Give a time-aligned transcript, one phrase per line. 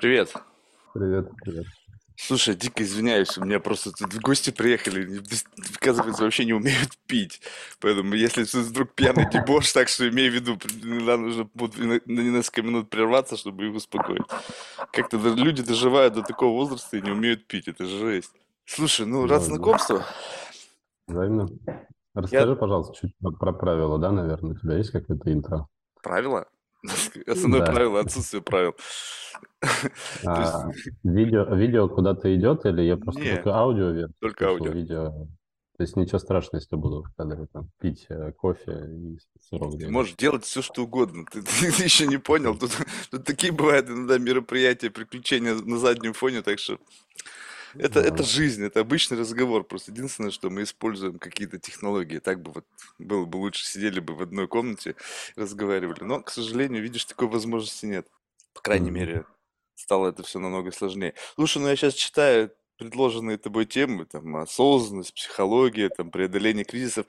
[0.00, 0.32] Привет.
[0.94, 1.66] Привет, привет.
[2.14, 5.20] Слушай, дико извиняюсь, у меня просто тут гости приехали,
[5.76, 7.40] оказывается, вообще не умеют пить.
[7.80, 12.90] Поэтому, если вдруг пьяный дебош, так что имей в виду, иногда нужно на несколько минут
[12.90, 14.22] прерваться, чтобы их успокоить.
[14.92, 18.32] Как-то люди доживают до такого возраста и не умеют пить, это жесть.
[18.66, 20.02] Слушай, ну, рад знакомству.
[21.08, 21.48] Взаимно.
[21.66, 25.66] Я Расскажи, пожалуйста, чуть про, про правила, да, наверное, у тебя есть какое-то интро?
[26.02, 26.46] правила?
[27.26, 27.72] Основное Да.
[27.72, 28.74] правило– отсутствие правил.
[29.60, 30.70] То есть, А,
[31.04, 34.72] видео, видео куда-то идет или я просто только аудио версию только аудио.
[34.72, 35.26] видео?
[35.76, 39.78] То есть ничего страшного, если буду в кадре там пить э, кофе и сырок Ты
[39.78, 39.92] делать.
[39.92, 41.24] можешь делать все, что угодно.
[41.30, 41.40] Ты,
[41.76, 42.56] ты еще не понял.
[42.58, 42.72] Тут,
[43.12, 46.78] тут такие бывают иногда мероприятия, приключения на заднем фоне, так что
[47.74, 49.64] это, это жизнь, это обычный разговор.
[49.64, 52.18] Просто единственное, что мы используем какие-то технологии.
[52.18, 52.64] Так бы вот
[52.98, 54.96] было бы лучше, сидели бы в одной комнате,
[55.36, 56.04] разговаривали.
[56.04, 58.06] Но, к сожалению, видишь, такой возможности нет.
[58.54, 59.24] По крайней мере,
[59.74, 61.14] стало это все намного сложнее.
[61.34, 67.06] Слушай, ну я сейчас читаю предложенные тобой темы, там, осознанность, психология, там, преодоление кризисов.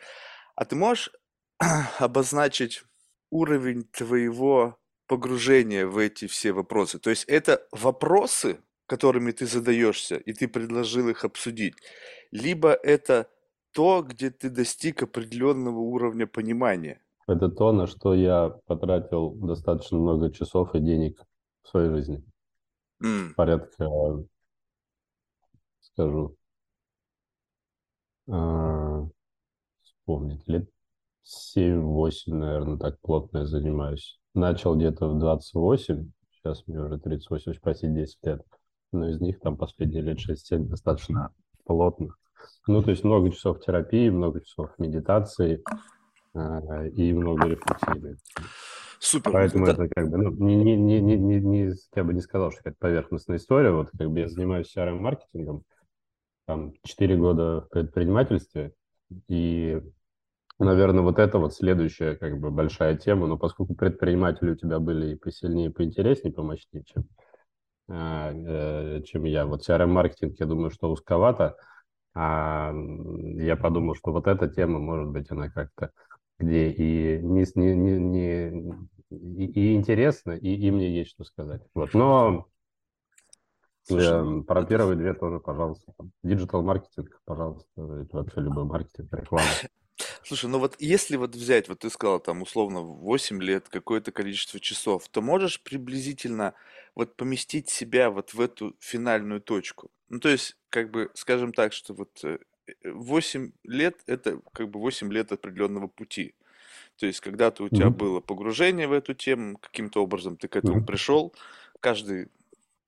[0.55, 1.11] А ты можешь
[1.99, 2.83] обозначить
[3.29, 6.99] уровень твоего погружения в эти все вопросы?
[6.99, 11.75] То есть это вопросы, которыми ты задаешься, и ты предложил их обсудить,
[12.31, 13.27] либо это
[13.71, 16.99] то, где ты достиг определенного уровня понимания.
[17.27, 21.21] Это то, на что я потратил достаточно много часов и денег
[21.63, 22.23] в своей жизни.
[23.03, 23.85] М, Порядка,
[25.81, 26.35] скажу,
[28.27, 29.05] а,
[29.83, 30.69] вспомнить, лет
[31.23, 34.19] 7-8, наверное, так плотно я занимаюсь.
[34.33, 38.41] Начал где-то в 28, сейчас мне уже 38, уж почти 10 лет.
[38.91, 41.31] Но из них там последние лет 6-7 достаточно
[41.65, 42.15] плотно.
[42.67, 45.63] Ну, то есть много часов терапии, много часов медитации
[46.33, 48.17] а, и много рефлексии.
[48.99, 49.31] Супер.
[49.31, 52.21] Поэтому Это, это как бы, ну, не, не, не, не, не, не- я бы не
[52.21, 53.71] сказал, что это поверхностная история.
[53.71, 55.63] Вот как бы я занимаюсь CRM-маркетингом,
[56.45, 58.73] там 4 года в предпринимательстве,
[59.27, 59.81] и
[60.59, 65.13] Наверное, вот это вот следующая как бы большая тема, но поскольку предприниматели у тебя были
[65.13, 67.05] и посильнее, и поинтереснее, помощнее, чем, э,
[67.89, 69.45] чем я.
[69.45, 71.57] Вот CRM-маркетинг, я думаю, что узковато,
[72.15, 72.73] а
[73.37, 75.91] я подумал, что вот эта тема, может быть, она как-то
[76.39, 81.61] где и, не, не, не, не- и, и интересно, и, и мне есть что сказать.
[81.73, 81.93] Вот.
[81.93, 82.47] Но
[83.83, 85.93] слушай, ну, э, про первые две тоже, пожалуйста.
[86.23, 89.47] Диджитал-маркетинг, пожалуйста, это вообще любой маркетинг, реклама.
[90.29, 94.59] Слушай, ну вот если вот взять, вот ты сказал там условно 8 лет, какое-то количество
[94.59, 96.53] часов, то можешь приблизительно
[96.93, 99.89] вот поместить себя вот в эту финальную точку.
[100.07, 104.69] Ну то есть, как бы, скажем так, что вот э, э, 8 лет это как
[104.69, 106.35] бы 8 лет определенного пути.
[106.97, 107.91] То есть когда-то у тебя Мгм.
[107.91, 110.85] было погружение в эту тему, каким-то образом ты к этому Мгм.
[110.85, 111.33] пришел,
[111.79, 112.29] каждый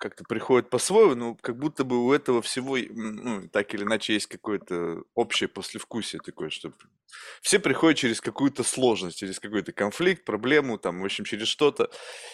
[0.02, 4.26] как-то приходит по-своему, но как будто бы у этого всего, ну, так или иначе, есть
[4.26, 6.74] какое-то общее послевкусие такое, что
[7.42, 11.92] все приходят через какую-то сложность, через какой-то конфликт, проблему, там, в общем, через что-то,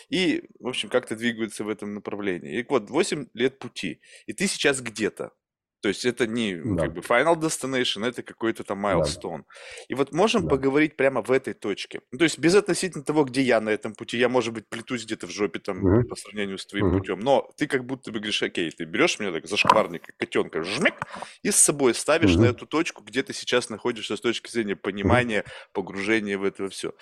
[0.10, 2.60] и, в общем, как-то двигаются в этом направлении.
[2.60, 5.34] И вот 8 лет пути, и ты сейчас где-то.
[5.82, 9.44] То есть это не как Да, бы final destination, это какой-то там да, milestone.
[9.88, 10.48] И вот можем да.
[10.48, 12.02] поговорить прямо в этой точке.
[12.12, 15.06] Ну, то есть без относительно того, где я на этом пути, я, может быть, плетусь
[15.06, 16.04] где-то в жопе там Мгм.
[16.08, 16.90] по сравнению с твоим Мгм.
[16.90, 20.18] путем, но ты как будто бы говоришь, окей, ты берешь меня так за шкварник, как
[20.18, 21.04] котенка, жмяк,
[21.44, 22.46] и с собой ставишь на Мгм.
[22.46, 26.94] эту точку, где ты сейчас находишься с точки зрения понимания, погружения в это все.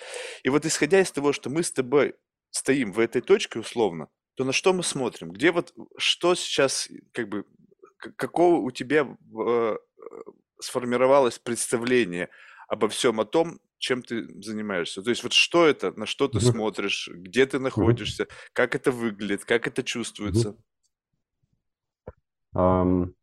[0.42, 2.14] И вот исходя из того, что мы с тобой
[2.50, 5.30] стоим в этой точке условно, то на что мы смотрим?
[5.30, 7.44] Где вот, что сейчас, как бы,
[8.16, 9.76] какого у тебя э,
[10.60, 12.28] сформировалось представление
[12.68, 15.02] обо всем о том, чем ты занимаешься?
[15.02, 16.46] То есть вот что это, на что ты Мгм.
[16.48, 19.86] смотришь, где ты находишься, как это выглядит, как это Мгм.
[19.86, 20.56] чувствуется?
[22.54, 23.14] Ам,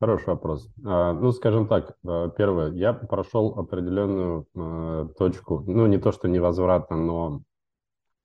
[0.00, 0.68] Хороший вопрос.
[0.86, 6.28] А, Ну, скажем так, а, первое, я прошел определенную а, точку, ну, не то, что
[6.28, 7.42] невозвратно, но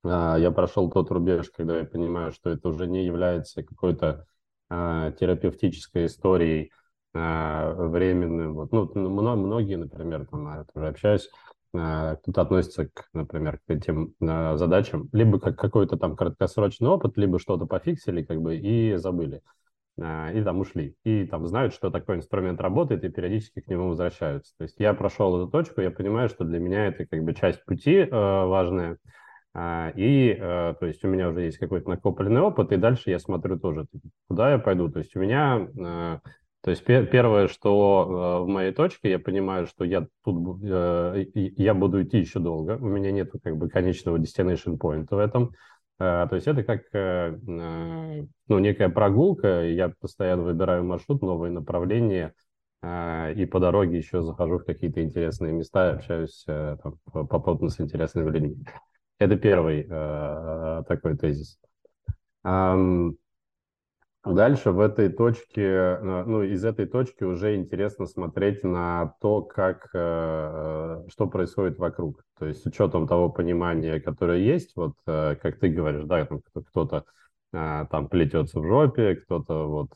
[0.05, 4.27] я прошел тот рубеж, когда я понимаю, что это уже не является какой-то
[4.69, 6.71] терапевтической историей
[7.13, 8.53] а, временным.
[8.55, 11.29] Вот, ну, мно- многие, например, там, я тоже общаюсь,
[11.75, 17.17] а, кто-то относится, к, например, к этим а, задачам, либо как какой-то там краткосрочный опыт,
[17.17, 19.41] либо что-то пофиксили, как бы, и забыли
[20.01, 20.95] а, и там ушли.
[21.03, 24.53] И там знают, что такой инструмент работает, и периодически к нему возвращаются.
[24.57, 27.63] То есть я прошел эту точку, я понимаю, что для меня это как бы часть
[27.65, 28.95] пути важная, а,
[29.55, 33.59] и э, то есть у меня уже есть какой-то накопленный опыт, и дальше я смотрю
[33.59, 33.85] тоже,
[34.27, 34.89] куда я пойду.
[34.89, 36.19] То есть у меня, э,
[36.61, 41.73] то есть пе- первое, что э, в моей точке, я понимаю, что я тут, я
[41.75, 45.51] буду идти еще долго, у меня нет как бы конечного destination point в этом,
[45.99, 52.33] То есть это как ну, некая прогулка, я постоянно выбираю маршрут, новые направления,
[52.83, 56.97] и по дороге еще захожу в какие-то интересные места, общаюсь там,
[57.27, 58.57] попутно с интересными людьми.
[59.19, 59.83] Это первый
[60.85, 61.59] такой тезис.
[64.25, 69.89] Дальше в этой точке, э, ну, из этой точки уже интересно смотреть на то, как,
[69.93, 72.23] э, что происходит вокруг.
[72.39, 76.41] То есть с учетом того понимания, которое есть, вот э, как ты говоришь, да, там
[76.53, 77.05] кто-то
[77.51, 79.89] там плетется в жопе, кто-то вот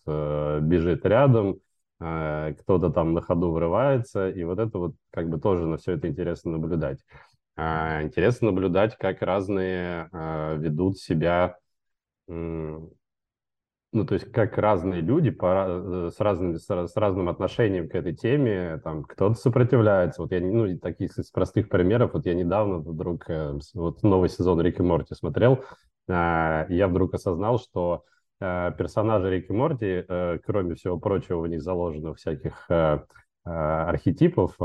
[0.61, 1.59] бежит рядом,
[1.97, 6.07] кто-то там на ходу врывается, и вот это вот как бы тоже на все это
[6.07, 6.99] интересно наблюдать.
[7.57, 10.09] Интересно наблюдать, как разные
[10.57, 11.57] ведут себя
[13.93, 18.79] ну, то есть как разные люди по, с, разными, с, разным отношением к этой теме,
[18.83, 20.21] там, кто-то сопротивляется.
[20.21, 24.61] Вот я, ну, таких из простых примеров, вот я недавно вдруг, э, вот новый сезон
[24.61, 25.63] Рик и Морти смотрел,
[26.07, 28.03] и я вдруг осознал, что
[28.39, 32.69] э, персонажи Рик и Морти, э, кроме всего прочего, в них заложено всяких
[33.49, 34.57] архетипов,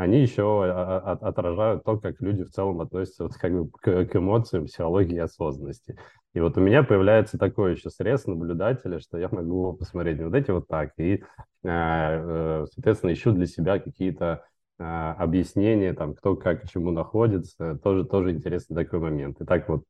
[0.00, 4.16] они еще а, а, отражают то, как люди в целом относятся вот как бы к,
[4.16, 5.96] эмоциям, психологии и осознанности.
[6.34, 10.50] И вот у меня появляется такой еще срез наблюдателя, что я могу посмотреть вот эти
[10.50, 11.22] вот так, и,
[11.64, 14.44] а, э, соответственно, ищу для себя какие-то
[14.82, 19.38] объяснения, там, кто как к чему находится, тоже, тоже интересный такой момент.
[19.42, 19.82] И так вот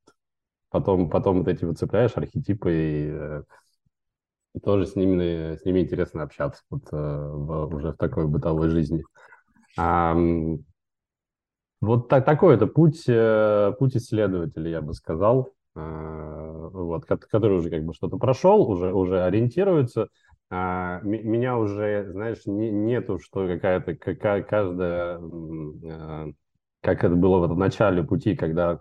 [0.71, 3.43] потом, потом вот эти вот цепляешь архетипы, и, э,
[4.55, 8.71] и тоже с ними, с ними интересно общаться вот, э, в, уже в такой бытовой
[8.71, 9.05] жизни.
[9.77, 10.15] А,
[11.81, 17.71] вот так, такой это путь, э, путь исследователя, я бы сказал, а, вот, который уже
[17.71, 20.09] как бы что-то прошел, уже, уже ориентируется.
[20.51, 26.27] А, меня уже, знаешь, не, нету, что какая-то, какая, каждая, а,
[26.83, 28.81] как это было в начале пути, когда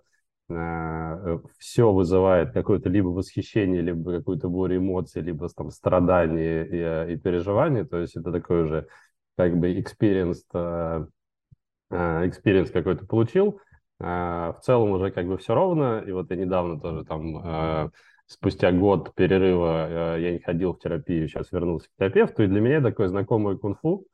[1.60, 7.86] все вызывает какое-то либо восхищение, либо какую-то бурю эмоций, либо там страдания и, и переживания.
[7.86, 8.88] То есть это такой уже
[9.40, 11.06] как бы experience, э,
[11.92, 13.62] э, experience какой-то получил.
[14.02, 16.04] Э, в целом уже как бы все ровно.
[16.06, 17.90] И вот я недавно тоже там
[18.26, 22.82] спустя год перерыва я не ходил в терапию, сейчас вернулся к терапевту, и для меня
[22.82, 24.06] такое знакомое кунг-фу.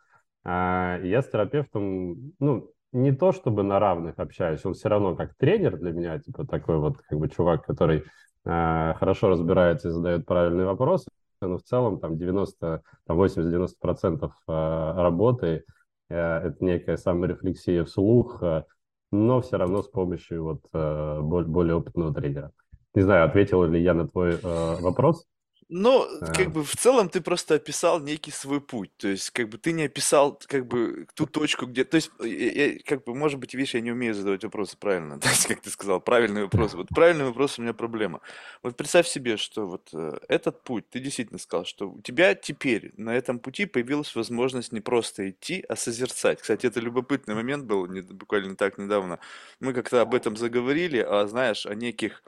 [0.45, 5.77] Я с терапевтом, ну, не то чтобы на равных общаюсь, он все равно как тренер
[5.77, 8.04] для меня, типа такой вот как бы чувак, который
[8.45, 11.10] хорошо разбирается и задает правильные вопросы,
[11.47, 15.63] но в целом там 90, там 80-90% э, работы
[16.09, 18.63] э, это некая саморефлексия вслух, э,
[19.12, 22.51] но все равно с помощью вот более опытного тренера.
[22.94, 25.25] Не знаю, ответил ли я на твой вопрос.
[25.67, 28.95] Ну, как бы в целом ты просто описал некий свой путь.
[28.97, 31.83] То есть, как бы ты не описал, как бы, ту точку, где...
[31.83, 35.19] То есть, я, я, как бы, может быть, видишь, я не умею задавать вопросы правильно.
[35.19, 36.75] То есть, как ты сказал, правильный вопрос.
[36.75, 38.21] Вот правильный вопрос у меня проблема.
[38.62, 42.94] Вот представь себе, что вот э, этот путь, ты действительно сказал, что у тебя теперь
[42.97, 46.41] на этом пути появилась возможность не просто идти, а созерцать.
[46.41, 49.19] Кстати, это любопытный момент был, не, буквально так недавно.
[49.59, 52.21] Мы как-то об этом заговорили, а знаешь, о неких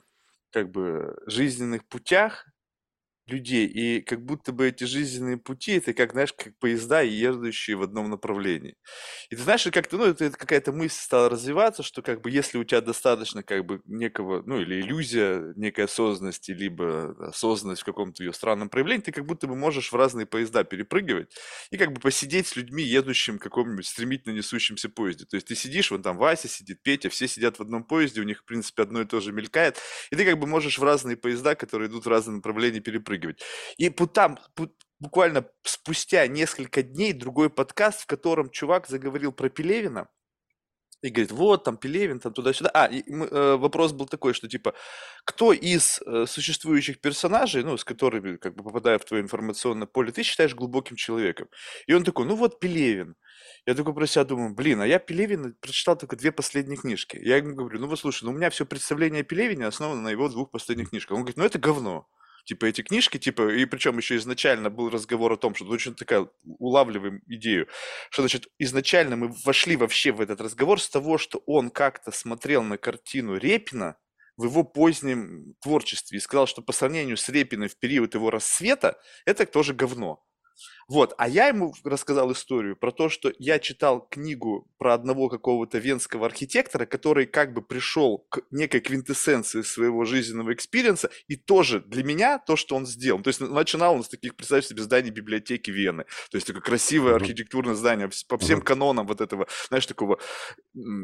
[0.49, 2.47] как бы жизненных путях,
[3.27, 3.67] людей.
[3.67, 8.09] И как будто бы эти жизненные пути, это как, знаешь, как поезда, едущие в одном
[8.09, 8.75] направлении.
[9.29, 12.63] И ты знаешь, как-то, ну, это, какая-то мысль стала развиваться, что как бы если у
[12.63, 18.33] тебя достаточно как бы некого, ну, или иллюзия некой осознанности, либо осознанность в каком-то ее
[18.33, 21.35] странном проявлении, ты как будто бы можешь в разные поезда перепрыгивать
[21.71, 25.25] и как бы посидеть с людьми, едущим в каком-нибудь стремительно несущемся поезде.
[25.25, 28.23] То есть ты сидишь, вон там Вася сидит, Петя, все сидят в одном поезде, у
[28.23, 29.77] них, в принципе, одно и то же мелькает,
[30.11, 33.41] и ты как бы можешь в разные поезда, которые идут в разные направления, перепрыгивать перепрыгивать.
[33.77, 34.39] И там
[34.99, 40.07] буквально спустя несколько дней другой подкаст, в котором чувак заговорил про Пелевина,
[41.03, 42.71] и говорит, вот, там Пелевин, там туда-сюда.
[42.73, 44.73] А, и э, вопрос был такой, что типа,
[45.25, 50.11] кто из э, существующих персонажей, ну, с которыми, как бы, попадая в твое информационное поле,
[50.11, 51.49] ты считаешь глубоким человеком?
[51.85, 53.15] И он такой, ну вот Пелевин.
[53.67, 57.19] Я такой про себя думаю, блин, а я Пелевина прочитал только две последние книжки.
[57.21, 60.09] Я ему говорю, ну вот слушай, ну у меня все представление о Пелевине основано на
[60.09, 61.15] его двух последних книжках.
[61.15, 62.07] Он говорит, ну это говно
[62.47, 66.27] типа, эти книжки, типа, и причем еще изначально был разговор о том, что очень такая
[66.45, 67.67] улавливаем идею,
[68.09, 72.63] что, значит, изначально мы вошли вообще в этот разговор с того, что он как-то смотрел
[72.63, 73.97] на картину Репина
[74.37, 78.97] в его позднем творчестве и сказал, что по сравнению с Репиной в период его рассвета,
[79.25, 80.23] это тоже говно.
[80.87, 85.79] Вот, а я ему рассказал историю про то, что я читал книгу про одного какого-то
[85.79, 91.81] венского архитектора, который как бы пришел к некой квинтэссенции своего жизненного experience -а, и тоже
[91.81, 93.21] для меня то, что он сделал.
[93.21, 96.05] То есть начинал он с таких, представь себе, зданий библиотеки Вены.
[96.31, 100.19] То есть такое красивое архитектурное здание по всем канонам вот этого, знаешь, такого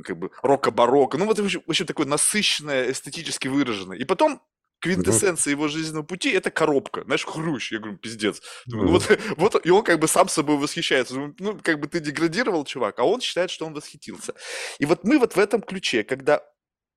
[0.04, 1.18] как бы рока-барокко.
[1.18, 3.98] Ну вот, в общем, такое насыщенное, эстетически выраженное.
[3.98, 4.42] И потом
[4.84, 7.72] квинтэссенция его жизненного пути– это коробка, знаешь, хрущ.
[7.72, 8.42] Я говорю, пиздец.
[8.66, 11.16] Думаю, ну вот, вот, и он как бы сам собой восхищается.
[11.40, 14.34] Ну, как бы ты деградировал, чувак, а он считает, что он восхитился.
[14.80, 16.42] И вот мы вот в этом ключе, когда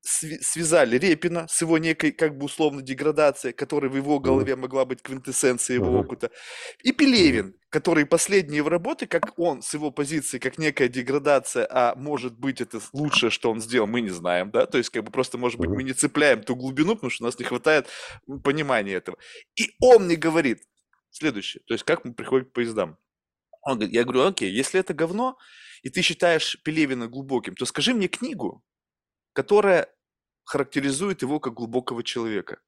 [0.07, 5.03] связали Репина с его некой, как бы условно, деградацией, которая в его голове могла быть
[5.03, 6.31] квинтэссенцией его опыта,
[6.83, 11.95] и Пелевин, который последние его работы, как он с его позиции, как некая деградация, а
[11.97, 15.11] может быть это лучшее, что он сделал, мы не знаем, да, то есть как бы
[15.11, 17.89] просто, может быть, мы не цепляем ту глубину, потому что у нас не хватает
[18.45, 19.19] понимания этого.
[19.57, 20.63] И он мне говорит
[21.11, 22.97] следующее, то есть как мы приходим к поездам.
[23.63, 25.37] Он говорит, я говорю, окей, если это говно,
[25.83, 28.63] и ты считаешь Пелевина глубоким, то скажи мне книгу,
[29.33, 29.89] которая
[30.47, 32.61] характеризует его как глубокого человека.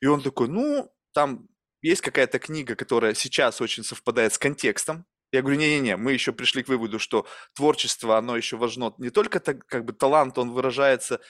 [0.00, 1.48] И он такой, ну, там
[1.82, 5.04] есть какая-то книга, которая сейчас очень совпадает с контекстом.
[5.30, 8.94] Я говорю, не-не-не, мы еще пришли к выводу, что творчество, оно еще важно.
[8.98, 11.20] Не только так, как бы талант, он выражается,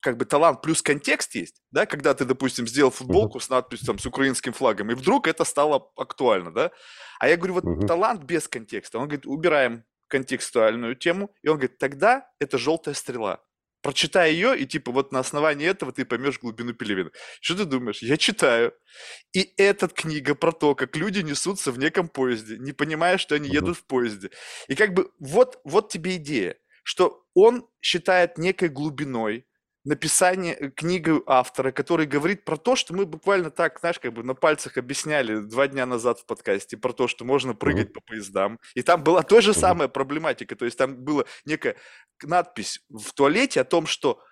[0.00, 3.98] как бы талант плюс контекст есть, да, когда ты, допустим, сделал футболку с надписью там
[3.98, 6.70] с украинским флагом, и вдруг это стало актуально, да.
[7.18, 7.86] А я говорю, вот uh-huh.
[7.86, 8.98] талант без контекста.
[8.98, 13.42] Он говорит, убираем контекстуальную тему, и он говорит, тогда это желтая стрела
[13.84, 17.10] прочитай ее, и типа вот на основании этого ты поймешь глубину Пелевина.
[17.40, 18.02] Что ты думаешь?
[18.02, 18.72] Я читаю.
[19.34, 23.50] И эта книга про то, как люди несутся в неком поезде, не понимая, что они
[23.50, 24.30] едут в поезде.
[24.68, 29.46] И как бы вот, вот тебе идея, что он считает некой глубиной,
[29.84, 34.22] написание э, книги автора, который говорит про то, что мы буквально так, знаешь, как бы
[34.22, 37.92] на пальцах объясняли два дня назад в подкасте, про то, что можно прыгать mm-hmm.
[37.92, 38.58] по поездам.
[38.74, 39.58] И там была та же mm-hmm.
[39.58, 41.76] самая проблематика, то есть там была некая
[42.22, 44.22] надпись в туалете о том, что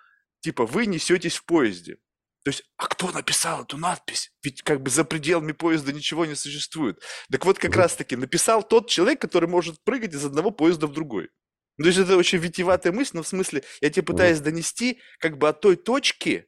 [0.41, 1.97] типа вы несетесь в поезде.
[2.43, 4.31] То есть, а кто написал эту надпись?
[4.43, 7.01] Ведь как бы за пределами поезда ничего не существует.
[7.31, 7.77] Так вот, как mm-hmm.
[7.77, 11.29] раз-таки написал тот человек, который может прыгать из одного поезда в другой.
[11.77, 15.37] Ну, то есть это очень витиеватая мысль, но в смысле я тебе пытаюсь донести как
[15.37, 16.47] бы от той точки,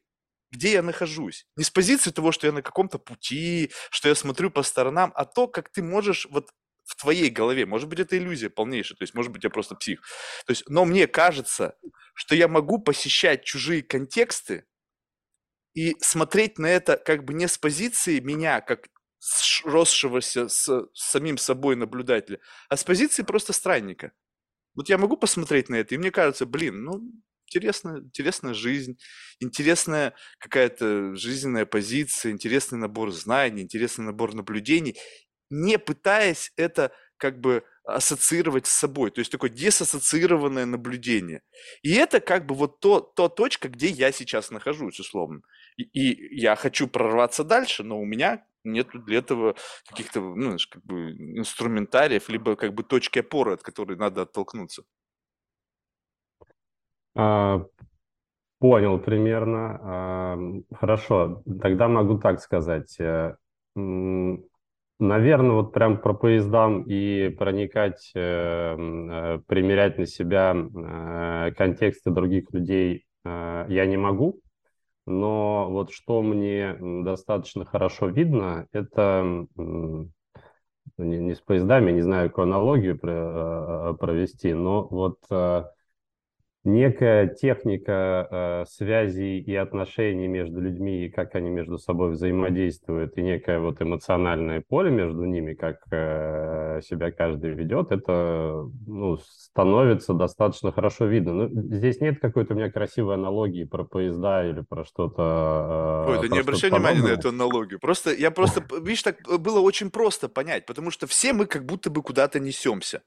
[0.51, 1.47] где я нахожусь.
[1.55, 5.25] Не с позиции того, что я на каком-то пути, что я смотрю по сторонам, а
[5.25, 6.51] то, как ты можешь вот
[6.85, 10.01] в твоей голове, может быть, это иллюзия полнейшая, то есть, может быть, я просто псих.
[10.45, 11.75] То есть, но мне кажется,
[12.13, 14.65] что я могу посещать чужие контексты
[15.73, 18.87] и смотреть на это как бы не с позиции меня, как
[19.63, 22.39] росшегося с, с самим собой наблюдателя,
[22.69, 24.11] а с позиции просто странника.
[24.75, 27.01] Вот я могу посмотреть на это, и мне кажется, блин, ну,
[27.47, 28.97] интересная, интересная жизнь,
[29.39, 34.97] интересная какая-то жизненная позиция, интересный набор знаний, интересный набор наблюдений,
[35.49, 41.43] не пытаясь это как бы ассоциировать с собой, то есть такое диссоциированное наблюдение.
[41.83, 45.41] И это как бы вот то, то точка, где я сейчас нахожусь, условно.
[45.77, 49.55] И, и я хочу прорваться дальше, но у меня нет для этого
[49.87, 54.83] каких-то, ну, знаешь, как бы инструментариев, либо как бы точки опоры, от которой надо оттолкнуться.
[57.15, 57.65] А,
[58.59, 59.79] понял примерно.
[59.81, 60.37] А,
[60.73, 62.97] хорошо, тогда могу так сказать.
[62.99, 63.35] Э,
[64.97, 70.55] Наверное, вот прям про поездам и проникать, э, э, примерять на себя
[71.57, 74.39] контексты других людей я не могу.
[75.05, 82.43] Но вот что мне достаточно хорошо видно, это не, не с поездами, не знаю, какую
[82.45, 85.65] аналогию э, провести, но вот э,
[86.65, 93.21] некая техника э, связей и отношений между людьми, и как они между собой взаимодействуют, и
[93.21, 100.71] некое вот эмоциональное поле между ними, как э, себя каждый ведет, это ну, становится достаточно
[100.71, 101.33] хорошо видно.
[101.33, 106.05] Но здесь нет какой-то у меня красивой аналогии про поезда или про что-то.
[106.07, 107.79] Э, Ой, да не обращай внимания на эту аналогию.
[107.79, 111.91] Просто я просто, видишь, так было очень просто понять, потому что все мы как будто
[111.91, 113.03] бы куда-то несемся.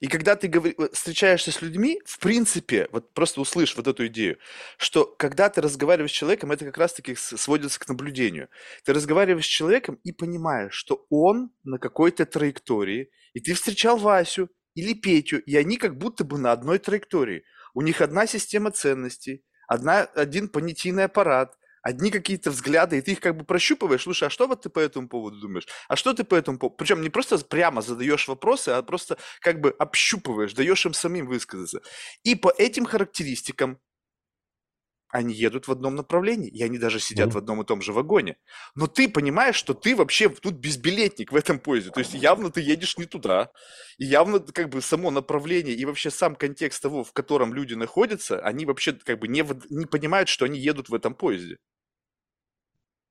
[0.00, 0.72] И когда ты говор...
[0.92, 4.38] встречаешься с людьми, в принципе, вот просто услышь вот эту идею,
[4.76, 8.48] что когда ты разговариваешь с человеком, это как раз-таки сводится к наблюдению.
[8.84, 14.48] Ты разговариваешь с человеком и понимаешь, что он на какой-то траектории, и ты встречал Васю
[14.74, 17.44] или Петю, и они как будто бы на одной траектории.
[17.74, 23.20] У них одна система ценностей, одна, один понятийный аппарат, одни какие-то взгляды, и ты их
[23.20, 25.66] как бы прощупываешь, слушай, а что вот ты по этому поводу думаешь?
[25.88, 26.76] А что ты по этому поводу?
[26.76, 31.80] Причем не просто прямо задаешь вопросы, а просто как бы общупываешь, даешь им самим высказаться.
[32.24, 33.78] И по этим характеристикам
[35.10, 37.32] они едут в одном направлении, и они даже сидят mm.
[37.32, 38.36] в одном и том же вагоне.
[38.74, 41.90] Но ты понимаешь, что ты вообще тут безбилетник в этом поезде.
[41.90, 43.50] То есть явно ты едешь не туда.
[43.96, 48.40] И явно как бы само направление и вообще сам контекст того, в котором люди находятся,
[48.40, 51.58] они вообще как бы не, не понимают, что они едут в этом поезде.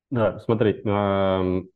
[0.09, 1.63] Да, смотри, а,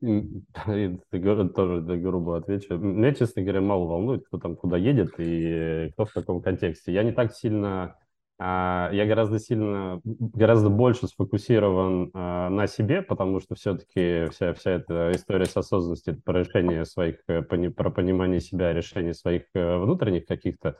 [1.10, 2.78] тоже грубо отвечу.
[2.78, 6.92] Меня, честно говоря, мало волнует, кто там куда едет и кто в каком контексте.
[6.92, 7.96] Я не так сильно
[8.44, 15.12] я гораздо сильно, гораздо больше сфокусирован а, на себе, потому что все-таки вся, вся эта
[15.12, 20.26] история с осознанностью это про решение своих, э, про понимание себя, решение своих э, внутренних
[20.26, 20.76] каких-то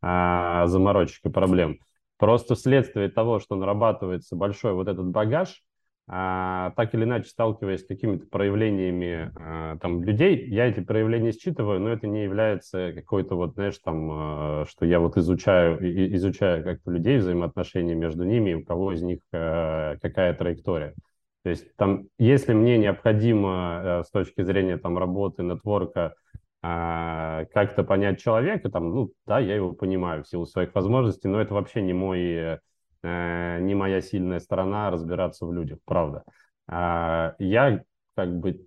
[0.00, 1.78] а, заморочек и проблем.
[2.16, 5.73] Просто вследствие того, что нарабатывается большой вот этот багаж, а,
[6.06, 11.88] так или иначе сталкиваясь с какими-то проявлениями а, там людей, я эти проявления считываю, но
[11.88, 15.78] это не является какой-то вот, знаешь, там, а, что я вот изучаю,
[16.14, 20.94] изучаю как-то людей, взаимоотношения между ними, у кого из них а, какая траектория.
[21.42, 26.14] То есть там, если мне необходимо а, с точки зрения там работы, нетворка,
[26.62, 31.40] а, как-то понять человека, там, ну, да, я его понимаю в силу своих возможностей, но
[31.40, 32.58] это вообще не мой Э,
[33.04, 36.24] не моя сильная сторона разбираться в людях, правда.
[36.66, 37.82] А, я
[38.14, 38.64] как бы,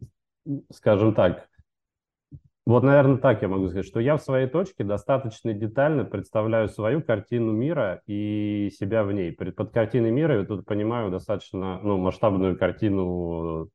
[0.71, 1.47] скажем так,
[2.67, 7.01] вот, наверное, так я могу сказать, что я в своей точке достаточно детально представляю свою
[7.01, 9.31] картину мира и себя в ней.
[9.31, 13.69] Под картиной мира я тут понимаю достаточно ну, масштабную картину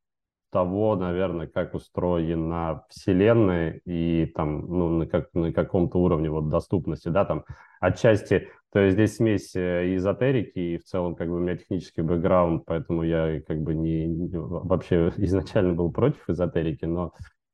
[0.52, 7.08] того, наверное, как устроена Вселенная и там, ну, на, как, на каком-то уровне вот доступности,
[7.08, 7.44] да, там
[7.80, 12.02] отчасти, то есть здесь смесь э, эзотерики и в целом как бы у меня технический
[12.02, 17.12] бэкграунд, поэтому я как бы не, вообще изначально был против эзотерики, но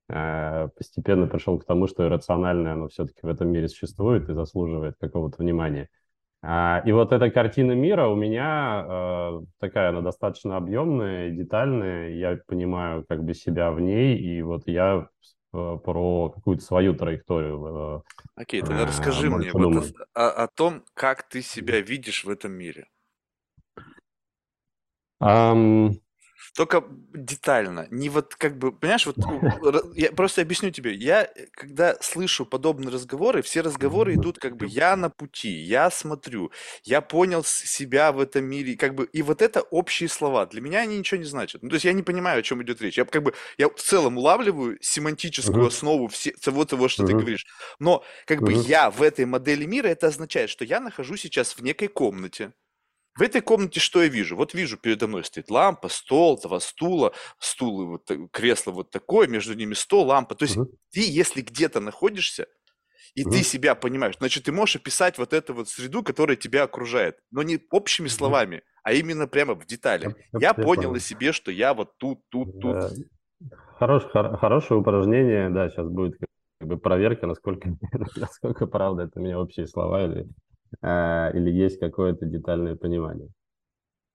[0.09, 4.97] э, постепенно пришел к тому, что иррациональное, оно все-таки в этом мире существует и заслуживает
[4.99, 5.89] какого-то внимания.
[6.41, 12.39] А, и вот эта картина мира у меня э, такая, она достаточно объемная, детальная, я
[12.47, 15.09] понимаю как бы себя в ней, и вот я
[15.53, 18.03] э, про какую-то свою траекторию.
[18.07, 22.53] Э, Окей, тогда расскажи мне вот о, о том, как ты себя видишь в этом
[22.53, 22.87] мире.
[25.21, 25.99] Um,
[26.55, 27.87] только детально.
[27.91, 29.17] Не вот как бы, понимаешь, вот
[29.95, 30.95] я просто объясню тебе.
[30.95, 35.91] Я, э, когда слышу подобные разговоры, все разговоры идут как бы я на пути, я
[35.91, 36.51] смотрю,
[36.85, 40.47] я понял себя в этом мире, как бы, и вот это общие слова.
[40.47, 41.63] Для меня они ничего не значат.
[41.63, 42.99] Ну, то есть я не понимаю, о чем идет речь.
[42.99, 45.69] Я как бы, я в целом улавливаю семантическую uh-huh.
[45.69, 47.07] основу всего того, что uh-huh.
[47.07, 47.47] ты говоришь.
[47.79, 48.47] Но как uh-huh.
[48.47, 52.53] бы я в этой модели мира, это означает, что я нахожусь сейчас в некой комнате,
[53.19, 54.37] в этой комнате что я вижу?
[54.37, 59.55] Вот вижу, передо мной стоит лампа, стол, два стула, стул, вот, кресло вот такое, между
[59.55, 60.37] ними стол, лампа.
[60.37, 60.69] То есть uh-huh.
[60.93, 62.47] ты, если где-то находишься,
[63.15, 63.31] и uh-huh.
[63.31, 67.43] ты себя понимаешь, значит, ты можешь описать вот эту вот среду, которая тебя окружает, но
[67.43, 70.15] не общими словами, а именно прямо в деталях.
[70.35, 72.77] Я, я понял о себе, что я вот тут, тут, тут.
[73.79, 76.19] Хорош, хор, хорошее упражнение, да, сейчас будет
[76.61, 77.77] как бы проверка, насколько,
[78.17, 80.29] насколько правда это у меня общие слова или
[80.83, 83.29] или есть какое-то детальное понимание.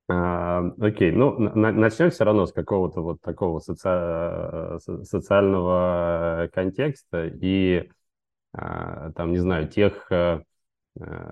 [0.10, 4.80] А, окей, ну на, начнем все равно с какого-то вот такого соци...
[5.06, 7.90] социального контекста и
[8.54, 10.44] а, там, не знаю, тех э,
[11.00, 11.32] э,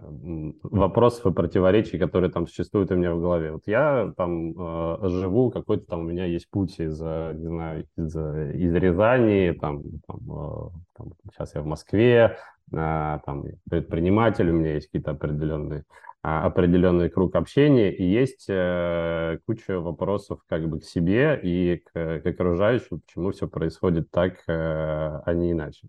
[0.63, 3.51] вопросов и противоречий, которые там существуют у меня в голове.
[3.51, 8.15] Вот я там э, живу, какой-то там у меня есть путь из, не знаю, из,
[8.15, 12.37] из Рязани, там, там, там, сейчас я в Москве,
[12.71, 15.83] там, предприниматель, у меня есть какие-то определенные
[16.23, 22.21] а, определенный круг общения, и есть э, куча вопросов как бы к себе и к,
[22.21, 25.87] к окружающим, почему все происходит так, э, а не иначе.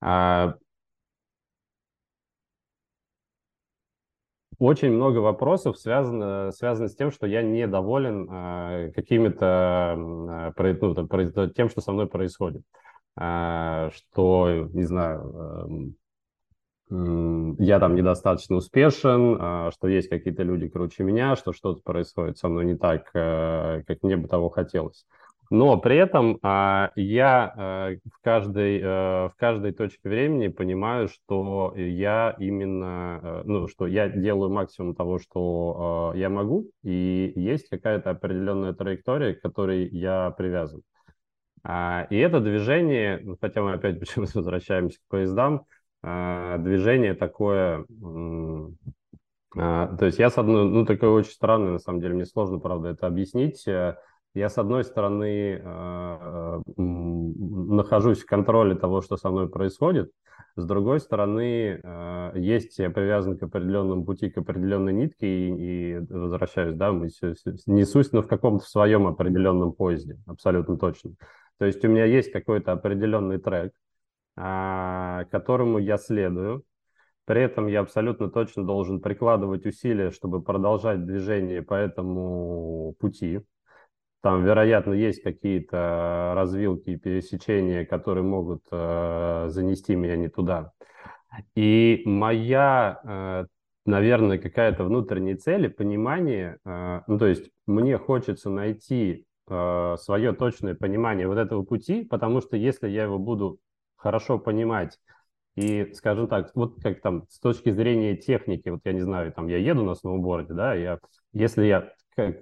[0.00, 0.54] А,
[4.60, 11.68] очень много вопросов связано, связано с тем, что я недоволен э, какими-то, э, ну, тем,
[11.68, 12.62] что со мной происходит.
[12.62, 15.96] А, что, не знаю,
[16.90, 22.38] эм, я там недостаточно успешен, а, что есть какие-то люди круче меня, что что-то происходит
[22.38, 25.06] со мной не так, э, как мне бы того хотелось.
[25.50, 28.84] Но при этом а, я э, в каждой, э,
[29.28, 36.12] в каждой точке времени понимаю, что я именно, ну, что я делаю максимум того, что
[36.16, 40.82] я могу, и есть какая-то определенная траектория, к которой я привязан.
[41.64, 45.64] А, и это движение, ну, хотя мы опять почему-то возвращаемся к поездам,
[46.02, 47.86] а, движение такое,
[49.56, 52.58] а, то есть я с одной, ну такое очень странное, на самом деле, мне сложно,
[52.58, 53.66] правда, это объяснить.
[53.66, 53.96] Э,
[54.34, 55.62] я, с одной стороны,
[56.76, 60.10] нахожусь в контроле того, что со мной происходит,
[60.56, 61.80] с другой стороны,
[62.34, 68.22] есть я привязан к определенному пути, к определенной нитке и, и возвращаюсь, да, несусь, но
[68.22, 71.12] в каком-то своем определенном поезде, абсолютно точно.
[71.58, 73.72] То есть у меня есть какой-то определенный трек,
[74.36, 76.64] а, которому я следую.
[77.24, 83.40] При этом я абсолютно точно должен прикладывать усилия, чтобы продолжать движение по этому пути.
[84.20, 90.72] Там, вероятно, есть какие-то развилки и пересечения, которые могут э, занести меня не туда.
[91.54, 93.46] И моя э,
[93.86, 96.58] наверное, какая-то внутренняя цель и понимание.
[96.64, 102.40] Э, ну, то есть мне хочется найти э, свое точное понимание вот этого пути, потому
[102.40, 103.58] что если я его буду
[103.96, 104.98] хорошо понимать
[105.56, 109.46] и, скажем так, вот как там с точки зрения техники, вот я не знаю, там
[109.48, 110.98] я еду на сноуборде, да, я,
[111.32, 111.92] если я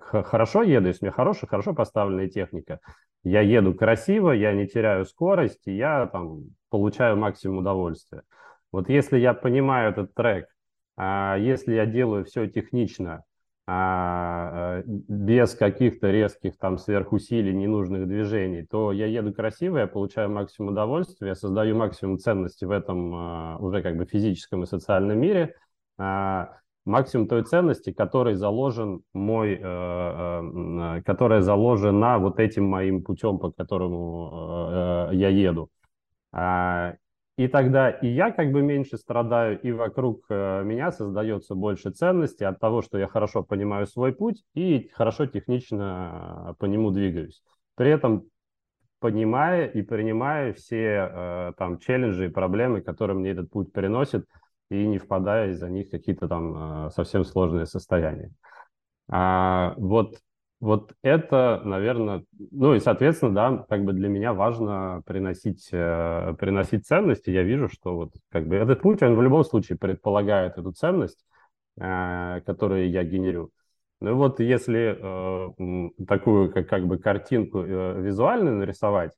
[0.01, 2.81] хорошо еду, если у меня хорошая, хорошо поставленная техника,
[3.25, 8.23] я еду красиво, я не теряю скорость, и я там получаю максимум удовольствия.
[8.73, 10.47] Вот если я понимаю этот трек,
[10.97, 13.25] а если я делаю все технично,
[13.75, 20.31] а, э, без каких-то резких там сверхусилий, ненужных движений, то я еду красиво, я получаю
[20.31, 25.19] максимум удовольствия, я создаю максимум ценности в этом а, уже как бы физическом и социальном
[25.19, 25.55] мире,
[25.97, 33.39] а, максимум той ценности, который заложен мой, э, э, которая заложена вот этим моим путем,
[33.39, 35.71] по которому я еду.
[37.37, 42.45] И тогда и я как бы меньше страдаю, и вокруг э, меня создается больше ценности
[42.45, 47.43] от того, что я хорошо понимаю свой путь и хорошо технично э, по нему двигаюсь.
[47.75, 48.25] При этом
[49.01, 54.27] понимая и принимая все э, там челленджи и проблемы, которые мне этот путь приносит,
[54.71, 58.31] и не впадая из-за них какие-то там совсем сложные состояния.
[59.09, 60.17] А, вот
[60.63, 66.87] вот это, наверное, ну и, соответственно, да, как бы для меня важно приносить, э, приносить
[66.87, 67.31] ценности.
[67.31, 71.27] Я вижу, что вот как бы этот путь, он в любом случае предполагает эту ценность,
[71.81, 73.51] э, которую я генерю.
[74.01, 79.11] Ну и вот если э, такую как, как бы картинку э, визуально нарисовать,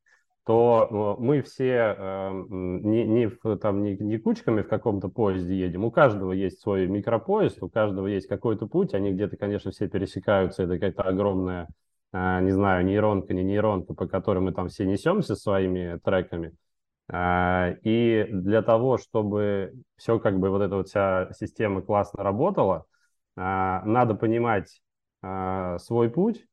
[0.44, 5.84] то мы все эм, не, не, там, не, не кучками в каком-то поезде едем.
[5.84, 8.92] У каждого есть свой микропоезд, у каждого есть какой-то путь.
[8.92, 10.64] Они где-то, конечно, все пересекаются.
[10.64, 11.68] Это какая-то огромная,
[12.12, 16.52] э, не знаю, нейронка, не нейронка, по которой мы там все несемся своими треками.
[17.10, 22.84] Э, и для того, чтобы все как бы вот эта вот вся система классно работала,
[23.36, 24.80] э, надо понимать
[25.78, 26.44] свой путь,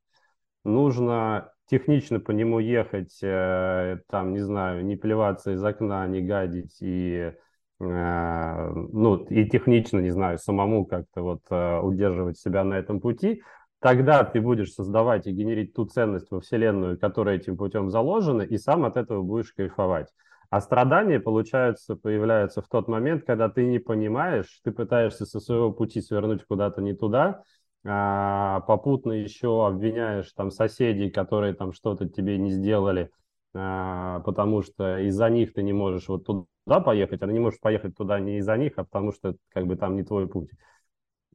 [0.64, 6.78] нужно технично по нему ехать, э, там, не знаю, не плеваться из окна, не гадить
[6.82, 7.34] и,
[7.80, 13.41] э, ну, и технично, не знаю, самому как-то вот э, удерживать себя на этом пути,
[13.80, 18.58] тогда ты будешь создавать и генерить ту ценность во Вселенную, которая этим путем заложена, и
[18.58, 20.08] сам от этого будешь кайфовать.
[20.52, 25.71] А страдания, получаются, появляются в тот момент, когда ты не понимаешь, ты пытаешься со своего
[25.71, 27.43] пути свернуть куда-то не туда,
[27.84, 33.10] попутно еще обвиняешь там соседей, которые там что-то тебе не сделали,
[33.54, 37.96] а, потому что из-за них ты не можешь вот туда поехать, а не можешь поехать
[37.96, 40.50] туда не из-за них, а потому что как бы там не твой путь.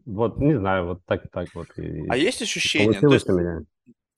[0.04, 1.66] Вот, не знаю, вот так так вот.
[1.76, 3.62] А есть ощущение, то есть, меня.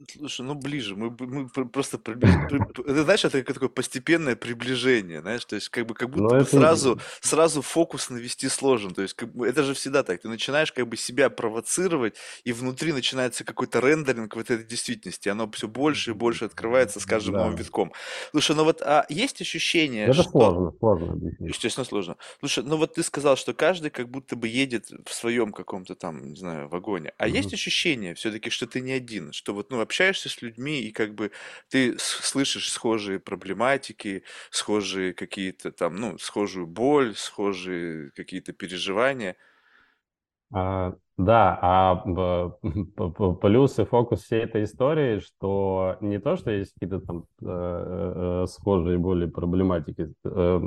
[0.06, 2.46] Слушай, ну ближе, мы, мы просто приближаем.
[2.86, 6.36] Это, знаешь, это такое постепенное приближение, знаешь, то есть как бы как будто ну, бы
[6.36, 6.56] это...
[6.56, 10.70] сразу, сразу фокус навести сложен, то есть как бы, это же всегда так, ты начинаешь
[10.70, 16.12] как бы себя провоцировать, и внутри начинается какой-то рендеринг вот этой действительности, оно все больше
[16.12, 17.40] и больше открывается с каждым да.
[17.40, 17.92] новым витком.
[18.30, 20.30] Слушай, ну вот а есть ощущение, это что...
[20.30, 21.50] сложно, сложно объяснить.
[21.50, 22.16] Естественно, сложно.
[22.38, 26.28] Слушай, ну вот ты сказал, что каждый как будто бы едет в своем каком-то там,
[26.28, 27.34] не знаю, вагоне, а угу.
[27.34, 31.14] есть ощущение все-таки, что ты не один, что вот, ну, общаешься с людьми, и как
[31.14, 31.30] бы
[31.70, 39.36] ты слышишь схожие проблематики, схожие какие-то там, ну, схожую боль, схожие какие-то переживания.
[40.52, 41.96] А, да, а
[43.40, 48.46] плюс и фокус всей этой истории, что не то, что есть какие-то там э, э,
[48.46, 50.12] схожие более проблематики.
[50.24, 50.60] Э,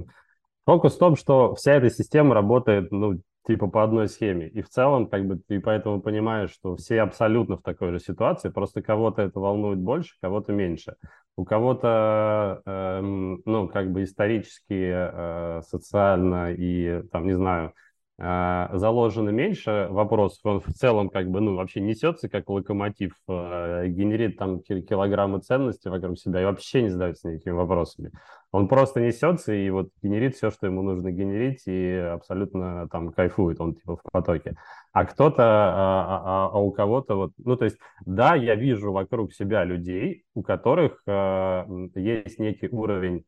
[0.66, 4.48] фокус в том, что вся эта система работает, ну, типа по одной схеме.
[4.50, 8.50] И в целом, как бы, ты поэтому понимаешь, что все абсолютно в такой же ситуации,
[8.50, 10.96] просто кого-то это волнует больше, кого-то меньше.
[11.36, 17.74] У кого-то, э, ну, как бы исторически, э, социально и, там, не знаю,
[18.18, 24.38] заложено меньше вопросов, он в целом как бы, ну, вообще несется как локомотив, э, генерит
[24.38, 28.12] там килограммы ценности вокруг себя и вообще не задается никакими вопросами.
[28.52, 33.62] Он просто несется и вот генерит все, что ему нужно генерить, и абсолютно там кайфует,
[33.62, 34.56] он типа в потоке.
[34.92, 39.34] А кто-то, а, а, а у кого-то вот, ну, то есть, да, я вижу вокруг
[39.34, 41.64] себя людей, у которых э,
[41.96, 43.24] есть некий уровень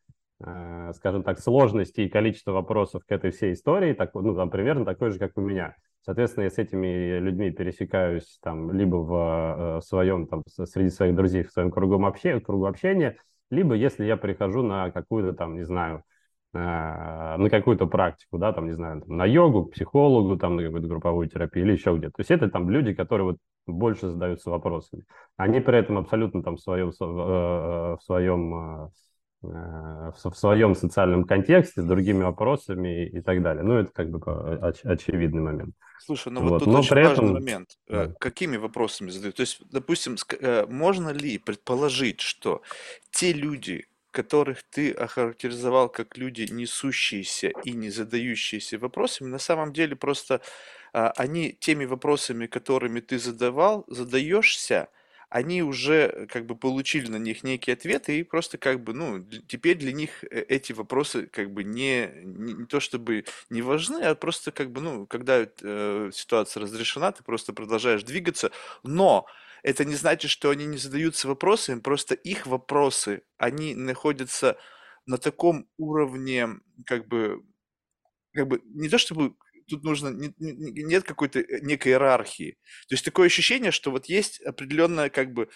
[0.93, 5.11] скажем так, сложности и количество вопросов к этой всей истории, так, ну, там, примерно такой
[5.11, 5.75] же, как у меня.
[6.01, 11.43] Соответственно, я с этими людьми пересекаюсь там либо в, э, своем, там, среди своих друзей,
[11.43, 13.17] в своем кругу, обще, кругу общения,
[13.49, 16.03] либо если я прихожу на какую-то там, не знаю,
[16.53, 20.63] э, на какую-то практику, да, там, не знаю, там, на йогу, к психологу, там, на
[20.63, 22.15] какую-то групповую терапию или еще где-то.
[22.17, 25.05] То есть это там люди, которые вот больше задаются вопросами.
[25.37, 28.91] Они при этом абсолютно там в своем, в своем
[29.43, 33.63] в, в своем социальном контексте, с другими вопросами и, и так далее.
[33.63, 34.19] Ну, это как бы
[34.61, 35.75] оч, очевидный момент.
[35.99, 37.33] Слушай, ну вот, вот тут Но очень важный этом...
[37.33, 37.77] момент.
[37.87, 38.13] Да.
[38.19, 39.35] Какими вопросами задают?
[39.35, 40.17] То есть, допустим,
[40.69, 42.61] можно ли предположить, что
[43.11, 49.95] те люди, которых ты охарактеризовал как люди, несущиеся и не задающиеся вопросами, на самом деле
[49.95, 50.41] просто
[50.93, 54.89] а, они теми вопросами, которыми ты задавал, задаешься,
[55.33, 59.77] они уже как бы получили на них некие ответы, и просто как бы, ну, теперь
[59.77, 64.51] для них э, эти вопросы как бы не, не, то чтобы не важны, а просто
[64.51, 68.51] как бы, ну, когда э, ситуация разрешена, ты просто продолжаешь двигаться,
[68.83, 69.25] но
[69.63, 74.57] это не значит, что они не задаются вопросами, просто их вопросы, они находятся
[75.07, 76.47] на таком уровне,
[76.85, 77.41] как бы,
[78.33, 79.35] как бы не то чтобы
[79.73, 82.57] тут нужно, не, не, нет какой-то э, некой иерархии.
[82.87, 85.49] То есть такое ощущение, что вот есть определенное как бы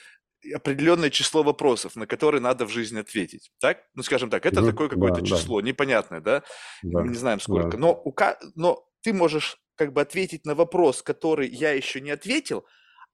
[0.53, 3.51] определенное число вопросов, на которые надо в жизни ответить.
[3.60, 3.84] Так?
[3.95, 5.67] Ну, скажем так, это угу, такое какое-то да, число, да.
[5.67, 6.43] непонятное, да?
[6.84, 7.01] да?
[7.01, 7.71] Мы не знаем сколько.
[7.71, 7.77] Да.
[7.77, 8.15] Но, у,
[8.56, 12.65] но ты можешь как бы ответить на вопрос, который я еще не ответил,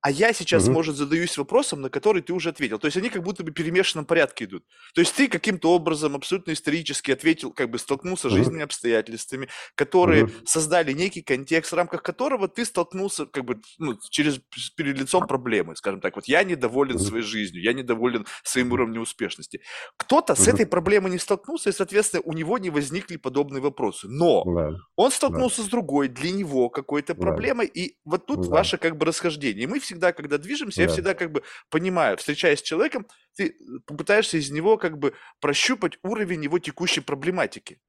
[0.04, 0.74] а я сейчас, угу.
[0.74, 2.78] может, задаюсь вопросом, на который ты уже ответил.
[2.78, 4.66] То есть они как будто бы в перемешанном порядке идут.
[4.94, 8.36] То есть ты каким-то образом абсолютно исторически ответил, как бы столкнулся с угу.
[8.36, 10.34] жизненными обстоятельствами, которые угу.
[10.46, 14.42] создали некий контекст, в рамках которого ты столкнулся как бы ну, через,
[14.76, 16.18] перед лицом проблемы, скажем так.
[16.18, 17.04] Вот я недоволен угу.
[17.04, 19.62] своей жизнью, я недоволен своим уровнем успешности.
[19.96, 20.42] Кто-то угу.
[20.42, 24.10] с этой проблемой не столкнулся, и, соответственно, у него не возникли подобные вопросы.
[24.10, 24.72] Но да.
[24.98, 25.68] он столкнулся да.
[25.68, 27.82] с другой, для него какой-то проблемой, да.
[27.82, 28.50] и вот тут да.
[28.50, 29.64] ваше как бы расхождение.
[29.64, 30.84] И мы все всегда, когда движемся, да.
[30.84, 36.00] я всегда как бы понимаю, встречаясь с человеком, ты попытаешься из него как бы прощупать
[36.04, 37.80] уровень его текущей проблематики.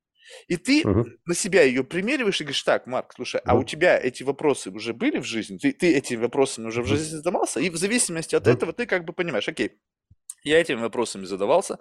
[0.48, 1.06] И ты угу.
[1.26, 3.50] на себя ее примериваешь и говоришь, так, Марк, слушай, угу.
[3.50, 5.58] а у тебя эти вопросы уже были в жизни?
[5.58, 7.60] Ты, ты этими вопросами уже в жизни задавался?
[7.60, 8.50] И в зависимости от угу.
[8.50, 9.72] этого ты как бы понимаешь, окей,
[10.42, 11.78] я этими вопросами задавался,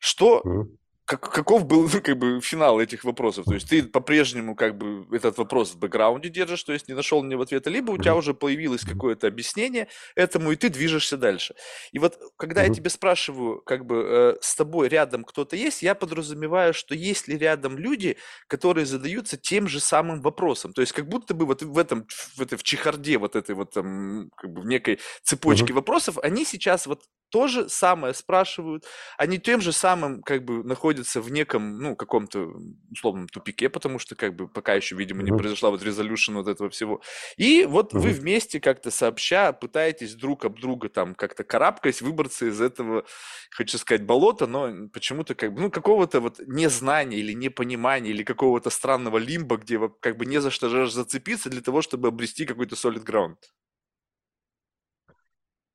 [0.00, 0.78] что угу
[1.18, 3.44] как, каков был ну, как бы финал этих вопросов?
[3.44, 7.22] То есть ты по-прежнему как бы этот вопрос в бэкграунде держишь, то есть не нашел
[7.22, 11.54] мне в ответа, либо у тебя уже появилось какое-то объяснение этому, и ты движешься дальше.
[11.92, 15.94] И вот когда я тебе спрашиваю, как бы э, с тобой рядом кто-то есть, я
[15.94, 20.72] подразумеваю, что есть ли рядом люди, которые задаются тем же самым вопросом.
[20.72, 23.72] То есть как будто бы вот в этом, в этой в чехарде вот этой вот
[23.72, 28.84] там, как бы в некой цепочке вопросов, они сейчас вот то же самое спрашивают,
[29.18, 32.52] они тем же самым как бы находятся в неком, ну, каком-то
[32.90, 36.70] условном тупике, потому что как бы пока еще, видимо, не произошла вот резолюшн вот этого
[36.70, 37.00] всего.
[37.36, 42.60] И вот вы вместе как-то сообща пытаетесь друг об друга там как-то карабкаясь, выбраться из
[42.60, 43.04] этого,
[43.50, 48.70] хочу сказать, болота, но почему-то как бы, ну, какого-то вот незнания или непонимания или какого-то
[48.70, 53.04] странного лимба, где как бы не за что зацепиться для того, чтобы обрести какой-то solid
[53.04, 53.36] ground.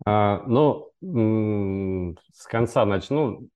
[0.05, 3.47] Ну, с конца начну.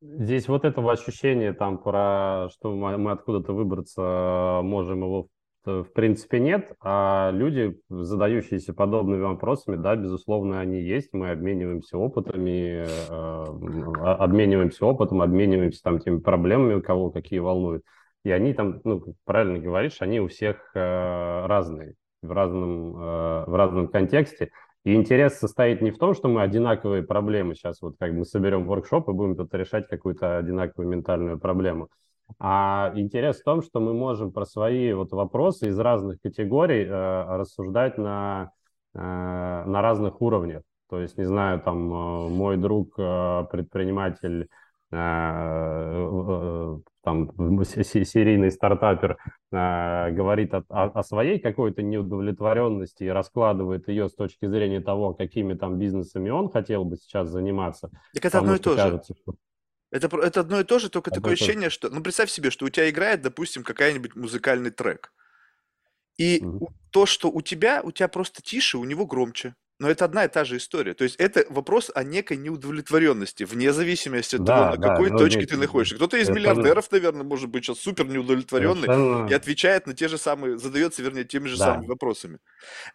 [0.00, 5.28] Здесь вот этого ощущения там про, что мы, откуда-то выбраться можем, его
[5.64, 12.84] в принципе нет, а люди, задающиеся подобными вопросами, да, безусловно, они есть, мы обмениваемся опытами,
[12.86, 17.82] э, обмениваемся опытом, обмениваемся там теми проблемами, у кого какие волнуют.
[18.22, 24.50] И они там, ну, правильно говоришь, они у всех разные, в разном, в разном контексте.
[24.86, 28.68] И интерес состоит не в том, что мы одинаковые проблемы сейчас, вот как мы соберем
[28.68, 31.88] воркшоп и будем тут решать какую-то одинаковую ментальную проблему,
[32.38, 37.36] а интерес в том, что мы можем про свои вот вопросы из разных категорий э,
[37.36, 38.52] рассуждать на,
[38.94, 40.62] э, на разных уровнях.
[40.88, 44.46] То есть, не знаю, там э, мой друг э, предприниматель
[44.90, 46.04] там
[47.64, 49.18] серийный стартапер
[49.52, 55.54] э, говорит о, о своей какой-то неудовлетворенности и раскладывает ее с точки зрения того, какими
[55.54, 57.90] там бизнесами он хотел бы сейчас заниматься.
[58.14, 59.02] Так это одно и то же.
[59.04, 59.34] что...
[59.90, 61.88] Это, это одно и то же, только одно такое ощущение, что...
[61.90, 65.12] Ну, представь себе, что у тебя играет, допустим, какая-нибудь музыкальный трек.
[66.18, 66.70] И угу.
[66.90, 69.54] то, что у тебя, у тебя просто тише, у него громче.
[69.78, 70.94] Но это одна и та же история.
[70.94, 75.10] То есть это вопрос о некой неудовлетворенности, вне зависимости от да, того, на да, какой
[75.10, 75.96] точке нет, ты находишься.
[75.96, 79.28] Кто-то из миллиардеров, наверное, может быть сейчас супер неудовлетворенный совершенно...
[79.28, 81.66] и отвечает на те же самые, задается, вернее, теми же да.
[81.66, 82.38] самыми вопросами.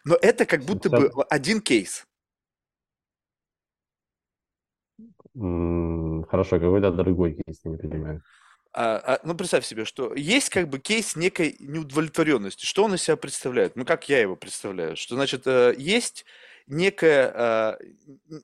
[0.04, 1.14] Но это как будто совершенно...
[1.14, 2.04] бы один кейс.
[5.34, 8.22] Хорошо, какой-то другой кейс, я не понимаю.
[8.74, 12.64] А, а, ну, представь себе, что есть как бы кейс некой неудовлетворенности.
[12.64, 13.76] Что он из себя представляет?
[13.76, 14.96] Ну, как я его представляю?
[14.96, 16.24] Что, значит, э, есть
[16.66, 17.76] некое, э,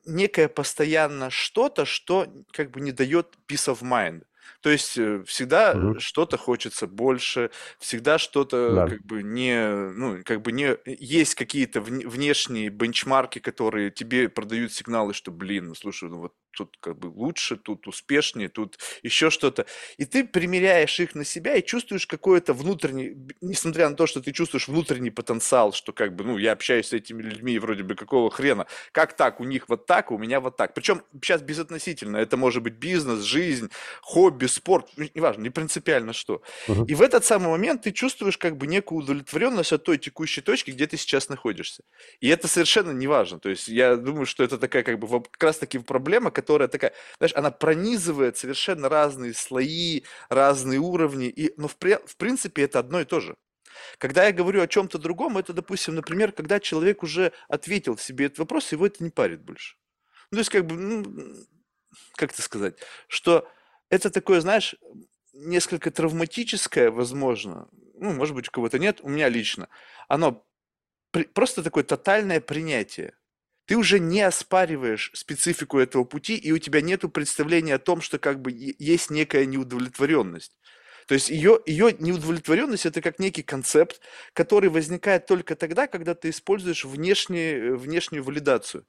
[0.05, 4.23] некое постоянно что-то, что как бы не дает peace of mind.
[4.61, 5.99] То есть э, всегда Мгм.
[5.99, 8.87] что-то хочется больше, всегда что-то Да.
[8.87, 14.73] как бы не, ну, как бы не, есть какие-то вне- внешние бенчмарки, которые тебе продают
[14.73, 19.29] сигналы, что, блин, ну слушай, ну вот тут как бы лучше, тут успешнее, тут еще
[19.29, 19.65] что-то.
[19.97, 24.21] И ты примеряешь их на себя и чувствуешь какое-то внутренний, б- несмотря на то, что
[24.21, 27.83] ты чувствуешь внутренний потенциал, что как бы, ну, я общаюсь с этими людьми, и вроде
[27.83, 30.73] бы какого хрена, как так, у них вот так, у меня вот так.
[30.73, 33.69] Причем сейчас безотносительно, это может быть бизнес, жизнь,
[34.01, 36.41] хобби, спорт, ну, неважно, не принципиально что.
[36.67, 36.85] Мгм.
[36.85, 40.71] И в этот самый момент ты чувствуешь как бы некую удовлетворенность от той текущей точки,
[40.71, 41.83] где ты сейчас находишься.
[42.19, 43.39] И это совершенно не важно.
[43.39, 46.93] То есть я думаю, что это такая как бы как раз таки проблема, которая такая,
[47.17, 52.79] знаешь, она пронизывает совершенно разные слои, разные уровни, и, но в, при- в принципе это
[52.79, 53.35] одно и то же.
[53.97, 58.39] Когда я говорю о чем-то другом, это, допустим, например, когда человек уже ответил себе этот
[58.39, 59.75] вопрос, его это не парит больше.
[60.31, 61.05] Ну, то есть, как бы, ну,
[62.15, 63.47] как это сказать, что
[63.89, 64.75] это такое, знаешь,
[65.33, 69.69] несколько травматическое, возможно, ну, может быть, у кого-то нет, у меня лично,
[70.07, 70.45] оно
[71.11, 73.13] при- просто такое тотальное принятие.
[73.69, 78.17] Ты уже не оспариваешь специфику этого пути, и у тебя нет представления о том, что
[78.17, 80.57] как бы есть некая неудовлетворенность.
[81.05, 84.01] То есть ее, ее неудовлетворенность это как некий концепт,
[84.33, 88.87] который возникает только тогда, когда ты используешь внешние, внешнюю валидацию.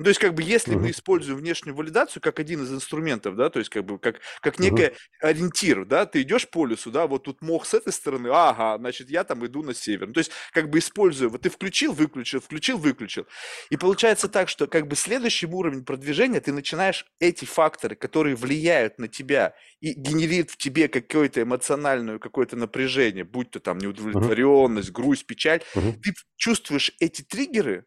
[0.00, 0.92] Ну, то есть, как бы, если мы Мгм.
[0.92, 4.92] используем внешнюю валидацию как один из инструментов, да, то есть, как бы, как, как некий
[5.20, 9.10] ориентир, да, ты идешь по лесу, да, вот тут мох с этой стороны, ага, значит,
[9.10, 10.06] я там иду на север.
[10.08, 13.26] Ну, то есть, как бы, используя, вот ты включил, выключил, включил, выключил.
[13.70, 18.98] И получается так, что, как бы, следующий уровень продвижения, ты начинаешь эти факторы, которые влияют
[18.98, 25.26] на тебя и генерируют в тебе какое-то эмоциональное какое-то напряжение, будь то там неудовлетворенность, грусть,
[25.26, 26.02] печаль, Мгм.
[26.02, 27.84] ты чувствуешь эти триггеры,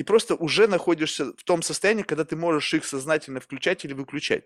[0.00, 4.44] и просто уже находишься в том состоянии, когда ты можешь их сознательно включать или выключать.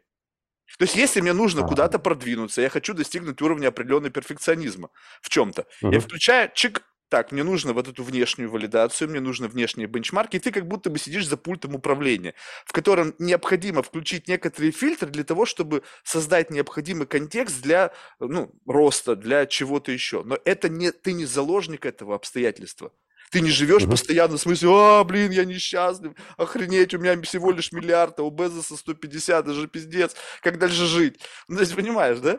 [0.79, 4.91] То есть, если мне нужно А, куда-то продвинуться, я хочу достигнуть уровня определенного перфекционизма
[5.23, 6.01] в чем-то, я мгм.
[6.01, 10.51] включаю, чик, так, мне нужно вот эту внешнюю валидацию, мне нужны внешние бенчмарки, и ты
[10.51, 12.35] как будто бы сидишь за пультом управления,
[12.67, 19.15] в котором необходимо включить некоторые фильтры для того, чтобы создать необходимый контекст для ну, роста,
[19.15, 20.25] для чего-то еще.
[20.25, 22.93] Но это не, ты не заложник этого обстоятельства.
[23.35, 23.91] Ты не живешь Мгм.
[23.91, 28.31] постоянно в смысле, а, блин, я несчастлив, охренеть, у меня всего лишь миллиард, а у
[28.31, 31.19] Безоса 150, даже пиздец, как дальше жить?
[31.49, 32.39] Ну, то есть, понимаешь, да?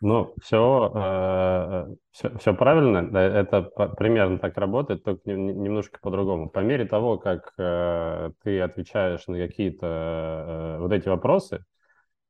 [0.00, 0.90] Ну, все,
[2.10, 3.16] все, все правильно.
[3.16, 3.62] Это
[3.96, 6.50] примерно так работает, только не- не- немножко по-другому.
[6.50, 11.64] По мере того, как э, ты отвечаешь на какие-то э, вот эти вопросы,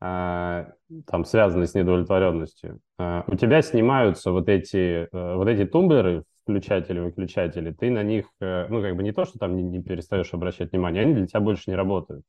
[0.02, 0.66] э,
[1.06, 7.00] там, связанные с недовлетворенностью, э, у тебя снимаются вот эти, э, вот эти тумблеры, включатели,
[7.00, 10.32] выключатели, ты на них, э, ну, как бы не то, что там не, не перестаешь
[10.32, 12.24] обращать внимание, они для тебя больше не работают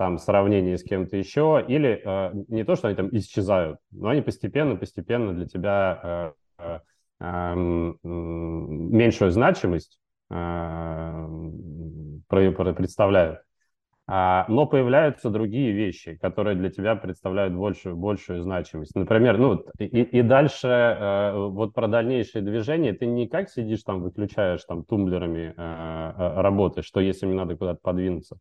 [0.00, 4.22] там сравнение с кем-то еще, или э, не то, что они там исчезают, но они
[4.22, 6.80] постепенно-постепенно для тебя э, э,
[7.20, 11.26] эм, меньшую значимость э,
[12.30, 13.40] представляют.
[14.12, 18.96] А, но появляются другие вещи, которые для тебя представляют большую, большую значимость.
[18.96, 24.02] Например, ну, и, и дальше э, вот про дальнейшие движения ты не как сидишь там,
[24.02, 28.38] выключаешь там тумблерами, э, э, работаешь, что если мне надо куда-то подвинуться,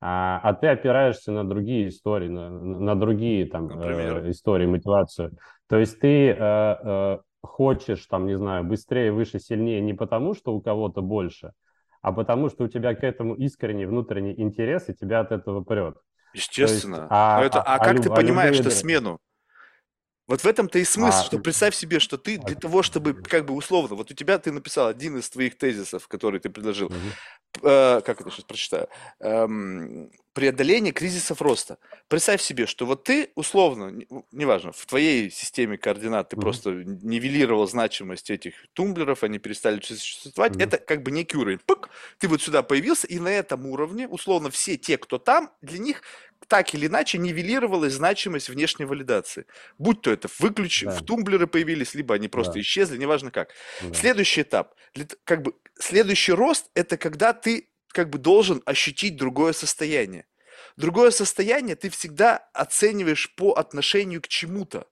[0.00, 4.24] а, а ты опираешься на другие истории, на, на другие там Например?
[4.24, 5.32] э, истории, мотивацию.
[5.68, 10.54] То есть ты э, э, хочешь там, не знаю, быстрее, выше, сильнее не потому, что
[10.54, 11.52] у кого-то больше,
[12.02, 15.96] а потому что у тебя к этому искренний внутренний интерес, и тебя от этого прет.
[16.32, 17.06] Естественно.
[17.10, 19.18] а- Но это, а- а, а как люб- ты а понимаешь любые др- смену?
[20.28, 23.14] Вот в этом-то и смысл, А, что представь себе, что ты для а- того, чтобы,
[23.14, 26.88] как бы условно, вот у тебя ты написал один из твоих тезисов, который ты предложил,
[26.88, 26.98] Мгм.
[27.64, 28.86] э, как это сейчас прочитаю,
[29.18, 31.76] Эм, преодоление кризисов роста.
[32.08, 36.40] Представь себе, что вот ты условно, не- неважно, в твоей системе координат ты Мгм.
[36.40, 40.62] просто нивелировал значимость этих тумблеров, они перестали существовать, Мгм.
[40.62, 41.58] это как бы некий уровень.
[41.66, 45.78] Пык, ты вот сюда появился, и на этом уровне, условно, все те, кто там, для
[45.78, 46.02] них
[46.48, 49.44] так или иначе нивелировалась значимость внешней валидации.
[49.76, 51.04] Будь то это выключи, в Да.
[51.04, 52.60] тумблеры появились, либо они просто Да.
[52.60, 53.50] исчезли, неважно как.
[53.82, 53.92] Да.
[53.92, 54.74] Следующий этап,
[55.24, 60.24] как бы следующий рост, это когда ты как бы должен ощутить другое состояние.
[60.80, 64.86] Другое состояние ты всегда оцениваешь по отношению к чему-то.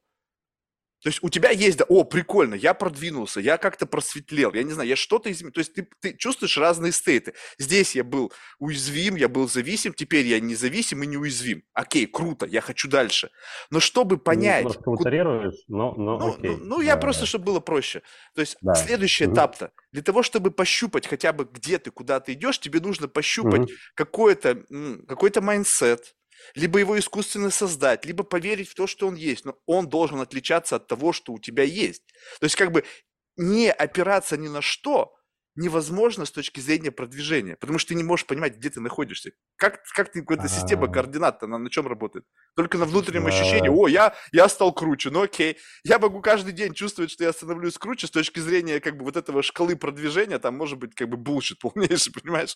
[1.02, 4.72] То есть у тебя есть, да, о, прикольно, я продвинулся, я как-то просветлел, я не
[4.72, 5.52] знаю, я что-то изменил.
[5.52, 7.34] То есть ты, ты чувствуешь разные стейты.
[7.56, 11.62] Здесь я был уязвим, я был зависим, теперь я независим и неуязвим.
[11.72, 13.30] Окей, круто, я хочу дальше.
[13.70, 16.50] Но чтобы понять, Немножко ку- утрируешь, но, но ну, окей.
[16.50, 17.00] ну, ну, я Да.
[17.00, 18.02] просто, чтобы было проще.
[18.34, 18.74] То есть Да.
[18.74, 19.34] следующий Мгм.
[19.34, 23.60] этап-то, для того, чтобы пощупать хотя бы, где ты, куда ты идешь, тебе нужно пощупать
[23.60, 23.68] Мгм.
[23.94, 24.64] какой-то,
[25.06, 26.16] какой-то mindset,
[26.54, 30.76] либо его искусственно создать, либо поверить в то, что он есть, но он должен отличаться
[30.76, 32.02] от того, что у тебя есть.
[32.40, 32.84] То есть как бы
[33.36, 35.14] не опираться ни на что
[35.58, 39.32] невозможно с точки зрения продвижения, потому что ты не можешь понимать, где ты находишься.
[39.56, 42.24] Как, как ты, эта система А, координат, она на чем работает?
[42.54, 45.58] Только на внутреннем ощущении, о, я, я стал круче, ну окей.
[45.82, 49.16] Я могу каждый день чувствовать, что я становлюсь круче с точки зрения как бы вот
[49.16, 52.54] этого шкалы продвижения, там может быть как бы bullshit полнейший, понимаешь?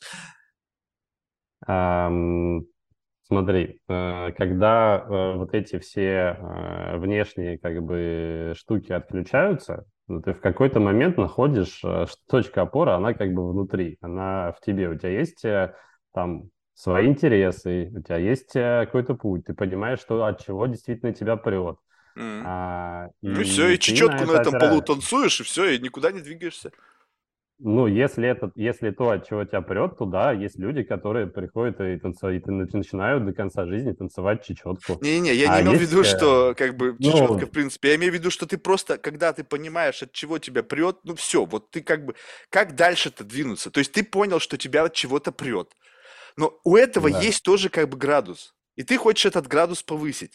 [3.32, 10.34] Смотри, э, когда э, вот эти все э, внешние как бы штуки отключаются, ну, ты
[10.34, 14.90] в какой-то момент находишь, что точка опоры, она как бы внутри, она в тебе.
[14.90, 15.42] У тебя есть
[16.12, 16.42] там
[16.74, 21.78] свои интересы, у тебя есть какой-то путь, ты понимаешь, что от чего действительно тебя прет.
[22.16, 22.44] М.
[22.46, 24.86] А, Ну и все, и на чечетку на это этом полу опираешься.
[24.92, 26.70] танцуешь, и все, и никуда не двигаешься.
[27.64, 31.80] Ну, если это, если то, от чего тебя прет, то да, есть люди, которые приходят
[31.80, 34.98] и, танцуют, и нач- начинают до конца жизни танцевать чечетку.
[35.00, 37.90] Не-не-не, я не А имел в виду, что как бы чечетка, в ну, принципе.
[37.90, 41.14] Я имею в виду, что ты просто, когда ты понимаешь, от чего тебя прет, ну
[41.14, 42.16] все, вот ты как бы,
[42.50, 43.70] как дальше-то двинуться?
[43.70, 45.70] То есть ты понял, что тебя от чего-то прет.
[46.36, 47.20] Но у этого да.
[47.20, 48.54] есть тоже как бы градус.
[48.74, 50.32] И ты хочешь этот градус повысить.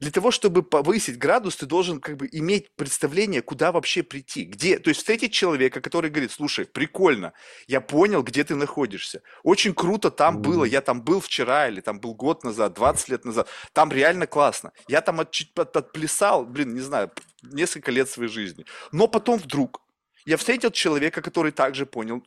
[0.00, 4.44] Для того, чтобы повысить градус, ты должен как бы иметь представление, куда вообще прийти.
[4.44, 7.32] Где, то есть встретить человека, который говорит, слушай, прикольно,
[7.66, 9.22] я понял, где ты находишься.
[9.42, 13.24] Очень круто там было, я там был вчера или там был год назад, 20 лет
[13.24, 13.48] назад.
[13.72, 14.72] Там реально классно.
[14.88, 17.10] Я там отчи- от- отплясал, блин, не знаю,
[17.42, 18.64] несколько лет своей жизни.
[18.92, 19.82] Но потом вдруг
[20.26, 22.22] я встретил человека, который также понял,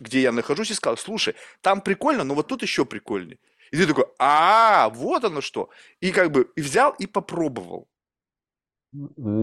[0.00, 3.38] где я нахожусь, и сказал, слушай, там прикольно, но вот тут еще прикольнее.
[3.70, 5.70] И ты такой, а, вот оно что.
[6.00, 7.88] И как бы и взял и попробовал.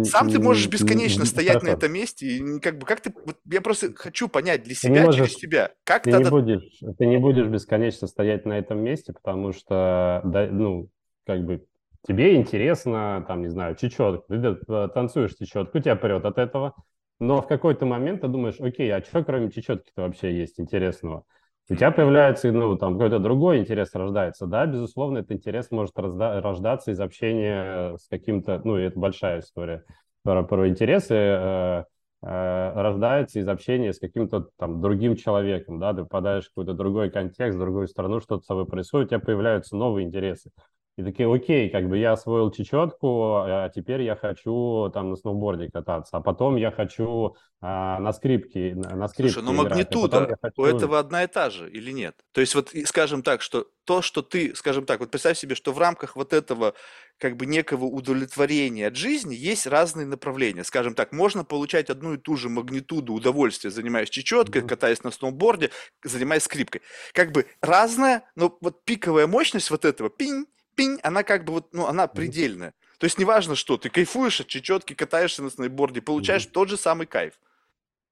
[0.04, 3.38] Сам ты можешь бесконечно стоять на этом месте, и не как бы, как ты, вот
[3.46, 6.30] я просто хочу понять для Ты не себя, через можешь, себя, как ты не тогда,
[6.32, 10.90] будешь, ты не будешь бесконечно стоять на этом месте, потому что, да, ну,
[11.26, 11.66] как бы
[12.08, 16.74] тебе интересно, там, не знаю, чечетку, ты э, танцуешь чечетку, тебя прет от этого,
[17.20, 21.26] но в какой-то момент ты думаешь, окей, а что кроме чечетки-то вообще есть интересного?
[21.70, 26.92] У тебя появляется, ну, там, какой-то другой интерес рождается, да, безусловно, этот интерес может рождаться
[26.92, 29.86] из общения с каким-то, ну, это большая история
[30.24, 31.84] про, про интересы, э,
[32.22, 37.10] э, рождается из общения с каким-то там другим человеком, да, ты попадаешь в какой-то другой
[37.10, 40.52] контекст, в другую страну, что-то с тобой происходит, у тебя появляются новые интересы.
[40.96, 45.68] И такие, окей, как бы я освоил чечетку, а теперь я хочу там на сноуборде
[45.72, 49.56] кататься, а потом я хочу а, на скрипке, на, на Слушай, но скрипке играть, а
[49.56, 50.64] магнитуда у хочу...
[50.66, 52.16] этого одна и та же или нет?
[52.32, 55.74] То есть вот, скажем так, что то, что ты, скажем так, вот представь себе, что
[55.74, 56.76] в рамках вот этого
[57.18, 60.64] как бы некого удовлетворения от жизни есть разные направления.
[60.64, 65.10] Скажем так, можно получать одну и ту же магнитуду удовольствия, занимаясь чечеткой, Мгм, катаясь на
[65.10, 65.72] сноуборде,
[66.04, 66.82] занимаясь скрипкой.
[67.14, 71.74] Как бы разная, но вот пиковая мощность вот этого пинь, пинь, она как бы вот,
[71.74, 72.74] ну, она предельная.
[73.00, 76.52] То есть неважно что, ты кайфуешь от чечетки, катаешься на сноуборде, получаешь мгм.
[76.52, 77.34] тот же самый кайф.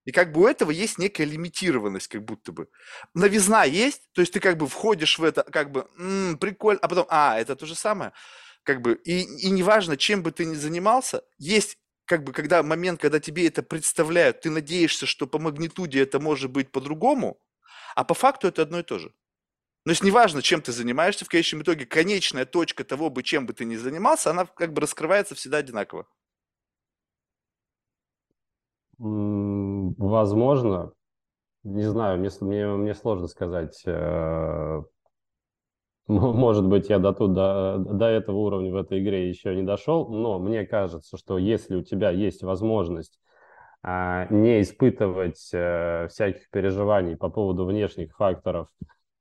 [0.05, 2.69] И как бы у этого есть некая лимитированность, как будто бы.
[3.13, 6.87] Новизна есть, то есть ты как бы входишь в это, как бы, «М, прикольно, а
[6.87, 8.11] потом, а, это то же самое.
[8.63, 12.99] Как бы, и, и неважно, чем бы ты ни занимался, есть как бы, когда момент,
[12.99, 17.39] когда тебе это представляют, ты надеешься, что по магнитуде это может быть по-другому,
[17.95, 19.13] а по факту это одно и то же.
[19.83, 23.53] То есть неважно, чем ты занимаешься, в конечном итоге конечная точка того, бы, чем бы
[23.53, 26.05] ты ни занимался, она как бы раскрывается всегда одинаково.
[28.99, 30.93] Возможно,
[31.63, 33.81] не знаю, мне, мне, мне сложно сказать.
[33.85, 34.81] э,
[36.07, 40.09] Может быть, я до, тут, до, до этого уровня в этой игре еще не дошел,
[40.09, 43.19] но мне кажется, что если у тебя есть возможность
[43.81, 48.67] а, не испытывать э, всяких переживаний по поводу внешних факторов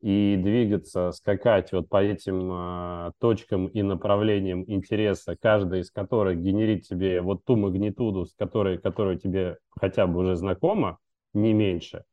[0.01, 6.87] и двигаться, скакать вот по этим а, точкам и направлениям интереса, каждая из которых генерит
[6.87, 10.99] тебе вот ту магнитуду, с которой, которая тебе хотя бы уже знакома,
[11.35, 12.05] не меньше,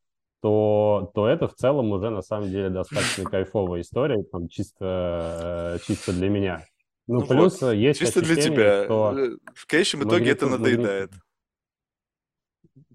[0.42, 5.86] то, то это в целом уже на самом деле достаточно кайфовая история, там, чисто, э,
[5.86, 6.64] чисто для меня.
[7.08, 8.84] Ну, Ну вот, плюс э, есть чисто для тебя.
[8.84, 11.12] что Э, В конечном итоге это надоедает.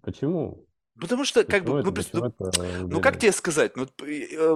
[0.02, 0.66] Почему?
[1.00, 3.86] Потому что, как бы, ну, это, ну, это ну, как тебе сказать, ну,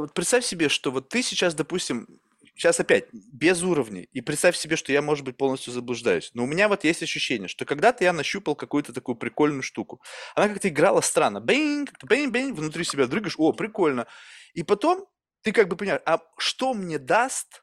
[0.08, 2.06] представь себе, что вот ты сейчас, допустим,
[2.54, 6.46] сейчас опять без уровней, и представь себе, что я, может быть, полностью заблуждаюсь, но у
[6.46, 10.02] меня вот есть ощущение, что когда-то я нащупал какую-то такую прикольную штуку,
[10.34, 14.06] она как-то играла странно, бэнь, как-то бэнь-бэнь, внутри себя дрыгаешь, о, прикольно,
[14.54, 15.06] и потом
[15.42, 17.62] ты как бы понимаешь, а что мне даст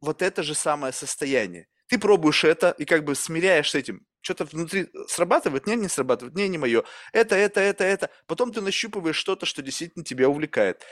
[0.00, 1.68] вот это же самое состояние.
[1.86, 4.06] Ты пробуешь это и как бы смиряешь с этим.
[4.20, 6.84] Что-то внутри срабатывает, не, не срабатывает, не, не мое.
[7.12, 8.10] Это, это, это, это.
[8.26, 10.82] Потом ты нащупываешь что-то, что действительно тебя увлекает.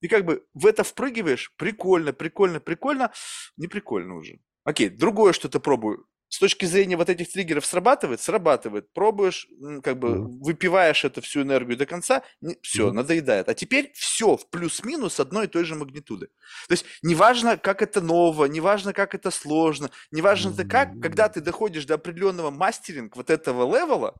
[0.00, 3.12] И как бы в это впрыгиваешь, прикольно, прикольно, прикольно,
[3.56, 4.38] не прикольно уже.
[4.64, 6.06] Окей, другое что-то пробую.
[6.30, 8.20] С точки зрения вот этих триггеров срабатывает?
[8.20, 8.92] Срабатывает.
[8.92, 9.48] Пробуешь,
[9.82, 10.26] как бы mm-hmm.
[10.44, 12.92] выпиваешь эту всю энергию до конца, не, все, mm-hmm.
[12.92, 13.48] надоедает.
[13.48, 16.28] А теперь все в плюс-минус одной и той же магнитуды.
[16.68, 20.54] То есть неважно, как это ново, неважно, как это сложно, неважно mm-hmm.
[20.54, 24.14] это как, когда ты доходишь до определенного мастеринга вот этого левела,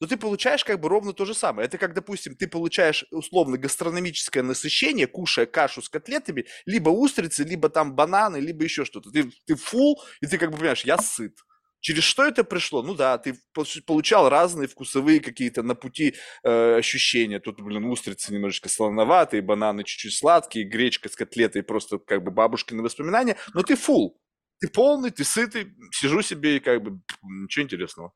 [0.00, 1.68] то ты получаешь как бы ровно то же самое.
[1.68, 7.68] Это как, допустим, ты получаешь условно гастрономическое насыщение, кушая кашу с котлетами, либо устрицы, либо
[7.68, 9.10] там бананы, либо еще что-то.
[9.10, 11.36] Ты, ты фул, и ты как бы понимаешь, я сыт.
[11.80, 12.82] Через что это пришло?
[12.82, 13.38] Ну да, ты
[13.86, 17.40] получал разные вкусовые какие-то на пути э, ощущения.
[17.40, 22.82] Тут, блин, устрицы немножечко слоноватые, бананы чуть-чуть сладкие, гречка с котлетой просто как бы бабушкины
[22.82, 23.36] воспоминания.
[23.54, 24.20] Но ты фул.
[24.60, 28.12] Ты полный, ты сытый, сижу себе и как бы ничего интересного.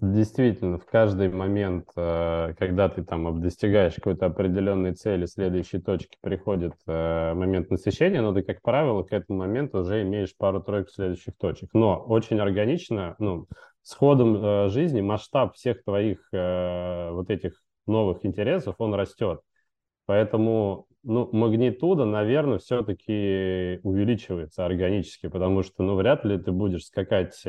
[0.00, 6.72] Действительно, в каждый момент, э, когда ты там достигаешь какой-то определенной цели, следующей точки приходит
[6.86, 11.70] э, момент насыщения, но ты, как правило, к этому моменту уже имеешь пару-тройку следующих точек.
[11.74, 13.46] Но очень органично, ну,
[13.82, 19.40] с ходом э, жизни масштаб всех твоих вот этих новых интересов, он растет.
[20.06, 27.42] Поэтому, ну, магнитуда, наверное, все-таки увеличивается органически, потому что, ну, вряд ли ты будешь скакать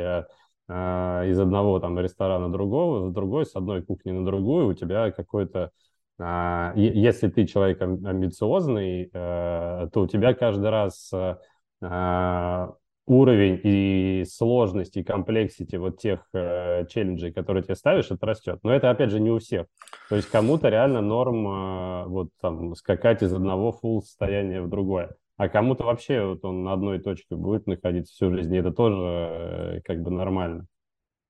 [0.68, 5.72] из одного там ресторана другого, в другой, с одной кухни на другую, у тебя какой-то
[6.18, 11.12] а, если ты человек амбициозный, э, то у тебя каждый раз
[11.82, 12.74] а,
[13.06, 18.60] уровень и сложность и комплексити вот тех э, челленджей, которые тебе ставишь, это растет.
[18.64, 19.68] Но это, опять же, не у всех.
[20.10, 25.16] То есть кому-то реально норм вот там скакать из одного фул состояния в другое.
[25.38, 28.98] А кому-то вообще вот он на одной точке будет находиться всю жизнь, и это тоже
[28.98, 30.66] э, как бы нормально.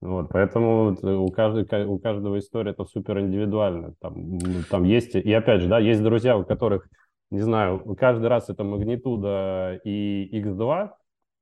[0.01, 3.95] Вот, поэтому у, каждого, у каждого история это супер индивидуально.
[3.99, 4.39] Там,
[4.69, 6.87] там есть, и опять же, да, есть друзья, у которых,
[7.31, 10.91] не знаю, каждый раз это магнитуда и x2,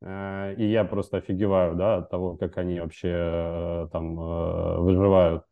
[0.01, 5.43] э, и я просто офигеваю, да, от того, как они вообще э, там э, выживают.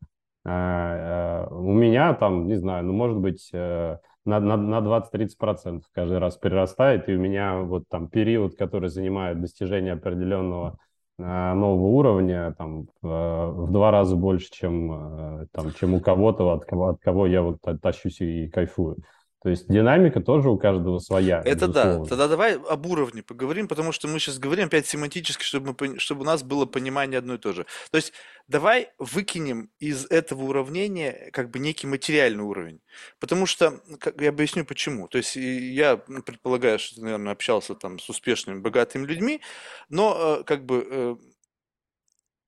[0.45, 5.83] Э, э, у меня там, не знаю, ну, может быть, э, на, на, на 20-30%
[5.93, 10.77] каждый раз прирастает, и у меня вот там период, который занимает достижение определенного
[11.17, 16.65] э, нового уровня, там в два раза больше, чем, э, там, чем у кого-то, от
[16.65, 18.97] кого, от кого я вот тащусь и кайфую.
[19.43, 21.41] То есть динамика тоже у каждого своя.
[21.43, 22.03] Это безусловно.
[22.03, 22.09] да.
[22.09, 26.21] Тогда давай об уровне поговорим, потому что мы сейчас говорим опять семантически, чтобы, мы, чтобы
[26.21, 27.65] у нас было понимание одно и то же.
[27.89, 28.13] То есть
[28.47, 32.81] давай выкинем из этого уравнения как бы некий материальный уровень.
[33.19, 35.07] Потому что, как, я объясню почему.
[35.07, 39.41] То есть я предполагаю, что ты, наверное, общался там с успешными, богатыми людьми,
[39.89, 41.15] но э, как бы э,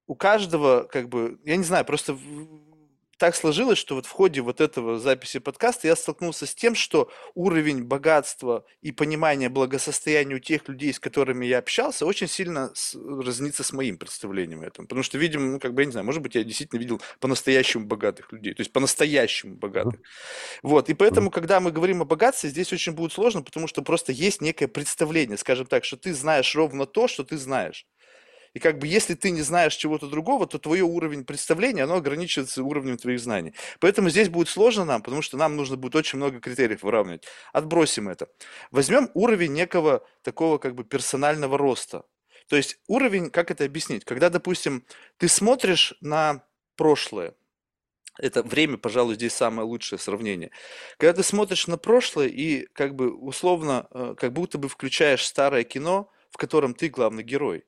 [0.06, 2.16] у каждого, как бы, я не знаю, просто
[3.18, 7.12] так сложилось, что вот в ходе вот этого записи подкаста я столкнулся с тем, что
[7.36, 12.96] уровень богатства и понимания благосостояния у тех людей, с которыми я общался, очень сильно с,
[12.96, 14.86] разнится с моим представлением этом.
[14.86, 17.86] Потому что, видимо, ну, как бы, я не знаю, может быть, я действительно видел по-настоящему
[17.86, 20.00] богатых людей, то есть по-настоящему богатых.
[20.62, 24.12] Вот, и поэтому, когда мы говорим о богатстве, здесь очень будет сложно, потому что просто
[24.12, 27.86] есть некое представление, скажем так, что ты знаешь ровно то, что ты знаешь.
[28.54, 32.64] И как бы если ты не знаешь чего-то другого, то твой уровень представления, оно ограничивается
[32.64, 33.54] уровнем твоих знаний.
[33.80, 37.26] Поэтому здесь будет сложно нам, потому что нам нужно будет очень много критериев выравнивать.
[37.52, 38.30] Отбросим это.
[38.72, 42.04] Возьмем уровень некого такого как бы персонального роста.
[42.48, 44.06] То есть уровень, как это объяснить?
[44.06, 44.86] Когда, допустим,
[45.18, 46.44] ты смотришь на
[46.76, 47.34] прошлое,
[48.20, 50.52] это время, пожалуй, здесь самое лучшее сравнение.
[50.98, 55.64] Когда ты смотришь на прошлое и как бы условно, э, как будто бы включаешь старое
[55.64, 57.64] кино, в котором ты главный герой.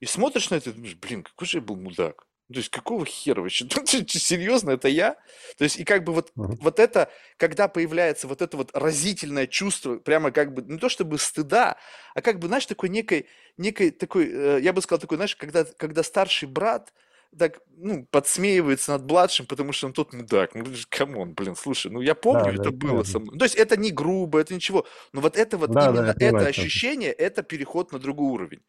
[0.00, 2.26] И смотришь на это и думаешь, блин, какой же я был мудак.
[2.50, 3.66] То есть какого хера вообще?
[4.08, 5.16] Серьезно, это я?
[5.58, 6.56] То есть и как бы вот, uh-huh.
[6.60, 11.18] вот это, когда появляется вот это вот разительное чувство, прямо как бы не то чтобы
[11.18, 11.76] стыда,
[12.14, 13.26] а как бы, знаешь, такой некой,
[13.58, 16.94] некой такой, э, я бы сказал такой, знаешь, когда, когда старший брат,
[17.36, 20.54] так, ну, подсмеивается над младшим, потому что он тот мудак.
[20.54, 23.10] Ну, come on, блин, слушай, ну я помню, да, это да, было да.
[23.10, 23.38] со мной.
[23.38, 24.86] То есть это не грубо, это ничего.
[25.12, 28.60] Но вот это вот, да, именно да, это ощущение, это переход на другой уровень.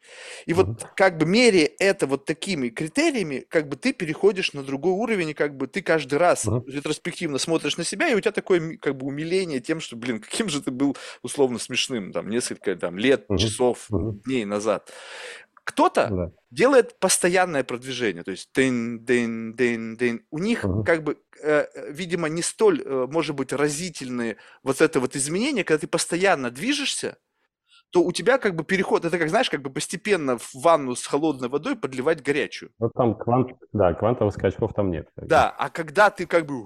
[0.45, 4.93] И вот как бы мере это вот такими критериями, как бы ты переходишь на другой
[4.93, 6.63] уровень, и как бы ты каждый раз угу.
[6.67, 10.49] ретроспективно смотришь на себя, и у тебя такое как бы умиление тем, что, блин, каким
[10.49, 13.37] же ты был условно смешным, там, несколько там лет, угу.
[13.37, 14.21] часов, угу.
[14.25, 14.91] дней назад.
[15.69, 16.31] Кто-то да.
[16.49, 20.25] делает постоянное продвижение, то есть дын, дын, дын, дын.
[20.31, 24.99] У них uh как бы, э, видимо, не столь, э, может быть, разительные вот это
[24.99, 27.17] вот изменение, когда ты постоянно движешься,
[27.91, 31.05] то у тебя как бы переход, это как, знаешь, как бы постепенно в ванну с
[31.05, 32.71] холодной водой подливать горячую.
[32.79, 35.07] Вот там квант, да, квантовых скачков там нет.
[35.17, 36.65] Да, а когда ты как бы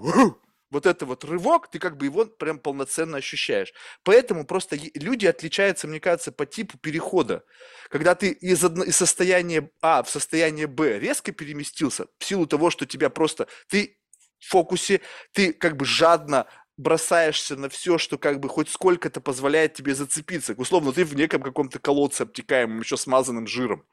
[0.73, 3.73] вот это вот рывок, ты как бы его прям полноценно ощущаешь.
[4.03, 7.43] Поэтому просто люди отличаются, мне кажется, по типу перехода.
[7.89, 12.71] Когда ты из, одно, из состояния А в состояние Б резко переместился, в силу того,
[12.71, 13.97] что тебя просто, ты
[14.39, 14.99] в фокусе,
[15.31, 16.47] ты как бы жадно
[16.77, 20.53] бросаешься на все, что как бы хоть сколько-то позволяет тебе зацепиться.
[20.57, 23.85] Условно, ты в неком каком-то колодце обтекаемом, еще смазанным жиром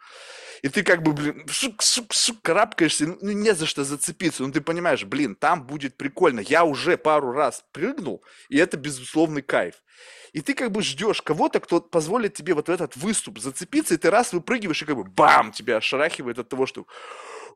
[0.62, 4.52] и ты как бы, блин, шук, шук, шук, карабкаешься, ну не за что зацепиться, ну
[4.52, 9.76] ты понимаешь, блин, там будет прикольно, я уже пару раз прыгнул, и это безусловный кайф.
[10.32, 13.96] И ты как бы ждешь кого-то, кто позволит тебе вот в этот выступ зацепиться, и
[13.96, 16.86] ты раз выпрыгиваешь, и как бы бам, тебя ошарахивает от того, что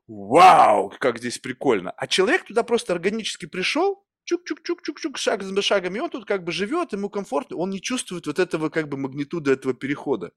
[0.07, 1.91] вау, как здесь прикольно.
[1.91, 6.51] А человек туда просто органически пришел, чук-чук-чук-чук-чук, шаг за шагом, и он тут как бы
[6.51, 10.31] живет, ему комфортно, он не чувствует вот этого как бы магнитуды этого перехода.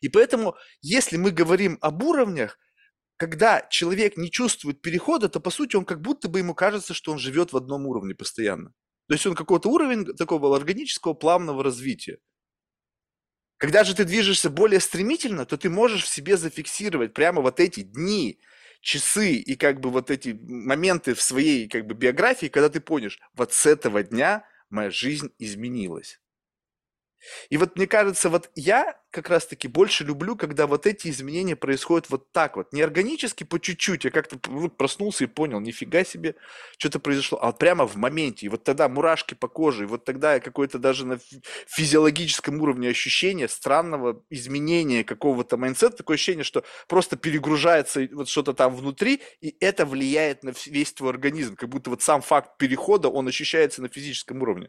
[0.00, 2.58] И поэтому, если мы говорим об уровнях,
[3.16, 7.12] когда человек не чувствует перехода, то по сути он как будто бы ему кажется, что
[7.12, 8.72] он живет в одном уровне постоянно.
[9.08, 12.18] То есть он какой-то уровень такого органического плавного развития.
[13.56, 17.80] Когда же ты движешься более стремительно, то ты можешь в себе зафиксировать прямо вот эти
[17.80, 18.38] дни,
[18.80, 23.10] часы и как бы вот эти моменты в своей как бы биографии, когда ты понял,
[23.34, 26.20] вот с этого дня моя жизнь изменилась.
[27.50, 32.10] И вот мне кажется, вот я как раз-таки больше люблю, когда вот эти изменения происходят
[32.10, 34.38] вот так вот, не органически по чуть-чуть, я как-то
[34.70, 36.34] проснулся и понял, нифига себе,
[36.76, 40.04] что-то произошло, а вот прямо в моменте, и вот тогда мурашки по коже, и вот
[40.04, 41.18] тогда какое-то даже на
[41.66, 48.52] физиологическом уровне ощущение странного изменения какого-то mindset -а, такое ощущение, что просто перегружается вот что-то
[48.52, 53.08] там внутри, и это влияет на весь твой организм, как будто вот сам факт перехода,
[53.08, 54.68] он ощущается на физическом уровне.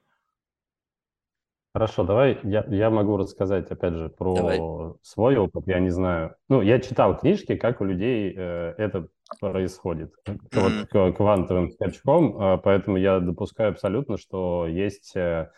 [1.73, 4.59] Хорошо, давай я, я могу рассказать, опять же, про Давай.
[5.03, 5.67] свой опыт.
[5.67, 6.35] Я не знаю.
[6.49, 9.07] Ну, я читал книжки, как у людей э, это
[9.39, 10.11] происходит.
[10.25, 15.51] К- Вот квантовым скачком, э, поэтому я допускаю абсолютно, что есть, э,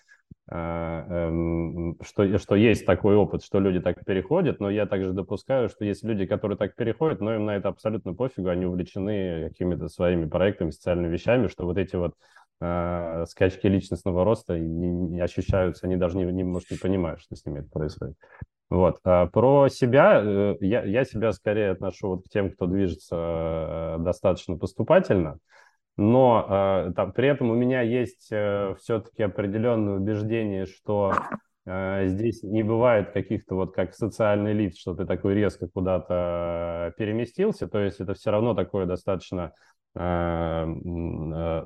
[0.52, 5.70] э, эм, что, что есть такой опыт, что люди так переходят, но я также допускаю,
[5.70, 9.88] что есть люди, которые так переходят, но им на это абсолютно пофигу, они увлечены какими-то
[9.88, 12.16] своими проектами, социальными вещами, что вот эти вот
[12.62, 17.36] э, скачки личностного роста не, не ощущаются, они даже не, не, может, не понимают, что
[17.36, 18.16] с ними это происходит.
[18.70, 19.00] Вот.
[19.04, 23.98] А про себя, э, я, я себя скорее отношу вот к тем, кто движется э,
[24.00, 25.40] достаточно поступательно,
[25.98, 31.14] но э, там, при этом у меня есть все-таки определенное убеждение, что
[32.06, 37.80] здесь не бывает каких-то вот как социальный лифт, что ты такой резко куда-то переместился, то
[37.80, 39.54] есть это все равно такое достаточно
[39.94, 41.66] Э, э,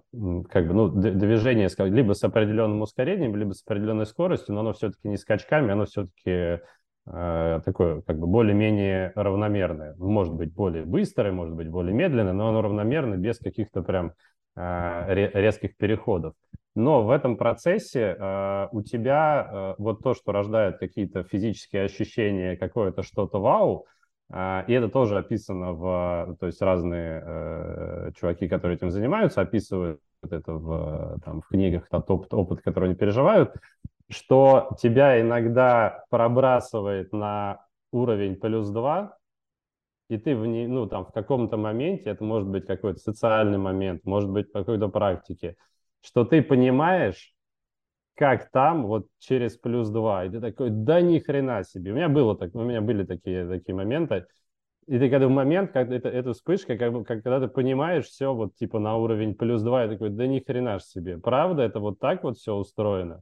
[0.49, 5.07] как бы, ну, движение либо с определенным ускорением, либо с определенной скоростью, но оно все-таки
[5.07, 6.59] не скачками, оно все-таки
[7.05, 9.95] э, такое, как бы, более-менее равномерное.
[9.97, 14.13] Может быть, более быстрое, может быть, более медленное, но оно равномерно, без каких-то прям
[14.55, 16.33] резких переходов.
[16.75, 22.57] Но в этом процессе э, у тебя э, вот то, что рождает какие-то физические ощущения,
[22.57, 23.85] какое-то что-то вау,
[24.29, 30.01] а, и это тоже описано в, то есть разные э, чуваки, которые этим занимаются, описывают
[30.29, 33.53] это в, там, в книгах, тот опыт, опыт, который они переживают,
[34.09, 39.15] что тебя иногда пробрасывает на уровень плюс два,
[40.09, 44.03] и ты в, не, ну, там, в каком-то моменте, это может быть какой-то социальный момент,
[44.05, 45.55] может быть, какой-то практике,
[46.01, 47.33] что ты понимаешь,
[48.15, 50.25] как там, вот через плюс 2.
[50.25, 51.91] И ты такой, да ни хрена себе.
[51.91, 54.25] У меня было так, у меня были такие, такие моменты.
[54.87, 58.33] И ты когда в момент, как это, эта вспышка, как, как, когда ты понимаешь все
[58.33, 61.17] вот типа на уровень плюс 2, я такой, да ни хрена ж себе.
[61.17, 63.21] Правда, это вот так вот все устроено.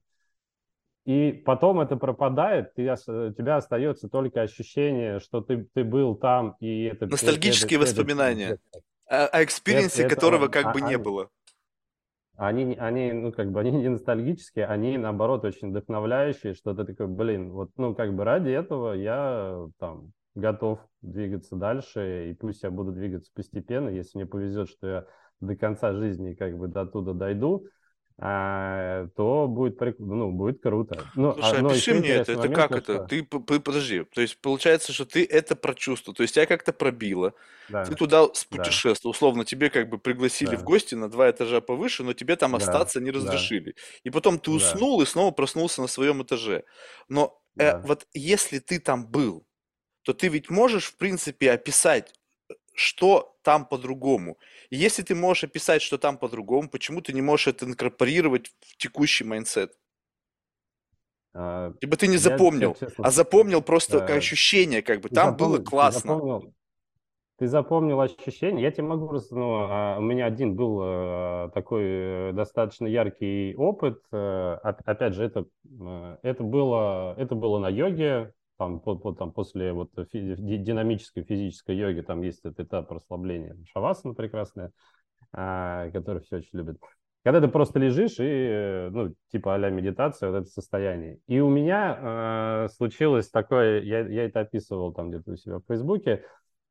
[1.05, 6.55] И потом это пропадает, ты, у тебя остается только ощущение, что ты, ты был там,
[6.61, 7.07] и это...
[7.07, 8.57] Ностальгические это, воспоминания.
[9.07, 11.29] Это, о, о experience -е, которого как а, бы не а, было?
[12.37, 17.07] Они, они, ну, как бы, они не ностальгические, они, наоборот, очень вдохновляющие, что ты такой,
[17.07, 22.71] блин, вот, ну, как бы ради этого я, там, готов двигаться дальше, и пусть я
[22.71, 25.05] буду двигаться постепенно, если мне повезет, что я
[25.41, 27.69] до конца жизни, как бы, до туда дойду, а,
[28.19, 31.03] то будет, ну, будет круто.
[31.15, 33.07] Ну, Слушай, а, опиши мне это, это как это?
[33.07, 33.07] Что...
[33.07, 37.33] Ты, подожди, то есть получается, что ты это прочувствовал, то есть тебя как-то пробило,
[37.69, 37.83] да.
[37.83, 39.17] ты туда путешествовал, да.
[39.17, 40.57] условно, тебе как бы пригласили да.
[40.57, 42.57] в гости на два этажа повыше, но тебе там да.
[42.57, 43.71] остаться не разрешили.
[43.71, 43.81] Да.
[44.03, 45.03] И потом ты уснул да.
[45.03, 46.65] и снова проснулся на своем этаже.
[47.09, 47.79] Но э, да.
[47.79, 49.45] э, вот если ты там был,
[50.03, 52.13] то ты ведь можешь, в принципе, описать,
[52.73, 54.37] что там по-другому.
[54.69, 58.77] И если ты можешь описать, что там по-другому, почему ты не можешь это инкорпорировать в
[58.77, 59.77] текущий mindset?
[61.33, 64.13] А, Либо ты не запомнил, честно, а запомнил просто да.
[64.13, 66.13] ощущение, как бы там запомнил, было классно.
[66.13, 66.53] Запомнил,
[67.37, 68.63] ты запомнил ощущение?
[68.63, 69.11] Я тебе могу...
[69.31, 73.99] Ну, а, у меня один был э, такой э, достаточно яркий опыт.
[74.11, 75.45] Э, опять же, это,
[76.21, 78.33] это, было, это было на йоге.
[78.63, 83.57] Там, по, по, там, после вот фи, динамической физической йоги там есть этот этап расслабления.
[83.73, 84.71] Шавасана прекрасная,
[85.33, 86.77] а, который все очень любят.
[87.23, 91.19] Когда ты просто лежишь и, ну, типа а медитация, вот это состояние.
[91.27, 95.63] И у меня э, случилось такое, я, я это описывал там где-то у себя в
[95.67, 96.23] Фейсбуке,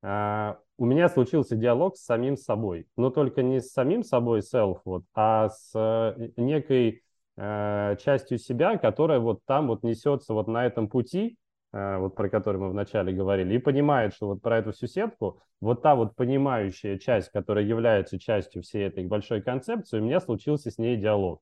[0.03, 4.80] а, у меня случился диалог с самим собой, но только не с самим собой self,
[4.84, 7.03] вот, а с э, некой
[7.36, 11.41] э, частью себя, которая вот там вот несется вот на этом пути, э,
[11.73, 15.83] вот про который мы вначале говорили, и понимает, что вот про эту всю сетку, вот
[15.83, 20.79] та вот понимающая часть, которая является частью всей этой большой концепции, у меня случился с
[20.79, 21.41] ней диалог.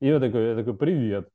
[0.00, 1.28] И я такой, я такой, привет.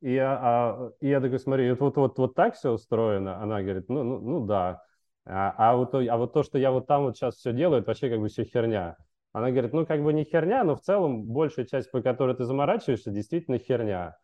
[0.00, 3.42] И я, а, и я такой, смотри, вот, вот, вот, вот так все устроено?
[3.42, 4.82] Она говорит, ну, ну, ну да.
[5.24, 7.90] А, а, вот, а вот то, что я вот там вот сейчас все делаю, это
[7.90, 8.96] вообще как бы все херня.
[9.32, 12.44] Она говорит, ну как бы не херня, но в целом большая часть, по которой ты
[12.44, 14.16] заморачиваешься, действительно херня.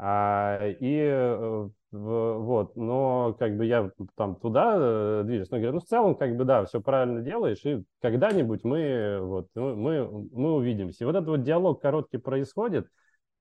[0.00, 5.80] А, и э, вот, но как бы я там туда э, движусь, но говорю, ну
[5.80, 11.02] в целом как бы да, все правильно делаешь, и когда-нибудь мы вот мы, мы увидимся.
[11.02, 12.86] И вот этот вот диалог короткий происходит,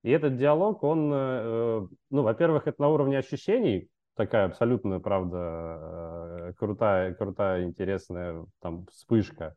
[0.01, 7.13] и этот диалог, он, э, ну, во-первых, это на уровне ощущений, такая абсолютно, правда, крутая,
[7.13, 9.55] крутая, интересная там вспышка.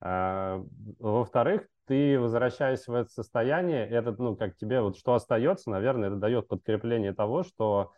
[0.00, 0.62] А,
[0.98, 6.16] во-вторых, ты возвращаясь в это состояние, этот, ну, как тебе, вот что остается, наверное, это
[6.18, 7.92] дает подкрепление того, что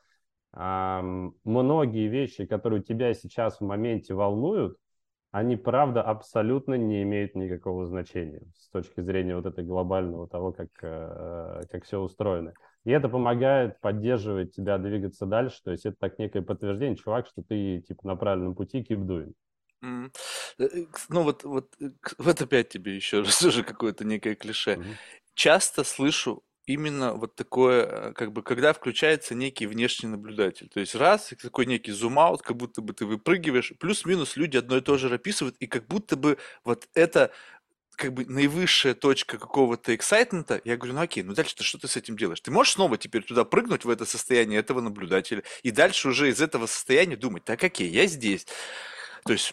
[0.52, 1.02] а,
[1.44, 4.76] многие вещи, которые тебя сейчас в моменте волнуют,
[5.30, 10.68] они, правда, абсолютно не имеют никакого значения с точки зрения вот этой глобального того, как,
[10.80, 12.54] э, как все устроено.
[12.84, 15.60] И это помогает поддерживать тебя двигаться дальше.
[15.62, 19.34] То есть это так некое подтверждение, чувак, что ты типа на правильном пути, keep doing.
[19.82, 20.10] Mm.
[21.08, 21.74] Ну вот, вот,
[22.18, 24.80] вот опять тебе еще раз уже какое-то некое клише.
[25.34, 30.68] Часто слышу именно вот такое, как бы, когда включается некий внешний наблюдатель.
[30.68, 34.80] То есть раз, такой некий зум-аут, как будто бы ты выпрыгиваешь, плюс-минус люди одно и
[34.82, 37.32] то же описывают, и как будто бы вот это
[37.96, 41.96] как бы наивысшая точка какого-то эксайтмента, я говорю, ну окей, ну дальше-то что ты с
[41.96, 42.40] этим делаешь?
[42.40, 46.40] Ты можешь снова теперь туда прыгнуть, в это состояние этого наблюдателя, и дальше уже из
[46.40, 48.46] этого состояния думать, так окей, я здесь.
[49.28, 49.52] То есть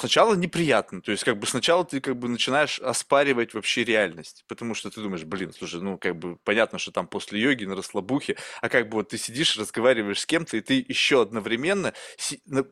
[0.00, 4.74] сначала неприятно, то есть как бы сначала ты как бы начинаешь оспаривать вообще реальность, потому
[4.74, 8.36] что ты думаешь, блин, слушай, ну как бы понятно, что там после йоги на расслабухе,
[8.60, 11.94] а как бы вот ты сидишь, разговариваешь с кем-то, и ты еще одновременно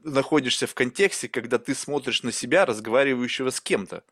[0.02, 4.02] находишься в контексте, когда ты смотришь на себя, разговаривающего с кем-то.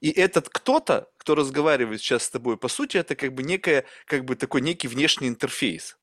[0.00, 4.24] И этот кто-то, кто разговаривает сейчас с тобой, по сути, это как бы некая, как
[4.24, 5.97] бы такой некий внешний интерфейс.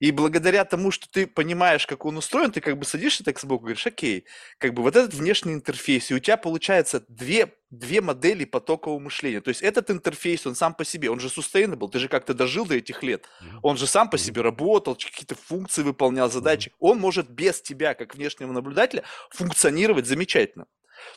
[0.00, 3.62] И благодаря тому, что ты понимаешь, как он устроен, ты как бы садишься так сбоку
[3.62, 4.26] и говоришь, окей,
[4.58, 9.40] как бы вот этот внешний интерфейс, и у тебя получается две, две модели потокового мышления.
[9.40, 12.66] То есть этот интерфейс, он сам по себе, он же sustainable, ты же как-то дожил
[12.66, 13.26] до этих лет.
[13.62, 16.72] Он же сам по себе работал, какие-то функции выполнял, задачи.
[16.80, 20.66] Он может без тебя, как внешнего наблюдателя, функционировать замечательно.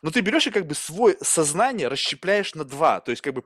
[0.02, 3.44] Но ты берешь и как бы свое сознание расщепляешь на два, то есть как бы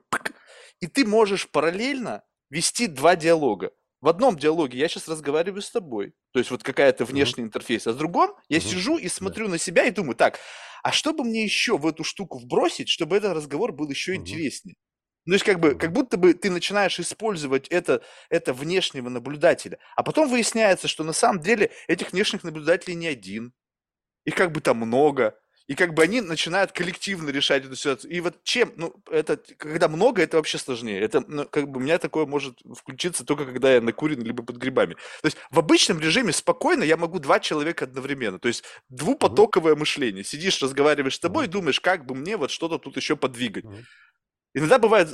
[0.79, 3.71] и ты можешь параллельно вести два диалога.
[4.01, 7.47] В одном диалоге я сейчас разговариваю с тобой, то есть вот какая-то внешний mm-hmm.
[7.47, 8.61] интерфейс, а в другом я mm-hmm.
[8.61, 9.51] сижу и смотрю yeah.
[9.51, 10.39] на себя и думаю, так,
[10.81, 14.17] а что бы мне еще в эту штуку вбросить, чтобы этот разговор был еще mm-hmm.
[14.17, 14.75] интереснее?
[15.25, 19.77] Ну, то есть как бы, как будто бы ты начинаешь использовать это, это внешнего наблюдателя,
[19.95, 23.53] а потом выясняется, что на самом деле этих внешних наблюдателей не один,
[24.25, 25.39] их как бы там много,
[25.71, 28.11] и как бы они начинают коллективно решать эту ситуацию.
[28.11, 30.99] И вот чем, ну, это, когда много, это вообще сложнее.
[30.99, 34.57] Это, ну, как бы, у меня такое может включиться только когда я накурен, либо под
[34.57, 34.95] грибами.
[35.21, 38.37] То есть в обычном режиме спокойно я могу два человека одновременно.
[38.37, 39.79] То есть двупотоковое mm-hmm.
[39.79, 40.23] мышление.
[40.25, 41.47] Сидишь, разговариваешь с тобой mm-hmm.
[41.47, 43.63] и думаешь, как бы мне вот что-то тут еще подвигать.
[43.63, 43.83] Mm-hmm.
[44.53, 45.07] Иногда бывает,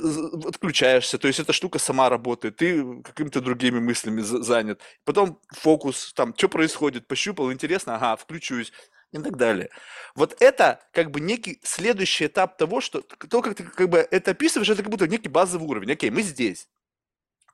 [0.44, 4.80] отключаешься, то есть эта штука сама работает, ты какими-то другими мыслями занят.
[5.04, 8.72] Потом фокус, там, что происходит, пощупал, интересно, ага, включусь
[9.12, 9.70] и так далее.
[10.14, 14.32] Вот это как бы некий следующий этап того, что то, как ты как бы это
[14.32, 15.92] описываешь, это как будто некий базовый уровень.
[15.92, 16.68] Окей, мы здесь.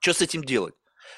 [0.01, 0.75] Что с этим делать?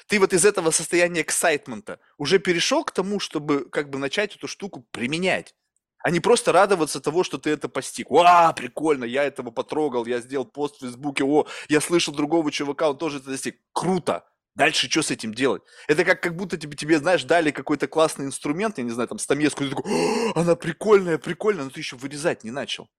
[0.07, 4.47] Ты вот из этого состояния эксайтмента уже перешел к тому, чтобы как бы начать эту
[4.47, 5.55] штуку применять
[5.99, 8.09] а не просто радоваться того, что ты это постиг.
[8.09, 12.89] Ва, прикольно, я этого потрогал, я сделал пост в Фейсбуке, о, я слышал другого чувака,
[12.89, 13.59] он тоже это достиг.
[13.73, 14.23] Круто!
[14.57, 15.61] Дальше что с этим делать?
[15.87, 19.19] Это как, как будто тебе, тебе, знаешь, дали какой-то классный инструмент, я не знаю, там,
[19.19, 22.89] стамеску, и ты такой, она прикольная, прикольная, но ты еще вырезать не начал.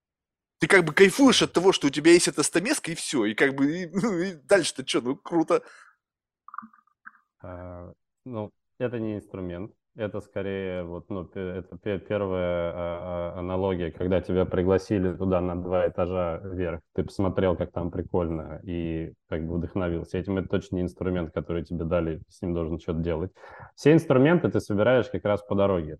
[0.59, 3.25] Ты как бы кайфуешь от того, что у тебя есть эта стамеска, и все.
[3.25, 5.61] И как бы, и, ну, и дальше-то что, ну, круто.
[7.41, 7.91] А,
[8.23, 14.45] ну, это не инструмент, это скорее вот, ну, это первая а, а, аналогия, когда тебя
[14.45, 20.17] пригласили туда на два этажа вверх, ты посмотрел, как там прикольно, и как бы вдохновился.
[20.17, 23.31] Этим это точно не инструмент, который тебе дали, с ним должен что-то делать.
[23.75, 25.97] Все инструменты ты собираешь как раз по дороге.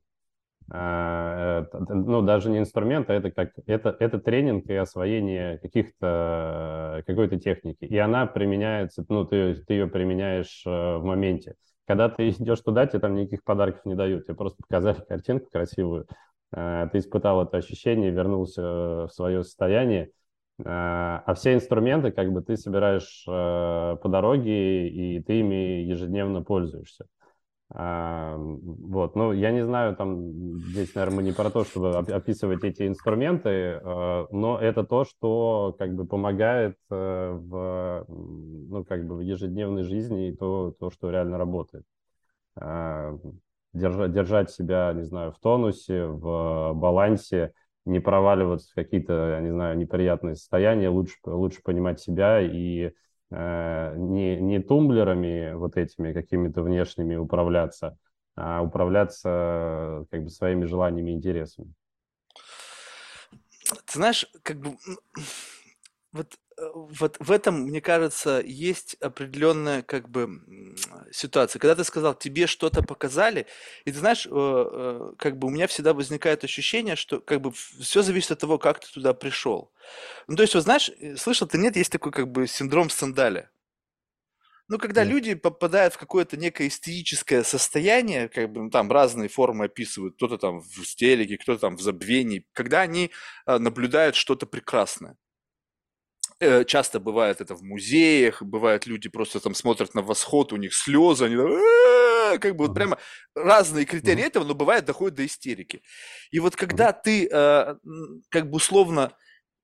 [0.72, 7.38] А, ну, даже не инструмент, а это как это, это тренинг и освоение каких-то какой-то
[7.40, 7.86] техники.
[7.86, 11.56] И она применяется, ну, ты, ты ее применяешь э, в моменте.
[11.90, 14.26] Когда ты идешь туда, тебе там никаких подарков не дают.
[14.26, 16.06] Тебе просто показали картинку красивую.
[16.56, 20.12] Э, ты испытал это ощущение, вернулся в свое состояние.
[20.60, 27.08] Э, а все инструменты, как бы, ты собираешь по дороге, и ты ими ежедневно пользуешься.
[27.72, 32.64] А, вот, ну, я не знаю, там, здесь, наверное, мы не про то, чтобы описывать
[32.64, 39.18] эти инструменты, а, но это то, что, как бы, помогает э, в, ну, как бы,
[39.18, 41.84] в ежедневной жизни и то, то что реально работает.
[42.56, 43.16] А,
[43.74, 47.54] держать, держать себя, не знаю, в тонусе, в балансе,
[47.86, 52.92] не проваливаться в какие-то, я не знаю, неприятные состояния, лучше, лучше понимать себя и
[53.32, 57.98] не, не тумблерами вот этими какими-то внешними управляться,
[58.36, 61.74] а управляться как бы своими желаниями и интересами.
[63.86, 64.78] Ты знаешь, как бы
[66.12, 66.40] вот
[66.74, 70.42] вот в этом, мне кажется, есть определенная как бы
[71.12, 71.60] ситуация.
[71.60, 73.48] Когда ты сказал, тебе что-то показали,
[73.86, 77.52] и ты знаешь, э, э, как бы у меня всегда возникает ощущение, что как бы
[77.52, 79.72] все зависит от того, как ты туда пришел.
[80.28, 83.50] Ну, то есть, вот знаешь, э, слышал ты, нет, есть такой как бы синдром сандаля.
[84.68, 85.14] Ну, когда Нет.
[85.14, 90.38] люди попадают в какое-то некое истерическое состояние, как бы ну, там разные формы описывают, кто-то
[90.38, 93.10] там в истерике, кто-то там в забвении, когда они
[93.48, 95.18] наблюдают что-то прекрасное.
[96.42, 100.74] Э, часто бывает это в музеях, бывают люди просто там смотрят на восход, у них
[100.74, 101.36] слезы, они
[102.40, 102.98] как бы вот прямо
[103.36, 105.82] разные критерии этого, но бывает доходит до истерики.
[106.32, 107.76] И вот когда ты э,
[108.30, 109.12] как бы условно,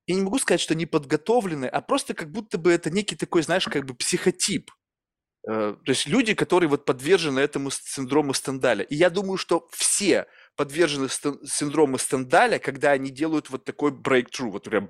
[0.06, 3.44] я не могу сказать, что не подготовленный, а просто как будто бы это некий такой,
[3.44, 4.70] знаешь, как бы психотип.
[5.48, 8.84] Э, то есть люди, которые вот подвержены этому синдрому Стендаля.
[8.84, 10.26] И я думаю, что все
[10.58, 14.88] подвержены синдрому Стендаля, когда они делают вот такой breakthrough, вот прям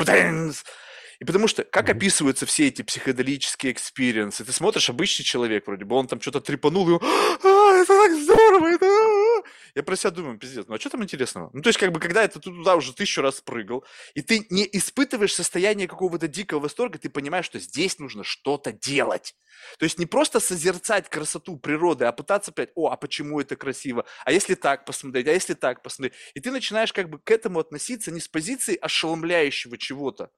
[1.20, 4.44] и потому что, как описываются все эти психоделические experience -ы?
[4.44, 8.12] Ты смотришь, обычный человек вроде бы, он там что-то трепанул, и он, а, это так
[8.14, 8.86] здорово, это...
[8.86, 9.44] А,
[9.76, 11.50] я про себя думаю, пиздец, ну а что там интересного?
[11.54, 14.46] Ну то есть как бы, когда это ты туда уже тысячу раз прыгал, и ты
[14.50, 19.36] не испытываешь состояние какого-то дикого восторга, ты понимаешь, что здесь нужно что-то делать.
[19.80, 24.06] То есть не просто созерцать красоту природы, а пытаться опять, о, а почему это красиво?
[24.24, 25.28] А если так посмотреть?
[25.28, 26.18] А если так посмотреть?
[26.34, 30.30] И ты начинаешь как бы к этому относиться не с позиции ошеломляющего чего-то,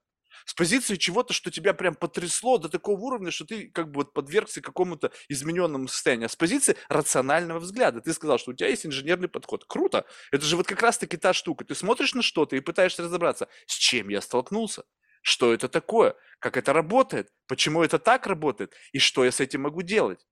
[0.44, 4.12] с позиции чего-то, что тебя прям потрясло до такого уровня, что ты как бы вот
[4.12, 6.26] подвергся какому-то измененному состоянию.
[6.26, 8.00] А с позиции рационального взгляда.
[8.00, 9.64] Ты сказал, что у тебя есть инженерный подход.
[9.66, 10.04] Круто.
[10.32, 11.64] Это же вот как раз-таки та штука.
[11.64, 14.84] Ты смотришь на что-то и пытаешься разобраться, с чем я столкнулся.
[15.22, 16.14] Что это такое?
[16.38, 17.30] Как это работает?
[17.46, 18.74] Почему это так работает?
[18.92, 20.26] И что я с этим могу делать?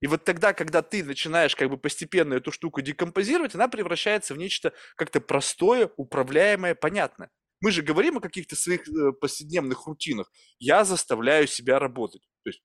[0.00, 4.38] И вот тогда, когда ты начинаешь как бы постепенно эту штуку декомпозировать, она превращается в
[4.38, 7.30] нечто как-то простое, управляемое, понятное.
[7.60, 10.30] Мы же говорим о каких-то своих э, повседневных рутинах.
[10.58, 12.22] Я заставляю себя работать.
[12.42, 12.62] То есть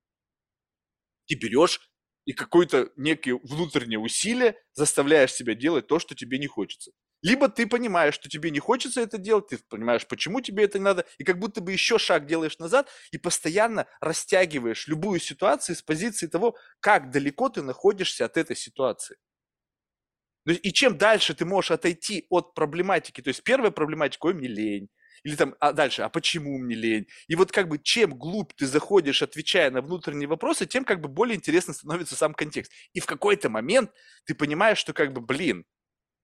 [1.27, 1.79] ты берешь
[2.25, 6.91] и какое-то некое внутреннее усилие заставляешь себя делать то, что тебе не хочется.
[7.21, 11.05] Либо ты понимаешь, что тебе не хочется это делать, ты понимаешь, почему тебе это надо,
[11.17, 16.27] и как будто бы еще шаг делаешь назад и постоянно растягиваешь любую ситуацию с позиции
[16.27, 19.17] того, как далеко ты находишься от этой ситуации.
[20.45, 24.89] И чем дальше ты можешь отойти от проблематики, то есть первая проблематика, ой, мне лень,
[25.23, 27.07] или там, а дальше, а почему мне лень?
[27.27, 31.09] И вот как бы чем глубь ты заходишь, отвечая на внутренние вопросы, тем как бы
[31.09, 32.71] более интересно становится сам контекст.
[32.93, 33.91] И в какой-то момент
[34.25, 35.65] ты понимаешь, что как бы, блин,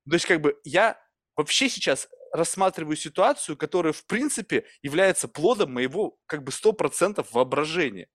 [0.09, 0.99] то есть как бы я
[1.35, 8.07] вообще сейчас рассматриваю ситуацию, которая в принципе является плодом моего как бы 100% воображения.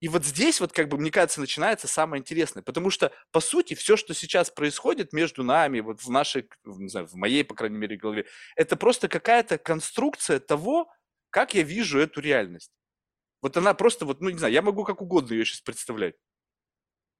[0.00, 3.74] И вот здесь вот, как бы, мне кажется, начинается самое интересное, потому что, по сути,
[3.74, 7.76] все, что сейчас происходит между нами, вот в нашей, не знаю, в моей, по крайней
[7.78, 8.26] мере, голове,
[8.56, 10.90] это просто какая-то конструкция того,
[11.28, 12.72] как я вижу эту реальность.
[13.42, 16.14] Вот она просто, вот, ну, не знаю, я могу как угодно ее сейчас представлять.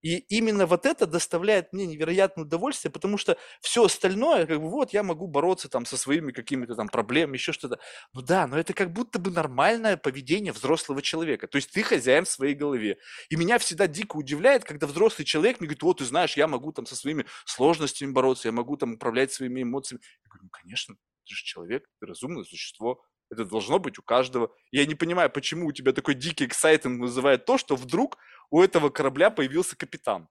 [0.02, 4.92] И именно вот это доставляет мне невероятное удовольствие, потому что все остальное, как бы вот
[4.92, 7.78] я могу бороться там со своими какими-то там проблемами, еще что-то.
[8.12, 11.46] Ну да, но это как будто бы нормальное поведение взрослого человека.
[11.48, 12.98] То есть ты хозяин в своей голове.
[13.28, 16.72] И меня всегда дико удивляет, когда взрослый человек мне говорит, вот ты знаешь, я могу
[16.72, 20.02] там со своими сложностями бороться, я могу там управлять своими эмоциями.
[20.24, 20.94] Я говорю, ну конечно,
[21.26, 24.52] ты же человек, ты разумное существо, это должно быть у каждого.
[24.70, 28.18] Я не понимаю, почему у тебя такой дикий эксайтинг вызывает то, что вдруг
[28.50, 30.28] у этого корабля появился капитан.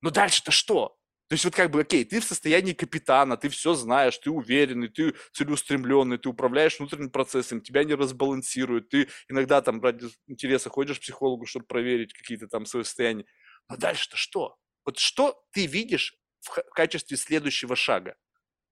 [0.00, 0.98] Но дальше-то что?
[1.28, 4.88] То есть вот как бы, окей, ты в состоянии капитана, ты все знаешь, ты уверенный,
[4.88, 10.98] ты целеустремленный, ты управляешь внутренним процессом, тебя не разбалансируют, ты иногда там ради интереса ходишь
[10.98, 13.24] к психологу, чтобы проверить какие-то там свои состояния.
[13.70, 14.58] Но дальше-то что?
[14.84, 18.16] Вот что ты видишь в качестве следующего шага?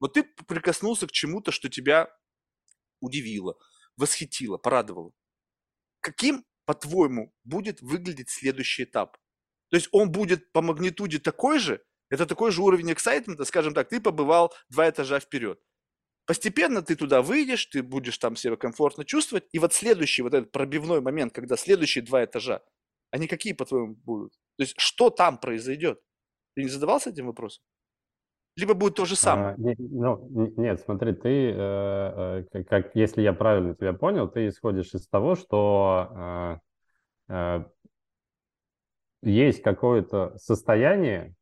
[0.01, 2.11] Вот ты прикоснулся к чему-то, что тебя
[3.01, 3.57] удивило,
[3.97, 5.13] восхитило, порадовало.
[6.01, 9.19] Каким, по-твоему, будет выглядеть следующий этап?
[9.71, 13.89] То есть он будет по магнитуде такой же, это такой же уровень эксайтмента, скажем так,
[13.89, 15.61] ты побывал два этажа вперед.
[16.27, 20.53] Постепенно ты туда выйдешь, ты будешь там себя комфортно чувствовать, и вот следующий вот этот
[20.53, 22.63] пробивной момент, когда следующие два этажа,
[23.11, 24.35] они какие, по-твоему, будут?
[24.57, 26.01] То есть что там произойдет?
[26.55, 27.65] Ты не задавался этим вопросом?
[28.61, 29.55] Либо будет то же самое?
[29.55, 34.49] А, не, ну, нет, смотри, ты, э, э, как, если я правильно тебя понял, ты
[34.49, 36.61] исходишь из того, что
[37.29, 37.65] э, э,
[39.23, 41.35] есть какое-то состояние,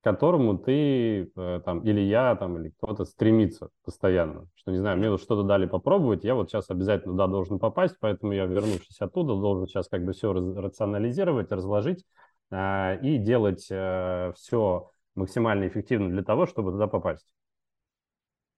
[0.00, 4.46] к которому ты э, там, или я, там, или кто-то стремится постоянно.
[4.54, 7.96] Что, не знаю, мне вот что-то дали попробовать, я вот сейчас обязательно туда должен попасть,
[8.00, 12.04] поэтому я, вернувшись оттуда, должен сейчас как бы все рационализировать, разложить
[12.50, 17.26] э, и делать э, все максимально эффективно для того, чтобы туда попасть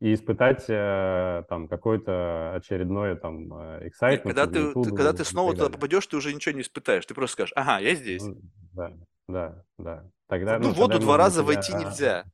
[0.01, 4.23] и испытать э, там какой-то очередной там excitement.
[4.25, 7.07] когда ты, ты, когда ты снова туда попадешь, ты уже ничего не испытаешь.
[7.07, 8.23] Ты просто скажешь, ага, я здесь.
[8.75, 8.93] Да,
[9.27, 10.05] да, да.
[10.29, 12.25] Тогда, ну, ну, в воду два раза быть, войти а, нельзя.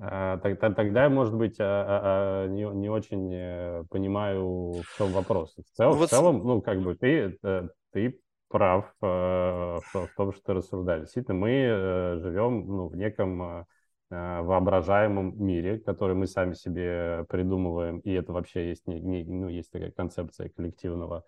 [0.00, 5.54] А, тогда, тогда, может быть, а, а, не, не очень э, понимаю, в чем вопрос.
[5.56, 6.08] В, цел, ну, вот...
[6.08, 8.18] в целом, ну, как бы ты, э, ты
[8.48, 11.02] прав э, в, том, что ты рассуждаешь.
[11.02, 13.66] Действительно, мы живем ну, в неком
[14.08, 19.72] воображаемом мире, который мы сами себе придумываем, и это вообще есть, не, не, ну, есть
[19.72, 21.24] такая концепция коллективного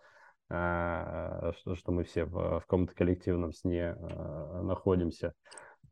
[0.46, 3.94] что, что мы все в, в каком-то коллективном сне
[4.62, 5.34] находимся.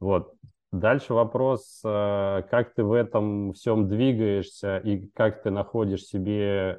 [0.01, 0.33] Вот.
[0.73, 6.77] Дальше вопрос, как ты в этом всем двигаешься и как ты находишь себе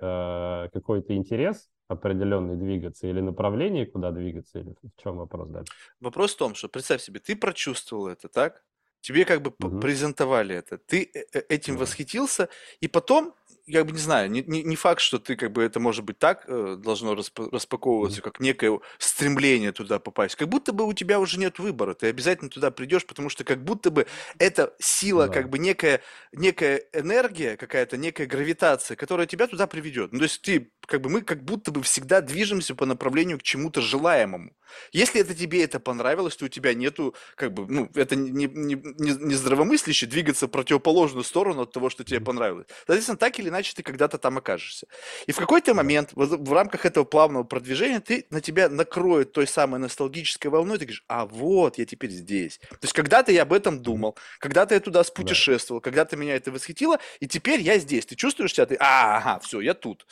[0.74, 5.74] какой-то интерес определенный двигаться или направление, куда двигаться, или в чем вопрос дальше?
[6.00, 8.64] Вопрос в том, что представь себе, ты прочувствовал это, так?
[9.02, 9.80] Тебе как бы угу.
[9.80, 11.82] презентовали это, ты э, э, этим да.
[11.82, 12.50] восхитился,
[12.82, 13.34] и потом
[13.68, 16.18] я бы не знаю, не, не, не факт, что ты как бы это может быть
[16.18, 18.24] так э, должно распа- распаковываться, mm-hmm.
[18.24, 20.36] как некое стремление туда попасть.
[20.36, 23.64] Как будто бы у тебя уже нет выбора, ты обязательно туда придешь, потому что как
[23.64, 24.08] будто бы
[24.40, 25.34] эта сила, да.
[25.34, 30.14] как бы некая, некая энергия, какая-то некая гравитация, которая тебя туда приведет.
[30.14, 33.44] Ну, то есть ты, как бы мы как будто бы всегда движемся по направлению к
[33.44, 34.54] чему-то желаемому.
[34.92, 38.76] Если это тебе это понравилось, то у тебя нету, как бы, ну, это не, не,
[38.76, 42.68] не, не здравомысляще двигаться в противоположную сторону от того, что тебе понравилось.
[42.86, 44.88] Соответственно, так или иначе ты когда-то там окажешься.
[45.26, 49.48] И в какой-то момент в, в рамках этого плавного продвижения ты на тебя накроет той
[49.48, 52.60] самой ностальгической волной, ты говоришь, а вот я теперь здесь.
[52.70, 57.00] То есть когда-то я об этом думал, когда-то я туда спутешествовал, когда-то меня это восхитило,
[57.20, 58.06] и теперь я здесь.
[58.06, 60.06] Ты чувствуешь себя, ты, а, ага, все, я тут.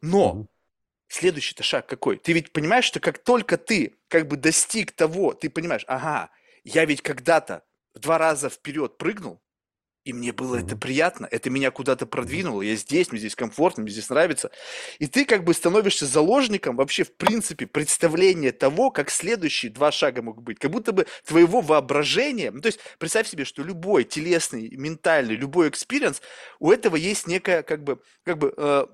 [0.00, 0.46] Но
[1.08, 2.16] Следующий-то шаг какой?
[2.16, 6.30] Ты ведь понимаешь, что как только ты как бы достиг того, ты понимаешь, ага,
[6.64, 7.62] я ведь когда-то
[7.94, 9.40] в два раза вперед прыгнул,
[10.04, 13.92] и мне было это приятно, это меня куда-то продвинуло, я здесь, мне здесь комфортно, мне
[13.92, 14.50] здесь нравится.
[14.98, 20.22] И ты как бы становишься заложником вообще в принципе представления того, как следующие два шага
[20.22, 20.58] могут быть.
[20.58, 25.68] Как будто бы твоего воображения, ну то есть представь себе, что любой телесный, ментальный, любой
[25.68, 26.20] experience,
[26.58, 28.86] у этого есть некая как бы, как бы э,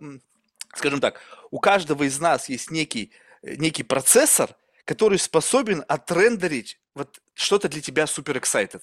[0.75, 1.21] скажем так,
[1.51, 3.13] у каждого из нас есть некий,
[3.43, 4.55] э, некий процессор,
[4.85, 8.83] который способен отрендерить вот что-то для тебя супер excited.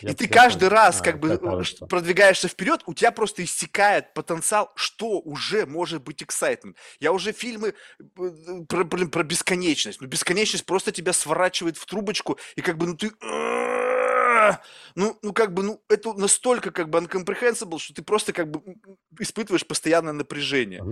[0.00, 0.72] И ты каждый понял.
[0.72, 1.86] раз, а, как бы, кажется.
[1.86, 6.74] продвигаешься вперед, у тебя просто истекает потенциал, что уже может быть excitement.
[7.00, 8.04] Я уже фильмы э,
[8.68, 10.00] про, блин, про бесконечность.
[10.00, 13.12] Ну, бесконечность просто тебя сворачивает в трубочку, и как бы, ну, ты
[14.94, 18.62] ну, ну, как бы, ну, это настолько, как бы, uncomprehensible, что ты просто, как бы,
[19.18, 20.82] испытываешь постоянное напряжение.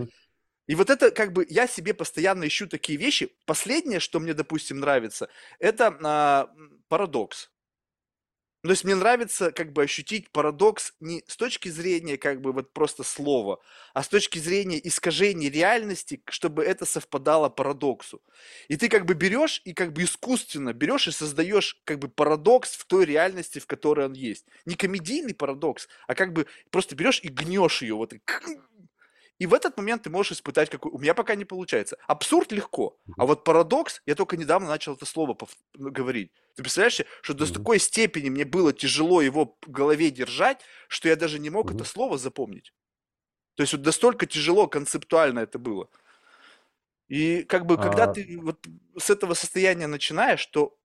[0.66, 3.30] И вот это, как бы, я себе постоянно ищу такие вещи.
[3.46, 5.28] Последнее, что мне, допустим, нравится,
[5.58, 6.50] это а,
[6.88, 7.50] парадокс.
[8.62, 12.72] То есть мне нравится как бы ощутить парадокс не с точки зрения как бы вот
[12.72, 13.60] просто слова,
[13.94, 18.20] а с точки зрения искажения реальности, чтобы это совпадало парадоксу.
[18.66, 22.72] И ты как бы берешь и как бы искусственно берешь и создаешь как бы парадокс
[22.72, 24.46] в той реальности, в которой он есть.
[24.66, 28.12] Не комедийный парадокс, а как бы просто берешь и гнешь ее вот
[29.46, 30.90] в этот момент ты можешь испытать, какой...
[30.90, 31.96] У меня пока не получается.
[32.08, 35.50] Абсурд легко, а вот парадокс, я только недавно начал это слово пов...
[35.74, 36.32] Говорить.
[36.56, 41.14] Ты представляешь, что до такой степени мне было тяжело его в голове держать, что я
[41.14, 42.72] даже не мог это слово запомнить.
[43.54, 45.88] То есть вот настолько тяжело концептуально это было.
[47.06, 48.12] И как бы, когда а...
[48.12, 48.66] ты вот
[48.96, 50.76] с этого состояния начинаешь, то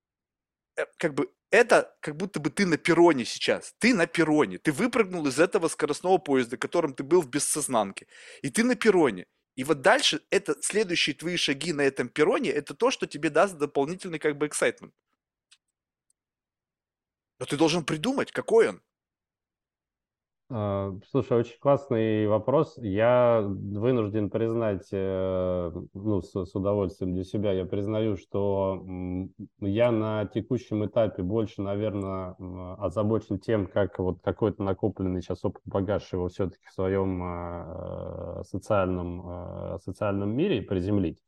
[0.76, 3.74] э, как бы это как будто бы ты на перроне сейчас.
[3.78, 4.58] Ты на перроне.
[4.58, 8.06] Ты выпрыгнул из этого скоростного поезда, которым ты был в бессознанке.
[8.42, 9.26] И ты на перроне.
[9.54, 13.56] И вот дальше это следующие твои шаги на этом перроне, это то, что тебе даст
[13.56, 14.90] дополнительный как бы excitement.
[17.38, 18.82] Но ты должен придумать, какой он.
[20.50, 22.74] А, слушай, очень классный вопрос.
[22.76, 28.84] Я вынужден признать, э, ну, с, удовольствием для себя, я признаю, что
[29.60, 32.36] я на текущем этапе больше, наверное,
[32.78, 39.22] озабочен тем, как вот какой-то накопленный сейчас опыт багаж его все-таки в своем а, социальном,
[39.24, 41.22] а, социальном мире приземлить.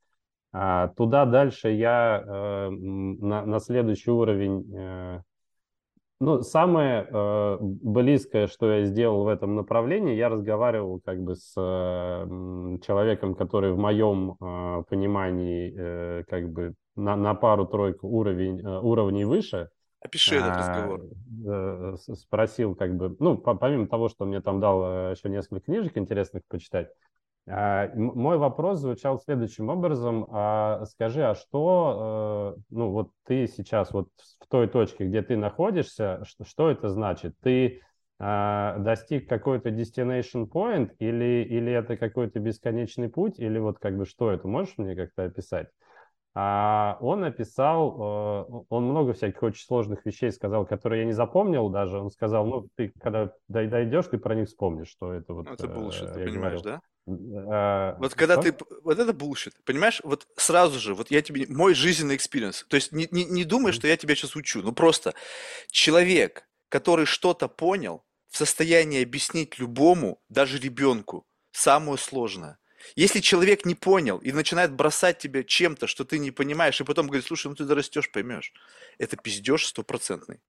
[0.97, 5.21] Туда дальше я э, на, на следующий уровень э,
[6.19, 11.53] ну, самое э, близкое, что я сделал в этом направлении, я разговаривал как бы с
[11.57, 18.81] э, человеком, который в моем э, понимании э, как бы на, на пару-тройку уровень, э,
[18.81, 19.69] уровней выше.
[20.01, 21.01] Опиши этот разговор.
[21.47, 25.29] Э, э, спросил как бы, ну, по, помимо того, что мне там дал э, еще
[25.29, 27.16] несколько книжек интересных почитать, а,
[27.47, 30.27] мой вопрос звучал следующим образом.
[30.31, 34.09] А скажи, а что, э, ну вот ты сейчас вот
[34.41, 37.35] в той точке, где ты находишься, что это значит?
[37.41, 37.83] Ты
[38.19, 44.07] а, достиг какой-то destination point или, или это какой-то бесконечный путь, или вот как бы
[44.07, 44.49] что это?
[44.49, 45.69] Можешь мне как-то описать?
[46.35, 51.71] А он описал, э, он много всяких очень сложных вещей сказал, которые я не запомнил
[51.71, 51.99] даже.
[51.99, 55.47] Он сказал, ну, ты когда дойдешь, ты про них вспомнишь, что это вот...
[55.47, 56.63] Ну, это bullshit, ты понимаешь, говорил.
[56.63, 56.81] да?
[57.09, 58.53] А, вот когда что?
[58.53, 62.75] ты, вот это bullshit, понимаешь, вот сразу же, вот я тебе, мой жизненный experience, то
[62.75, 65.15] есть не, не, не думай, что я тебя сейчас учу, ну просто
[65.71, 72.59] человек, который что-то понял, в состоянии объяснить любому, даже ребенку, самое сложное.
[72.97, 77.07] Если человек не понял и начинает бросать тебя чем-то, что ты не понимаешь, и потом
[77.07, 78.53] говорит, слушай, ну ты дорастешь, поймешь,
[78.99, 80.41] это пиздеж стопроцентный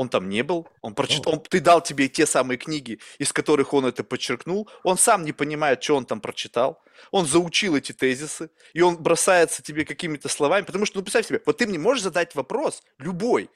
[0.00, 3.74] он там не был, он прочитал, он, ты дал тебе те самые книги, из которых
[3.74, 8.48] он это подчеркнул, он сам не понимает, что он там прочитал, он заучил эти тезисы,
[8.72, 12.02] и он бросается тебе какими-то словами, потому что, ну, представь себе, вот ты мне можешь
[12.02, 13.50] задать вопрос, любой,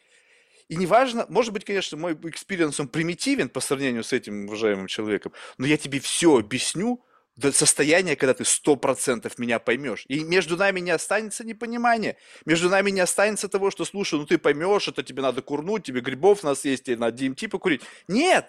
[0.68, 5.32] и неважно, может быть, конечно, мой experience, он примитивен по сравнению с этим уважаемым человеком,
[5.56, 7.02] но я тебе все объясню,
[7.36, 10.04] до состояния, когда ты сто процентов меня поймешь.
[10.08, 12.16] И между нами не останется непонимания.
[12.46, 16.00] Между нами не останется того, что, слушай, ну ты поймешь, это тебе надо курнуть, тебе
[16.00, 17.82] грибов наесть, тебе надо DMT покурить.
[18.08, 18.46] Нет!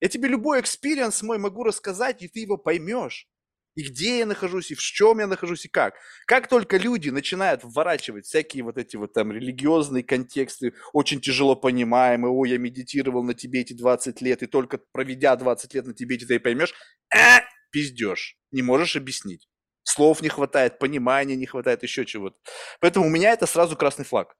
[0.00, 3.28] Я тебе любой experience мой могу рассказать, и ты его поймешь.
[3.76, 5.94] И где я нахожусь, и в чем я нахожусь, и как.
[6.26, 12.30] Как только люди начинают вворачивать всякие вот эти вот там религиозные контексты, очень тяжело понимаемые,
[12.30, 16.38] о, я медитировал на Тибете 20 лет, и только проведя 20 лет на Тибете ты
[16.38, 16.72] поймешь,
[17.12, 17.40] э,
[17.74, 19.48] пиздёжь, не можешь объяснить.
[19.82, 22.36] Слов не хватает, понимания не хватает, еще чего-то.
[22.80, 24.36] Поэтому у меня это сразу красный флаг.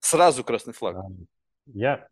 [0.00, 0.96] Сразу красный флаг.
[1.66, 2.06] Я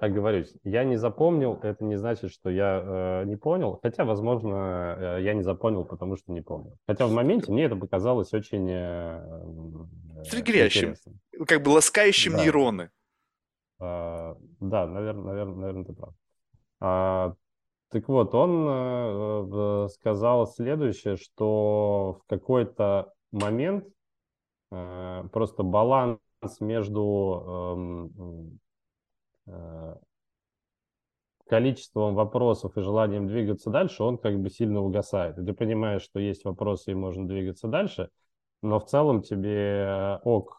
[0.00, 5.22] оговорюсь, я не запомнил, это не значит, что я э, не понял, хотя, возможно, э,
[5.22, 6.76] я не запомнил, потому что не помню.
[6.88, 10.96] Хотя в моменте мне это показалось очень э, Триггерящим,
[11.46, 12.42] как бы ласкающим да.
[12.42, 12.90] нейроны.
[13.78, 16.14] А, да, наверное, наверное, наверное, ты прав.
[16.80, 17.34] А,
[17.90, 23.86] так вот, он э, сказал следующее, что в какой-то момент
[24.72, 26.18] э, просто баланс
[26.60, 28.60] между эм,
[29.46, 29.96] э,
[31.48, 35.38] количеством вопросов и желанием двигаться дальше, он как бы сильно угасает.
[35.38, 38.10] И ты понимаешь, что есть вопросы и можно двигаться дальше,
[38.62, 40.58] но в целом тебе ok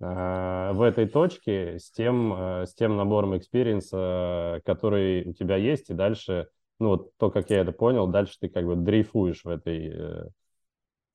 [0.00, 5.90] в этой точке с тем, э, с тем набором experience а, который у тебя есть,
[5.90, 9.48] и дальше, ну, вот то, как я это понял, дальше ты как бы дрейфуешь в
[9.48, 10.28] этой э,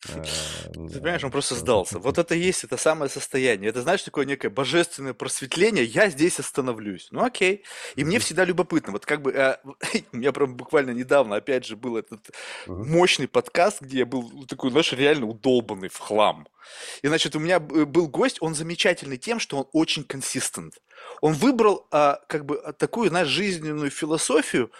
[0.06, 2.00] ты понимаешь, он просто сдался.
[2.00, 3.70] Вот это и есть это самое состояние.
[3.70, 5.86] Это, знаешь, такое некое божественное просветление.
[5.86, 7.08] Я здесь остановлюсь.
[7.12, 7.64] Ну, окей.
[7.96, 8.92] И мне всегда любопытно.
[8.92, 9.32] Вот как бы...
[9.32, 9.58] Э,
[10.12, 12.32] у меня прям буквально недавно, опять же, был этот
[12.68, 16.48] мощный подкаст, где я был такой, знаешь, реально удолбанный в хлам.
[17.02, 20.76] И, значит, у меня был гость, он замечательный тем, что он очень консистент.
[21.22, 24.72] Он выбрал а, как бы такую, знаешь, жизненную философию,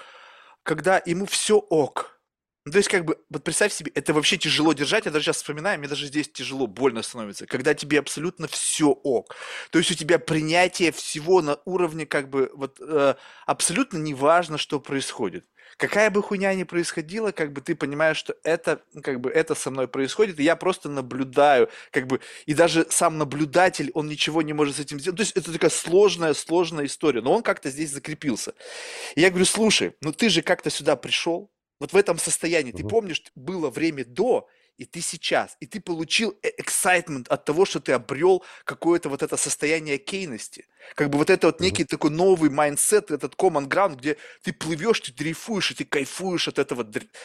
[0.64, 2.13] когда ему все ок
[2.66, 5.06] ну, то есть, как бы, вот представь себе, это вообще тяжело держать.
[5.06, 9.36] Я даже сейчас вспоминаю, мне даже здесь тяжело, больно становится, когда тебе абсолютно все ок.
[9.72, 13.16] То есть у тебя принятие всего на уровне, как бы, вот э,
[13.46, 15.46] абсолютно неважно, что происходит.
[15.78, 19.56] Какая бы хуйня ни происходила, как бы ты понимаешь, что это, ну, как бы, это
[19.56, 24.42] со мной происходит, и я просто наблюдаю, как бы, и даже сам наблюдатель, он ничего
[24.42, 25.18] не может с этим сделать.
[25.18, 28.54] То есть это такая сложная, сложная история, но он как-то здесь закрепился.
[29.16, 31.52] И я говорю, слушай, ну ты же как-то сюда пришел,
[31.84, 32.72] вот в этом состоянии.
[32.72, 34.48] Ты помнишь, было время до
[34.78, 39.22] и ты сейчас, и ты получил э, excitement от того, что ты обрел какое-то вот
[39.22, 40.66] это состояние кейности.
[40.96, 45.00] Как бы вот это вот некий такой новый mindset, этот common ground, где ты плывешь,
[45.02, 46.84] ты дрейфуешь, и ты кайфуешь от этого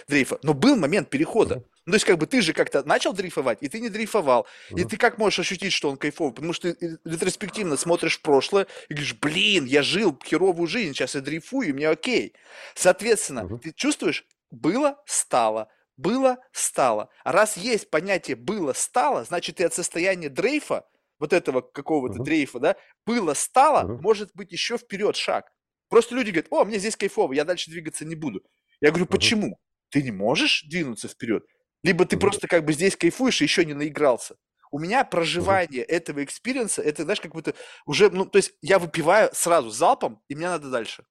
[0.09, 0.39] дрейфа.
[0.43, 1.65] Но был момент перехода.
[1.87, 4.47] Ну, то есть, как бы ты же как-то начал дрейфовать, и ты не дрейфовал.
[4.77, 6.35] И ты как можешь ощутить, что он кайфовый?
[6.35, 11.15] Потому что ты ретроспективно смотришь в прошлое и говоришь, блин, я жил херовую жизнь, сейчас
[11.15, 12.35] я дрейфую, и мне окей.
[12.75, 17.11] Соответственно, ты чувствуешь, было, стало, было, стало.
[17.25, 20.87] А раз есть понятие было, стало, значит, и от состояния дрейфа,
[21.19, 22.25] вот этого какого-то uh-huh.
[22.25, 24.01] дрейфа, да, было, стало, uh-huh.
[24.01, 25.51] может быть еще вперед шаг.
[25.89, 28.43] Просто люди говорят, о, мне здесь кайфово, я дальше двигаться не буду.
[28.81, 29.49] Я говорю, почему?
[29.49, 29.91] Uh-huh.
[29.91, 31.45] Ты не можешь двинуться вперед?
[31.83, 32.21] Либо ты uh-huh.
[32.21, 34.37] просто как бы здесь кайфуешь и еще не наигрался.
[34.71, 35.89] У меня проживание uh-huh.
[35.89, 37.55] этого experience а, это, знаешь, как будто
[37.87, 41.05] уже, ну, то есть я выпиваю сразу залпом, и мне надо дальше.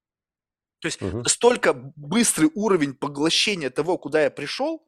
[0.79, 1.19] То есть угу.
[1.19, 4.87] настолько быстрый уровень поглощения того, куда я пришел,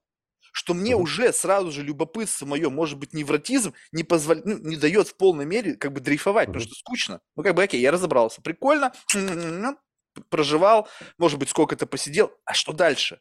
[0.52, 1.04] что мне угу.
[1.04, 5.46] уже сразу же любопытство мое, может быть, невротизм не позволяет, ну, не дает в полной
[5.46, 6.54] мере как бы дрейфовать, угу.
[6.54, 7.22] потому что скучно.
[7.36, 8.94] Ну, как бы, окей, я разобрался, прикольно,
[10.30, 10.88] проживал,
[11.18, 13.20] может быть, сколько-то посидел, а что дальше?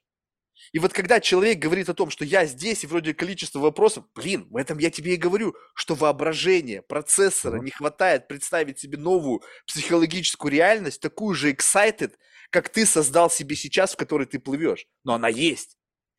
[0.73, 4.47] И вот когда человек говорит о том, что я здесь, и вроде количество вопросов, блин,
[4.51, 10.53] в этом я тебе и говорю, что воображение, процессора не хватает представить себе новую психологическую
[10.53, 12.15] реальность, такую же excited,
[12.51, 14.87] как ты создал себе сейчас, в которой ты плывешь.
[15.05, 15.77] Но она есть.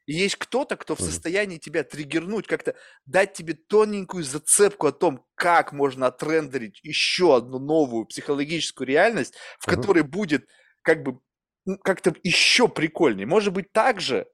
[0.10, 2.74] И есть кто-то, кто в состоянии тебя триггернуть, как-то
[3.06, 9.68] дать тебе тоненькую зацепку о том, как можно отрендерить еще одну новую психологическую реальность, в
[9.68, 10.48] которой будет
[10.82, 11.20] как бы
[11.78, 13.26] как-то еще прикольнее.
[13.28, 14.28] Может быть, так же,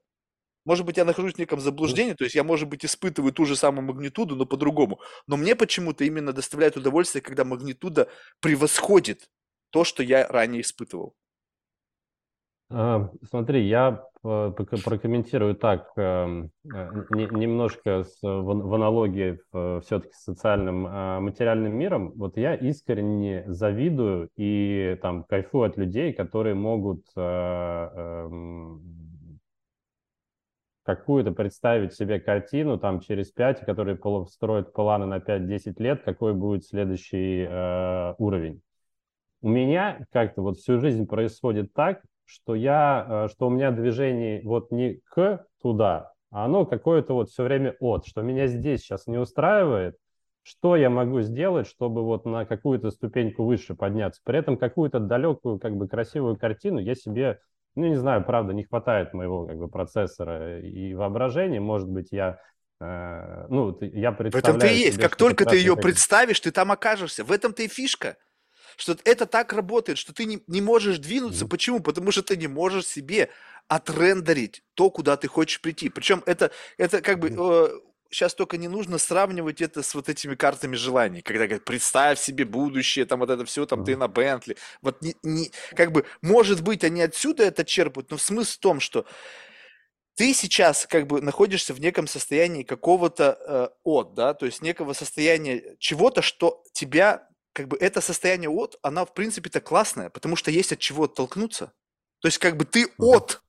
[0.64, 3.56] может быть, я нахожусь в неком заблуждении, то есть я, может быть, испытываю ту же
[3.56, 5.00] самую магнитуду, но по-другому.
[5.28, 8.10] Но мне почему-то именно доставляет удовольствие, когда магнитуда
[8.40, 9.28] превосходит
[9.70, 11.14] то, что я ранее испытывал.
[12.68, 19.38] А, смотри, я прокомментирую так, эм, э, немножко в аналогии
[19.82, 22.12] все-таки с социальным а, материальным миром.
[22.16, 28.82] Вот я искренне завидую и там кайфую от людей, которые могут э, эм,
[30.86, 33.98] какую-то представить себе картину там через 5, которые
[34.28, 38.60] строят планы на 5-10 лет, какой будет следующий э, уровень.
[39.42, 44.42] У меня как-то вот всю жизнь происходит так, что я, э, что у меня движение
[44.44, 49.06] вот не к туда, а оно какое-то вот все время от, что меня здесь сейчас
[49.06, 49.96] не устраивает,
[50.42, 54.20] что я могу сделать, чтобы вот на какую-то ступеньку выше подняться.
[54.24, 57.40] При этом какую-то далекую, как бы красивую картину я себе,
[57.74, 61.60] ну не знаю, правда, не хватает моего как бы процессора и воображения.
[61.60, 62.38] Может быть, я
[62.80, 64.32] э, ну, я представляю...
[64.32, 64.98] В этом-то и есть.
[64.98, 67.24] Как только ты ее представишь, ты там окажешься.
[67.24, 68.16] В этом-то и фишка
[68.76, 71.44] что это так работает, что ты не, не можешь двинуться.
[71.44, 71.48] Mm-hmm.
[71.48, 71.80] Почему?
[71.80, 73.30] Потому что ты не можешь себе
[73.68, 75.88] отрендерить то, куда ты хочешь прийти.
[75.88, 77.34] Причем это, это как бы...
[77.36, 77.80] Э,
[78.10, 82.44] сейчас только не нужно сравнивать это с вот этими картами желаний, когда говорят, представь себе
[82.44, 84.56] будущее, там вот это все, там ты на Бентли.
[84.80, 88.80] Вот не, не, как бы, может быть, они отсюда это черпают, но смысл в том,
[88.80, 89.06] что
[90.14, 94.92] ты сейчас как бы находишься в неком состоянии какого-то э, от, да, то есть некого
[94.94, 100.50] состояния чего-то, что тебя как бы это состояние от, она в принципе-то классная, потому что
[100.50, 101.72] есть от чего оттолкнуться.
[102.26, 102.88] То есть как бы ты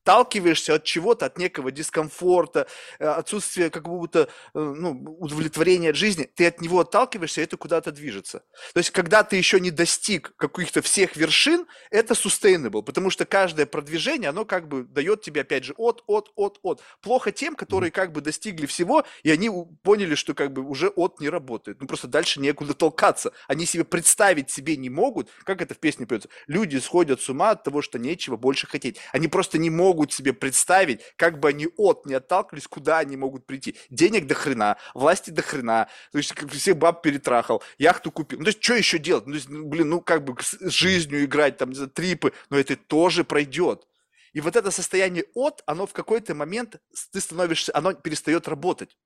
[0.07, 2.67] отталкиваешься от чего-то, от некого дискомфорта,
[2.99, 7.91] э, отсутствия какого-то э, ну, удовлетворения от жизни, ты от него отталкиваешься, и это куда-то
[7.91, 8.43] движется.
[8.73, 13.65] То есть когда ты еще не достиг каких-то всех вершин, это sustainable, потому что каждое
[13.65, 16.81] продвижение, оно как бы дает тебе опять же от, от, от, от.
[17.01, 19.51] Плохо тем, которые как бы достигли всего, и они
[19.83, 21.81] поняли, что как бы уже от не работает.
[21.81, 23.33] Ну просто дальше некуда толкаться.
[23.47, 26.29] Они себе представить себе не могут, как это в песне поется.
[26.47, 28.97] Люди сходят с ума от того, что нечего больше больше хотеть.
[29.11, 33.45] Они просто не могут себе представить, как бы они от не отталкивались, куда они могут
[33.45, 33.75] прийти.
[33.89, 38.39] Денег до хрена, власти до хрена, то есть как всех баб перетрахал, яхту купил.
[38.39, 39.25] Ну, то есть что еще делать?
[39.25, 43.23] Ну, то есть, блин, ну как бы с жизнью играть, там, трипы, но это тоже
[43.23, 43.87] пройдет.
[44.33, 46.75] И вот это состояние от, оно в какой-то момент,
[47.11, 48.97] ты становишься, оно перестает работать.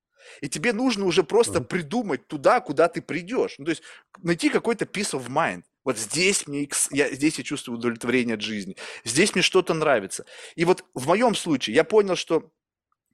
[0.41, 1.65] И тебе нужно уже просто mm-hmm.
[1.65, 3.55] придумать туда, куда ты придешь.
[3.57, 3.83] Ну, то есть
[4.23, 5.63] найти какой-то peace of mind.
[5.83, 8.75] Вот здесь мне, я, здесь я чувствую удовлетворение от жизни.
[9.03, 10.25] Здесь мне что-то нравится.
[10.55, 12.51] И вот в моем случае я понял, что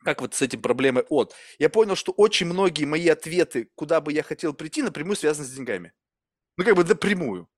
[0.03, 4.13] как вот с этим проблемой от, я понял, что очень многие мои ответы, куда бы
[4.13, 5.93] я хотел прийти, напрямую связаны с деньгами.
[6.57, 7.49] Ну, как бы напрямую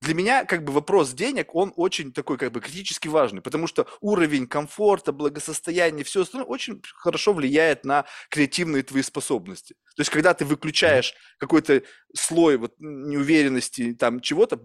[0.00, 3.86] для меня как бы вопрос денег, он очень такой как бы критически важный, потому что
[4.00, 9.74] уровень комфорта, благосостояния, все остальное очень хорошо влияет на креативные твои способности.
[9.96, 11.82] То есть, когда ты выключаешь какой-то
[12.14, 14.60] слой вот неуверенности, там чего-то,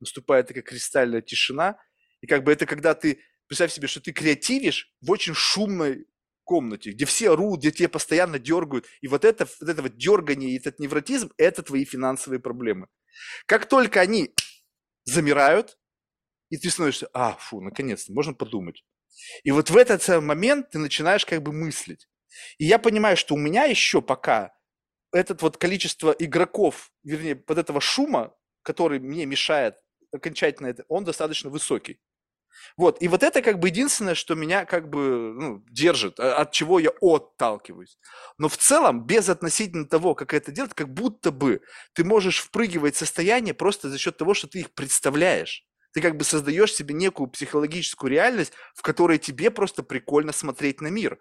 [0.00, 1.78] наступает такая кристальная тишина,
[2.20, 6.06] и как бы это когда ты, представь себе, что ты креативишь в очень шумной
[6.44, 8.86] комнате, где все орут, где тебя постоянно дергают.
[9.00, 12.88] И вот это, вот это вот дергание и этот невротизм– это твои финансовые проблемы.
[13.46, 14.34] Как только они
[15.04, 15.78] замирают,
[16.50, 18.84] и ты становишься, а, фу, наконец-то, можно подумать.
[19.44, 22.08] И вот в этот момент ты начинаешь как бы мыслить.
[22.58, 24.54] И я понимаю, что у меня еще пока
[25.12, 29.76] этот вот количество игроков, вернее, вот этого шума, который мне мешает
[30.12, 32.00] окончательно это, он достаточно высокий.
[32.76, 36.52] Вот, и вот это как бы единственное, что меня как бы ну, держит, а, от
[36.52, 37.98] чего я отталкиваюсь.
[38.38, 41.62] Но в целом, без относительно того, как это делать, как будто бы
[41.94, 45.64] ты можешь впрыгивать в состояние просто за счет того, что ты их представляешь.
[45.92, 50.88] Ты как бы создаешь себе некую психологическую реальность, в которой тебе просто прикольно смотреть на
[50.88, 51.18] мир.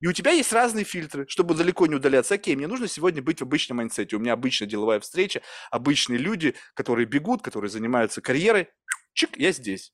[0.00, 2.34] И у тебя есть разные фильтры, чтобы далеко не удаляться.
[2.34, 4.16] Окей, мне нужно сегодня быть в обычном mindset е.
[4.16, 8.68] У меня обычная деловая встреча, обычные люди, которые бегут, которые занимаются карьерой.
[9.14, 9.92] Чик, я здесь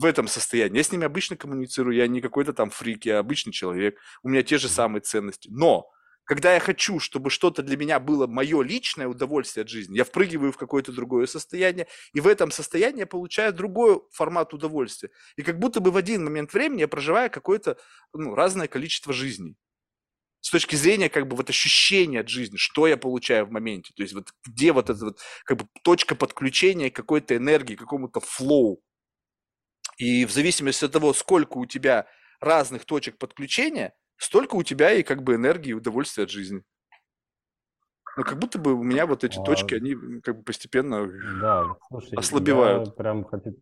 [0.00, 0.78] в этом состоянии.
[0.78, 4.42] Я с ними обычно коммуницирую, я не какой-то там фрик, я обычный человек, у меня
[4.42, 5.50] те же самые ценности.
[5.52, 5.90] Но
[6.24, 10.52] когда я хочу, чтобы что-то для меня было мое личное удовольствие от жизни, я впрыгиваю
[10.52, 15.10] в какое-то другое состояние, и в этом состоянии я получаю другой формат удовольствия.
[15.36, 17.76] И как будто бы в один момент времени я проживаю какое-то
[18.14, 19.56] ну, разное количество жизней.
[20.40, 24.02] С точки зрения как бы вот ощущения от жизни, что я получаю в моменте, то
[24.02, 28.82] есть вот где вот эта вот как бы точка подключения какой-то энергии, какому-то флоу.
[30.00, 32.06] И в зависимости от того, сколько у тебя
[32.40, 36.62] разных точек подключения, столько у тебя и как бы энергии и удовольствия от жизни.
[38.16, 41.06] Но как будто бы у меня вот эти а, точки, они как бы постепенно
[41.40, 42.88] да, слушай, ослабевают.
[42.88, 43.54] Я прям хочу,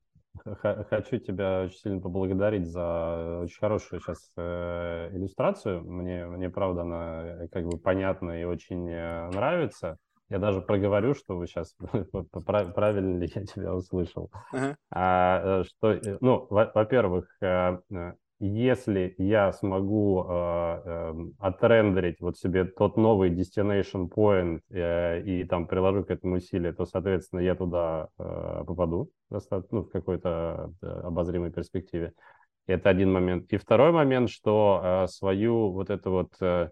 [0.44, 5.82] хочу тебя очень сильно поблагодарить за очень хорошую сейчас э, иллюстрацию.
[5.82, 9.98] Мне, мне правда она э, как бы понятна и очень э, нравится.
[10.30, 11.74] Я даже проговорю, что вы сейчас
[12.44, 14.30] правильно ли я тебя услышал.
[14.52, 14.74] Uh-huh.
[14.90, 17.78] А, э, что, э, ну, во-первых, э,
[18.40, 25.66] если я смогу э, э, отрендерить вот себе тот новый destination point э, и там
[25.66, 32.12] приложу к этому усилие, то, соответственно, я туда э, попаду ну, в какой-то обозримой перспективе.
[32.66, 33.52] Это один момент.
[33.52, 36.70] И второй момент, что э, свою вот эту вот э,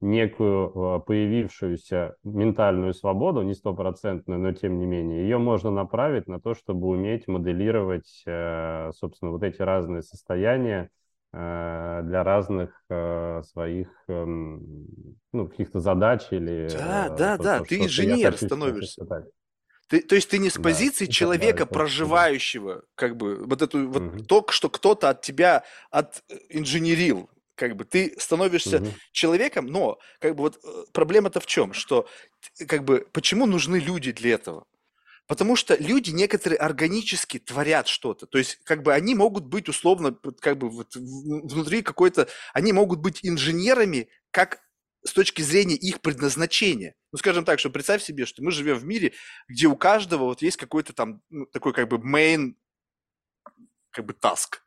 [0.00, 6.40] некую э, появившуюся ментальную свободу, не стопроцентную, но тем не менее, ее можно направить на
[6.40, 10.90] то, чтобы уметь моделировать, э, собственно, вот эти разные состояния
[11.32, 14.86] э, для разных своих эм,
[15.32, 16.68] ну, каких-то задач или...
[16.72, 19.04] Да, да, то, да, то, ты инженер становишься.
[19.86, 23.88] Ты, то есть ты не с позиции да, человека, да, проживающего, как бы, вот эту,
[23.88, 24.24] вот угу.
[24.24, 27.28] то, что кто-то от тебя отинженерил,
[27.60, 28.88] как бы ты становишься угу.
[29.12, 32.08] человеком, но как бы вот э, проблема-то в чем, что
[32.66, 34.64] как бы почему нужны люди для этого?
[35.26, 38.26] Потому что люди некоторые органически творят что-то.
[38.26, 43.00] То есть, как бы они могут быть условно, как бы вот внутри какой-то, они могут
[43.00, 44.60] быть инженерами, как
[45.04, 46.94] с точки зрения их предназначения.
[47.12, 49.12] Ну, скажем так, что представь себе, что мы живем в мире,
[49.48, 52.54] где у каждого вот есть какой-то там ну, такой как бы main,
[53.90, 54.60] как бы task.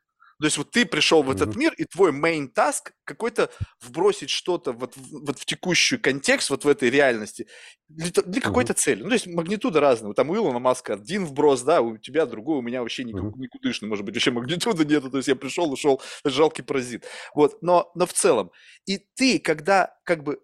[0.44, 3.50] То есть вот ты пришел в этот мир, и твой main task какой-то
[3.80, 7.46] вбросить что-то вот, вот в текущий контекст, вот в этой реальности,
[7.88, 9.02] для, для какой-то цели.
[9.02, 10.12] Ну, то есть магнитуда разная.
[10.12, 13.88] Там у Илона Маска один вброс, да, у тебя другой, у меня вообще никак, никудышный,
[13.88, 15.10] может быть, вообще магнитуды нету.
[15.10, 17.06] То есть я пришел, ушел, жалкий паразит.
[17.34, 18.50] Вот, но, но в целом.
[18.84, 20.42] И ты, когда как бы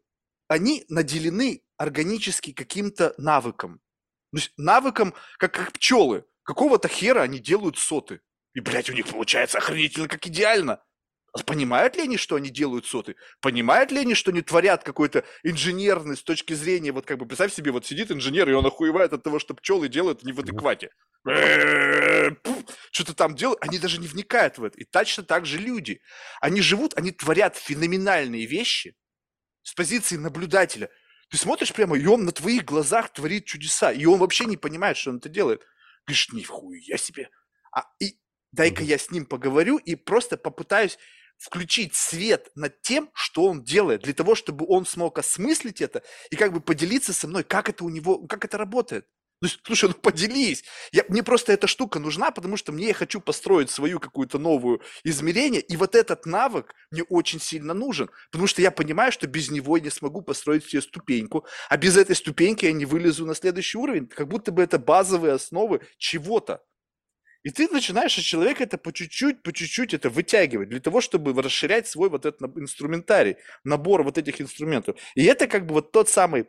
[0.48, 3.82] они наделены органически каким-то навыком.
[4.32, 6.24] То есть навыком, как, как пчелы.
[6.42, 8.22] Какого-то хера они делают соты.
[8.54, 10.82] И, блядь, у них получается охренительно как идеально.
[11.46, 13.14] Понимают ли они, что они делают соты?
[13.40, 17.54] Понимают ли они, что они творят какой-то инженерный с точки зрения, вот как бы, представь
[17.54, 20.90] себе, вот сидит инженер, и он охуевает от того, что пчелы делают не в адеквате.
[22.90, 24.76] Что-то там делают, они даже не вникают в это.
[24.78, 26.00] И точно так же люди.
[26.40, 28.96] Они живут, они творят феноменальные вещи
[29.62, 30.90] с позиции наблюдателя.
[31.30, 34.96] Ты смотришь прямо, и он на твоих глазах творит чудеса, и он вообще не понимает,
[34.96, 35.62] что он это делает.
[36.04, 37.30] Говоришь, нихуя себе.
[37.72, 38.18] А, и
[38.52, 40.98] дай-ка я с ним поговорю и просто попытаюсь
[41.38, 46.36] включить свет над тем, что он делает, для того, чтобы он смог осмыслить это и
[46.36, 49.06] как бы поделиться со мной, как это у него, как это работает.
[49.42, 50.64] Ну, слушай, ну поделись.
[50.92, 54.82] Я, мне просто эта штука нужна, потому что мне я хочу построить свою какую-то новую
[55.02, 59.50] измерение, и вот этот навык мне очень сильно нужен, потому что я понимаю, что без
[59.50, 63.34] него я не смогу построить себе ступеньку, а без этой ступеньки я не вылезу на
[63.34, 66.62] следующий уровень, как будто бы это базовые основы чего-то.
[67.42, 71.40] И ты начинаешь от человека это по чуть-чуть, по чуть-чуть это вытягивать для того, чтобы
[71.40, 74.96] расширять свой вот этот инструментарий, набор вот этих инструментов.
[75.14, 76.46] И это как бы вот тот самый,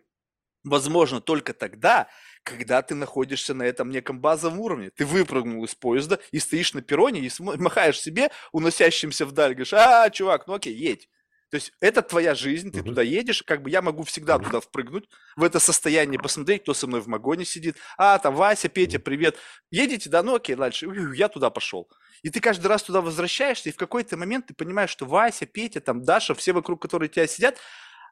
[0.63, 2.09] возможно, только тогда,
[2.43, 4.91] когда ты находишься на этом неком базовом уровне.
[4.93, 10.09] Ты выпрыгнул из поезда и стоишь на перроне и махаешь себе, уносящимся вдаль, говоришь, а,
[10.09, 11.07] чувак, ну окей, едь.
[11.51, 12.85] То есть это твоя жизнь, ты uh-huh.
[12.85, 14.45] туда едешь, как бы я могу всегда uh-huh.
[14.45, 17.75] туда впрыгнуть, в это состояние посмотреть, кто со мной в магоне сидит.
[17.97, 19.37] А, там Вася, Петя, привет.
[19.69, 20.87] Едете, да, ну окей, дальше.
[21.13, 21.89] Я туда пошел.
[22.23, 25.81] И ты каждый раз туда возвращаешься, и в какой-то момент ты понимаешь, что Вася, Петя,
[25.81, 27.57] там Даша, все вокруг, которые тебя сидят,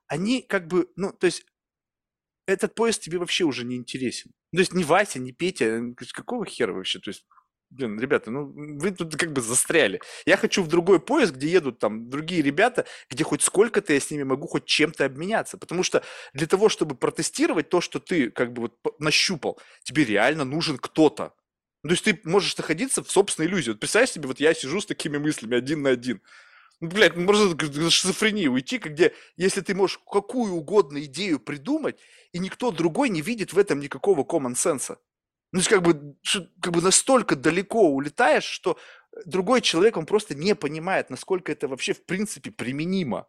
[0.07, 1.45] они как бы, ну, то есть
[2.45, 4.32] этот поезд тебе вообще уже не интересен.
[4.52, 6.99] То есть ни Вася, ни Петя, какого хера вообще?
[6.99, 7.26] То есть
[7.72, 10.02] Блин, ребята, ну вы тут как бы застряли.
[10.26, 14.10] Я хочу в другой поезд, где едут там другие ребята, где хоть сколько-то я с
[14.10, 15.58] ними могу хоть чем-то обменяться.
[15.58, 20.46] Потому что для того, чтобы протестировать то, что ты как бы вот нащупал, тебе реально
[20.46, 21.34] нужен кто-то.
[21.84, 23.70] То есть ты можешь находиться в собственной иллюзии.
[23.72, 26.22] Вот представь себе, вот я сижу с такими мыслями один на один.
[26.82, 32.00] Ну, блядь, ну, можно на шизофрению уйти, где если ты можешь какую угодно идею придумать,
[32.32, 34.98] и никто другой не видит в этом никакого common sense.
[35.52, 36.16] Ну, есть как бы,
[36.62, 38.78] как бы настолько далеко улетаешь, что
[39.26, 43.28] другой человек, он просто не понимает, насколько это вообще в принципе применимо.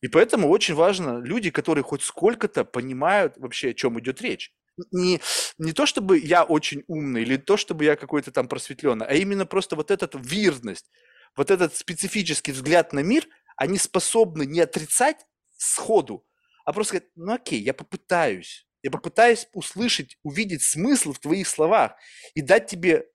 [0.00, 4.52] И поэтому очень важно люди, которые хоть сколько-то понимают вообще, о чем идет речь
[4.92, 5.20] не,
[5.58, 9.46] не то, чтобы я очень умный, или то, чтобы я какой-то там просветленный, а именно
[9.46, 10.90] просто вот эта вирность,
[11.36, 13.26] вот этот специфический взгляд на мир,
[13.56, 15.26] они способны не отрицать
[15.56, 16.24] сходу,
[16.64, 18.67] а просто сказать, ну окей, я попытаюсь.
[18.82, 21.92] Я попытаюсь услышать, увидеть смысл в твоих словах
[22.34, 23.06] и дать тебе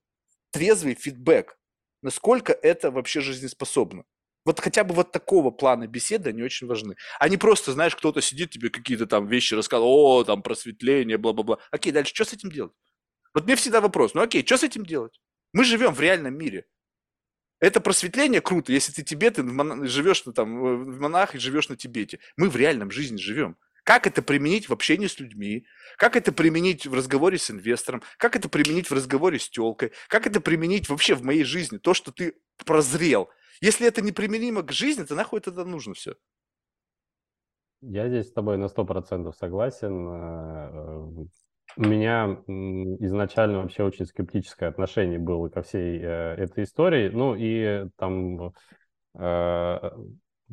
[0.51, 1.57] трезвый фидбэк,
[2.01, 4.03] насколько это вообще жизнеспособно.
[4.45, 6.95] Вот хотя бы вот такого плана беседы, они очень важны.
[7.17, 11.59] А не просто, знаешь, кто-то сидит, тебе какие-то там вещи рассказывает, о, там просветление, бла-бла-бла.
[11.71, 12.73] Окей, дальше что с этим делать?
[13.33, 15.19] Вот мне всегда вопрос, ну окей, что с этим делать?
[15.53, 16.65] Мы живем в реальном мире.
[17.59, 21.77] Это просветление круто, если ты Тибет, ты живешь на, там, в монах и живешь на
[21.77, 22.19] Тибете.
[22.35, 23.57] Мы в реальном жизни живем.
[23.83, 25.65] Как это применить в общении с людьми?
[25.97, 28.01] Как это применить в разговоре с инвестором?
[28.17, 29.91] Как это применить в разговоре с телкой?
[30.07, 31.77] Как это применить вообще в моей жизни?
[31.77, 32.35] То, что ты
[32.65, 33.29] прозрел–
[33.63, 36.15] если это неприменимо к жизни, то нахуй это нужно все?
[37.79, 40.07] Я здесь с тобой на сто процентов согласен.
[40.09, 41.25] Э,
[41.77, 42.43] у меня
[42.99, 47.09] изначально вообще очень скептическое отношение было ко всей э, этой истории.
[47.09, 48.53] Ну и там,
[49.17, 49.91] э,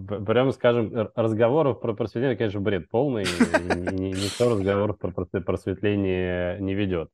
[0.07, 3.25] прямо скажем, разговоров про просветление, конечно, бред полный.
[3.25, 5.11] Никто разговоров про
[5.41, 7.11] просветление не ведет.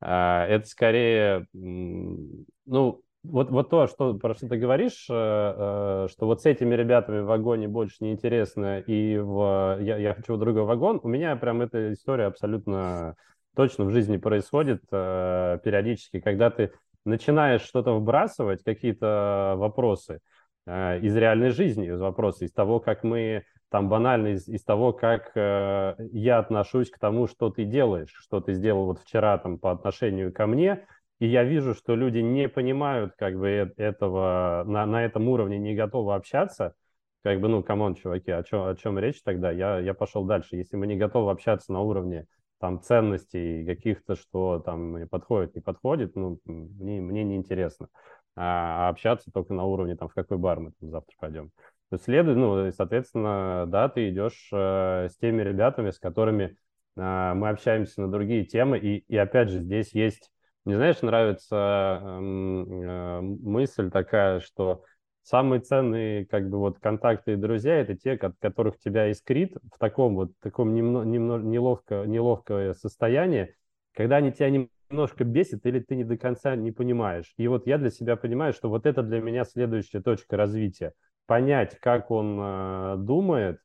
[0.00, 6.26] А, это скорее, ну, вот, вот то, что, про что ты говоришь, э, э, что
[6.26, 10.38] вот с этими ребятами в вагоне больше не интересно, и в, я, я хочу в
[10.38, 13.16] другой вагон, у меня прям эта история абсолютно
[13.56, 16.72] точно в жизни происходит э, периодически, когда ты
[17.04, 20.20] начинаешь что-то вбрасывать, какие-то вопросы
[20.66, 25.32] из реальной жизни, из вопросов, из того, как мы там банально из, из того, как
[25.34, 29.72] э, я отношусь к тому, что ты делаешь, что ты сделал вот вчера там по
[29.72, 30.86] отношению ко мне,
[31.18, 35.74] и я вижу, что люди не понимают как бы этого, на, на этом уровне не
[35.74, 36.74] готовы общаться,
[37.22, 39.50] как бы, ну, come on, чуваки, о чем, о чем речь тогда?
[39.50, 40.56] Я, я пошел дальше.
[40.56, 42.26] Если мы не готовы общаться на уровне
[42.60, 47.88] там ценностей каких-то, что там подходит, не подходит, ну, мне, мне неинтересно.
[48.36, 51.50] А, общаться только на уровне, там, в какой бар мы там завтра пойдем.
[51.90, 56.56] То следует, ну, соответственно, да, ты идешь э, с теми ребятами, с которыми
[56.96, 60.30] э, мы общаемся на другие темы, и, и опять же, здесь есть
[60.66, 64.82] мне, знаешь, нравится э, мысль такая, что
[65.22, 69.78] самые ценные, как бы, вот контакты и друзья– это те, от которых тебя искрит в
[69.78, 73.54] таком вот, таком немно, немно, неловко, неловкое состояние,
[73.94, 74.50] когда они тебя
[74.90, 77.32] немножко бесят или ты не до конца не понимаешь.
[77.36, 80.92] И вот я для себя понимаю, что вот это для меня следующая точка развития.
[81.26, 83.58] Понять, как он э, думает,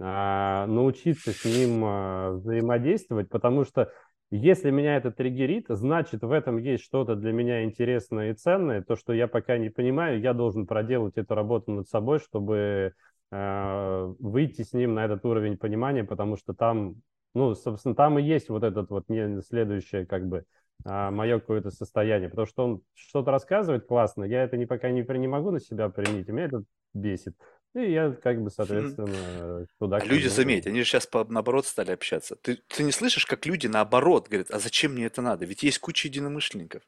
[0.00, 3.92] э, научиться с ним э, взаимодействовать, потому что
[4.30, 8.82] если меня это триггерит, значит, в этом есть что-то для меня интересное и ценное.
[8.82, 12.94] То, что я пока не понимаю, я должен проделать эту работу над собой, чтобы
[13.30, 16.96] э, выйти с ним на этот уровень понимания, потому что там,
[17.34, 20.44] ну, собственно, там и есть вот этот вот не следующее, как бы,
[20.84, 22.28] мое какое-то состояние.
[22.28, 25.88] Потому что он что-то рассказывает классно, я это не, пока не, не могу на себя
[25.88, 27.34] применить, меня это бесит.
[27.74, 29.96] И я как бы, соответственно, туда...
[29.96, 32.36] А люди, заметь, они же сейчас по, наоборот стали общаться.
[32.36, 35.44] Ты, ты не слышишь, как люди наоборот говорят, а зачем мне это надо?
[35.44, 36.82] Ведь есть куча единомышленников.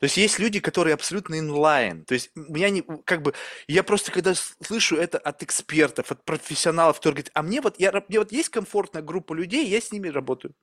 [0.00, 2.04] То есть есть люди, которые абсолютно инлайн.
[2.04, 3.34] То есть меня не, как бы,
[3.66, 7.92] я просто когда слышу это от экспертов, от профессионалов, которые говорят, а мне вот, я,
[8.08, 10.54] мне вот есть комфортная группа людей, я с ними работаю.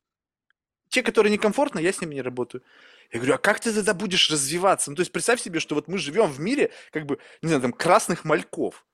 [0.96, 2.64] Те, которые некомфортно, я с ними не работаю.
[3.12, 4.90] Я говорю, а как ты тогда будешь развиваться?
[4.90, 7.62] Ну, то есть представь себе, что вот мы живем в мире, как бы, не знаю,
[7.62, 8.86] там, красных мальков.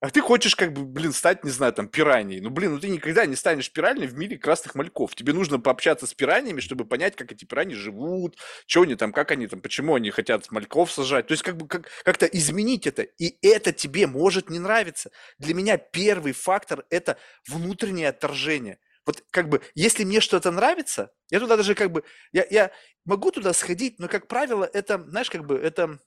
[0.00, 2.40] А ты хочешь, как бы, блин, стать, не знаю, там, пираньей.
[2.40, 5.14] Ну, блин, ну ты никогда не станешь пираньей в мире красных мальков.
[5.14, 8.36] Тебе нужно пообщаться с пираньями, чтобы понять, как эти пираньи живут,
[8.66, 11.28] что они там, как они там, почему они хотят мальков сажать.
[11.28, 13.02] То есть, как бы, как, как-то изменить это.
[13.02, 15.12] И это тебе может не нравиться.
[15.38, 17.16] Для меня первый фактор– это
[17.46, 18.80] внутреннее отторжение.
[19.08, 22.70] Вот как бы, если мне что-то нравится, я туда даже как бы, я, я
[23.06, 25.98] могу туда сходить, но, как правило, это, знаешь, как бы, это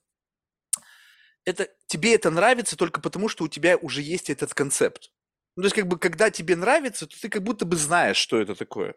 [1.44, 5.10] это, тебе это нравится только потому, что у тебя уже есть этот концепт.
[5.56, 8.40] Ну, то есть, как бы, когда тебе нравится, то ты как будто бы знаешь, что
[8.40, 8.94] это такое.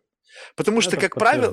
[0.55, 1.51] Потому что, Это как правило,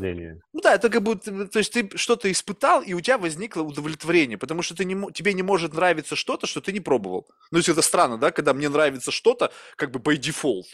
[0.53, 4.37] ну да, это как будто, то есть ты что-то испытал, и у тебя возникло удовлетворение,
[4.37, 7.27] потому что ты не, тебе не может нравиться что-то, что ты не пробовал.
[7.51, 10.67] Ну, если это странно, да, когда мне нравится что-то, как бы by default.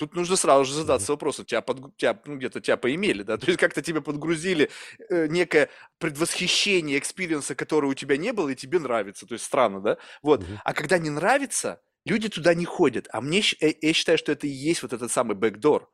[0.00, 3.46] Тут нужно сразу же задаться вопросом, тебя, подгру- тебя ну, где-то тебя поимели, да, то
[3.46, 4.70] есть как-то тебе подгрузили
[5.10, 5.68] э, некое
[5.98, 9.98] предвосхищение experience а, который у тебя не было, и тебе нравится, то есть странно, да,
[10.22, 10.42] вот.
[10.42, 10.60] Мгм.
[10.64, 14.32] А когда не нравится, люди туда не ходят, а мне, щ- э, я считаю, что
[14.32, 15.86] это и есть вот этот самый backdoor.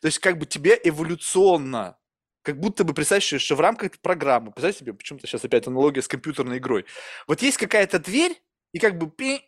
[0.00, 1.98] То есть как бы тебе эволюционно,
[2.42, 6.08] как будто бы представь, что в рамках программы, представь себе, почему-то сейчас опять аналогия с
[6.08, 6.84] компьютерной игрой.
[7.26, 9.42] Вот есть какая-то дверь, и как бы пи-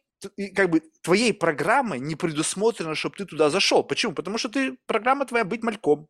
[0.54, 3.84] как бы твоей программой не предусмотрено, чтобы ты туда зашел.
[3.84, 4.12] Почему?
[4.12, 6.08] Потому что ты программа твоя быть мальком.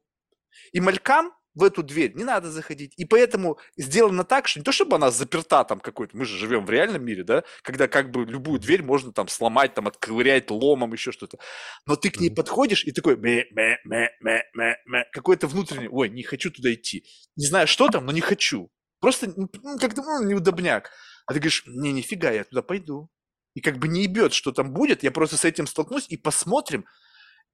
[0.72, 2.92] И малькам в эту дверь не надо заходить.
[2.96, 6.66] И поэтому сделано так, что не то, чтобы она заперта там какой-то, мы же живем
[6.66, 10.92] в реальном мире, да, когда как бы любую дверь можно там сломать, там отковырять ломом,
[10.92, 11.38] еще что-то.
[11.86, 15.88] Но ты к ней подходишь и такой мэ, мэ, мэ, мэ, мэ, мэ, какой-то внутренний,
[15.88, 17.04] ой, не хочу туда идти.
[17.36, 18.70] Не знаю, что там, но не хочу.
[19.00, 20.90] Просто ну, как-то ну, неудобняк.
[21.26, 23.10] А ты говоришь, не, нифига, я туда пойду.
[23.54, 26.86] И как бы не ебет, что там будет, я просто с этим столкнусь и посмотрим.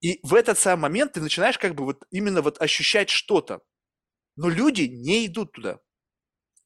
[0.00, 3.60] И в этот самый момент ты начинаешь как бы вот именно вот ощущать что-то.
[4.36, 5.78] Но люди не идут туда.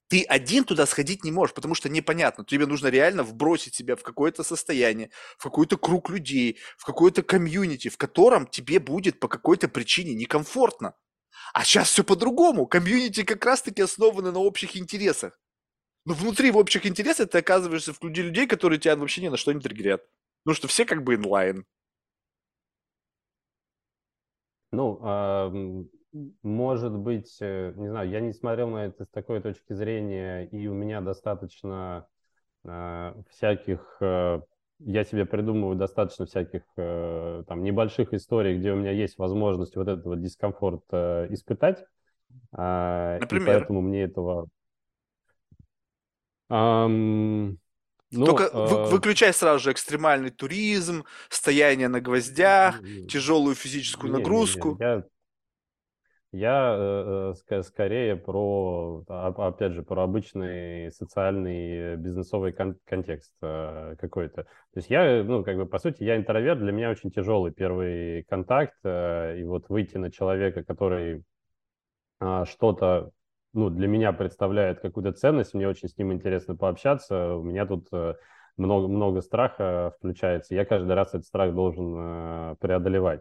[0.08, 2.44] Ты один туда сходить не можешь, потому что непонятно.
[2.44, 7.88] Тебе нужно реально вбросить себя в какое-то состояние, в какой-то круг людей, в какое-то комьюнити,
[7.88, 10.94] в котором тебе будет по какой-то причине некомфортно.
[11.52, 12.66] А сейчас все по-другому.
[12.66, 15.40] Community как раз-таки основаны на общих интересах.
[16.06, 19.36] Но внутри в общих интересах ты оказываешься в клубе людей, которые тебя вообще ни на
[19.36, 20.04] что не триггерят.
[20.44, 21.64] Потому что все как бы inline.
[24.72, 25.52] Ну, а,
[26.42, 30.66] может быть, э, не знаю, я не смотрел на это с такой точки зрения, и
[30.66, 32.06] у меня достаточно
[32.64, 34.40] а, всяких, э,
[34.80, 39.88] я себе придумываю достаточно всяких э, там небольших историй, где у меня есть возможность вот
[39.88, 41.84] этот вот дискомфорт э, испытать,
[42.52, 43.60] А, и Например?
[43.60, 44.48] поэтому мне этого...
[46.48, 47.58] Ам,
[48.10, 54.12] Ну, Только вы- э, выключай сразу же экстремальный туризм, стояние на гвоздях, м, тяжелую физическую
[54.12, 54.76] не, не, не, нагрузку.
[54.80, 55.02] я
[56.32, 63.32] Я э, э, скорее про, а- опять же, про обычный социальный э, бизнесовый кон- контекст
[63.40, 64.42] э, какой-то.
[64.42, 68.24] То есть я, ну, как бы, по сути, я интроверт, для меня очень тяжелый первый
[68.24, 71.22] контакт, э, и вот выйти на человека, который
[72.20, 73.10] а, что-то,
[73.54, 77.88] ну, для меня представляет какую-то ценность, мне очень с ним интересно пообщаться, у меня тут
[77.92, 78.14] э,
[78.56, 83.20] много, много страха включается, я каждый раз этот страх должен э, преодолевать.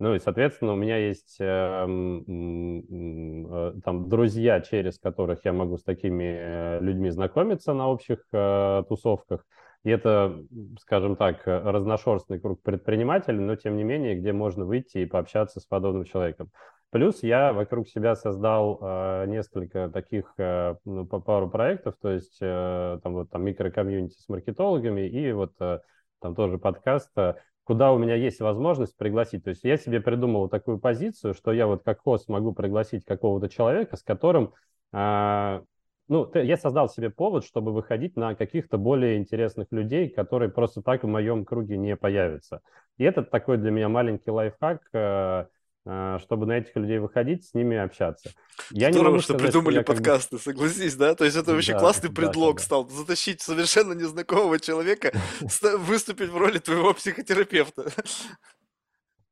[0.00, 5.78] Ну и, соответственно, у меня есть э, м, э, там друзья, через которых я могу
[5.78, 9.46] с такими э, людьми знакомиться на общих э, тусовках.
[9.84, 10.36] И это,
[10.80, 15.60] скажем так, э, разношерстный круг предпринимателей, но тем не менее, где можно выйти и пообщаться
[15.60, 16.50] с подобным человеком.
[16.94, 23.00] Плюс я вокруг себя создал э, несколько таких, э, ну, пару проектов, то есть э,
[23.02, 25.80] там вот там микрокомьюнити с маркетологами и вот э,
[26.20, 27.34] там тоже подкаст, э,
[27.64, 29.42] куда у меня есть возможность пригласить.
[29.42, 33.48] То есть я себе придумал такую позицию, что я вот как хост могу пригласить какого-то
[33.48, 34.54] человека, с которым,
[34.92, 35.64] а,
[36.06, 41.02] ну, я создал себе повод, чтобы выходить на каких-то более интересных людей, которые просто так
[41.02, 42.60] в моем круге не появятся.
[42.98, 45.46] И это такой для меня маленький лайфхак, э, э,
[45.86, 48.30] чтобы на этих людей выходить, с ними общаться.
[48.70, 51.14] Я не Здорово, могу что сказать, придумали как бы- подкасты, согласись, да?
[51.14, 55.12] То есть это вообще Да, классный да, предлог да, стал затащить совершенно незнакомого человека,
[55.78, 57.90] выступить в роли твоего психотерапевта.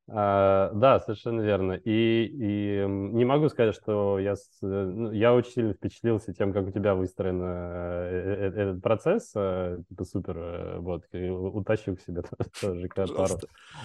[0.08, 1.72] А, Да, совершенно верно.
[1.74, 6.66] И, и не могу сказать, что я, э, ну, я очень сильно впечатлился тем, как
[6.66, 9.30] у тебя выстроен э, э, этот процесс.
[9.30, 10.80] Типа супер.
[10.80, 12.22] Вот, и у- утащил к себе
[12.60, 13.38] тоже пару,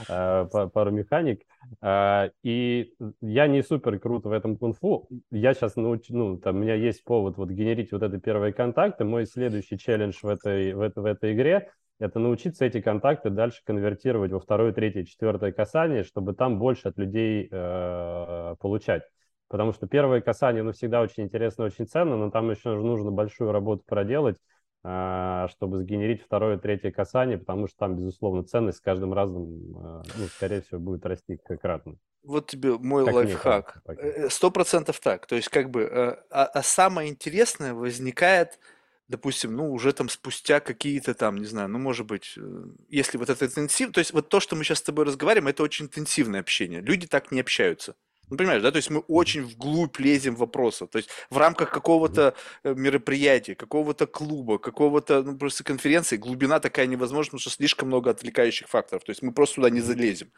[0.07, 1.44] па- пару механик.
[1.81, 5.07] А, И я не супер крут в этом кунг-фу.
[5.31, 9.06] Я сейчас научу, ну, там, у меня есть повод вот генерить вот это первые контакты.
[9.06, 13.61] Мой следующий челлендж в этой, в этой, в этой игре это научиться эти контакты дальше
[13.65, 19.03] конвертировать во второе, третье, четвертое касание, чтобы там больше от людей э, получать.
[19.47, 23.51] Потому что первое касание, ну, всегда очень интересно, очень ценно, но там еще нужно большую
[23.51, 24.37] работу проделать.
[24.83, 30.03] а, чтобы сгенерить второе, третье касание, потому что там, безусловно, ценность с каждым разом, а,
[30.17, 31.95] ну, скорее всего, будет расти кратно.
[32.23, 33.81] Вот тебе мой как лайфхак.
[33.87, 35.25] Э, э, сто процентов так.
[35.27, 38.59] То есть, как бы, э, а, а самое интересное возникает
[39.07, 43.29] допустим, ну, уже там спустя какие-то там, не знаю, ну, может быть, э, если вот
[43.29, 46.41] это интенсив, то есть вот то, что мы сейчас с тобой разговариваем, это очень интенсивное
[46.41, 46.81] общение.
[46.81, 47.95] Люди так не общаются.
[48.29, 52.34] Ну, понимаешь, да, то есть мы очень вглубь лезем вопроса, то есть в рамках какого-то
[52.63, 58.09] э, мероприятия, какого-то клуба, какого-то, ну, просто конференции, глубина такая невозможна, потому что слишком много
[58.09, 60.34] отвлекающих факторов, то есть мы просто туда не залезем.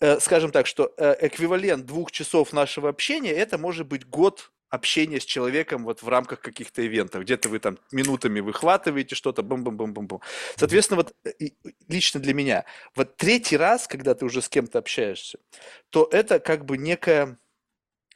[0.00, 5.24] Э, скажем так, что эквивалент двух часов нашего общения, это может быть год общение с
[5.24, 7.22] человеком вот в рамках каких-то ивентов.
[7.22, 10.20] Где-то вы там минутами выхватываете что-то, бум-бум-бум-бум-бум.
[10.56, 11.50] Соответственно, вот э,
[11.88, 12.64] лично для меня,
[12.94, 15.38] вот третий раз, когда ты уже с кем-то общаешься,
[15.90, 17.38] то это как бы некая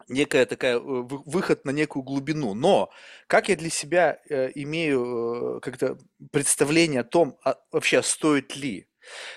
[0.08, 2.54] некая такая э, выход на некую глубину.
[2.54, 2.90] Но
[3.26, 5.98] как я для себя э, имею как-то
[6.32, 8.88] представление о том, а, вообще стоит ли,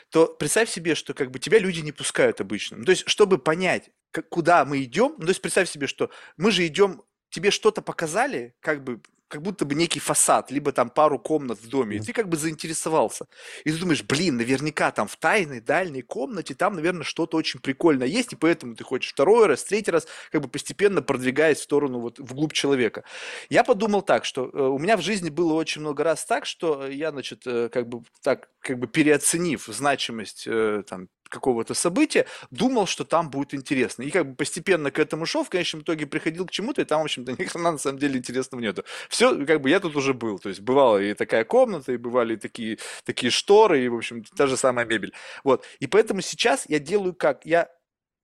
[0.10, 2.77] то представь себе, что как бы тебя люди не пускают обычно.
[2.77, 3.89] Ну, то есть, чтобы понять,
[4.30, 8.53] куда мы идем, ну, то есть представь себе, что мы же идем тебе что-то показали,
[8.62, 9.02] как бы
[9.32, 12.36] как будто бы некий фасад, либо там пару комнат в доме, и ты как бы
[12.36, 13.28] заинтересовался.
[13.64, 18.08] И ты думаешь, блин, наверняка там в тайной дальней комнате там, наверное, что-то очень прикольное
[18.08, 21.99] есть, и поэтому ты хочешь второй раз, третий раз, как бы постепенно продвигаясь в сторону,
[21.99, 23.06] вот, вглубь человека.
[23.49, 26.86] Я подумал так, что э, у меня в жизни было очень много раз так, что
[26.88, 32.86] я, значит, э, как бы так, как бы переоценив значимость э, там какого-то события, думал,
[32.86, 34.03] что там будет интересно.
[34.03, 37.02] И как бы постепенно к этому шел, в конечном итоге приходил к чему-то, и там,
[37.02, 38.84] в общем-то, ни хрена на самом деле интересного нету.
[39.10, 40.38] Все, как бы я тут уже был.
[40.38, 44.48] То есть бывала и такая комната, и бывали такие, такие шторы, и, в общем, та
[44.48, 45.14] же самая мебель.
[45.44, 45.66] Вот.
[45.80, 47.45] И поэтому сейчас я делаю как?
[47.45, 47.70] Я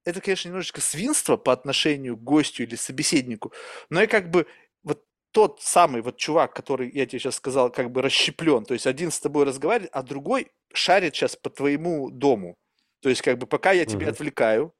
[0.05, 3.51] это, конечно, немножечко свинство по отношению к гостю или собеседнику,
[3.89, 4.47] но я как бы
[4.83, 8.87] вот тот самый вот чувак, который, я тебе сейчас сказал, как бы расщеплен, то есть
[8.87, 12.55] один с тобой разговаривает, а другой шарит сейчас по твоему дому.
[13.01, 14.11] То есть, как бы, пока я тебя угу.
[14.11, 14.73] отвлекаю,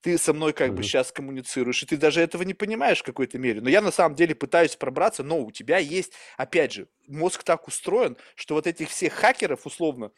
[0.00, 0.78] ты со мной как угу.
[0.78, 3.60] бы сейчас коммуницируешь, и ты даже этого не понимаешь в какой-то мере.
[3.60, 7.68] Но я на самом деле пытаюсь пробраться, но у тебя есть, опять же, мозг так
[7.68, 10.10] устроен, что вот этих всех хакеров, условно,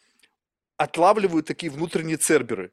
[0.76, 2.72] отлавливают такие внутренние церберы.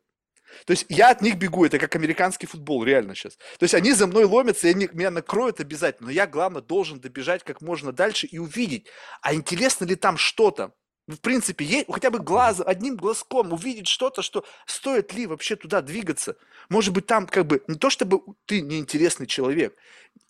[0.66, 3.38] То есть я от них бегу, это как американский футбол, реально сейчас.
[3.60, 7.00] То есть они за мной ломятся, и они меня накроют обязательно, но я, главное, должен
[7.00, 8.88] добежать как можно дальше и увидеть,
[9.22, 10.74] а интересно ли там что-то
[11.16, 15.82] в принципе, есть, хотя бы глаз, одним глазком увидеть что-то, что стоит ли вообще туда
[15.82, 16.38] двигаться.
[16.70, 19.76] Может быть, там как бы не то, чтобы ты неинтересный человек.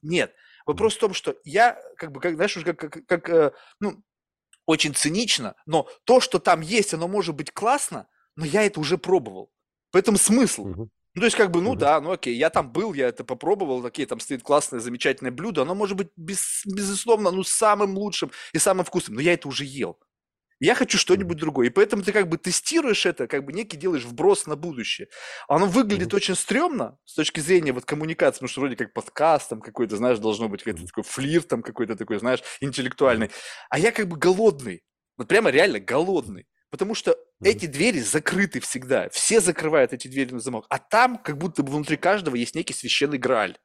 [0.02, 0.34] Нет.
[0.66, 4.02] Вопрос в том, что я, как бы, как, знаешь, как, как, как э, ну,
[4.66, 8.98] очень цинично, но то, что там есть, оно может быть классно, но я это уже
[8.98, 9.52] пробовал.
[9.92, 10.66] Поэтому смысл.
[10.66, 10.90] Ну,
[11.22, 14.06] то есть, как бы, ну да, ну окей, я там был, я это попробовал, окей,
[14.06, 18.86] там стоит классное, замечательное блюдо, оно может быть, без, безусловно, ну, самым лучшим и самым
[18.86, 20.00] вкусным, но я это уже ел.
[20.60, 21.68] Я хочу что-нибудь другое.
[21.68, 25.08] И поэтому ты как бы тестируешь это, как бы некий делаешь вброс на будущее.
[25.48, 26.16] Оно выглядит mm-hmm.
[26.16, 30.20] очень стрёмно с точки зрения вот коммуникации, потому что вроде как подкаст там какой-то, знаешь,
[30.20, 33.32] должно быть какой-то такой флирт там какой-то такой, знаешь, интеллектуальный.
[33.70, 34.84] А я как бы голодный.
[35.18, 36.46] Вот прямо реально голодный.
[36.70, 39.10] Потому что эти двери закрыты всегда.
[39.10, 40.66] Все закрывают эти двери на замок.
[40.70, 43.58] А там как будто бы внутри каждого есть некий священный грааль.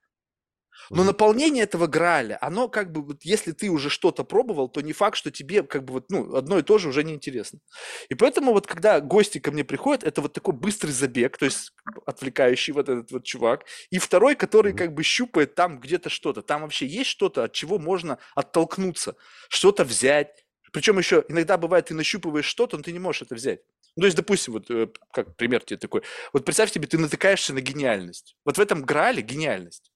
[0.91, 4.93] Но наполнение этого Граля, оно как бы, вот, если ты уже что-то пробовал, то не
[4.93, 7.61] факт, что тебе как бы вот, ну, одно и то же уже неинтересно.
[8.09, 11.73] И поэтому вот когда гости ко мне приходят, это вот такой быстрый забег, то есть
[12.07, 13.65] отвлекающий вот этот вот чувак.
[13.91, 16.43] И второй, который как бы щупает там где-то что-то.
[16.43, 19.17] Там вообще есть что-то, от чего можно оттолкнуться,
[19.49, 20.45] что-то взять.
[20.73, 23.61] Причем еще иногда бывает, ты нащупываешь что-то, но ты не можешь это взять.
[23.97, 26.03] Ну, то есть, допустим, вот э, как пример тебе такой.
[26.33, 28.37] Вот представь себе, ты натыкаешься на гениальность.
[28.45, 29.93] Вот в этом Граале гениальность.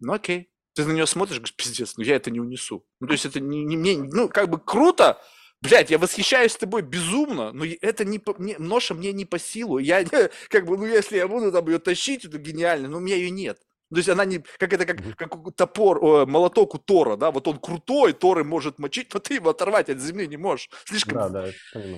[0.00, 0.50] Ну окей.
[0.74, 2.86] Ты на нее смотришь, говоришь, пиздец, ну я это не унесу.
[3.00, 5.20] Ну то есть это не, не мне, ну как бы круто,
[5.60, 9.78] блядь, я восхищаюсь тобой безумно, но это не, не ноша мне не по силу.
[9.78, 10.04] Я
[10.48, 13.30] как бы, ну если я буду там ее тащить, это гениально, но у меня ее
[13.30, 13.60] нет.
[13.90, 17.48] То есть она не, как это, как, как топор, о, молоток у Тора, да, вот
[17.48, 20.68] он крутой, Торы может мочить, но ты его оторвать от земли не можешь.
[20.84, 21.14] Слишком...
[21.14, 21.48] Да, да.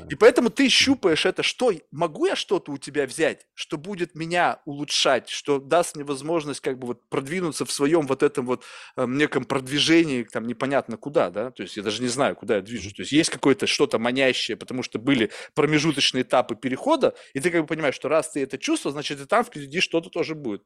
[0.08, 4.60] И поэтому ты щупаешь это, что, могу я что-то у тебя взять, что будет меня
[4.64, 8.64] улучшать, что даст мне возможность как бы вот продвинуться в своем вот этом вот
[8.96, 12.62] э, неком продвижении, там непонятно куда, да, то есть я даже не знаю, куда я
[12.62, 12.94] движусь.
[12.94, 17.62] То есть есть какое-то что-то манящее, потому что были промежуточные этапы перехода, и ты как
[17.62, 20.62] бы понимаешь, что раз ты это чувствовал, значит и там впереди что-то тоже будет.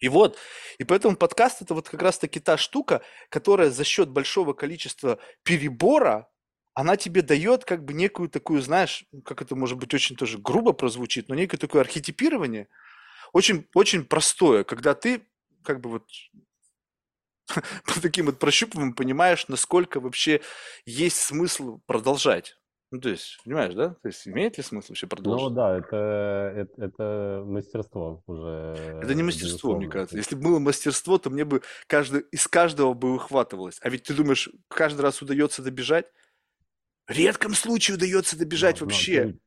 [0.00, 0.38] И вот,
[0.78, 6.28] и поэтому подкаст это вот как раз-таки та штука, которая за счет большого количества перебора,
[6.72, 10.72] она тебе дает как бы некую такую, знаешь, как это может быть очень тоже грубо
[10.72, 12.68] прозвучит, но некое такое архетипирование,
[13.32, 15.22] очень, очень простое, когда ты
[15.62, 16.08] как бы вот
[17.84, 20.40] по таким вот прощупываниям понимаешь, насколько вообще
[20.86, 22.56] есть смысл продолжать.
[22.90, 23.90] Ну, то есть, понимаешь, да?
[24.02, 25.54] То есть, имеет ли смысл вообще Ну продолжить?
[25.54, 25.96] да, это,
[26.56, 28.22] это, это мастерство
[29.00, 30.16] Это не уже, мастерство, мне кажется.
[30.16, 33.78] Если бы было мастерство, то мне бы каждый, из каждого бы выхватывалось.
[33.82, 36.06] А ведь ты думаешь, каждый раз удается добежать?
[37.06, 39.10] В редком случае удается добежать Но, но вообще.
[39.12, 39.40] тем,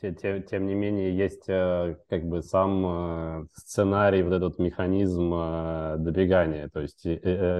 [0.00, 5.32] те- те- тем не менее, есть э, как бы сам э, сценарий, вот этот механизм
[5.34, 6.68] э, добегания.
[6.68, 7.04] То есть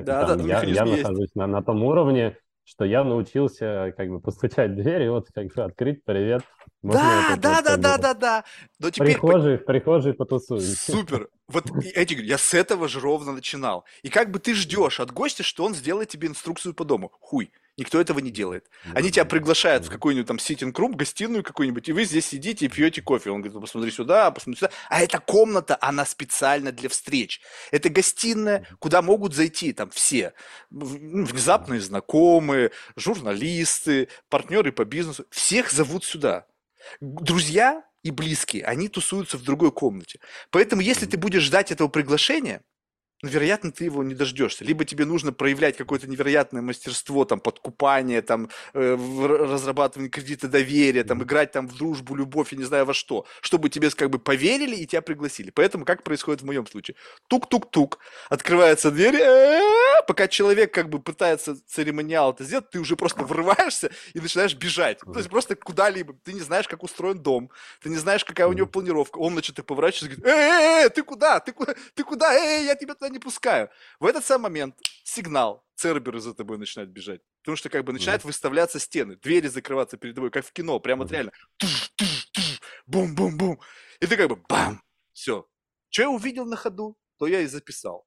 [0.07, 1.11] Да, да, там ну, я, я механизм есть.
[1.11, 5.29] нахожусь на, на том уровне, что я научился как бы постучать в дверь и вот
[5.35, 6.43] как бы открыть, привет,
[6.83, 8.45] можно Да, да, вот да, да, да, да.
[8.79, 10.17] Но теперь, прихожей, в прихожей.
[10.61, 11.29] Супер!
[11.49, 13.85] Вот эти, я с этого же ровно начинал.
[14.03, 17.13] И как бы ты ждешь от гостя, что он сделает тебе инструкцию по дому.
[17.21, 17.53] Хуй.
[17.79, 18.69] Никто этого не делает.
[18.95, 22.69] Они тебя приглашают в какой-нибудь там sitting room, гостиную какую-нибудь, и вы здесь сидите и
[22.69, 23.31] пьете кофе.
[23.31, 24.73] Он говорит, «Ну, посмотри сюда, посмотри сюда.
[24.91, 27.41] А эта комната, она специально для встреч.
[27.71, 30.35] Это гостиная, куда могут зайти там все.
[30.71, 35.25] Ну, Внезапные знакомые, журналисты, партнеры по бизнесу.
[35.31, 36.47] Всех зовут сюда.
[37.01, 40.21] Друзья и близкие, они тусуются в другой комнате.
[40.51, 42.63] Поэтому, если ты будешь ждать этого приглашения,
[43.23, 44.65] ну, вероятно, ты его не дождешься.
[44.65, 51.23] Либо тебе нужно проявлять какое-то невероятное мастерство, там, подкупание, там, э, разрабатывание кредита доверия, там,
[51.23, 54.75] играть там в дружбу, любовь, я не знаю во что, чтобы тебе как бы поверили
[54.75, 55.51] и тебя пригласили.
[55.51, 56.97] Поэтому как происходит в моем случае?
[57.29, 63.23] Тук-тук-тук, открывается дверь, э, пока человек как бы пытается церемониал это сделать, ты уже просто
[63.23, 64.99] врываешься и начинаешь бежать.
[64.99, 66.15] То есть просто куда-либо.
[66.25, 67.51] Ты не знаешь, как устроен дом,
[67.81, 69.19] ты не знаешь, какая у него планировка.
[69.19, 71.39] Он начинает поворачиваться и говорит, эй, эй, ты куда?
[71.39, 71.75] Ты куда?
[71.95, 72.35] Ты куда?
[72.35, 73.71] Эй, я тебя туда не пускаю.
[74.01, 77.21] В этот самый момент сигнал, церберы за тобой начинают бежать.
[77.43, 78.29] Потому что как бы начинают Мгм.
[78.29, 81.33] выставляться стены, двери закрываться перед тобой, как в кино, прям вот реально.
[82.87, 83.61] Бум-бум-бум.
[84.01, 84.83] И ты как бы бам,
[85.13, 85.49] все.
[85.91, 88.07] Что я увидел на ходу, то я и записал.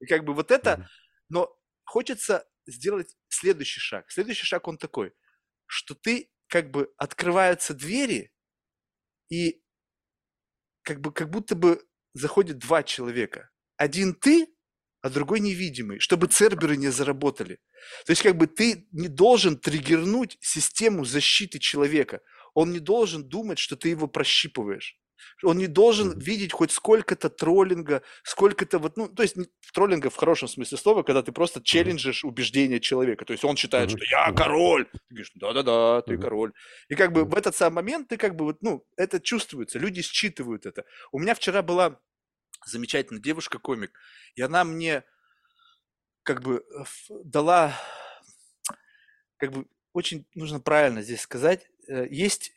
[0.00, 0.88] И как бы вот это,
[1.28, 4.10] но хочется сделать следующий шаг.
[4.10, 5.12] Следующий шаг он такой,
[5.66, 8.32] что ты как бы открываются двери,
[9.30, 9.62] и
[10.82, 11.82] как бы как будто бы
[12.12, 13.50] заходит два человека.
[13.76, 14.48] Один ты,
[15.02, 17.58] а другой невидимый, чтобы церберы не заработали.
[18.06, 22.20] То есть как бы ты не должен триггернуть систему защиты человека.
[22.54, 24.96] Он не должен думать, что ты его прощипываешь.
[25.42, 26.18] Он не должен Мгм.
[26.18, 29.36] видеть хоть сколько-то троллинга, сколько-то вот, ну, то есть
[29.72, 33.24] троллинга в хорошем смысле слова, когда ты просто челленджишь убеждения человека.
[33.24, 33.90] То есть он считает, Мгм.
[33.90, 34.84] что я король.
[34.86, 36.18] Ты говоришь, да-да-да, ты Мгм.
[36.18, 36.52] король.
[36.88, 40.02] И как бы в этот самый момент ты как бы вот, ну, это чувствуется, люди
[40.02, 40.84] считывают это.
[41.12, 42.00] У меня вчера была
[42.66, 43.92] замечательная девушка-комик,
[44.34, 45.04] и она мне
[46.22, 46.84] как бы э,
[47.24, 47.74] дала,
[49.36, 52.52] как бы очень нужно правильно здесь сказать, э, есть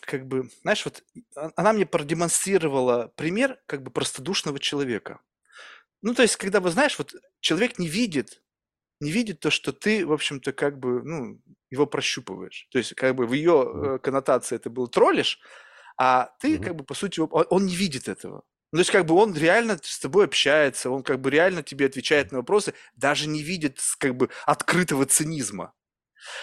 [0.00, 1.04] как бы, знаешь, вот
[1.36, 5.20] а- она мне продемонстрировала пример как бы простодушного человека.
[6.02, 8.42] Ну, то есть, когда, вы знаешь, вот человек не видит,
[9.00, 11.40] не видит то, что ты, в общем-то, как бы, ну,
[11.70, 12.68] его прощупываешь.
[12.72, 15.40] То есть, как бы в ее э, коннотации это был троллишь,
[15.98, 16.64] а ты, Мгм.
[16.64, 18.44] как бы, по сути, он не видит этого.
[18.72, 21.86] Ну, то есть, как бы он реально с тобой общается, он как бы реально тебе
[21.86, 25.72] отвечает на вопросы, даже не видит, как бы, открытого цинизма.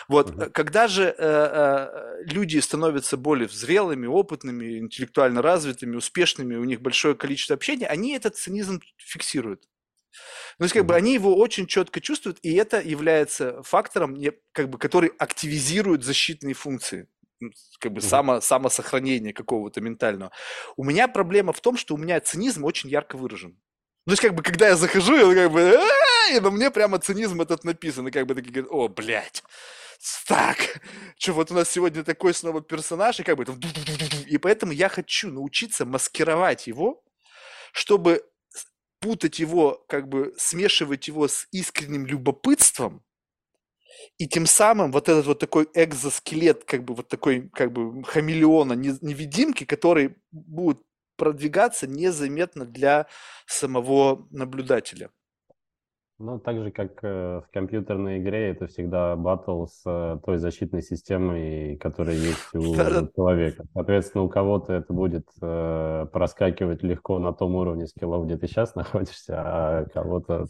[0.08, 6.64] Вот, э, когда же э, э, люди становятся более зрелыми, опытными, интеллектуально развитыми, успешными, у
[6.64, 9.68] них большое количество общения, они этот цинизм фиксируют.
[10.58, 10.98] То есть, как бы Мгм.
[10.98, 14.16] они его очень четко чувствуют, и это является фактором,
[14.52, 17.08] как бы, который активизирует защитные функции,
[17.80, 18.10] как бы Мгм.
[18.10, 20.32] само, самосохранение какого-то ментального.
[20.78, 23.58] У меня проблема в том, что у меня цинизм очень ярко выражен.
[24.06, 25.80] Ну, то есть, как бы, когда я захожу, я как бы,
[26.34, 29.44] и на мне прямо цинизм этот написан, и как бы такие говорят, о, блядь,
[30.28, 30.58] так,
[31.18, 33.46] что вот у нас сегодня такой снова персонаж, и как бы,
[34.28, 37.02] и поэтому я хочу научиться маскировать его,
[37.72, 38.24] чтобы
[39.00, 43.04] путать его, как бы смешивать его с искренним любопытством,
[44.18, 48.74] и тем самым вот этот вот такой экзоскелет, как бы вот такой, как бы хамелеона,
[48.74, 50.80] не- невидимки, который будет
[51.16, 53.08] продвигаться незаметно для
[53.46, 55.10] самого наблюдателя.
[56.20, 60.82] Ну, так же, как э, в компьютерной игре, это всегда батл с э, той защитной
[60.82, 62.76] системой, которая есть у
[63.16, 63.66] человека.
[63.74, 68.76] Соответственно, у кого-то это будет э, проскакивать легко на том уровне скиллов, где ты сейчас
[68.76, 70.46] находишься, а кого-то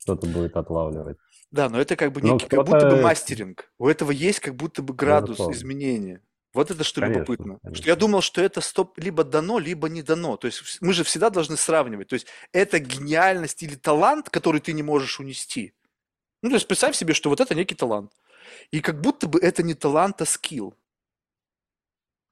[0.00, 1.18] кто-то будет отлавливать.
[1.50, 3.72] Да, но это как бы Но некий, как будто бы мастеринг.
[3.78, 6.22] У этого есть как будто бы градус безусловно, изменения.
[6.52, 7.58] Вот это что конечно, любопытно.
[7.58, 7.96] Что я конечно.
[7.96, 10.36] думал, что это стоп либо дано, либо не дано.
[10.36, 12.08] То есть мы же всегда должны сравнивать.
[12.08, 15.74] То есть это гениальность или талант, который ты не можешь унести.
[16.42, 18.12] Ну, то есть представь себе, что вот это некий талант.
[18.70, 20.74] И как будто бы это не талант, а скилл.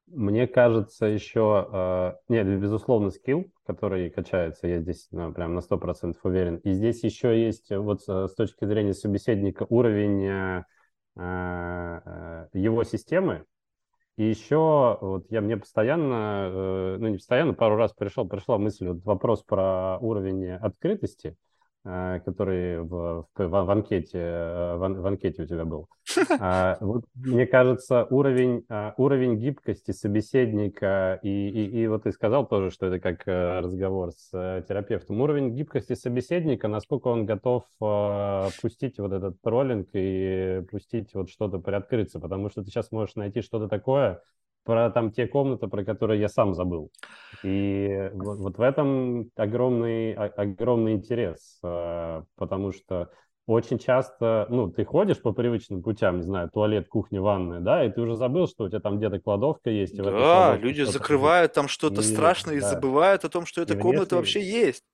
[0.06, 6.16] Мне кажется, еще, э, нет, безусловно, скилл, который качается, я здесь ну, прям на 100%
[6.22, 6.56] уверен.
[6.58, 10.64] И здесь еще есть вот с точки зрения собеседника уровень
[12.52, 13.44] его системы,
[14.16, 19.04] и еще вот я мне постоянно, ну не постоянно, пару раз пришел, пришла мысль, вот
[19.04, 21.36] вопрос про уровень открытости.
[21.88, 25.88] Э, который в, в, в, анкете, э, в, в анкете у тебя был.
[26.40, 32.46] А, вот, мне кажется, уровень, а, уровень гибкости собеседника, и, и, и вот ты сказал
[32.46, 34.30] тоже, что это как э, разговор с
[34.68, 37.64] терапевтом, уровень гибкости собеседника, насколько он готов
[38.60, 43.42] пустить вот этот троллинг и пустить вот что-то приоткрыться, потому что ты сейчас можешь найти
[43.42, 44.22] что-то такое,
[44.66, 46.90] про там те комнаты, про которые я сам забыл.
[47.42, 53.08] И вот, вот в этом огромный, огромный интерес, э, потому что
[53.46, 57.90] очень часто, ну, ты ходишь по привычным путям, не знаю, туалет, кухня, ванная, да, и
[57.90, 59.94] ты уже забыл, что у тебя там где-то кладовка есть.
[59.94, 62.70] И да, люди закрывают там что-то страшное и да.
[62.70, 64.40] забывают о том, что эта и комната внешне...
[64.40, 64.84] вообще есть.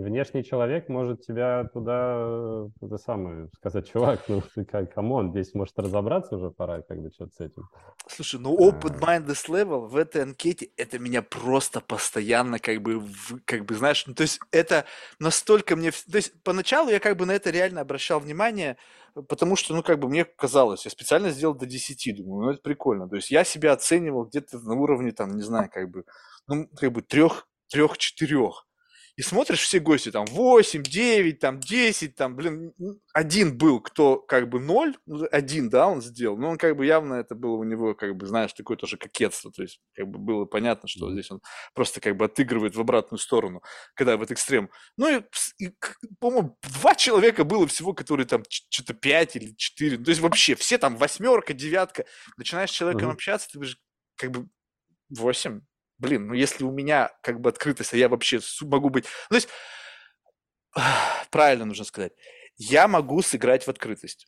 [0.00, 5.30] Внешний человек может тебя туда, э, это самое, сказать, чувак, ну ты как, come on,
[5.30, 7.68] здесь может разобраться уже пора, как бы, что-то с этим.
[8.06, 9.18] Слушай, ну open а.
[9.18, 13.02] mindedness level в этой анкете, это меня просто постоянно, как бы,
[13.44, 14.84] как бы, знаешь, ну, то есть это
[15.18, 18.76] настолько мне, то есть поначалу я как бы на это реально обращал внимание,
[19.28, 22.62] потому что, ну, как бы мне казалось, я специально сделал до 10, думаю, ну, это
[22.62, 23.08] прикольно.
[23.08, 26.04] То есть я себя оценивал где-то на уровне, там, не знаю, как бы,
[26.46, 28.66] ну, как бы трех, трех-четырех
[29.16, 32.72] и смотришь все гости, там 8, 9, там 10, там, блин,
[33.12, 36.86] один был, кто как бы ноль, ну, один, да, он сделал, но он как бы
[36.86, 40.18] явно это было у него, как бы, знаешь, такое тоже кокетство, то есть как бы
[40.18, 41.40] было понятно, что здесь он
[41.74, 43.62] просто как бы отыгрывает в обратную сторону,
[43.94, 44.70] когда в этот экстрем.
[44.96, 45.22] Ну и,
[45.58, 45.70] и
[46.18, 50.54] по-моему, два человека было всего, которые там что-то 5 или 4, ну, то есть вообще
[50.54, 52.04] все там восьмерка, девятка,
[52.36, 53.14] начинаешь с человеком mm-hmm.
[53.14, 53.76] общаться, ты же
[54.16, 54.48] как бы
[55.10, 55.60] 8,
[56.00, 59.04] блин, ну если у меня как бы открытость, а я вообще могу быть...
[59.30, 59.48] Ну, то есть,
[61.30, 62.12] правильно нужно сказать,
[62.56, 64.26] я могу сыграть в открытость.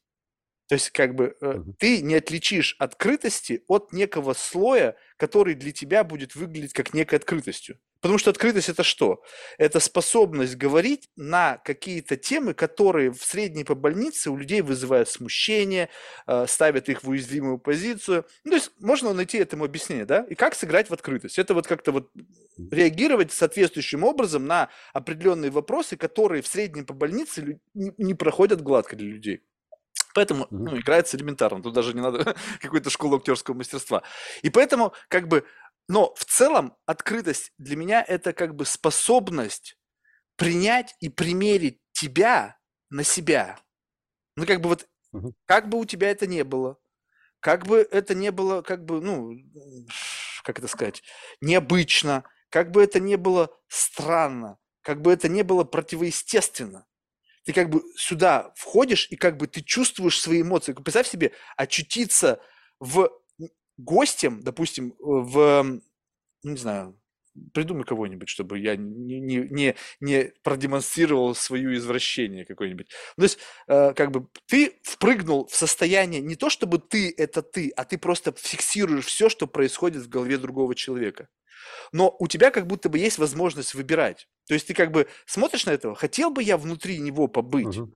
[0.69, 6.05] То есть, как бы, э, ты не отличишь открытости от некого слоя, который для тебя
[6.05, 7.79] будет выглядеть как некой открытостью.
[8.03, 9.23] Потому что открытость это что?
[9.59, 15.89] Это способность говорить на какие-то темы, которые в средней по больнице у людей вызывают смущение,
[16.27, 18.27] э, ставят их в уязвимую позицию.
[18.43, 20.27] Ну, то есть можно найти этому объяснение, да?
[20.29, 21.39] И как сыграть в открытость?
[21.39, 22.11] Это вот как-то вот
[22.73, 29.07] реагировать соответствующим образом на определенные вопросы, которые в среднем по больнице не проходят гладко для
[29.07, 29.43] людей.
[30.15, 31.63] Поэтому ну, играется элементарно.
[31.63, 34.03] Тут даже не надо какой-то школы актерского мастерства.
[34.43, 35.45] И поэтому, как бы,
[35.89, 39.77] но в целом открытость для меня это как бы способность
[40.37, 42.59] принять и примерить тебя
[42.91, 43.59] на себя.
[44.37, 44.89] Ну, как бы вот,
[45.45, 46.79] как бы у тебя это не было,
[47.41, 49.33] как бы это не было, как бы, ну,
[50.45, 51.03] как это сказать,
[51.41, 56.87] необычно, как бы это не было странно, как бы это не было противоестественно
[57.45, 60.73] ты как бы сюда входишь, и как бы ты чувствуешь свои эмоции.
[60.73, 62.41] Представь себе очутиться
[62.79, 63.11] в
[63.83, 65.81] гостем, допустим, в, ну,
[66.51, 66.99] не знаю,
[67.55, 72.89] придумай кого-нибудь, чтобы я не, не, не, не продемонстрировал свое извращение какое-нибудь.
[73.17, 73.39] То есть,
[73.69, 77.97] э, как бы ты впрыгнул в состояние не то, чтобы ты это ты, а ты
[77.97, 81.29] просто фиксируешь все, что происходит в голове другого человека
[81.93, 84.29] но у тебя как будто бы есть возможность выбирать.
[84.49, 87.93] То есть ты как бы смотришь на этого, хотел бы я внутри него побыть, uh-huh.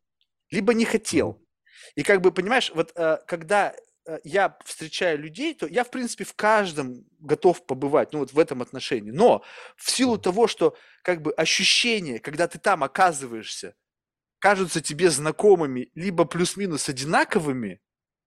[0.51, 1.31] либо не хотел.
[1.31, 1.47] Uh-huh.
[1.97, 3.77] И как бы, понимаешь, вот э, когда э,
[4.25, 8.63] я встречаю людей, то я, в принципе, в каждом готов побывать, ну вот в этом
[8.63, 9.11] отношении.
[9.11, 9.43] Но
[9.77, 13.75] в силу того, что как бы ощущения, когда ты там оказываешься,
[14.39, 17.81] кажутся тебе знакомыми, либо плюс-минус одинаковыми,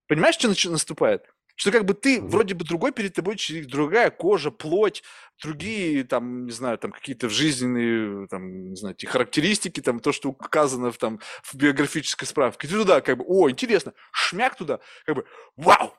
[0.06, 1.26] понимаешь, что наступает?
[1.60, 5.02] Что как бы ты вроде бы другой перед тобой человек, другая кожа, плоть,
[5.42, 10.90] другие там, не знаю, там какие-то жизненные, там, не знаю, характеристики, там то, что указано
[10.90, 12.66] в, там, в биографической справке.
[12.66, 15.26] Ты туда как бы, о, интересно, шмяк туда, как бы,
[15.56, 15.94] вау,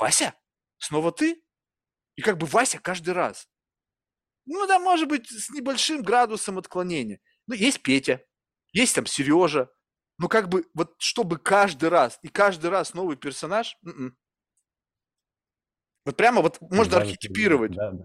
[0.00, 0.34] Вася,
[0.78, 1.40] снова ты?
[2.16, 3.48] И как бы Вася каждый раз.
[4.46, 7.20] Ну да, может быть, с небольшим градусом отклонения.
[7.46, 8.20] Ну, есть Петя,
[8.72, 9.70] есть там Сережа,
[10.18, 14.16] ну, как бы, вот чтобы каждый раз, и каждый раз новый персонаж, м-м.
[16.04, 17.72] вот прямо вот можно даже архетипировать.
[17.74, 17.98] Среди, да,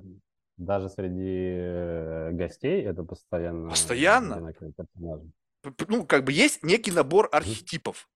[0.57, 3.69] даже среди э, гостей это постоянно.
[3.69, 4.53] Постоянно.
[5.87, 8.09] Ну, как бы есть некий набор архетипов.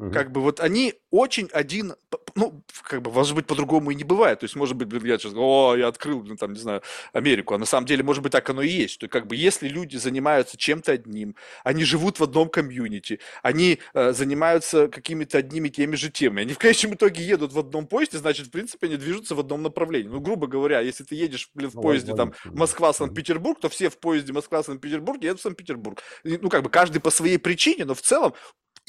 [0.00, 0.12] Угу.
[0.12, 1.94] Как бы вот они очень один,
[2.34, 4.40] ну, как бы, может быть, по-другому и не бывает.
[4.40, 6.80] То есть, может быть, блин, я сейчас, о, я открыл, блин, там, не знаю,
[7.12, 7.52] Америку.
[7.52, 8.98] А на самом деле, может быть, так оно и есть.
[8.98, 13.78] То есть, как бы, если люди занимаются чем-то одним, они живут в одном комьюнити, они
[13.92, 18.16] э, занимаются какими-то одними теми же темами, они в конечном итоге едут в одном поезде,
[18.16, 20.08] значит, в принципе, они движутся в одном направлении.
[20.08, 23.98] Ну, грубо говоря, если ты едешь, блин, в ну, поезде, там, Москва-Санкт-Петербург, то все в
[23.98, 26.02] поезде Москва-Санкт-Петербург едут в Санкт-Петербург.
[26.24, 28.32] Ну, как бы, каждый по своей причине, но в целом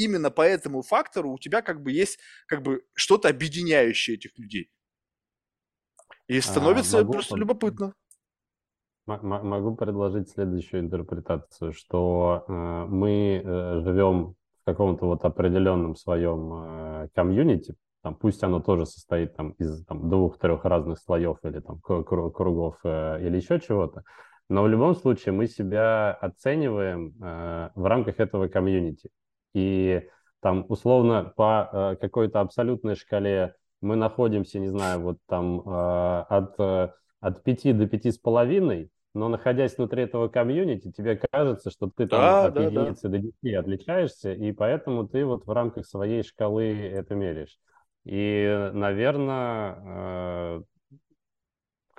[0.03, 4.69] именно по этому фактору у тебя как бы есть как бы что-то объединяющее этих людей.
[6.27, 7.93] И а, становится а, могу, просто любопытно.
[9.05, 17.09] Могу предложить следующую интерпретацию, что э, мы э, живем в каком-то вот определенном своем э,
[17.15, 22.77] комьюнити, там, пусть оно тоже состоит там, из там, двух-трех разных слоев или там, кругов
[22.83, 24.03] э, или еще чего-то,
[24.49, 29.09] но в любом случае мы себя оцениваем э, в рамках этого комьюнити.
[29.53, 30.07] И
[30.41, 36.59] там условно по э, какой-то абсолютной шкале мы находимся, не знаю, вот там э, от,
[36.59, 41.89] э, от 5 до пяти с половиной, но находясь внутри этого комьюнити, тебе кажется, что
[41.95, 43.17] ты там да, от да, единицы да.
[43.17, 47.59] до 10 отличаешься, и поэтому ты вот в рамках своей шкалы это меряешь.
[48.03, 50.63] И, наверное,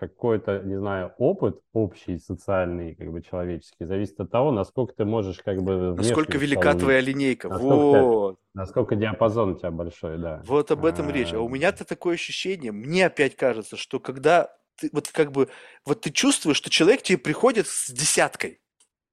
[0.09, 5.39] какой-то, не знаю, опыт общий, социальный, как бы человеческий, зависит от того, насколько ты можешь
[5.39, 5.95] как бы...
[5.97, 8.39] Насколько велика твоя линейка, насколько, вот.
[8.55, 10.43] Насколько диапазон у тебя большой, да.
[10.45, 11.13] Вот об этом а...
[11.13, 11.33] речь.
[11.33, 15.49] А у меня-то такое ощущение, мне опять кажется, что когда ты, вот как бы,
[15.85, 18.61] вот ты чувствуешь, что человек тебе приходит с десяткой,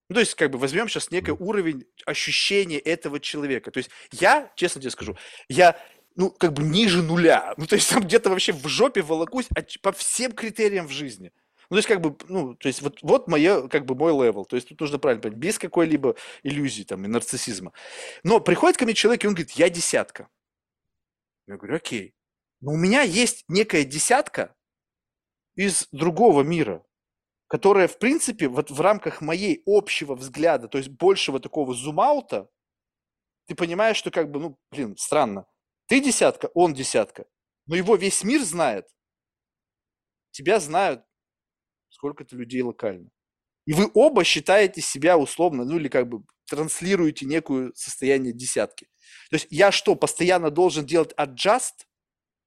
[0.10, 3.70] ну, то есть, как бы, возьмем сейчас некий уровень ощущения этого человека.
[3.70, 5.16] То есть, я, честно тебе скажу,
[5.50, 5.78] я
[6.16, 7.54] ну, как бы ниже нуля.
[7.58, 9.48] Ну, то есть там где-то вообще в жопе волокусь
[9.82, 11.32] по всем критериям в жизни.
[11.70, 14.44] Ну, то есть, как бы, ну, то есть, вот, вот мое, как бы, мой level.
[14.46, 17.74] То есть, тут нужно правильно понять, без какой-либо иллюзии, там, и нарциссизма.
[18.24, 20.30] Но приходит ко мне человек, и он говорит, я десятка.
[21.48, 22.16] Я говорю, окей.
[22.62, 24.56] Но у меня есть некая десятка
[25.56, 26.84] из другого мира,
[27.48, 32.50] которая, в принципе, вот в рамках моей общего взгляда, то есть большего такого зум-аута,
[33.48, 35.46] ты понимаешь, что как бы, ну, блин, странно.
[35.90, 37.26] Ты десятка, он десятка.
[37.66, 38.88] Но его весь мир знает.
[40.32, 41.04] Тебя знают
[41.90, 43.10] сколько-то людей локально.
[43.66, 48.86] И вы оба считаете себя условно, ну или как бы транслируете некую состояние десятки.
[49.32, 51.86] То есть я что, постоянно должен делать adjust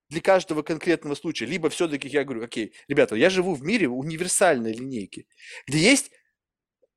[0.08, 1.46] для каждого конкретного случая?
[1.46, 5.26] Либо все-таки я говорю, окей, ребята, я живу в мире универсальной линейки,
[5.66, 6.12] где есть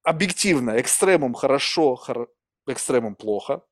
[0.04, 2.30] объективно экстремум хорошо, хор...
[2.68, 3.64] экстремум плохо,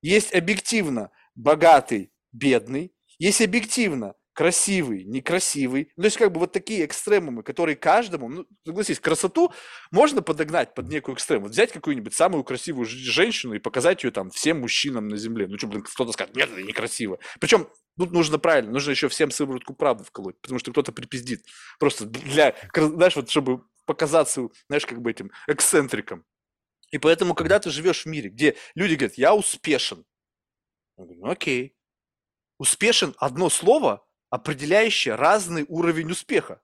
[0.00, 5.90] есть объективно богатый, бедный, есть объективно красивый, некрасивый.
[5.96, 9.50] Ну, то есть, как бы вот такие экстремумы, которые каждому, ну, согласись, красоту
[9.90, 11.42] можно подогнать под некую экстрем.
[11.42, 15.46] Вот взять какую-нибудь самую красивую женщину и показать ее там всем мужчинам на земле.
[15.48, 17.18] Ну, что, блин, кто-то скажет, нет, это некрасиво.
[17.40, 21.46] Причем тут нужно правильно, нужно еще всем сыворотку правды вколоть, потому что кто-то припиздит.
[21.78, 26.26] Просто для, знаешь, вот чтобы показаться, знаешь, как бы этим эксцентриком.
[26.90, 30.04] И поэтому, когда ты живешь в мире, где люди говорят, я успешен,
[31.04, 31.76] говорю, ну окей.
[32.58, 36.62] Успешен одно слово, определяющее разный уровень успеха.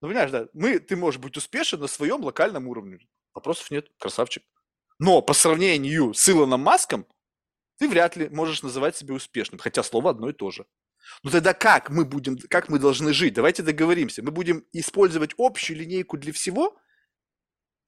[0.00, 2.98] Ну, понимаешь, да, мы, ты можешь быть успешен на своем локальном уровне.
[3.34, 4.42] Вопросов нет, красавчик.
[4.98, 7.06] Но по сравнению с Илоном Маском,
[7.78, 10.66] ты вряд ли можешь называть себя успешным, хотя слово одно и то же.
[11.22, 13.34] Ну тогда как мы будем, как мы должны жить?
[13.34, 14.22] Давайте договоримся.
[14.22, 16.78] Мы будем использовать общую линейку для всего,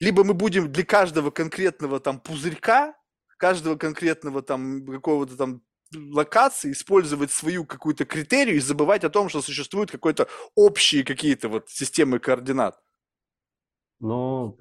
[0.01, 2.95] либо мы будем для каждого конкретного там пузырька,
[3.39, 5.63] каждого конкретного там какого-то там
[5.95, 11.69] локации использовать свою какую-то критерию и забывать о том, что существуют какой-то общие какие-то вот
[11.69, 12.81] системы координат.
[13.99, 14.55] Ну,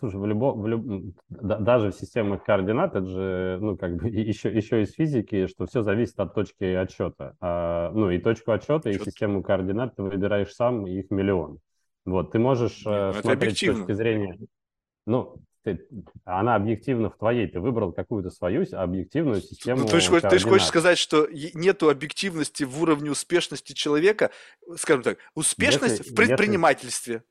[0.00, 1.14] слушай, в любом, в люб...
[1.28, 5.82] даже в системах координат, это же, ну, как бы еще, еще из физики, что все
[5.82, 7.36] зависит от точки отсчета.
[7.40, 9.02] А, ну, и точку отсчета, Отчет.
[9.02, 11.60] и систему координат ты выбираешь сам, их миллион.
[12.04, 14.38] Вот, ты можешь Нет, ну, смотреть с точки зрения...
[15.06, 15.86] Ну, ты,
[16.24, 19.80] она объективно в твоей, ты выбрал какую-то свою объективную систему.
[19.80, 24.30] Ну, ты, же, ты же хочешь сказать, что нету объективности в уровне успешности человека,
[24.76, 27.24] скажем так, успешность если, в предпринимательстве.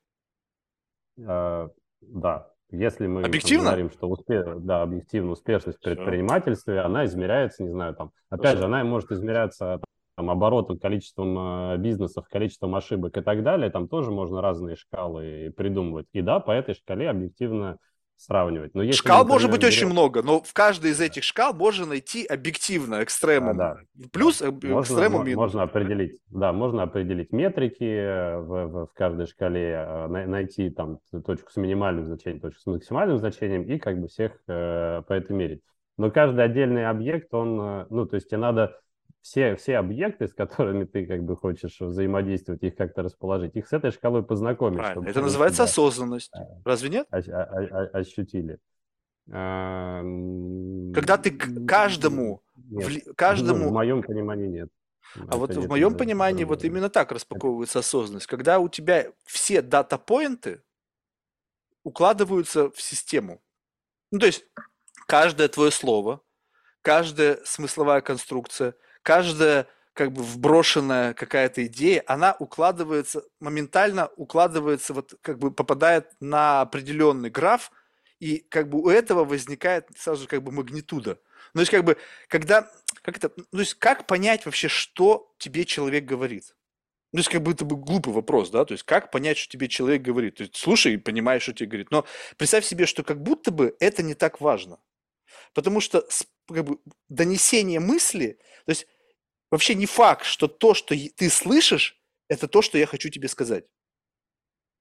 [1.16, 1.70] Если, э,
[2.02, 3.66] да, если мы объективно?
[3.66, 4.44] говорим, что успе...
[4.58, 9.80] да, объективно успешность в предпринимательстве, она измеряется, не знаю, там, опять же, она может измеряться
[10.16, 11.38] там, оборотом, количеством
[11.74, 16.08] э, бизнесов, количеством ошибок и так далее, там тоже можно разные шкалы придумывать.
[16.14, 17.78] И да, по этой шкале объективно
[18.24, 18.74] сравнивать.
[18.74, 21.86] Но если, шкал например, может быть очень много, но в каждой из этих шкал можно
[21.86, 23.60] найти объективно экстремум.
[23.60, 24.08] А, да.
[24.12, 24.50] Плюс да.
[24.50, 25.38] экстремум минус.
[25.38, 31.00] Можно определить, да, можно определить метрики э, в, в, в каждой шкале, э, найти там
[31.26, 35.36] точку с минимальным значением, точку с максимальным значением и как бы всех э, по этой
[35.36, 35.60] мере.
[35.98, 38.80] Но каждый отдельный объект, он, э, ну, то есть тебе надо
[39.24, 43.74] все, все объекты, с которыми ты как бы хочешь взаимодействовать, их как-то расположить, их с
[43.74, 44.80] этой шкалой познакомить.
[44.80, 45.08] Правильно.
[45.08, 46.34] Это называется осознанность.
[46.66, 47.08] Разве нет?
[47.10, 48.60] Ощутили.
[49.26, 53.08] Когда ты каждому, нет.
[53.16, 53.64] каждому...
[53.64, 54.70] Ну, в моем понимании нет.
[55.16, 58.28] А это вот в моем понимании вот именно так распаковывается осознанность.
[58.28, 60.62] Когда у тебя все дата-поинты
[61.84, 63.42] укладываются в систему.
[64.12, 64.46] Ну, то есть
[65.08, 66.20] каждое твое слово,
[66.82, 75.38] каждая смысловая конструкция, каждая как бы вброшенная какая-то идея, она укладывается, моментально укладывается, вот как
[75.38, 77.72] бы попадает на определенный граф,
[78.20, 81.20] и как бы у этого возникает сразу как бы магнитуда.
[81.54, 81.98] Ну, то есть как бы,
[82.28, 82.72] когда,
[83.04, 86.56] как это, ну, то есть как понять вообще, что тебе человек говорит?
[87.14, 89.52] Ну, то есть, как бы это был глупый вопрос, да, то есть, как понять, что
[89.52, 90.38] тебе человек говорит?
[90.38, 91.92] То есть, слушай и понимаешь, что тебе говорит.
[91.92, 92.06] Но
[92.38, 94.80] представь себе, что как будто бы это не так важно.
[95.54, 96.08] Потому что
[96.48, 98.88] как бы, донесение мысли, то есть
[99.54, 103.66] вообще не факт, что то, что ты слышишь, это то, что я хочу тебе сказать.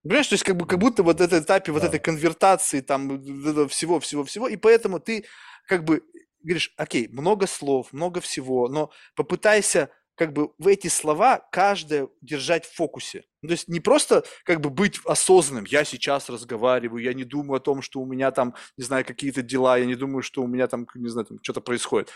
[0.02, 1.72] Понимаешь, то есть как, бы, как будто вот этот этапе да.
[1.74, 3.20] вот этой конвертации там
[3.68, 5.26] всего-всего-всего, и поэтому ты
[5.68, 6.02] как бы
[6.42, 12.64] говоришь, окей, много слов, много всего, но попытайся как бы в эти слова каждое держать
[12.64, 13.24] в фокусе.
[13.42, 17.58] Ну, то есть не просто как бы быть осознанным, я сейчас разговариваю, я не думаю
[17.58, 20.46] о том, что у меня там, не знаю, какие-то дела, я не думаю, что у
[20.46, 22.10] меня там, не знаю, там что-то происходит.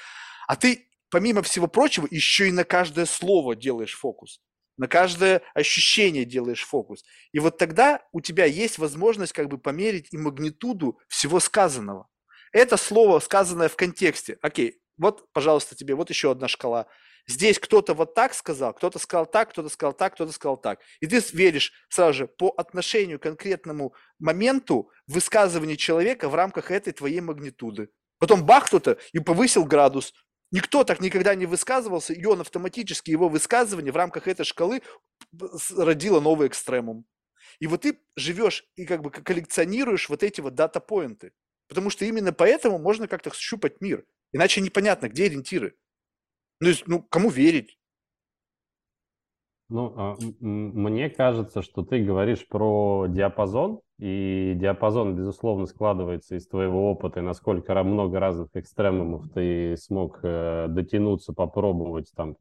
[0.49, 4.41] А ты, помимо всего прочего, еще и на каждое слово делаешь фокус.
[4.77, 7.05] На каждое ощущение делаешь фокус.
[7.33, 12.09] И вот тогда у тебя есть возможность как бы померить и магнитуду всего сказанного.
[12.53, 14.39] Это слово, сказанное в контексте.
[14.43, 16.87] Окей, вот, пожалуйста, тебе вот еще одна шкала–
[17.29, 20.81] Здесь кто-то вот так сказал, кто-то сказал так, кто-то сказал так, кто-то сказал так.
[21.01, 26.93] И ты веришь сразу же по отношению к конкретному моменту высказывания человека в рамках этой
[26.93, 27.89] твоей магнитуды.
[28.19, 30.15] Потом бах кто-то и повысил градус.
[30.53, 34.83] Никто так никогда не высказывался, и он автоматически, его высказывание в рамках этой шкалы
[35.77, 37.05] родило новый экстремум.
[37.59, 41.33] И вот ты живешь и как бы коллекционируешь вот эти вот дата-поинты.
[41.69, 44.05] Потому что именно поэтому можно как-то щупать мир.
[44.33, 45.75] Иначе непонятно, где ориентиры.
[46.61, 47.79] Ну, ну кому верить?
[49.69, 56.91] Ну, а, мне кажется, что ты говоришь про диапазон, и диапазон, безусловно, складывается из твоего
[56.91, 62.37] опыта, и насколько много разных экстремумов ты смог э, дотянуться, попробовать там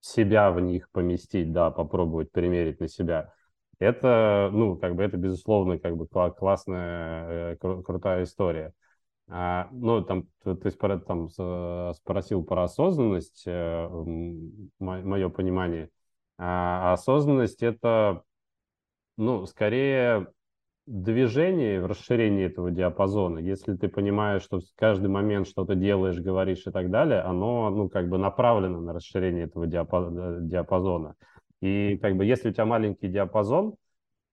[0.00, 3.32] себя в них поместить, да, попробовать примерить на себя.
[3.78, 8.74] Это, ну, как бы это, безусловно, как бы классная, э, крутая история.
[9.28, 10.70] А, ну, там, ты, ты
[11.06, 11.30] там,
[11.94, 13.88] спросил про осознанность, э,
[14.78, 15.88] мое понимание.
[16.38, 18.22] А осознанность– это,
[19.16, 20.28] ну, скорее
[20.86, 23.38] движение в расширении этого диапазона.
[23.38, 27.88] Если ты понимаешь, что в каждый момент что-то делаешь, говоришь и так далее, оно, ну,
[27.88, 31.14] как бы направлено на расширение этого диапазона.
[31.60, 33.76] И как бы если у тебя маленький диапазон,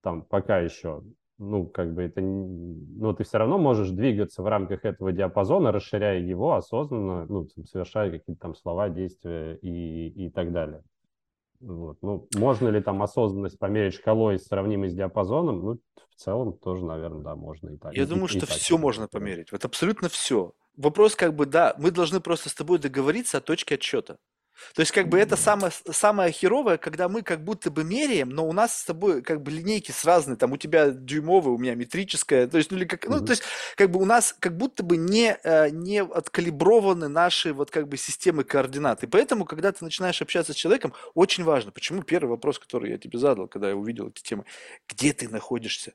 [0.02, 1.04] там пока еще,
[1.38, 6.20] ну, как бы это, ну, ты все равно можешь двигаться в рамках этого диапазона, расширяя
[6.20, 10.84] его осознанно, ну, совершая какие-то там слова, действия и, и так далее.
[11.62, 11.98] Вот.
[12.02, 15.64] Ну, можно ли там осознанность померить шкалой, сравнимой с диапазоном?
[15.64, 15.80] Ну,
[16.10, 17.94] в целом тоже, наверное, да, можно и так.
[17.94, 19.52] Я и, думаю, и, что и все можно померить.
[19.52, 20.54] Вот абсолютно все.
[20.76, 24.18] Вопрос как бы, да, мы должны просто с тобой договориться о точке отсчета.
[24.74, 28.48] То есть, как бы это самое, самое херовое, когда мы как будто бы меряем, но
[28.48, 31.76] у нас с тобой как бы линейки с разные, там у тебя дюймовая, у меня
[31.76, 33.44] метрическая, то есть, ну, или как, ну, то есть,
[33.76, 37.98] как бы у нас как будто бы не, э, не откалиброваны наши вот как бы
[37.98, 39.04] системы координат.
[39.04, 42.98] И поэтому, когда ты начинаешь общаться с человеком, очень важно, почему первый вопрос, который я
[42.98, 44.46] тебе задал, когда я увидел эти темы,
[44.88, 45.94] где ты находишься?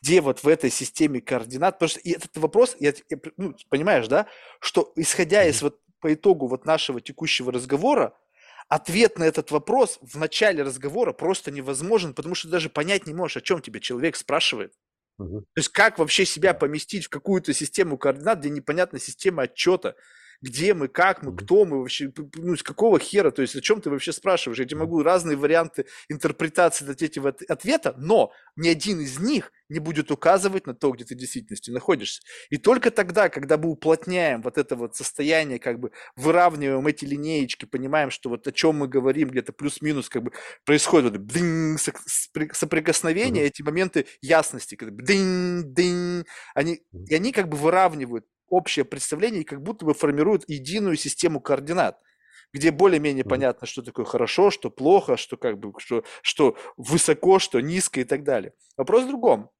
[0.00, 4.06] где вот в этой системе координат, потому что и этот вопрос, я, я, ну, понимаешь,
[4.08, 4.26] да,
[4.60, 8.16] что исходя из вот по итогу вот нашего текущего разговора,
[8.68, 13.38] ответ на этот вопрос в начале разговора просто невозможен, потому что даже понять не можешь,
[13.38, 14.72] о чем тебя человек спрашивает.
[15.18, 15.40] Угу.
[15.40, 19.96] То есть как вообще себя поместить в какую-то систему координат, где непонятна система отчета,
[20.40, 23.80] где мы, как мы, кто мы вообще, ну, с какого хера, то есть о чем
[23.80, 24.58] ты вообще спрашиваешь?
[24.58, 27.20] Я тебе могу разные варианты интерпретации дать эти
[27.50, 31.70] ответа, но ни один из них не будет указывать на то, где ты в действительности
[31.70, 32.22] находишься.
[32.50, 37.66] И только тогда, когда мы уплотняем вот это вот состояние, как бы выравниваем эти линеечки,
[37.66, 40.32] понимаем, что вот о чем мы говорим, где-то плюс-минус как бы
[40.64, 41.76] происходит вот дынь,
[42.52, 43.48] соприкосновение, mm-hmm.
[43.48, 46.24] эти моменты ясности, как бы дынь, дынь,
[46.54, 51.40] они, и они как бы выравнивают общее представление и как будто бы формируют единую систему
[51.40, 51.98] координат
[52.52, 57.60] где более-менее понятно, что такое хорошо, что плохо, что как бы что, что высоко, что
[57.60, 58.54] низко и так далее.
[58.76, 59.50] Вопрос в другом.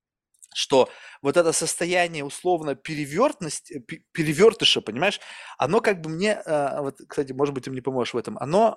[0.55, 0.89] что
[1.23, 5.21] вот это состояние условно перевертности, перевертыша, понимаешь,
[5.59, 8.77] оно как бы мне, а, вот, кстати, может быть, ты мне поможешь в этом, оно,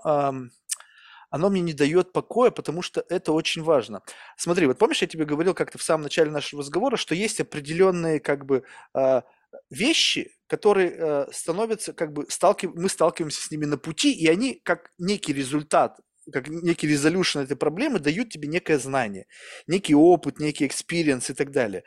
[1.29, 4.01] оно мне не дает покоя, потому что это очень важно.
[4.37, 8.19] Смотри, вот помнишь, я тебе говорил как-то в самом начале нашего разговора, что есть определенные
[8.19, 8.63] как бы
[8.93, 9.23] а,
[9.69, 12.71] вещи, которые э, становятся как бы сталкив...
[12.73, 15.99] мы сталкиваемся с ними на пути, и они как некий результат
[16.31, 19.25] как некий резолюшн этой проблемы дают тебе некое знание,
[19.65, 21.83] некий опыт, некий experience и так далее.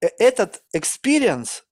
[0.00, 1.64] Э, этот experience,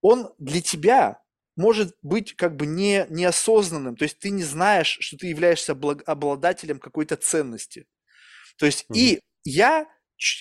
[0.00, 1.20] он для тебя
[1.56, 6.78] может быть как бы не, неосознанным, то есть ты не знаешь, что ты являешься обладателем
[6.78, 7.86] какой-то ценности.
[8.58, 8.96] То есть mm-hmm.
[8.96, 9.86] и я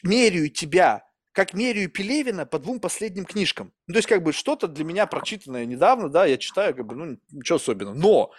[0.04, 1.07] меряю тебя
[1.38, 3.72] как меряю Пелевина по двум последним книжкам.
[3.86, 6.96] Ну, то есть, как бы, что-то для меня прочитанное недавно, да, я читаю, как бы,
[6.96, 7.94] ну, ничего особенного.
[7.94, 8.32] Но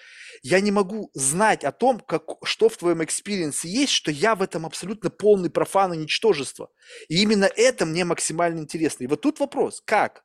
[0.42, 4.34] я не могу знать о том, как, что в твоем experience е есть, что я
[4.34, 6.70] в этом абсолютно полный профан и ничтожество.
[7.08, 9.04] И именно это мне максимально интересно.
[9.04, 10.24] И вот тут вопрос, как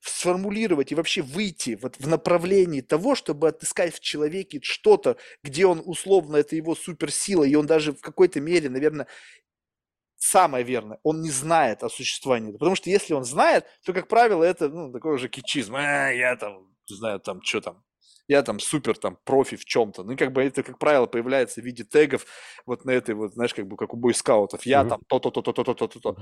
[0.00, 5.82] сформулировать и вообще выйти вот в направлении того, чтобы отыскать в человеке что-то, где он
[5.84, 9.06] условно, это его суперсила, и он даже в какой-то мере, наверное,
[10.26, 12.52] самое верное, он не знает о существовании.
[12.52, 15.76] Потому что если он знает, то, как правило, это ну, такой уже кичизм.
[15.76, 17.82] А, я там, не знаю, там, что там,
[18.28, 20.02] я там супер там профи в чем-то.
[20.02, 22.26] Ну, как бы это, как правило, появляется в виде тегов
[22.66, 24.66] вот на этой вот, знаешь, как бы как у бойскаутов.
[24.66, 24.88] Я mm-hmm.
[24.88, 26.16] там то-то, то-то, то-то, то-то, то.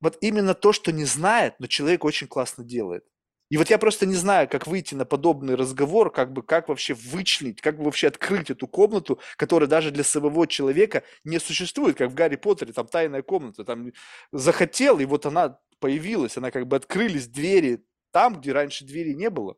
[0.00, 3.04] Вот именно то, что не знает, но человек очень классно делает.
[3.50, 6.94] И вот я просто не знаю, как выйти на подобный разговор, как бы, как вообще
[6.94, 12.10] вычленить, как бы вообще открыть эту комнату, которая даже для самого человека не существует, как
[12.10, 13.92] в Гарри Поттере, там тайная комната, там
[14.30, 19.30] захотел, и вот она появилась, она как бы открылись двери там, где раньше двери не
[19.30, 19.56] было.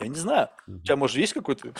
[0.00, 0.48] Я не знаю.
[0.66, 1.74] У тебя, может, есть какой-то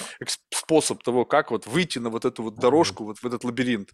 [0.51, 3.91] способ того, как вот выйти на вот эту вот дорожку, вот в этот лабиринт?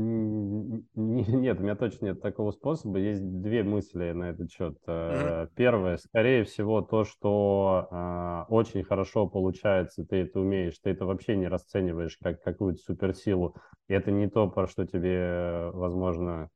[0.00, 2.98] А, нет, у меня точно нет такого способа.
[2.98, 4.76] Есть две мысли на этот счет.
[4.86, 5.50] Mm-hmm.
[5.56, 11.36] Первое, скорее всего, то, что э, очень хорошо получается, ты это умеешь, ты это вообще
[11.36, 13.56] не расцениваешь как какую-то суперсилу.
[13.88, 16.48] И это не то, про что тебе, возможно,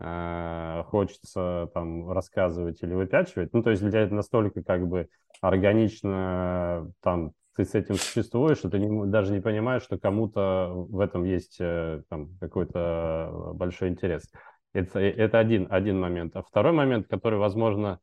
[0.00, 3.52] э, хочется там рассказывать или выпячивать.
[3.52, 5.08] Ну, то есть для тебя это настолько как бы
[5.40, 11.00] органично там ты с этим существуешь, и ты не, даже не понимаешь, что кому-то в
[11.00, 14.30] этом есть э, там, какой-то большой интерес.
[14.72, 16.36] Это, это один, один момент.
[16.36, 17.98] А второй момент, который, возможно,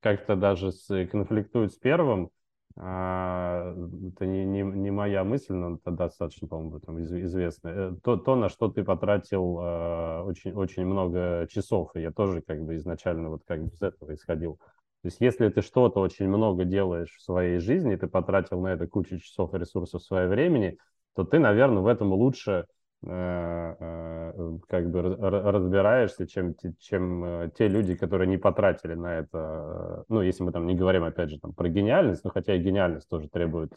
[0.00, 2.30] как-то даже с, конфликтует с первым,
[2.76, 3.74] а,
[4.08, 7.68] это не, не, не моя мысль, но это достаточно, по-моему, там известно.
[7.68, 12.62] Э, то, то, на что ты потратил а, очень, очень много часов, я тоже как
[12.62, 14.60] бы изначально вот как бы из этого исходил.
[15.02, 18.86] То есть если ты что-то очень много делаешь в своей жизни, ты потратил на это
[18.86, 20.76] кучу часов и ресурсов своего времени,
[21.14, 22.66] то ты, наверное, в этом лучше
[23.06, 30.04] э, э, как бы разбираешься, чем, чем э, те люди, которые не потратили на это.
[30.08, 33.08] Ну, если мы там не говорим, опять же, там, про гениальность, но хотя и гениальность
[33.08, 33.72] тоже требует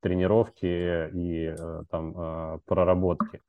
[0.00, 1.52] тренировки и
[1.90, 3.42] там проработки.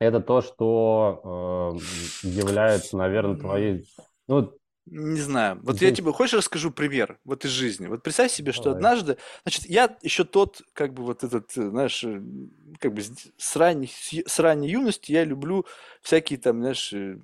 [0.00, 1.76] Это то, что
[2.24, 3.86] является, наверное, твоей...
[4.26, 4.52] Ну,
[4.86, 5.60] не знаю.
[5.62, 7.86] Вот я тебе, хочешь, расскажу пример вот из жизни.
[7.86, 8.76] Вот представь себе, что Давай.
[8.76, 12.20] однажды, значит, я еще тот, как бы вот этот, знаешь, э,
[12.78, 13.90] как бы с ранней,
[14.26, 15.64] с ранней юности я люблю
[16.02, 17.16] всякие там, знаешь, э,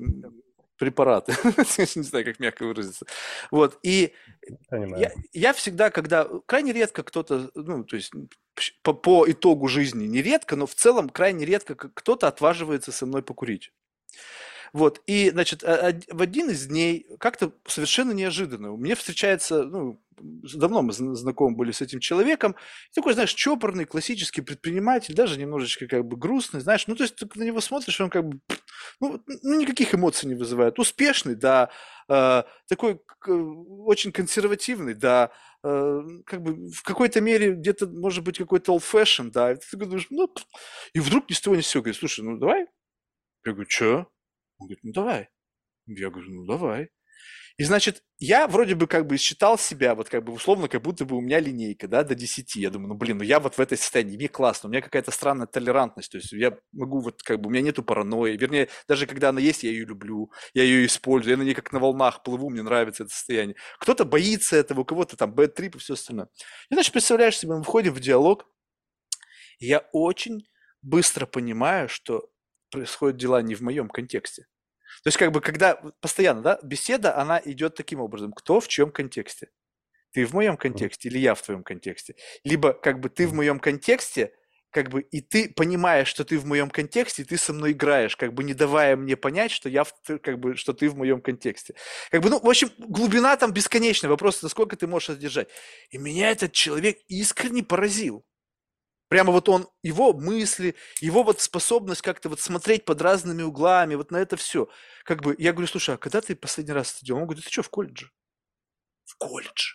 [0.79, 1.35] препараты.
[1.97, 3.05] не знаю, как мягко выразиться.
[3.51, 4.15] Вот, и
[4.71, 8.13] я, я всегда, когда, крайне редко кто-то, ну, то есть
[8.83, 13.23] по, по итогу жизни не редко, но в целом крайне редко кто-то отваживается со мной
[13.23, 13.71] покурить.
[14.73, 20.93] Вот, и, значит, в один из дней, как-то совершенно неожиданно, мне встречается, ну, давно мы
[20.93, 22.55] знакомы были с этим человеком,
[22.95, 27.29] такой, знаешь, чопорный, классический предприниматель, даже немножечко как бы грустный, знаешь, ну, то есть ты
[27.35, 28.41] на него смотришь, он как бы,
[29.01, 30.79] ну, ну никаких эмоций не вызывает.
[30.79, 31.71] Успешный, да,
[32.09, 35.31] э, такой очень консервативный, да,
[35.63, 39.77] э, как бы в какой-то мере где-то, может быть, какой-то old fashion, да, и ты
[39.77, 40.33] думаешь, ну,
[40.93, 42.67] и вдруг ни с того ни с сего говорит, слушай, ну, давай.
[43.45, 44.07] Я говорю, что?
[44.61, 45.29] Он говорит, ну давай.
[45.87, 46.91] Я говорю, ну давай.
[47.57, 51.05] И значит, я вроде бы как бы считал себя, вот как бы условно, как будто
[51.05, 52.57] бы у меня линейка, да, до 10.
[52.57, 55.11] Я думаю, ну блин, ну я вот в этой состоянии, мне классно, у меня какая-то
[55.11, 59.07] странная толерантность, то есть я могу вот как бы, у меня нету паранойи, вернее, даже
[59.07, 62.23] когда она есть, я ее люблю, я ее использую, я на ней как на волнах
[62.23, 63.57] плыву, мне нравится это состояние.
[63.79, 66.29] Кто-то боится этого, у кого-то там бэт-трип и все остальное.
[66.71, 68.47] И значит, представляешь себе, мы входим в диалог,
[69.59, 70.49] и я очень
[70.81, 72.31] быстро понимаю, что
[72.71, 74.47] происходят дела не в моем контексте.
[75.03, 78.33] То есть, как бы, когда постоянно, да, беседа, она идет таким образом.
[78.33, 79.49] Кто в чем контексте?
[80.13, 82.17] Ты в моем контексте или я в твоем контексте?
[82.45, 84.33] Либо, как бы, ты в моем контексте,
[84.71, 88.17] как бы, и ты понимаешь, что ты в моем контексте, и ты со мной играешь,
[88.17, 89.93] как бы не давая мне понять, что я, в,
[90.23, 91.75] как бы, что ты в моем контексте.
[92.11, 95.49] Как бы, ну, в общем, глубина там бесконечная, вопрос, насколько ты можешь содержать.
[95.91, 98.25] И меня этот человек искренне поразил.
[99.11, 104.13] Прямо вот он, его мысли, его вот способность как-то вот смотреть под разными углами, вот
[104.13, 104.69] на это все.
[105.05, 107.23] Как бы, я говорю, слушай, а когда ты последний раз это делал?
[107.23, 108.13] Он говорит, ты что, в колледже?
[109.05, 109.75] В колледже.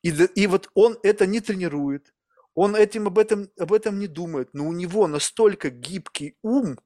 [0.00, 2.14] И, и вот он это не тренирует,
[2.54, 6.78] он этим об этом, об этом не думает, но у него настолько гибкий ум,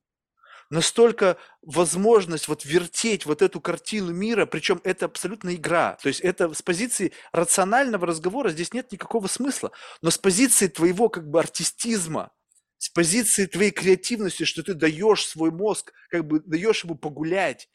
[0.73, 5.99] настолько возможность вот вертеть вот эту картину мира, причем это абсолютно игра.
[6.03, 9.71] То есть это с позиции рационального разговора здесь нет никакого смысла.
[10.01, 12.33] Но с позиции твоего как бы артистизма,
[12.79, 17.69] с позиции твоей креативности, что ты даешь свой мозг, как бы даешь ему погулять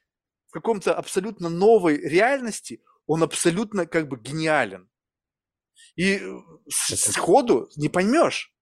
[0.48, 4.90] в каком-то абсолютно новой реальности, он абсолютно как бы гениален.
[5.96, 8.57] И э, сходу не поймешь.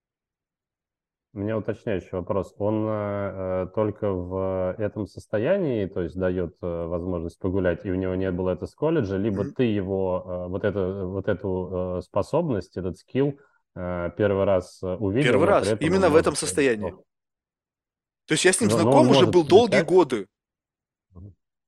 [1.36, 2.56] У меня уточняющий вопрос.
[2.58, 7.96] Он э, э, только в этом состоянии, то есть дает э, возможность погулять, и у
[7.96, 9.52] него не было это с колледжа, либо mm-hmm.
[9.52, 13.38] ты его, э, вот, это, вот эту э, способность, этот скилл
[13.76, 15.34] э, первый раз э, увидел?
[15.34, 16.92] Первый раз, именно в этом состоянии.
[18.28, 20.28] То есть я с ним но, знаком но уже был долгие годы.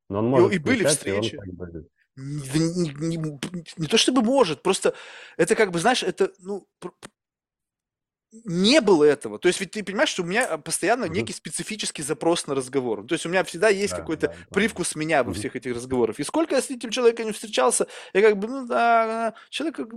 [0.09, 1.35] Но он может и, и были встречи.
[1.35, 3.39] И он, как бы, не, не, не,
[3.75, 4.93] не то чтобы может, просто
[5.35, 6.65] это как бы, знаешь, это, ну,
[8.31, 9.39] не было этого.
[9.39, 11.09] То есть ведь ты понимаешь, что у меня постоянно mm-hmm.
[11.09, 13.05] некий специфический запрос на разговор.
[13.05, 14.99] То есть у меня всегда есть да, какой-то да, привкус да.
[14.99, 16.19] меня во всех этих разговорах.
[16.19, 19.89] И сколько я с этим человеком не встречался, я как бы, ну да, человек как,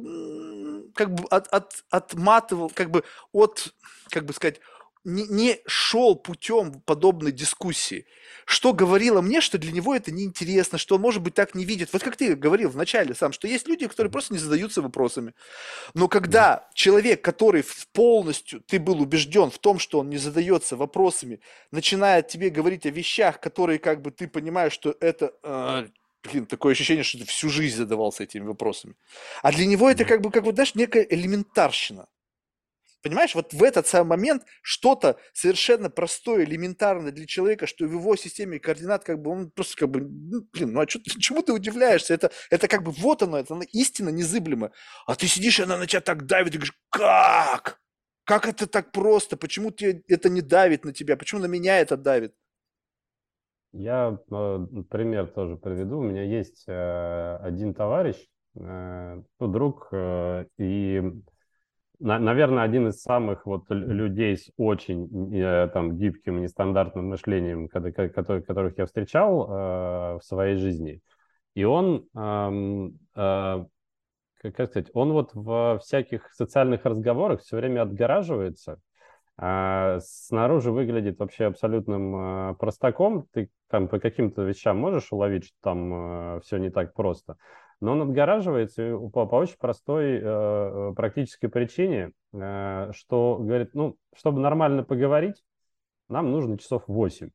[0.94, 3.74] как бы от, от, отматывал, как бы от,
[4.10, 4.60] как бы сказать,
[5.04, 8.06] не, не шел путем подобной дискуссии,
[8.44, 11.92] что говорило мне, что для него это неинтересно, что он, может быть, так не видит.
[11.92, 15.34] Вот как ты говорил вначале сам, что есть люди, которые просто не задаются вопросами.
[15.94, 21.40] Но когда человек, который полностью, ты был убежден в том, что он не задается вопросами,
[21.70, 25.32] начинает тебе говорить о вещах, которые как бы ты понимаешь, что это...
[25.42, 25.86] Э,
[26.24, 28.94] блин, такое ощущение, что ты всю жизнь задавался этими вопросами.
[29.42, 32.06] А для него это как бы, как вот, знаешь, некая элементарщина.
[33.02, 38.14] Понимаешь, вот в этот самый момент что-то совершенно простое, элементарное для человека, что в его
[38.16, 42.12] системе координат, как бы он просто как бы, блин, ну а что, чему ты удивляешься?
[42.12, 44.72] Это, это как бы вот оно, это истина незыблемая.
[45.06, 47.80] А ты сидишь, и она на тебя так давит, и говоришь, как?
[48.24, 49.36] Как это так просто?
[49.36, 51.16] Почему тебе это не давит на тебя?
[51.16, 52.34] Почему на меня это давит?
[53.72, 55.98] Я э, пример тоже приведу.
[55.98, 58.16] У меня есть э, один товарищ,
[58.56, 61.02] э, ну, друг, э, и
[62.00, 68.86] наверное, один из самых вот людей с очень э, там гибким, нестандартным мышлением, которых я
[68.86, 69.48] встречал э,
[70.18, 71.00] в своей жизни.
[71.54, 73.64] И он, э,
[74.42, 78.80] как сказать, он вот в всяких социальных разговорах все время отгораживается,
[79.36, 83.26] а снаружи выглядит вообще абсолютным простаком.
[83.32, 87.36] Ты там по каким-то вещам можешь уловить, что там все не так просто.
[87.80, 93.96] Но он отгораживается по, по очень простой э, э, практической причине, э, что говорит, ну,
[94.14, 95.42] чтобы нормально поговорить,
[96.08, 97.30] нам нужно часов 8.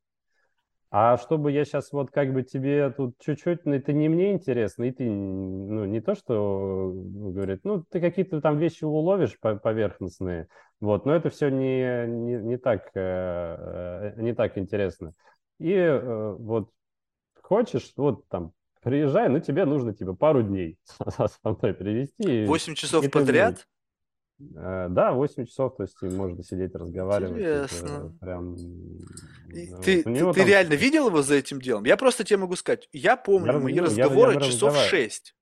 [0.97, 4.85] А чтобы я сейчас вот как бы тебе тут чуть-чуть, ну, это не мне интересно,
[4.85, 10.47] и ты, ну, не то, что, ну, говорит, ну, ты какие-то там вещи уловишь поверхностные,
[10.79, 15.13] вот, но это все не, не, не, так, э, э, не так интересно.
[15.59, 16.69] И э, вот
[17.41, 18.53] хочешь, вот там
[18.85, 20.77] приезжай, но тебе нужно типа пару дней
[21.09, 22.45] со мной привезти.
[22.45, 23.67] 8 часов подряд?
[24.39, 27.31] Э, да, 8 часов, то есть можно сидеть, разговаривать.
[27.31, 28.15] Интересно.
[28.21, 28.55] Прям...
[28.55, 30.47] Ты, вот ты, ты там...
[30.47, 31.85] реально видел его за этим делом?
[31.85, 35.35] Я просто тебе могу сказать, я помню я мои разговоры я, я часов 6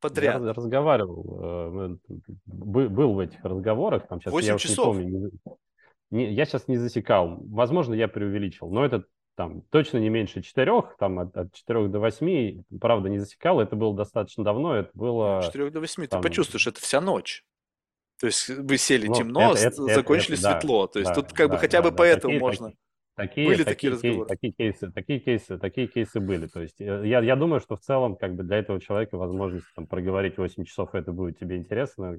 [0.00, 0.42] подряд.
[0.42, 1.96] Я разговаривал, э,
[2.46, 4.08] был в этих разговорах.
[4.08, 4.96] Там сейчас 8 я часов?
[4.96, 5.30] Не помню,
[6.10, 7.40] не, я сейчас не засекал.
[7.50, 9.04] Возможно, я преувеличил, но это
[9.38, 13.76] там точно не меньше четырех, там от, от четырех до восьми, правда, не засекал, это
[13.76, 15.38] было достаточно давно, это было...
[15.38, 16.20] От четырех до восьми, там...
[16.20, 17.44] ты почувствуешь, это вся ночь.
[18.20, 20.88] То есть вы сели ну, темно, это, это, закончили это, светло.
[20.88, 22.72] Да, То есть да, тут как да, бы хотя да, бы да, поэтому такие, можно.
[23.14, 24.28] Такие, были такие, такие разговоры.
[24.28, 26.46] Такие кейсы, такие кейсы, такие кейсы были.
[26.48, 29.66] То есть э, я, я думаю, что в целом как бы для этого человека возможность
[29.76, 32.18] там, проговорить 8 часов это будет тебе интересно.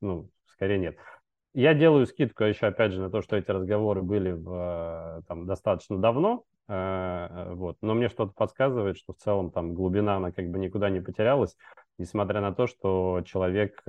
[0.00, 0.96] Ну, скорее нет.
[1.52, 5.46] Я делаю скидку еще, опять же, на то, что эти разговоры были в, э, там,
[5.46, 7.76] достаточно давно, э, э, вот.
[7.82, 11.56] но мне что-то подсказывает, что в целом там глубина, она как бы никуда не потерялась,
[11.98, 13.82] несмотря на то, что человек,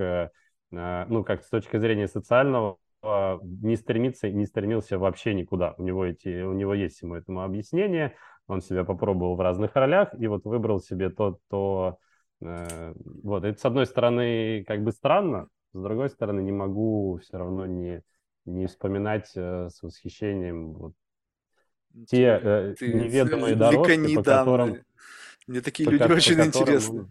[0.70, 5.74] ну, как с точки зрения социального, не стремится, не стремился вообще никуда.
[5.78, 8.16] У него, эти, у него есть ему этому объяснение,
[8.48, 11.98] он себя попробовал в разных ролях и вот выбрал себе то, то
[12.40, 13.44] вот.
[13.44, 18.02] Это, с одной стороны, как бы странно, С другой стороны, не могу все равно не,
[18.44, 20.94] не вспоминать э, с восхищением вот
[22.06, 24.84] те э, Ты неведомые века дорожки, по которым,
[25.46, 27.08] Мне такие по, люди по очень которым интересны.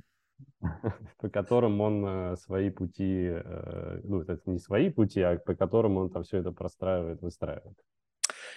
[1.18, 5.98] по которым он э, свои пути, э, ну, это не свои пути, а по которым
[5.98, 7.78] он там все это простраивает, выстраивает.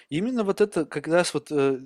[0.09, 1.79] Именно вот это как раз вот, э,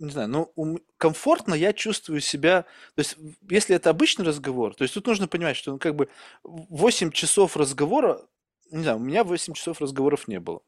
[0.00, 2.62] не знаю, ну, комфортно я чувствую себя,
[2.94, 3.16] то есть
[3.48, 6.08] если это обычный разговор, то есть тут нужно понимать, что ну, как бы
[6.42, 8.22] 8 часов разговора,
[8.70, 10.60] не знаю, у меня 8 часов разговоров не было.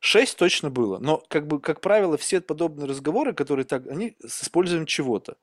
[0.00, 4.44] 6 точно было, но как бы, как правило, все подобные разговоры, которые так, они с
[4.44, 5.36] использованием чего-то.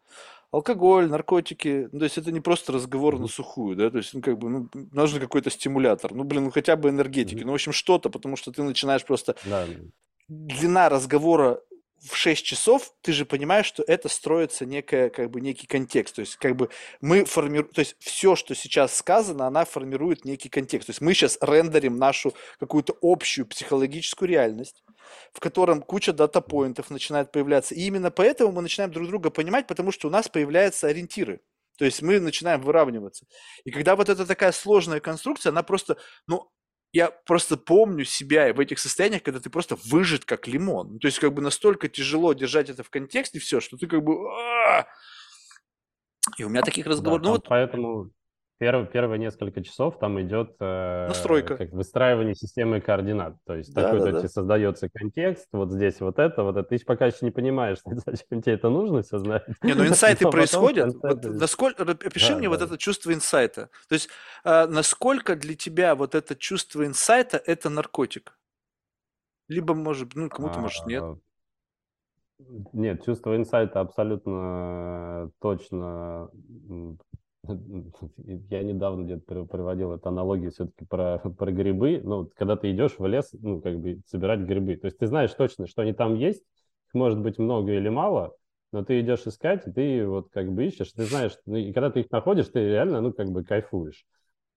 [0.52, 3.30] Алкоголь, наркотики, ну, то есть это не просто разговор на Мгм.
[3.30, 6.76] сухую, да, то есть, ну, как бы, ну, нужен какой-то стимулятор, ну, блин, ну, хотя
[6.78, 7.46] бы энергетики, Мгм.
[7.46, 9.68] ну, в общем, что-то, потому что ты начинаешь просто Да,
[10.30, 11.62] длина разговора
[12.08, 16.16] в 6 часов, ты же понимаешь, что это строится некая, как бы, некий контекст.
[16.16, 16.70] То есть, как бы
[17.02, 20.88] мы формируем, то есть все, что сейчас сказано, она формирует некий контекст.
[20.88, 24.84] То есть мы сейчас рендерим нашу какую-то общую психологическую реальность,
[25.34, 27.76] в котором куча дата-поинтов начинает появляться.
[27.76, 31.42] И именно поэтому мы начинаем друг друга понимать, потому что у нас появляются ориентиры.
[31.78, 33.26] То есть мы начинаем выравниваться.
[33.64, 36.50] И когда вот эта такая сложная конструкция, она просто, ну,
[36.94, 40.94] я просто помню себя в этих состояниях, когда ты просто выжат как лимон.
[40.94, 44.04] Ну, То есть как бы настолько тяжело держать это в контексте все, что ты как
[44.04, 44.16] бы...
[46.38, 47.22] И у меня таких да, разговоров...
[47.22, 48.12] Ну там вот поэтому
[48.60, 51.58] перв- первые несколько часов там идет э, настройка.
[51.58, 53.36] как выстраивание системы координат.
[53.46, 54.28] То есть Да, такой да, да.
[54.28, 56.68] создается контекст, вот здесь вот это, вот это.
[56.68, 59.44] Ты пока еще не понимаешь, зачем тебе это нужно все знать.
[59.64, 60.94] Не, ну инсайты Но в происходят.
[61.02, 62.66] Вот насколько, опиши Да, мне вот да.
[62.66, 63.70] это чувство инсайта.
[63.88, 64.10] То есть
[64.44, 68.38] а, насколько для тебя вот это чувство инсайта это наркотик?
[69.48, 71.04] Либо, может, ну, кому-то, может, нет.
[71.04, 71.18] А,
[72.74, 76.30] Нет, чувство инсайта абсолютно точно.
[78.50, 82.02] Я недавно где-то при- приводил эту аналогию все-таки про, про грибы.
[82.04, 84.76] Ну, когда ты идешь в лес, ну, как бы собирать грибы.
[84.76, 86.42] То есть ты знаешь точно, что они там есть.
[86.42, 88.36] Их может быть много или мало,
[88.72, 90.92] но ты идешь искать, и ты вот как бы ищешь.
[90.92, 94.06] Ты знаешь, ну, и когда ты их находишь, ты реально, ну, как бы кайфуешь.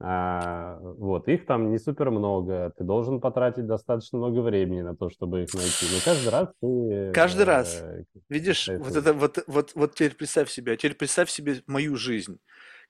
[0.02, 5.10] А, вот, их там не супер много, ты должен потратить достаточно много времени на то,
[5.10, 5.86] чтобы их найти.
[5.92, 7.12] Но каждый раз ты...
[7.12, 7.82] Каждый раз.
[7.82, 12.38] э, Видишь, вот это вот, вот, вот теперь представь себе, теперь представь себе мою жизнь,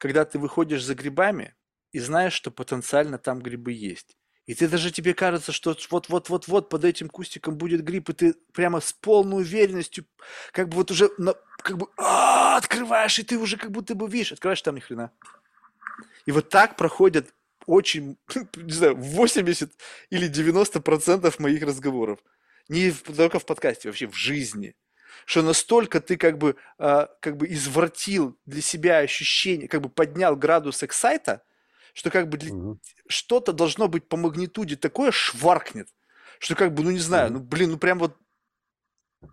[0.00, 1.54] когда ты выходишь за грибами
[1.92, 4.16] и знаешь, что потенциально там грибы есть.
[4.46, 8.80] И ты даже тебе кажется, что вот-вот-вот-вот под этим кустиком будет гриб, и ты прямо
[8.80, 10.06] с полной уверенностью,
[10.52, 14.08] как бы вот уже на- как бы а, открываешь, и ты уже как будто бы
[14.08, 15.12] видишь, открываешь там ни хрена.
[16.24, 17.28] И вот так проходят
[17.66, 18.16] очень,
[18.56, 19.70] не знаю, 80
[20.08, 22.18] или 90 процентов моих разговоров.
[22.68, 24.74] Не только в подкасте, вообще в жизни.
[25.26, 30.36] Что настолько ты как бы, а, как бы извратил для себя ощущение, как бы поднял
[30.36, 31.42] градус эксайта,
[31.92, 32.80] что как бы для- Мгм.
[33.08, 35.88] что-то должно быть по магнитуде такое шваркнет,
[36.38, 38.16] что как бы, ну не знаю, ну блин, ну прям вот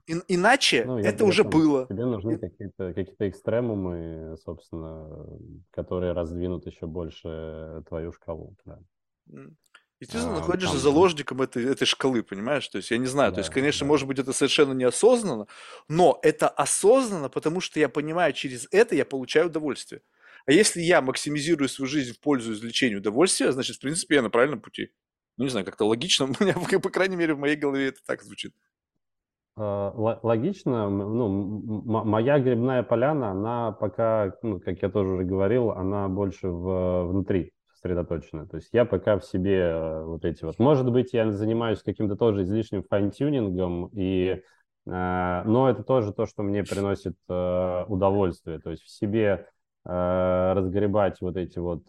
[0.07, 1.87] ин- иначе Ну, это уже поэтому было.
[1.87, 5.27] Тебе нужны И- какие-то какие экстремумы, собственно,
[5.71, 8.55] которые раздвинут еще больше твою шкалу.
[8.65, 8.79] Да.
[9.99, 12.67] И ты А, находишься там, заложником этой, этой шкалы, понимаешь?
[12.67, 13.87] То есть я не знаю, то есть, да, конечно, да.
[13.87, 15.47] может быть, это совершенно неосознанно,
[15.89, 20.01] но это осознанно, потому что я понимаю, через это я получаю удовольствие.
[20.45, 24.29] А если я максимизирую свою жизнь в пользу извлечения удовольствия, значит, в принципе, я на
[24.29, 24.91] правильном пути.
[25.35, 28.21] Ну, не знаю, как-то логично, у меня, по крайней мере, в моей голове это так
[28.21, 28.53] звучит.
[29.55, 35.71] А, ло- Логично, ну, моя грибная поляна, она пока, ну, как я тоже уже говорил,
[35.71, 37.53] она больше в, внутри
[37.87, 38.47] сосредоточена.
[38.47, 40.59] То есть я пока в себе э, вот эти вот.
[40.59, 44.41] Может быть, я занимаюсь каким-то тоже излишним fine-tuning ом, и,
[44.85, 48.59] э, но это тоже то, что мне приносит э, удовольствие.
[48.59, 49.47] То есть в себе
[49.89, 51.83] разгребать вот эти вот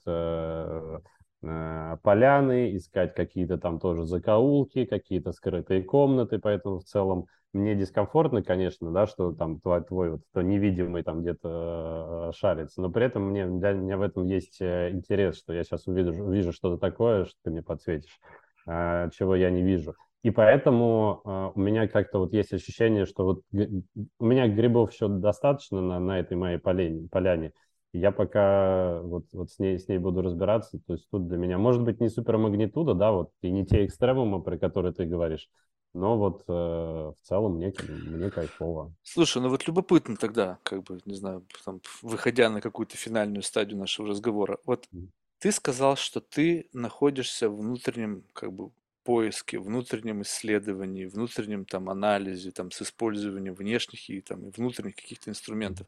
[1.40, 8.90] поляны, искать какие-то там тоже закоулки, какие-то скрытые комнаты, поэтому в целом мне дискомфортно, конечно,
[8.92, 13.30] да, что там твой, твой вот кто невидимый там где-то э, шарится, но при этом
[13.30, 17.24] мне, для меня в этом есть э, интерес, что я сейчас увижу, увижу что-то такое,
[17.24, 18.20] что ты мне подсветишь,
[18.66, 19.94] э, чего я не вижу.
[20.22, 25.08] И поэтому э, у меня как-то вот есть ощущение, что вот у меня грибов еще
[25.08, 27.52] достаточно на, на этой моей поляне, поляне.
[27.92, 31.58] Я пока вот, вот с, ней, с ней буду разбираться, то есть тут для меня,
[31.58, 35.48] может быть, не супермагнитуда, да, вот, и не те экстремумы, про которые ты говоришь,
[35.94, 38.92] но вот э, в целом мне, мне кайфово.
[39.02, 43.78] Слушай, ну вот любопытно тогда, как бы, не знаю, там, выходя на какую-то финальную стадию
[43.78, 44.58] нашего разговора.
[44.64, 45.10] Вот Мгм.
[45.38, 48.70] ты сказал, что ты находишься в внутреннем, как бы,
[49.04, 55.30] поиске, внутреннем исследовании, внутреннем там анализе, там, с использованием внешних и там и внутренних каких-то
[55.30, 55.86] инструментов.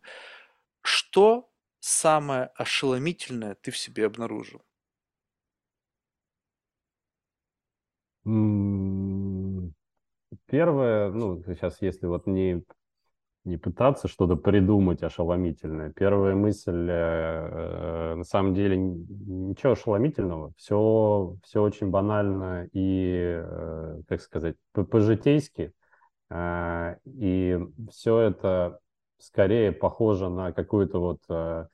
[0.82, 1.49] Что
[1.80, 4.62] самое ошеломительное ты в себе обнаружил?
[10.46, 12.62] Первое, ну, сейчас, если вот не,
[13.44, 21.36] не пытаться что-то придумать ошеломительное, первая мысль, э, э, на самом деле, ничего ошеломительного, все,
[21.44, 25.72] все очень банально и, э, как сказать, по-житейски,
[26.30, 27.58] э, и
[27.90, 28.80] все это
[29.20, 31.66] скорее похоже на какую-то вот э,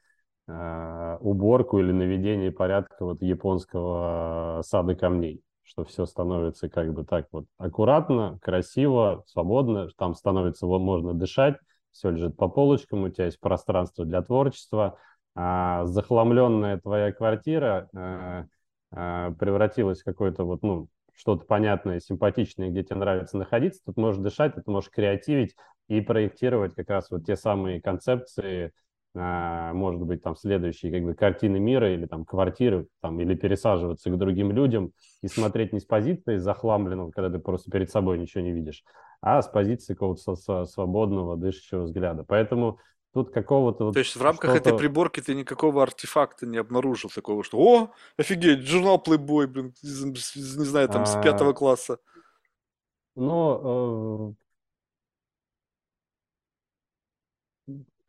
[0.49, 7.27] э, уборку или наведение порядка вот японского сада камней что все становится как бы так
[7.33, 11.57] вот аккуратно, красиво, свободно, там становится, вот можно дышать,
[11.91, 14.99] все лежит по полочкам, у тебя есть пространство для творчества,
[15.35, 18.45] а захламленная твоя квартира э,
[18.93, 24.23] э, превратилась в какое-то вот, ну, что-то понятное, симпатичное, где тебе нравится находиться, тут можешь
[24.23, 25.57] дышать, ты можешь креативить
[25.89, 28.73] и проектировать как раз вот те самые концепции,
[29.15, 34.11] а, может быть, там следующие как бы картины мира или там квартиры, там, или пересаживаться
[34.11, 34.93] к другим людям
[35.23, 38.85] и смотреть не с позиции захламленного, когда ты просто перед собой ничего не видишь,
[39.23, 42.25] а с позиции какого-то свободного, дышащего взгляда.
[42.25, 42.79] Поэтому
[43.15, 43.93] тут какого-то...
[43.93, 48.67] То есть в рамках этой приборки ты никакого артефакта не обнаружил такого, что «О, офигеть,
[48.67, 51.99] журнал Playboy, блин, не знаю, там, с пятого класса».
[53.15, 54.37] Ну,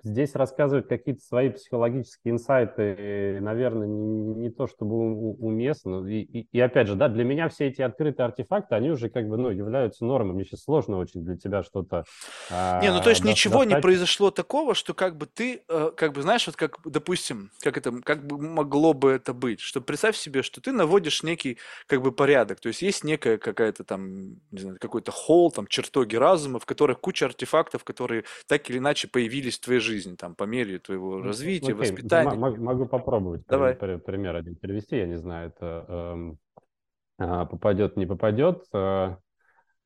[0.07, 4.95] здесь рассказывать какие-то свои психологические инсайты, наверное, не, не то чтобы
[5.33, 6.07] уместно.
[6.07, 9.27] И, и, и опять же, да, для меня все эти открытые артефакты, они уже как
[9.27, 10.33] бы, ну, являются нормой.
[10.33, 12.05] Мне сейчас сложно очень для тебя что-то...
[12.49, 13.75] А, не, ну то есть до, ничего достать.
[13.77, 17.77] не произошло такого, что как бы ты, э, как бы, знаешь, вот как, допустим, как
[17.77, 22.01] это, как бы могло бы это быть, что представь себе, что ты наводишь некий, как
[22.01, 26.59] бы, порядок, то есть есть некая какая-то там, не знаю, какой-то холл, там, чертоги разума,
[26.59, 30.43] в которых куча артефактов, которые так или иначе появились в твоей жизни жизнь там по
[30.43, 31.91] мере твоего развития, Окей.
[31.91, 32.33] воспитания.
[32.33, 33.75] М- могу попробовать Давай.
[33.75, 36.37] пример один привести, я не знаю, это
[37.19, 39.15] а, попадет, не попадет э,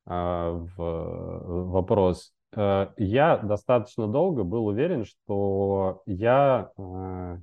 [0.06, 2.34] а, в вопрос.
[2.54, 7.38] Э, я достаточно долго был уверен, что я э,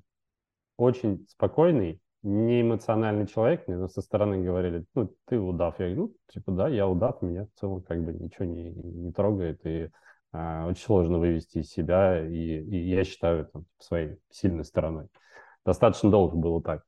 [0.76, 5.78] очень спокойный, не эмоциональный человек, мне со стороны говорили, ну, ты удав.
[5.78, 9.12] Я говорю, ну, типа, да, я удав, меня в целом как бы ничего не, не
[9.12, 9.88] трогает, и
[10.32, 15.08] очень сложно вывести из себя, и, и я считаю это своей сильной стороной.
[15.64, 16.82] Достаточно долго было так.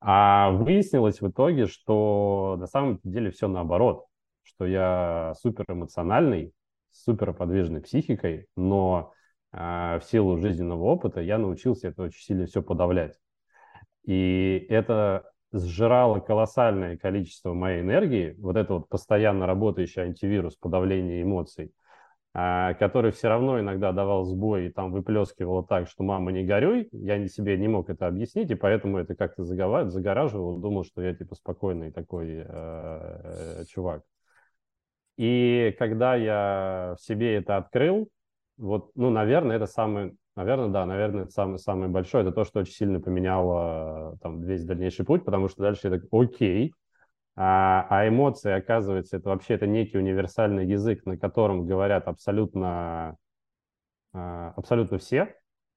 [0.00, 4.06] А выяснилось в итоге, что на самом деле все наоборот,
[4.42, 6.52] что я супер эмоциональный,
[6.90, 9.12] супер подвижной психикой, но
[9.52, 13.18] э, в силу жизненного опыта я научился это очень сильно все подавлять.
[14.04, 21.66] И это сжирало колоссальное количество моей энергии, вот это вот постоянно работающий антивирус подавления эмоций,
[21.66, 21.81] а,
[22.34, 27.26] который все равно иногда давал сбой и там выплескивал так, что «мама, не горюй», я
[27.28, 31.92] себе не мог это объяснить, и поэтому это как-то загораживал, думал, что я типа спокойный
[31.92, 34.02] такой э, э, чувак.
[35.18, 38.08] И когда я в себе это открыл,
[38.56, 42.60] вот, ну, наверное, это самый, наверное, да, наверное, это самый, самый большой, это то, что
[42.60, 46.72] очень сильно поменяло там весь дальнейший путь, потому что дальше я так, окей,
[47.34, 53.16] а, а эмоции, оказывается, это вообще это некий универсальный язык, на котором говорят абсолютно,
[54.12, 55.34] а, абсолютно все,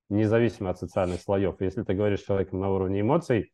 [0.10, 1.62] независимо от социальных слоев.
[1.62, 3.54] Если ты говоришь с человеком на уровне эмоций,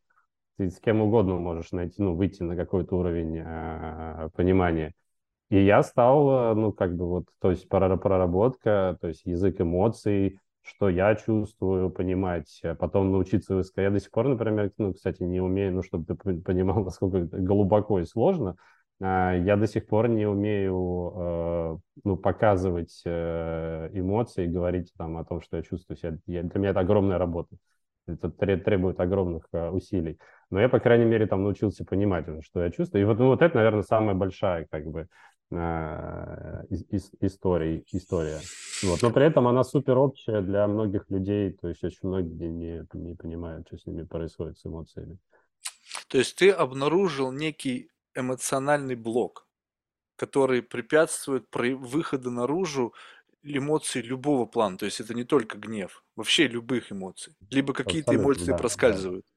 [0.57, 4.93] ты с кем угодно можешь найти, ну, выйти на какой-то уровень э, понимания.
[5.49, 10.89] И я стал, ну, как бы вот, то есть проработка, то есть язык эмоций, что
[10.89, 13.85] я чувствую, понимать, а потом научиться высказать.
[13.85, 17.99] Я до сих пор, например, ну, кстати, не умею, ну, чтобы ты понимал, насколько глубоко
[17.99, 18.55] и сложно,
[19.01, 25.25] а, я до сих пор не умею э, ну, показывать э, эмоции, говорить там, о
[25.25, 26.17] том, что я чувствую себя.
[26.27, 27.55] Для меня это огромная работа.
[28.05, 30.19] Это требует огромных э, усилий.
[30.51, 33.01] Но я, по крайней мере, там научился понимать, что я чувствую.
[33.01, 35.07] И вот, ну, вот это, наверное, самая большая как бы
[35.51, 36.63] Э,
[37.19, 38.39] история, история.
[38.83, 39.01] Вот.
[39.01, 43.15] Но при этом она супер общая для многих людей, то есть очень многие не, не
[43.15, 45.17] понимают, что с ними происходит с эмоциями.
[46.07, 49.45] То есть ты обнаружил некий эмоциональный блок,
[50.15, 52.93] который препятствует выходу наружу
[53.43, 54.77] эмоций любого плана.
[54.77, 57.35] То есть это не только гнев, вообще любых эмоций.
[57.49, 59.25] Либо какие-то эмоции да, проскальзывают.
[59.25, 59.30] Да.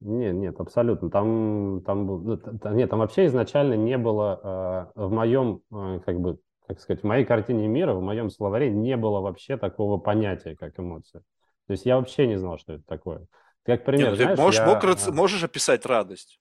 [0.00, 1.10] Нет, нет, абсолютно.
[1.10, 2.40] Там, там, ну,
[2.72, 7.06] нет, там вообще изначально не было э, в моем, э, как бы, как сказать, в
[7.06, 11.20] моей картине мира, в моем словаре не было вообще такого понятия, как эмоция.
[11.66, 13.26] То есть я вообще не знал, что это такое.
[13.64, 15.12] Как пример, нет, знаешь, ты можешь, я, мог, а...
[15.12, 16.40] можешь описать радость?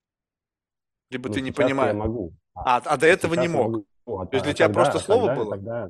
[1.10, 1.94] Либо ну, ты не понимаешь.
[1.94, 2.32] Я могу.
[2.56, 3.86] А, а до этого не мог.
[4.06, 4.20] Могу.
[4.20, 5.52] А, То есть для а тебя тогда, просто слово тогда, было?
[5.52, 5.90] Тогда,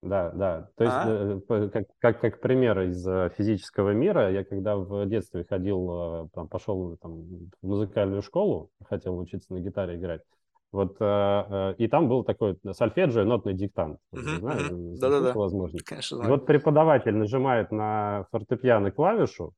[0.00, 0.70] Да, да.
[0.76, 1.40] То есть, А?
[1.48, 6.28] э, как, как, как пример из э, физического мира, я когда в детстве ходил, э,
[6.34, 7.22] там, пошел там,
[7.60, 10.22] в музыкальную школу, хотел учиться на гитаре играть,
[10.70, 13.98] вот, и там был такой сольфеджио, нотный диктант.
[14.12, 15.32] Да-да-да.
[15.32, 15.78] возможно.
[15.84, 19.54] Конечно, вот преподаватель нажимает на фортепиано клавишу,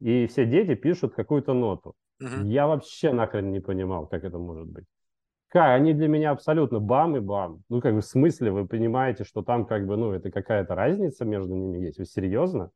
[0.00, 1.94] и все дети пишут какую-то ноту.
[2.20, 4.86] Я вообще нахрен не понимал, как это может быть.
[5.54, 7.62] Как, они для меня абсолютно бам и бам.
[7.68, 11.24] Ну, как бы в смысле, вы понимаете, что там как бы, ну, это какая-то разница
[11.24, 11.98] между ними есть?
[11.98, 12.72] Вы серьезно?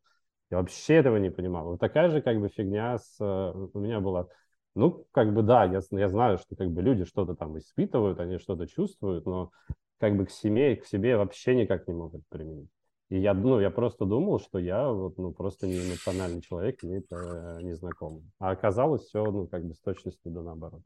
[0.48, 1.64] Я вообще этого не понимал.
[1.70, 4.28] Вот такая же как бы фигня с, э, у меня была.
[4.76, 8.38] Ну, как бы да, я, я знаю, что как бы люди что-то там испытывают, они
[8.38, 9.50] что-то чувствуют, но
[9.98, 12.70] как бы к себе, к себе вообще никак не могут применить.
[13.08, 16.98] И я, ну, я просто думал, что я вот, ну, просто не эмоциональный человек, мне
[16.98, 18.22] это не знакомо.
[18.38, 20.82] А оказалось все, ну, как бы с точностью до наоборот.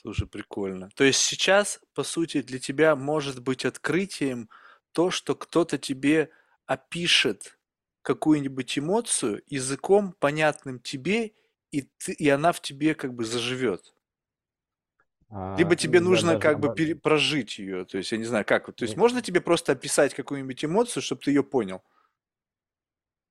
[0.00, 0.90] Слушай, прикольно.
[0.94, 4.48] То есть сейчас, по сути, для тебя может быть открытием
[4.92, 6.30] то, что кто-то тебе
[6.66, 7.58] опишет
[8.02, 11.32] какую-нибудь эмоцию языком, понятным тебе,
[11.70, 13.94] и, ты, и она в тебе как бы заживет.
[15.54, 17.84] Либо А, тебе нужно даже как бы пере- прожить ее.
[17.86, 18.74] То есть, я не знаю, как.
[18.74, 21.82] То есть, можно тебе просто описать какую-нибудь эмоцию, чтобы ты ее понял?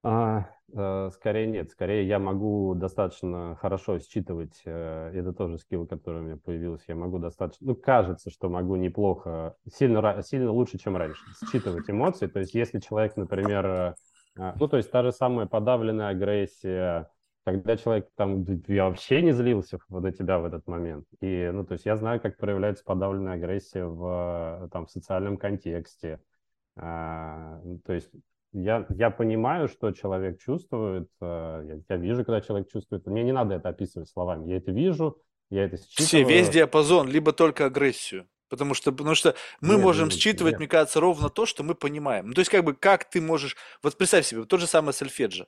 [0.07, 6.21] А, э, скорее нет, скорее я могу достаточно хорошо считывать, э, это тоже скилл, который
[6.21, 10.95] у меня появился, я могу достаточно, ну, кажется, что могу неплохо, сильно, сильно лучше, чем
[10.95, 11.19] раньше,
[11.49, 13.95] считывать эмоции, то есть если человек, например,
[14.35, 17.09] э, ну, то есть та же самая подавленная агрессия,
[17.43, 21.65] когда человек там, «Да я вообще не злился на тебя в этот момент, и, ну,
[21.65, 26.19] то есть я знаю, как проявляется подавленная агрессия в, там, в социальном контексте,
[26.75, 28.11] а, то есть
[28.55, 31.25] я, я понимаю, что человек чувствует, э,
[31.67, 33.05] я, я вижу, когда человек чувствует.
[33.05, 34.49] Мне не надо это описывать словами.
[34.49, 35.17] Я это вижу,
[35.49, 36.51] я это Все, весь считываю.
[36.53, 38.27] диапазон, либо только агрессию.
[38.47, 40.59] Потому что, потому что мы Нет, можем нет, считывать, нет.
[40.59, 42.27] мне кажется, ровно то, что мы понимаем.
[42.27, 43.55] Ну, то есть, как бы, как ты можешь...
[43.81, 45.45] Вот представь себе, то же самое сольфеджио.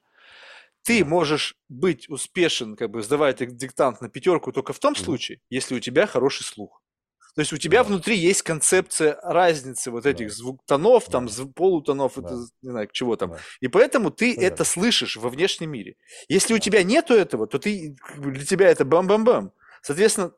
[0.83, 1.09] Ты Да.
[1.09, 5.79] можешь быть успешен, как бы сдавать диктант на пятерку только в том случае, если у
[5.79, 6.81] тебя хороший слух.
[7.37, 7.89] То есть у тебя Да.
[7.89, 10.33] внутри есть концепция разницы вот этих Да.
[10.33, 11.31] звук тонов, там Да.
[11.31, 12.21] зв- полутонов, Да.
[12.23, 13.29] это, не знаю, чего там.
[13.29, 13.37] Да.
[13.61, 15.97] И поэтому ты Всё это слышишь во внешнем мире.
[16.29, 16.61] Если у Да.
[16.61, 19.51] тебя нету этого, то ты для тебя это бам-бам-бам.
[19.83, 20.31] Соответственно,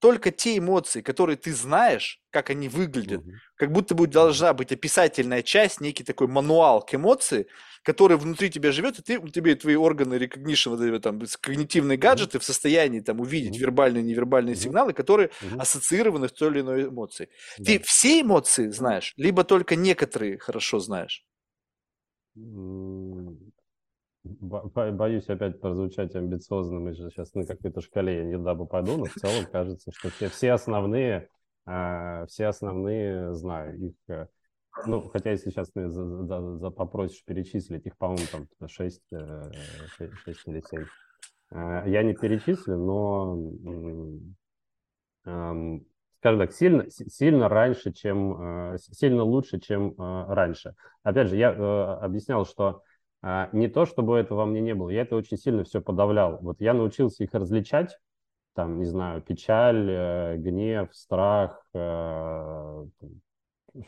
[0.00, 3.40] только те эмоции, которые ты знаешь, как они выглядят, Мгм.
[3.56, 7.46] как будто бы должна быть описательная часть, некий такой мануал к эмоции,
[7.82, 12.38] который внутри тебя живет, и ты, тебе твои органы recognition, вот эти там, когнитивные гаджеты
[12.38, 13.60] в состоянии там увидеть Мгм.
[13.60, 14.56] вербальные и невербальные Мгм.
[14.56, 15.58] сигналы, которые Мгм.
[15.58, 17.30] ассоциированы с той или иной эмоцией.
[17.62, 17.84] Ты Да.
[17.84, 21.22] все эмоции знаешь, либо только некоторые хорошо знаешь?
[24.24, 28.96] Бо- бо- Боюсь опять прозвучать амбициозным и сейчас на какой-то шкале я не туда попаду,
[28.96, 31.28] но в целом кажется, что все, все основные,
[31.66, 33.78] а, все основные знаю.
[33.78, 34.26] Их, э,
[34.86, 40.46] ну, хотя если сейчас ты за, за- за- попросишь перечислить, их, по-моему, там 6, 6
[40.46, 40.84] или 7.
[41.86, 43.32] Я не перечислю, но,
[43.64, 44.36] м,
[45.24, 45.80] ам,
[46.20, 50.74] скажем так, сильно, си- сильно раньше, чем, э, сильно лучше, чем э, раньше.
[51.02, 52.82] Опять же, я э, объяснял, что
[53.52, 56.38] не то, чтобы этого во мне не было, я это очень сильно все подавлял.
[56.42, 57.98] Вот я научился их различать,
[58.54, 62.86] там, не знаю, печаль, э, гнев, страх, э,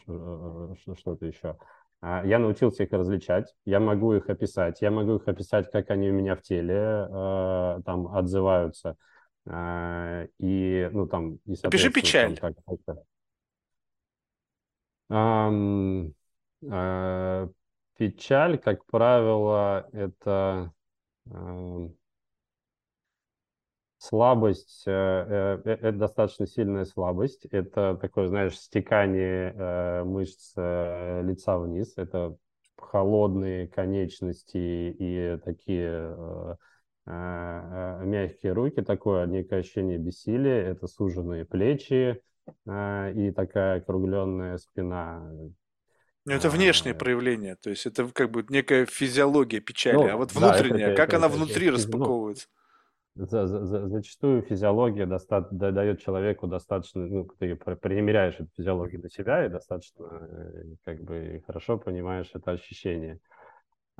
[0.06, 1.56] ш- что-то еще.
[2.00, 6.10] А, Я научился их различать, я могу их описать, я могу их описать, как они
[6.10, 8.96] у меня в теле э, там отзываются.
[9.46, 12.36] А, И, ну, там, и, Опиши соответственно, там, печаль.
[12.36, 12.54] как
[16.62, 17.48] э,
[18.00, 20.72] Печаль, как правило, это
[21.30, 21.94] ам,
[23.98, 27.44] слабость, э, э, это достаточно сильная слабость.
[27.50, 31.92] Это такое, знаешь, стекание э, мышц лица вниз.
[31.98, 32.38] Это
[32.78, 36.56] холодные конечности и такие
[37.04, 38.80] мягкие руки.
[38.80, 40.62] Такое некое ощущение бессилия.
[40.68, 42.22] Это суженные плечи
[42.66, 45.30] и такая округленная спина.
[46.26, 50.18] Ну, это внешнее А, проявление, то есть это как бы некая физиология печали, а Ну,
[50.18, 52.46] вот да, это, внутренняя, это, как это, она это, это внутри физи- ну, распаковывается?
[53.16, 58.50] За- за- за- зачастую физиология доста- да- дает человеку достаточно, ну, ты при- примеряешь эту
[58.56, 63.18] физиологию на себя и достаточно э, как бы хорошо понимаешь это ощущение.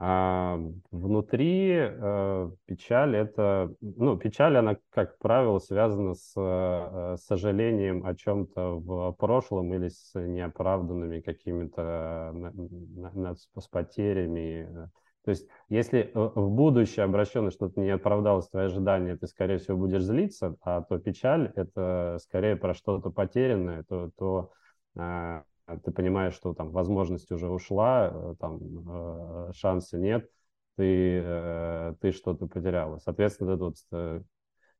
[0.02, 0.58] А
[0.90, 8.76] внутри э, печаль это, ну, печаль, она, как правило, связана с э, сожалением о чем-то
[8.80, 14.88] в прошлом или с неоправданными какими-то на- с потерями.
[15.26, 19.76] То есть, если э, в будущее обращенное что-то не оправдалось твои ожидания, ты, скорее всего,
[19.76, 24.50] будешь злиться, а то печаль— это скорее про что-то потерянное, то, то,
[24.96, 25.44] а,
[25.78, 30.28] ты понимаешь, что там возможность уже ушла, э, там шанса нет,
[30.76, 32.98] ты, ты что-то потеряла.
[32.98, 34.24] Соответственно, это вот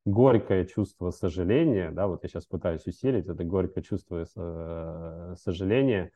[0.07, 4.25] горькое чувство сожаления, да, вот я сейчас пытаюсь усилить, это горькое чувство
[5.37, 6.11] сожаления,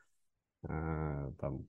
[0.61, 1.67] там,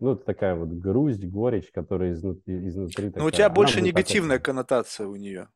[0.00, 4.54] ну, это такая вот грусть, горечь, которая изнутри, изнутри Но у тебя больше негативная такая.
[4.54, 5.48] коннотация у нее.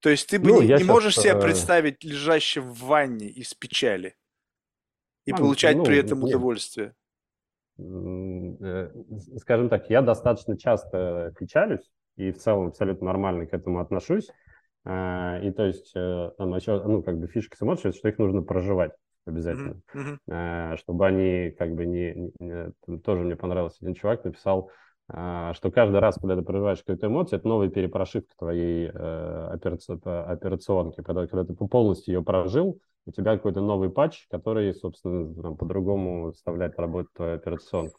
[0.00, 3.28] То есть ты бы ну, не, не можешь сейчас, себе э, представить лежащим в ванне
[3.28, 4.16] из печали
[5.24, 6.28] и а, получать ну, при этом нет.
[6.28, 6.94] удовольствие.
[7.78, 8.90] Э,
[9.38, 14.28] скажем так, я достаточно часто печалюсь и в целом абсолютно нормально к этому отношусь.
[14.84, 18.42] А, и то есть там еще, ну, как бы фишка с эмоциями, что их нужно
[18.42, 18.92] проживать
[19.26, 20.76] обязательно, mm-hmm.
[20.78, 22.98] чтобы они как бы не, не...
[23.00, 24.70] Тоже мне понравился один чувак, написал,
[25.12, 29.92] а, что каждый раз, когда ты проживаешь какую-то эмоцию, это новая перепрошивка твоей э, операци...
[29.92, 31.02] операционки.
[31.02, 36.78] Когда, когда ты полностью ее прожил, у тебя какой-то новый патч, который, собственно, по-другому вставляет
[36.78, 37.98] работу твою операционку.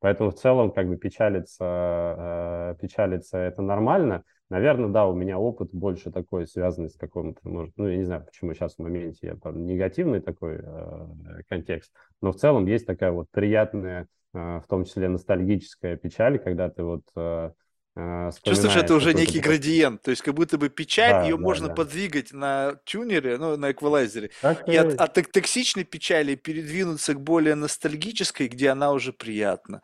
[0.00, 4.24] Поэтому в целом как бы печалиться, э, печалиться это нормально.
[4.50, 8.24] Наверное, да, у меня опыт больше такой, связанный с каким-то, может, ну, я не знаю,
[8.24, 11.06] почему сейчас в моменте я там негативный такой э,
[11.48, 16.68] контекст, но в целом есть такая вот приятная, э, в том числе ностальгическая печаль, когда
[16.68, 17.52] ты вот э
[17.94, 21.68] Чувствуешь, это уже некий градиент, то есть как будто бы печаль, да, ее да, можно
[21.68, 21.74] да.
[21.74, 27.20] подвигать на тюнере, ну, на эквалайзере, так и, и от, от токсичной печали передвинуться к
[27.20, 29.82] более ностальгической, где она уже приятна.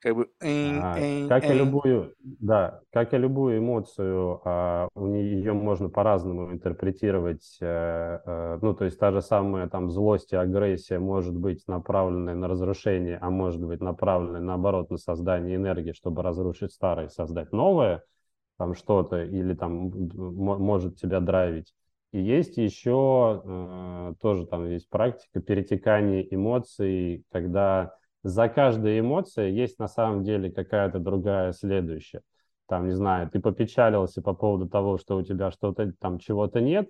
[0.00, 0.30] Как бы...
[0.40, 6.52] А, как и любую, да, как и любую эмоцию, а, у нее ее можно по-разному
[6.52, 7.58] интерпретировать.
[7.60, 12.34] А, а, ну, то есть та же самая там злость и агрессия может быть направленной
[12.34, 17.52] на разрушение, а может быть направленной наоборот на создание энергии, чтобы разрушить старое и создать
[17.52, 18.02] новое,
[18.56, 21.74] там что-то, или там может тебя драйвить.
[22.12, 29.78] И есть еще э, тоже там есть практика перетекания эмоций, когда за каждой эмоцией есть
[29.78, 32.22] на самом деле какая-то другая следующая.
[32.66, 36.88] Там, не знаю, ты попечалился по поводу того, что у тебя что-то там чего-то нет,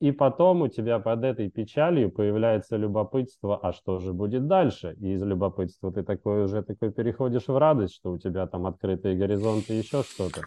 [0.00, 4.94] и потом у тебя под этой печалью появляется любопытство, а что же будет дальше?
[5.00, 9.16] И из любопытства ты такой уже такой переходишь в радость, что у тебя там открытые
[9.16, 10.42] горизонты и еще что-то.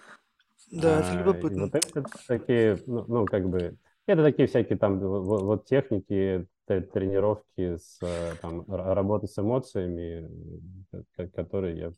[0.72, 1.64] Да, а, это любопытно.
[1.64, 3.76] вот это такие, ну, ну, как бы,
[4.08, 10.30] это такие всякие там вот, техники тренировки с э, там, работы с эмоциями,
[11.18, 11.94] э, которые я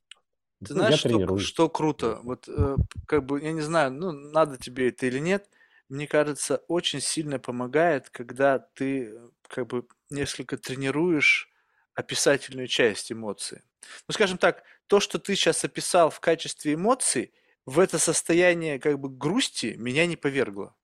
[0.64, 2.19] ты ну, знаешь, что, что круто?
[2.23, 5.49] Вот э, как бы, я не знаю, ну, надо тебе это или нет,
[5.90, 9.14] мне кажется, очень сильно помогает, когда ты
[9.48, 11.49] как бы несколько тренируешь
[11.95, 13.61] описательную часть эмоций.
[14.07, 17.33] Ну, скажем так, то, что ты сейчас описал в качестве эмоций,
[17.65, 20.75] в это состояние как бы грусти меня не повергло.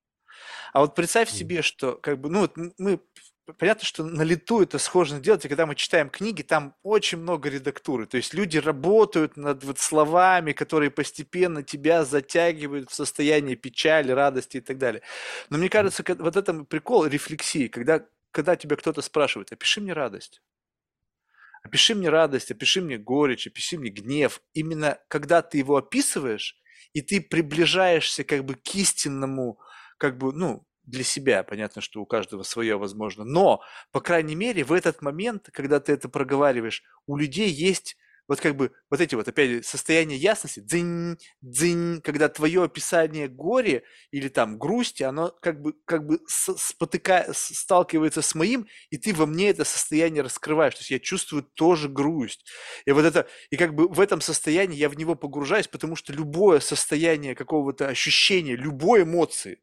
[0.72, 3.00] А вот представь себе, что как бы, ну, вот мы
[3.58, 7.48] понятно, что на лету это сложно делать, и когда мы читаем книги, там очень много
[7.48, 8.06] редактуры.
[8.06, 14.58] То есть люди работают над вот словами, которые постепенно тебя затягивают в состояние печали, радости
[14.58, 15.02] и так далее.
[15.48, 20.42] Но мне кажется, вот это прикол рефлексии, когда, когда тебя кто-то спрашивает, опиши мне радость.
[21.62, 24.40] Опиши мне радость, опиши мне горечь, опиши мне гнев.
[24.54, 26.56] Именно когда ты его описываешь,
[26.94, 29.58] и ты приближаешься как бы к истинному,
[30.00, 31.44] как бы, ну, для себя.
[31.44, 33.24] Понятно, что у каждого свое возможно.
[33.24, 33.62] Но,
[33.92, 37.96] по крайней мере, в этот момент, когда ты это проговариваешь, у людей есть
[38.30, 43.82] вот как бы вот эти вот опять состояние ясности, дзынь, дзынь, когда твое описание горе
[44.12, 49.26] или там грусти, оно как бы, как бы спотыка, сталкивается с моим, и ты во
[49.26, 50.74] мне это состояние раскрываешь.
[50.74, 52.48] То есть я чувствую тоже грусть.
[52.84, 56.12] И вот это, и как бы в этом состоянии я в него погружаюсь, потому что
[56.12, 59.58] любое состояние какого-то ощущения, любой эмоции,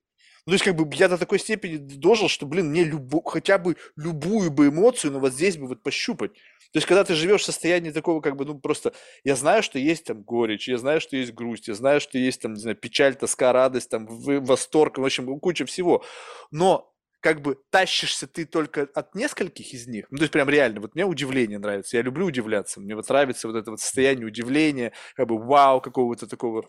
[0.47, 3.57] ну, то есть, как бы я до такой степени дожил, что, блин, мне любо, хотя
[3.57, 6.31] бы любую бы эмоцию, но вот здесь бы вот пощупать.
[6.71, 8.93] То есть, когда ты живешь в состоянии такого, как бы, ну, просто,
[9.25, 12.41] я знаю, что есть там горечь, я знаю, что есть грусть, я знаю, что есть
[12.41, 16.05] там, не знаю, печаль, тоска, радость, там, восторг, в общем, куча всего.
[16.49, 20.05] Но как бы тащишься ты только от нескольких из них.
[20.11, 21.97] Ну, то есть прям реально, вот мне удивление нравится.
[21.97, 22.79] Я люблю удивляться.
[22.79, 26.65] Мне вот нравится вот это вот состояние удивления, как бы вау, какого-то такого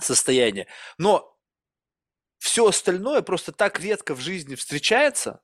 [0.00, 0.68] состояния.
[0.96, 1.33] Но
[2.44, 5.40] все остальное просто так редко в жизни встречается,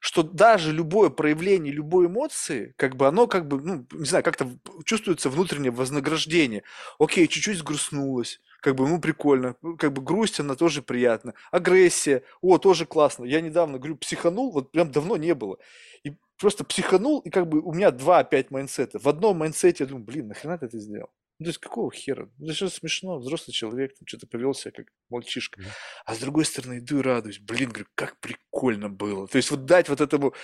[0.00, 4.50] что даже любое проявление любой эмоции, как бы оно как бы, ну, не знаю, как-то
[4.84, 6.64] чувствуется внутреннее вознаграждение.
[6.98, 11.34] Окей, чуть-чуть сгрустнулось, как бы, ну, прикольно, как бы грусть, она тоже приятна.
[11.52, 13.24] Агрессия, о, тоже классно.
[13.24, 15.58] Я недавно, говорю, психанул, вот прям давно не было.
[16.02, 18.98] И просто психанул, и как бы у меня два опять майнсета.
[18.98, 21.10] В одном майнсете я думаю, блин, нахрена ты это сделал?
[21.38, 22.28] Ну, то есть какого хера?
[22.38, 25.62] Ну, что смешно, взрослый человек, там что-то повел себя как мальчишка.
[26.04, 27.38] А с другой стороны, иду и радуюсь.
[27.38, 29.28] Блин, говорю, как прикольно было.
[29.28, 30.34] То есть вот дать вот этому,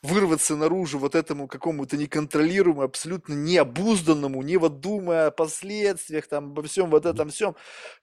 [0.00, 6.62] вырваться наружу вот этому какому-то неконтролируемому, абсолютно необузданному, не вот думая о последствиях, там, обо
[6.62, 7.54] всем вот этом всем.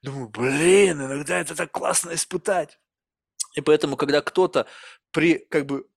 [0.03, 2.79] Думаю, блин, иногда это так классно испытать.
[3.55, 4.67] И поэтому, когда кто-то
[5.11, 5.87] при, как бы,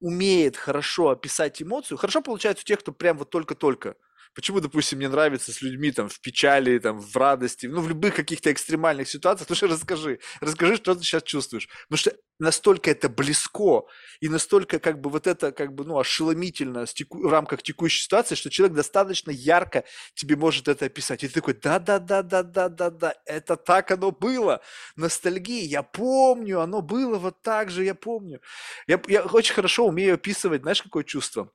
[0.00, 3.96] умеет хорошо описать эмоцию, хорошо получается у тех, кто прям вот только-только
[4.34, 8.14] Почему, допустим, мне нравится с людьми там в печали, там в радости, ну в любых
[8.14, 11.68] каких-то экстремальных ситуациях, потому что расскажи, расскажи, что ты сейчас чувствуешь.
[11.88, 13.84] Потому что настолько это близко
[14.20, 18.48] и настолько как бы вот это как бы ну ошеломительно в рамках текущей ситуации, что
[18.48, 21.22] человек достаточно ярко тебе может это описать.
[21.24, 24.62] И ты такой, да-да-да-да-да-да-да, это так оно было.
[24.96, 28.40] Ностальгия, я помню, оно было вот так же, я помню.
[28.86, 31.52] Я, я очень хорошо умею описывать, знаешь, какое чувство?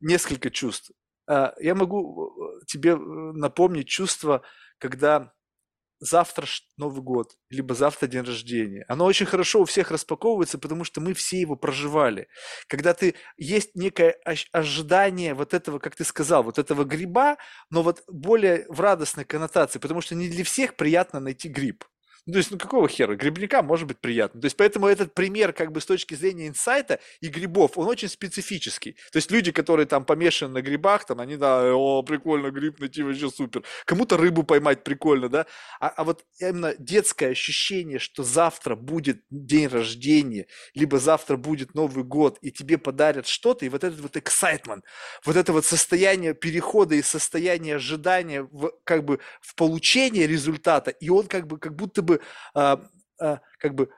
[0.00, 0.92] Несколько чувств.
[1.28, 4.42] А, я могу э, тебе э, напомнить чувство,
[4.78, 5.32] когда
[6.00, 8.84] завтра Новый год, либо завтра день рождения.
[8.88, 12.28] Оно очень хорошо у всех распаковывается, потому что мы все его проживали.
[12.68, 14.16] Когда ты есть некое
[14.52, 17.36] ожидание вот этого, как ты сказал, вот этого гриба,
[17.70, 21.84] но вот более в радостной коннотации, потому что не для всех приятно найти гриб.
[22.28, 23.16] Ну, то есть, ну какого хера?
[23.16, 24.38] Грибникам может быть приятно.
[24.42, 28.08] То есть, поэтому этот пример, как бы с точки зрения инсайта и грибов, он очень
[28.08, 28.92] специфический.
[29.12, 33.02] То есть, люди, которые там помешаны на грибах, там, они, да, о, прикольно, гриб найти
[33.02, 33.62] вообще супер.
[33.86, 35.46] Кому-то рыбу поймать прикольно, да.
[35.80, 42.04] А, а вот именно детское ощущение, что завтра будет день рождения, либо завтра будет Новый
[42.04, 44.82] год, и тебе подарят что-то, и вот этот вот excitement,
[45.24, 51.08] вот это вот состояние перехода из состояния ожидания в, как бы в получение результата, и
[51.08, 52.17] он как бы как будто бы
[52.54, 52.80] а,
[53.20, 53.90] а, как бы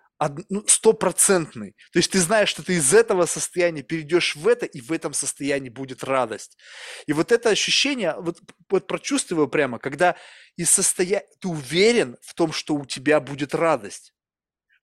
[0.51, 1.75] ну, стопроцентный.
[1.93, 5.15] То есть ты знаешь, что ты из этого состояния перейдешь в это, и в этом
[5.15, 6.59] состоянии будет радость.
[7.07, 10.17] И вот это ощущение, вот, вот прочувствую прямо, когда
[10.57, 14.13] из состояния, ты уверен в том, что у тебя будет радость.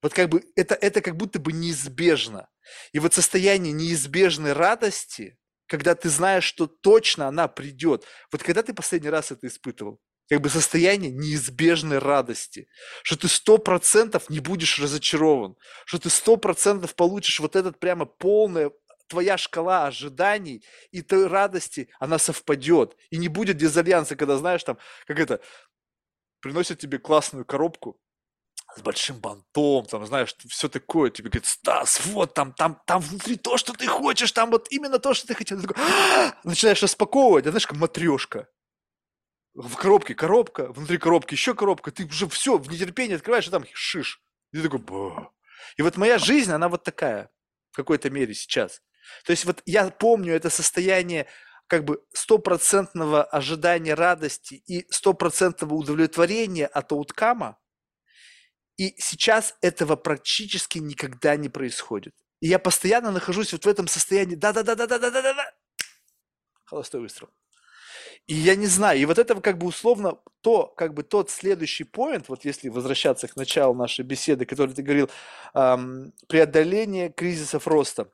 [0.01, 2.49] Вот как бы это, это как будто бы неизбежно.
[2.91, 8.05] И вот состояние неизбежной радости, когда ты знаешь, что точно она придет.
[8.31, 9.99] Вот когда ты последний раз это испытывал?
[10.29, 12.67] Как бы состояние неизбежной радости,
[13.03, 18.05] что ты сто процентов не будешь разочарован, что ты сто процентов получишь вот этот прямо
[18.05, 18.71] полное
[19.07, 22.97] твоя шкала ожиданий и той радости, она совпадет.
[23.09, 25.39] И не будет дизальянса, когда, знаешь, там, как это,
[26.41, 27.99] приносят тебе классную коробку
[28.75, 33.37] с большим бантом, там, знаешь, все такое, тебе говорит, Стас, вот там, там, там внутри
[33.37, 35.59] то, что ты хочешь, там вот именно то, что ты хотел.
[35.59, 35.81] Ты такой,
[36.43, 38.47] начинаешь распаковывать, а знаешь, как матрешка
[39.57, 43.65] в коробке коробка, внутри коробки еще коробка, ты уже все, в нетерпении открываешь, и там
[43.73, 44.21] шиш.
[44.51, 45.31] И ты такой, Ба".
[45.77, 47.31] И вот моя жизнь, она вот такая,
[47.71, 48.81] в какой-то мере сейчас.
[49.25, 51.25] То есть вот я помню это состояние
[51.65, 57.57] как бы стопроцентного ожидания радости и стопроцентного удовлетворения от ауткама,
[58.77, 62.13] и сейчас этого практически никогда не происходит.
[62.41, 65.51] И я постоянно нахожусь вот в этом состоянии, да-да-да-да-да-да-да-да,
[66.63, 67.29] холостой выстрел.
[68.27, 71.85] И я не знаю, и вот это как бы условно то, как бы тот следующий
[71.85, 75.09] поинт, вот если возвращаться к началу нашей беседы, который ты говорил,
[75.53, 78.09] эм, преодоление кризисов роста.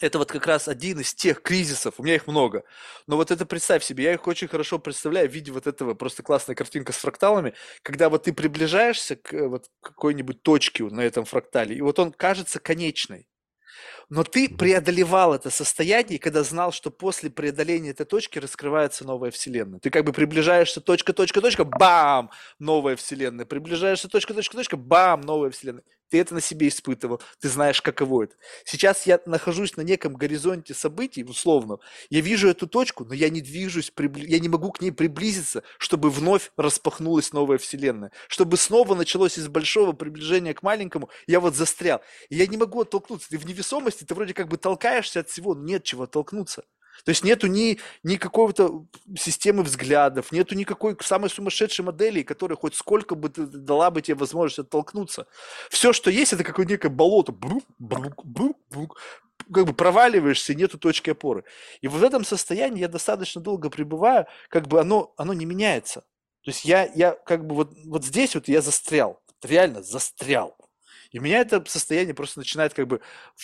[0.00, 2.64] Это вот как раз один из тех кризисов, у меня их много,
[3.06, 6.24] но вот это представь себе, я их очень хорошо представляю в виде вот этого, просто
[6.24, 11.76] классная картинка с фракталами, когда вот ты приближаешься к вот какой-нибудь точке на этом фрактале,
[11.76, 13.28] и вот он кажется конечной,
[14.08, 19.80] но ты преодолевал это состояние, когда знал, что после преодоления этой точки раскрывается новая вселенная.
[19.80, 23.46] Ты как бы приближаешься, точка, точка, точка, бам, новая вселенная.
[23.46, 25.84] Приближаешься, точка, точка, точка, бам, новая вселенная.
[26.14, 28.36] Ты это на себе испытывал, ты знаешь, каково это.
[28.64, 31.78] Сейчас я нахожусь на неком горизонте событий, условно.
[32.08, 36.10] Я вижу эту точку, но я не движусь, я не могу к ней приблизиться, чтобы
[36.10, 38.12] вновь распахнулась новая вселенная.
[38.28, 42.00] Чтобы снова началось из большого приближения к маленькому, я вот застрял.
[42.28, 43.30] И я не могу оттолкнуться.
[43.30, 46.62] Ты в невесомости, ты вроде как бы толкаешься от всего, но нет чего оттолкнуться.
[47.04, 48.86] То есть нету ни, ни какого-то
[49.18, 54.60] системы взглядов, нету никакой самой сумасшедшей модели, которая хоть сколько бы дала бы тебе возможность
[54.60, 55.26] оттолкнуться.
[55.70, 57.32] Все, что есть, это какое-то некое болото.
[57.32, 58.98] Брук, брук, брук, брук.
[59.52, 61.44] Как бы проваливаешься, нету точки опоры.
[61.80, 66.00] И в этом состоянии я достаточно долго пребываю, как бы оно, оно не меняется.
[66.42, 70.56] То есть я, я как бы вот, вот здесь вот я застрял, реально застрял.
[71.14, 73.00] И меня это состояние просто начинает как бы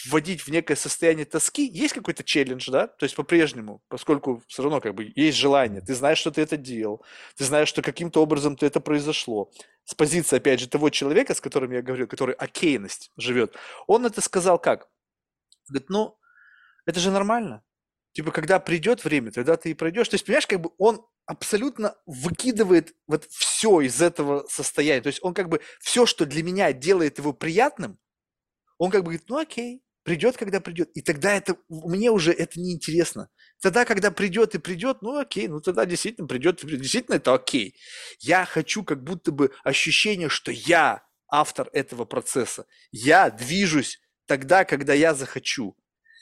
[0.07, 1.65] вводить в некое состояние тоски.
[1.65, 2.89] Есть какой-то челлендж, да?
[2.89, 6.57] То есть по-прежнему, поскольку все равно как бы есть желание, ты знаешь, что ты это
[6.57, 7.05] делал,
[7.36, 9.52] ты знаешь, что каким-то образом ты это произошло.
[9.84, 13.55] С позиции, опять же, того человека, с которым я говорил, который окейность живет,
[13.86, 14.89] он это сказал как?
[15.68, 16.18] Говорит, ну,
[16.86, 17.62] это же нормально.
[18.15, 20.08] Типа, когда придет время, тогда ты и пройдешь.
[20.08, 25.00] То есть, понимаешь, как бы он абсолютно выкидывает вот все из этого состояния.
[25.00, 28.00] То есть он как бы все, что для меня делает его приятным,
[28.78, 30.91] он как бы говорит, ну окей, придет, когда придет.
[30.94, 33.28] И тогда это мне уже это не интересно.
[33.62, 37.76] Тогда, когда придет и придет, ну окей, ну тогда действительно придет, действительно это окей.
[38.18, 42.67] Я хочу как будто бы ощущение, что я автор этого процесса.
[42.91, 45.76] Я движусь тогда, когда я захочу.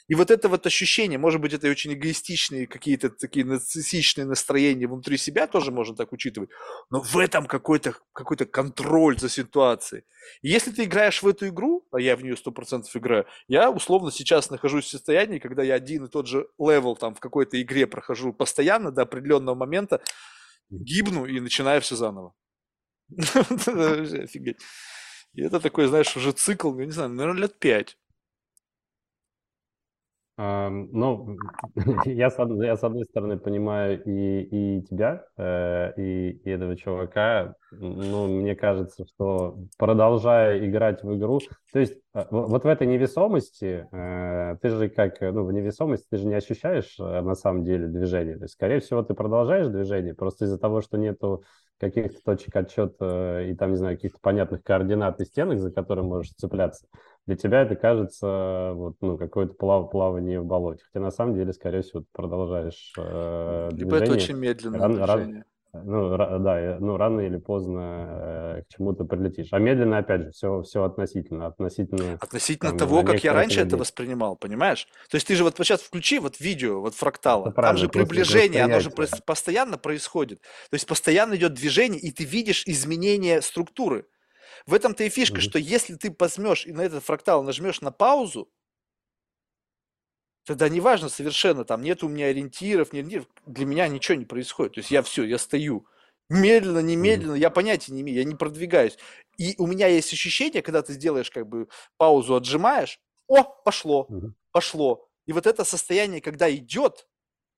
[0.09, 5.17] И вот это вот ощущение, может быть, это очень эгоистичные какие-то такие нарциссичные настроения внутри
[5.17, 6.49] себя тоже можно так учитывать,
[6.89, 10.03] но в этом какой-то какой контроль за ситуацией.
[10.41, 13.69] И если ты играешь в эту игру, а я в нее сто процентов играю, я
[13.69, 17.61] условно сейчас нахожусь в состоянии, когда я один и тот же level там в какой-то
[17.61, 20.01] игре прохожу постоянно до определенного момента,
[20.71, 22.33] гибну и начинаю все заново.
[23.15, 24.57] Офигеть.
[25.33, 27.95] И это такой, знаешь, уже цикл, я не знаю, наверное, лет пять.
[30.39, 31.37] Ну,
[32.05, 37.55] я с, я с одной стороны понимаю и, и тебя, э, и, и этого чувака.
[37.71, 41.41] Ну, мне кажется, что продолжая играть в игру,
[41.73, 46.15] то есть э, вот в этой невесомости, э, ты же как, ну, в невесомости ты
[46.15, 48.37] же не ощущаешь на самом деле движение.
[48.37, 51.43] То есть, скорее всего, ты продолжаешь движение, просто из-за того, что нету
[51.79, 56.31] каких-то точек отчета и там, не знаю, каких-то понятных координат и стенок, за которые можешь
[56.31, 56.87] цепляться,
[57.29, 60.83] для тебя это кажется вот, ну, какое-то плав, плавание в болоте.
[60.91, 65.45] Хотя на самом деле, скорее всего, ты продолжаешь э, Либо это очень медленное ран, движение.
[65.71, 69.49] Ран, ну, да, ну, рано или поздно э, к чему-то прилетишь.
[69.51, 71.45] А медленно, опять же, все, все относительно.
[71.45, 74.87] Относительно, относительно там, того, как я раньше это воспринимал, понимаешь?
[75.11, 78.63] То есть ты же вот, вот сейчас включи вот видео, вот фрактала, там же приближение,
[78.63, 80.41] оно же постоянно происходит.
[80.71, 84.07] То есть постоянно идет движение, и ты видишь изменение структуры.
[84.65, 85.41] В этом-то и фишка, mm-hmm.
[85.41, 88.51] что если ты возьмешь и на этот фрактал нажмешь на паузу,
[90.45, 94.73] тогда неважно совершенно, там нет у меня ориентиров, нет, нет, для меня ничего не происходит.
[94.73, 95.85] То есть я все, я стою.
[96.29, 97.39] Медленно, немедленно, mm-hmm.
[97.39, 98.97] я понятия не имею, я не продвигаюсь.
[99.37, 104.31] И у меня есть ощущение, когда ты сделаешь как бы паузу, отжимаешь, о, пошло, mm-hmm.
[104.51, 105.09] пошло.
[105.25, 107.07] И вот это состояние, когда идет,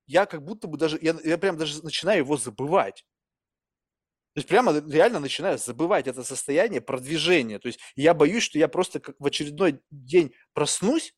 [0.05, 3.05] я как будто бы даже, я, я прям даже начинаю его забывать.
[4.33, 7.59] То есть прямо реально начинаю забывать это состояние продвижения.
[7.59, 11.13] То есть я боюсь, что я просто как в очередной день проснусь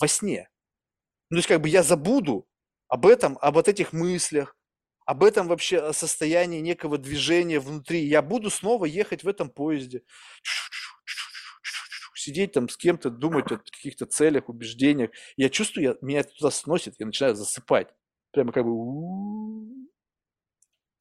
[0.00, 0.48] во сне.
[1.28, 2.48] Ну, то есть как бы я забуду
[2.86, 4.56] об этом, об вот этих мыслях,
[5.06, 8.06] об этом вообще состоянии некого движения внутри.
[8.06, 10.02] Я буду снова ехать в этом поезде,
[12.14, 15.10] сидеть там с кем-то, думать о каких-то целях, убеждениях.
[15.36, 17.88] Я чувствую, я, меня туда сносит, я начинаю засыпать.
[18.30, 18.70] Прямо как бы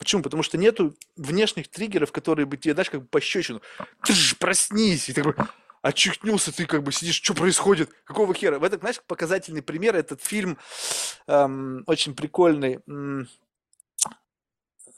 [0.06, 0.22] Почему?
[0.22, 3.59] Потому что нету внешних триггеров, которые бы тебе, знаешь, как бы пощечину.
[4.03, 5.09] Ты проснись!
[5.09, 5.48] И ты такой,
[5.82, 7.90] очухнулся, ты как бы сидишь, что происходит?
[8.03, 8.59] Какого хера?
[8.59, 10.59] В этом, знаешь, показательный пример, этот фильм
[11.25, 13.27] эм, очень прикольный, эм,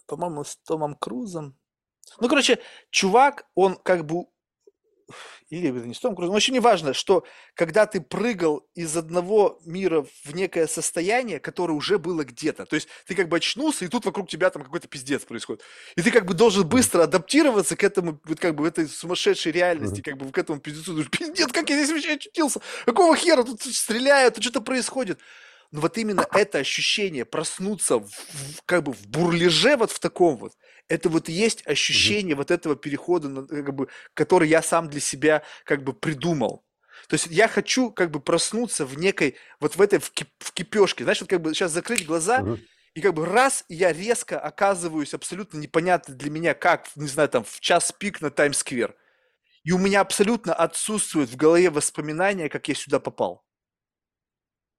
[0.07, 1.55] по-моему, с Томом Крузом.
[2.19, 4.25] Ну, короче, чувак, он как бы
[5.49, 10.05] или не с Том Крузом, вообще не важно, что когда ты прыгал из одного мира
[10.23, 14.05] в некое состояние, которое уже было где-то, то есть ты как бы очнулся, и тут
[14.05, 15.63] вокруг тебя там какой-то пиздец происходит,
[15.95, 20.01] и ты как бы должен быстро адаптироваться к этому, вот как бы этой сумасшедшей реальности,
[20.01, 23.61] как бы к этому пиздецу, думаешь, пиздец, как я здесь вообще очутился, какого хера тут
[23.61, 25.19] стреляют, тут что-то происходит.
[25.71, 30.37] Но вот именно это ощущение проснуться в, в, как бы в бурлеже вот в таком
[30.37, 30.53] вот,
[30.87, 32.37] это вот есть ощущение mm-hmm.
[32.37, 36.63] вот этого перехода, как бы, который я сам для себя как бы придумал.
[37.09, 40.51] То есть я хочу как бы проснуться в некой, вот в этой, в, кип, в
[40.53, 41.03] кипешке.
[41.03, 42.59] Знаешь, вот как бы сейчас закрыть глаза, mm-hmm.
[42.95, 47.29] и как бы раз, и я резко оказываюсь абсолютно непонятно для меня, как, не знаю,
[47.29, 48.95] там, в час пик на Таймс-сквер.
[49.63, 53.47] И у меня абсолютно отсутствует в голове воспоминания, как я сюда попал.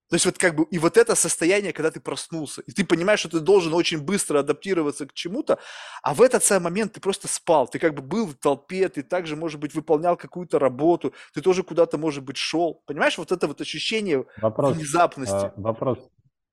[0.09, 3.20] То есть вот как бы, и вот это состояние, когда ты проснулся, и ты понимаешь,
[3.20, 5.59] что ты должен очень быстро адаптироваться к чему-то,
[6.03, 9.03] а в этот самый момент ты просто спал, ты как бы был в толпе, ты
[9.03, 12.83] также, может быть, выполнял какую-то работу, ты тоже куда-то, может быть, шел.
[12.87, 15.35] Понимаешь, вот это вот ощущение вопрос, внезапности.
[15.35, 15.99] А, вопрос,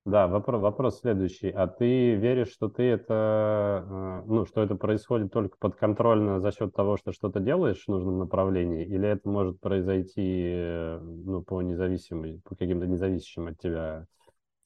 [0.06, 1.50] да, вопрос, вопрос следующий.
[1.50, 6.74] А ты веришь, что ты это, э, ну, что это происходит только подконтрольно за счет
[6.74, 12.42] того, что что-то делаешь в нужном направлении, или это может произойти, э, ну, по независимым,
[12.42, 14.06] по каким-то независящим от тебя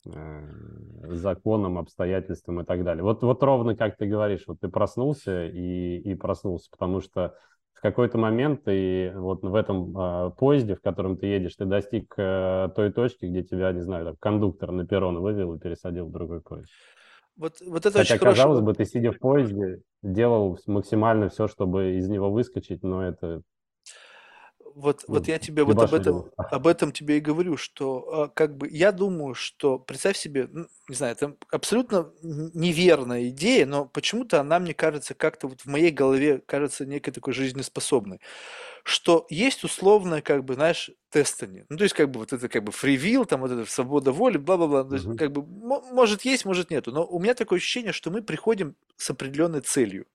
[0.05, 0.41] э,
[1.15, 3.03] законам, обстоятельствам и так далее.
[3.03, 7.33] Вот, вот ровно как ты говоришь, вот ты проснулся и, и проснулся, потому что
[7.79, 12.13] в какой-то момент ты вот в этом э, поезде, в котором ты едешь, ты достиг
[12.17, 16.11] э, той точки, где тебя, не знаю, там, кондуктор на перрон вывел и пересадил в
[16.11, 16.69] другой поезд.
[17.37, 18.65] Вот, вот это Хотя, очень казалось хорошо.
[18.65, 23.43] бы, ты, сидя в поезде, делал максимально все, чтобы из него выскочить, но это
[24.75, 26.31] вот, вот Ну, я тебе вот об этом, его.
[26.37, 30.67] об этом тебе и говорю, что а, как бы я думаю, что представь себе, ну,
[30.87, 35.91] не знаю, это абсолютно неверная идея, но почему-то она мне кажется как-то вот в моей
[35.91, 38.19] голове кажется некой такой жизнеспособной,
[38.83, 41.65] что есть условное как бы, знаешь, тестание.
[41.69, 44.37] Ну, то есть как бы вот это как бы фривил, там вот это свобода воли,
[44.37, 44.83] бла-бла-бла.
[44.85, 45.17] Мгм.
[45.17, 46.91] как бы мо- может есть, может нету.
[46.91, 50.05] Но у меня такое ощущение, что мы приходим с определенной целью.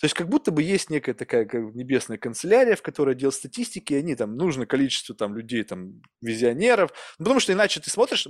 [0.00, 3.94] То есть как будто бы есть некая такая как небесная канцелярия, в которой отдел статистики,
[3.94, 8.28] и они там, нужно количество там людей, там, визионеров, ну, потому что иначе ты смотришь,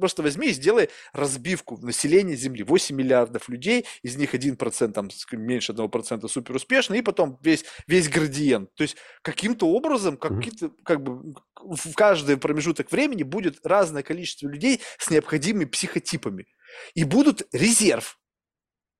[0.00, 5.72] просто возьми и сделай разбивку населения Земли, 8 миллиардов людей, из них 1%, там, меньше
[5.72, 8.74] 1% супер успешны, и потом весь, весь градиент.
[8.74, 14.80] То есть каким-то образом, какие-то, как бы в каждый промежуток времени будет разное количество людей
[14.98, 16.46] с необходимыми психотипами.
[16.94, 18.18] И будут резерв,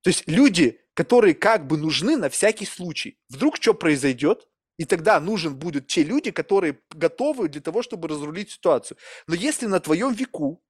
[0.02, 3.20] то есть люди, которые как бы нужны на всякий случай.
[3.28, 8.50] Вдруг что произойдет, и тогда нужен будут те люди, которые готовы для того, чтобы разрулить
[8.50, 8.98] ситуацию.
[9.28, 10.60] Но если на твоем веку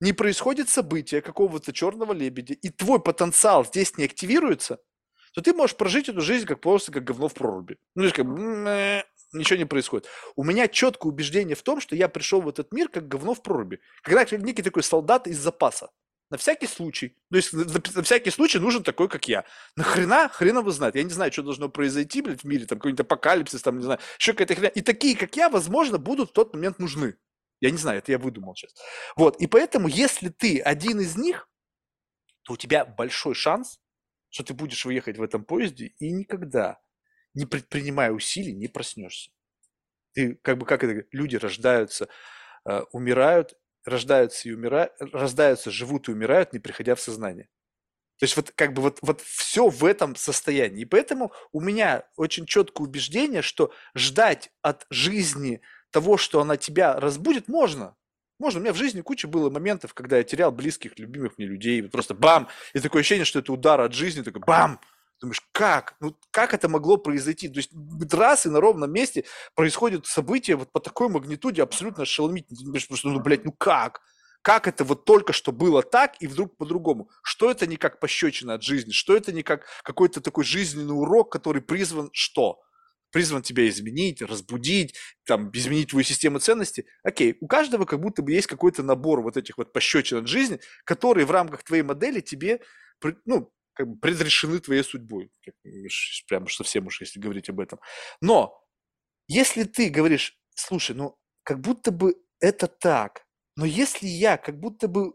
[0.00, 4.78] не происходит события какого-то черного лебедя, и твой потенциал здесь не активируется,
[5.34, 7.76] то ты можешь прожить эту жизнь как просто как говно в проруби.
[7.94, 8.24] Ну, как
[9.34, 10.06] ничего не происходит.
[10.34, 13.42] У меня четкое убеждение в том, что я пришел в этот мир как говно в
[13.42, 13.80] проруби.
[14.02, 15.90] Когда как некий такой солдат из запаса.
[16.30, 17.16] На всякий случай.
[17.30, 19.44] То есть на, всякий случай нужен такой, как я.
[19.76, 20.28] Нахрена?
[20.28, 20.96] Хрена вы знает.
[20.96, 22.66] Я не знаю, что должно произойти, блядь, в мире.
[22.66, 24.70] Там какой-нибудь апокалипсис, там, не знаю, еще какая-то хрена.
[24.70, 27.16] И такие, как я, возможно, будут в тот момент нужны.
[27.60, 28.74] Я не знаю, это я выдумал сейчас.
[29.16, 29.40] Вот.
[29.40, 31.48] И поэтому, если ты один из них,
[32.44, 33.78] то у тебя большой шанс,
[34.30, 36.80] что ты будешь выехать в этом поезде и никогда,
[37.34, 39.30] не предпринимая усилий, не проснешься.
[40.12, 42.08] Ты как бы, как это, люди рождаются,
[42.68, 47.48] э, умирают, рождаются и умирают, рождаются, живут и умирают, не приходя в сознание.
[48.18, 50.82] То есть вот как бы вот, вот все в этом состоянии.
[50.82, 56.98] И поэтому у меня очень четкое убеждение, что ждать от жизни того, что она тебя
[56.98, 57.96] разбудит, можно.
[58.38, 58.60] Можно.
[58.60, 61.82] У меня в жизни куча было моментов, когда я терял близких, любимых мне людей.
[61.84, 62.48] Просто бам!
[62.72, 64.22] И такое ощущение, что это удар от жизни.
[64.22, 64.80] Такой бам!
[65.20, 65.96] Думаешь, как?
[66.00, 67.48] Ну, как это могло произойти?
[67.48, 67.70] То есть
[68.12, 72.58] раз и на ровном месте происходит событие вот по такой магнитуде абсолютно ошеломительно.
[72.58, 74.00] Ты думаешь, просто, ну, блядь, ну как?
[74.42, 77.08] Как это вот только что было так и вдруг по-другому?
[77.22, 78.90] Что это не как пощечина от жизни?
[78.90, 82.60] Что это не как какой-то такой жизненный урок, который призван что?
[83.10, 86.84] Призван тебя изменить, разбудить, там, изменить твою систему ценностей.
[87.04, 90.60] Окей, у каждого как будто бы есть какой-то набор вот этих вот пощечин от жизни,
[90.84, 92.60] которые в рамках твоей модели тебе,
[93.24, 95.30] ну, как бы предрешены твоей судьбой.
[96.28, 97.80] Прямо совсем уж, если говорить об этом.
[98.20, 98.58] Но
[99.28, 103.24] если ты говоришь, слушай, ну, как будто бы это так,
[103.56, 105.14] но если я как будто бы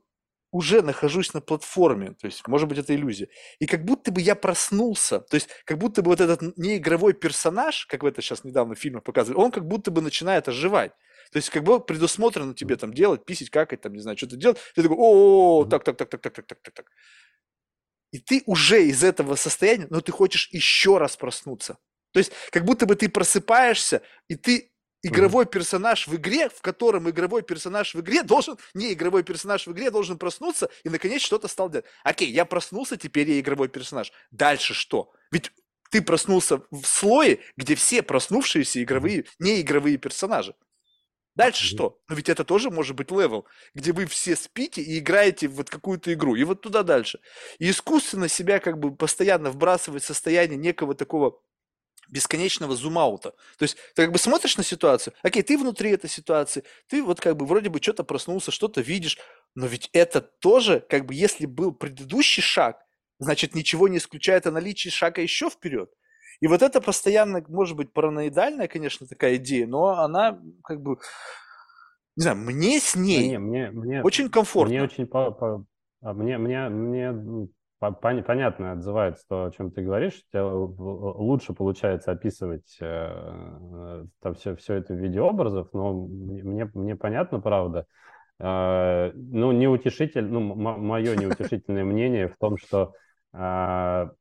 [0.52, 3.30] уже нахожусь на платформе, то есть, может быть, это иллюзия,
[3.60, 7.86] и как будто бы я проснулся, то есть, как будто бы вот этот неигровой персонаж,
[7.86, 10.92] как в это сейчас недавно в фильмах показывали, он как будто бы начинает оживать.
[11.32, 14.58] То есть, как бы предусмотрено тебе там делать, писить, какать, там, не знаю, что-то делать.
[14.74, 16.86] Ты такой, о, так, так, так, так, так, так, так, так, так.
[18.12, 21.78] И ты уже из этого состояния, но ты хочешь еще раз проснуться.
[22.12, 24.72] То есть, как будто бы ты просыпаешься, и ты
[25.04, 29.72] игровой персонаж в игре, в котором игровой персонаж в игре должен, не игровой персонаж в
[29.72, 31.86] игре должен проснуться и наконец что-то стал делать.
[32.04, 34.12] Окей, я проснулся, теперь я игровой персонаж.
[34.32, 35.14] Дальше что?
[35.32, 35.52] Ведь
[35.90, 40.56] ты проснулся в слое, где все проснувшиеся игровые, не игровые персонажи.
[41.40, 41.70] Дальше Мгм.
[41.70, 42.00] что?
[42.10, 45.70] Но ведь это тоже может быть level, где вы все спите и играете в вот
[45.70, 47.20] какую-то игру, и вот туда дальше.
[47.60, 51.42] И искусственно себя как бы постоянно вбрасывать в состояние некого такого
[52.10, 53.32] бесконечного zoom-out а.
[53.58, 57.22] То есть ты как бы смотришь на ситуацию, окей, ты внутри этой ситуации, ты вот
[57.22, 59.18] как бы вроде бы что-то проснулся, что-то видишь,
[59.56, 62.84] но ведь это тоже, как бы если был предыдущий шаг,
[63.20, 65.92] значит ничего не исключает о наличии шага еще вперед.
[66.42, 70.98] И вот это постоянно, может быть, параноидальная, конечно, такая идея, но она как бы,
[72.16, 74.84] не знаю, мне с Да не, ней мне, мне, очень мне комфортно.
[74.84, 75.66] очень по, по-
[76.02, 77.12] а мне, мне, мне
[77.80, 80.16] по- пон- понятно отзывается то, о чем ты говоришь.
[80.28, 85.70] У тебя л- л- лучше получается описывать э, там все, все это в виде образов,
[85.74, 87.88] но мне, мне, мне понятно, правда.
[88.40, 92.94] Э, ну, неутешитель, ну, мое неутешительное мнение в том, что
[93.34, 94.12] а,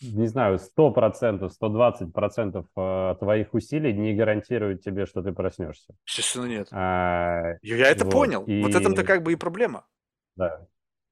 [0.00, 5.94] не знаю, 100%, 120% э, твоих усилий не гарантируют тебе, что ты проснешься.
[6.06, 6.68] Естественно, нет.
[6.72, 8.44] А, Я это вот, понял.
[8.46, 9.86] Вот этом-то и как бы и проблема.
[10.36, 10.66] да,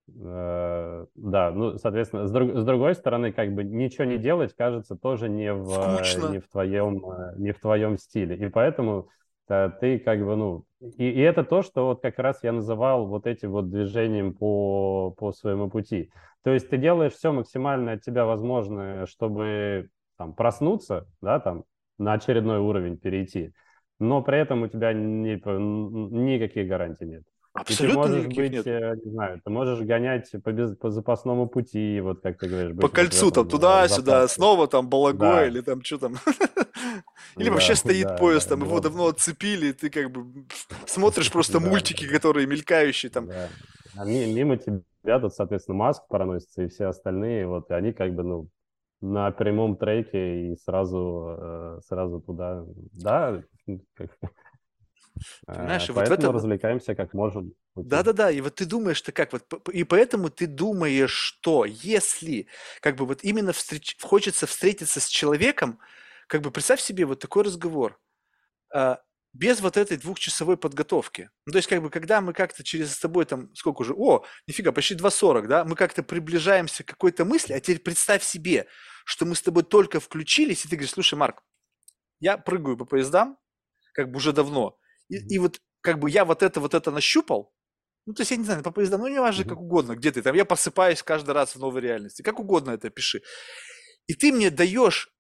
[0.07, 4.97] Э, да, ну, соответственно, с, друг- с другой стороны, как бы ничего не делать, кажется,
[4.97, 6.33] тоже не в, э, Скучно.
[6.33, 7.03] не в твоем,
[7.39, 8.37] не в твоем стиле.
[8.37, 9.09] И поэтому
[9.49, 13.27] ты как бы, ну, и, и это то, что вот как раз я называл вот
[13.27, 16.11] этим вот движением по, по своему пути.
[16.43, 21.65] То есть ты делаешь все максимально от тебя возможное, чтобы там проснуться, да, там,
[21.99, 23.53] на очередной уровень перейти.
[23.99, 25.35] Но при этом у тебя ни,
[26.15, 27.25] никаких гарантий нет.
[27.55, 28.67] Абсолютно и ты можешь быть, нет.
[28.67, 32.77] Э, не знаю, ты можешь гонять по, без, по запасному пути, вот как ты говоришь.
[32.77, 35.47] По кольцу там туда-сюда, снова там Балагой да.
[35.47, 36.17] или там что там.
[37.37, 40.45] Или вообще стоит поезд, там его давно отцепили, и ты как бы
[40.87, 43.29] смотришь просто мультики, которые мелькающие там.
[43.97, 48.25] А мимо тебя тут, соответственно, Маск проносится и все остальные, вот, и они как бы,
[48.25, 48.49] ну,
[49.01, 53.43] на прямом треке и сразу, э, сразу туда, да,
[55.47, 56.35] Понимаешь, Поэтому вот в этом...
[56.35, 57.55] развлекаемся как можем.
[57.77, 62.49] Да-да-да, и вот ты думаешь, что как вот, и поэтому ты думаешь, что если
[62.81, 63.97] как бы вот именно встреч...
[64.01, 65.79] хочется встретиться с человеком,
[66.27, 68.01] как бы представь себе вот такой разговор,
[68.73, 68.99] а,
[69.35, 71.29] без вот этой двухчасовой подготовки.
[71.45, 74.25] Ну, то есть, как бы, когда мы как-то через с тобой там, сколько уже, о,
[74.47, 78.69] нифига, почти 2.40, да, мы как-то приближаемся к какой-то мысли, а теперь представь себе,
[79.05, 81.43] что мы с тобой только включились, и ты говоришь, слушай, Марк,
[82.21, 83.37] я прыгаю по поездам,
[83.93, 87.53] как бы уже давно, и, и вот как бы я вот это, вот это нащупал,
[88.07, 90.21] ну, то есть, я не знаю, по поездам, ну, не важно, как угодно, где ты
[90.21, 93.23] там, я посыпаюсь каждый раз в новой реальности, как угодно это пиши.
[94.07, 95.11] И ты мне даешь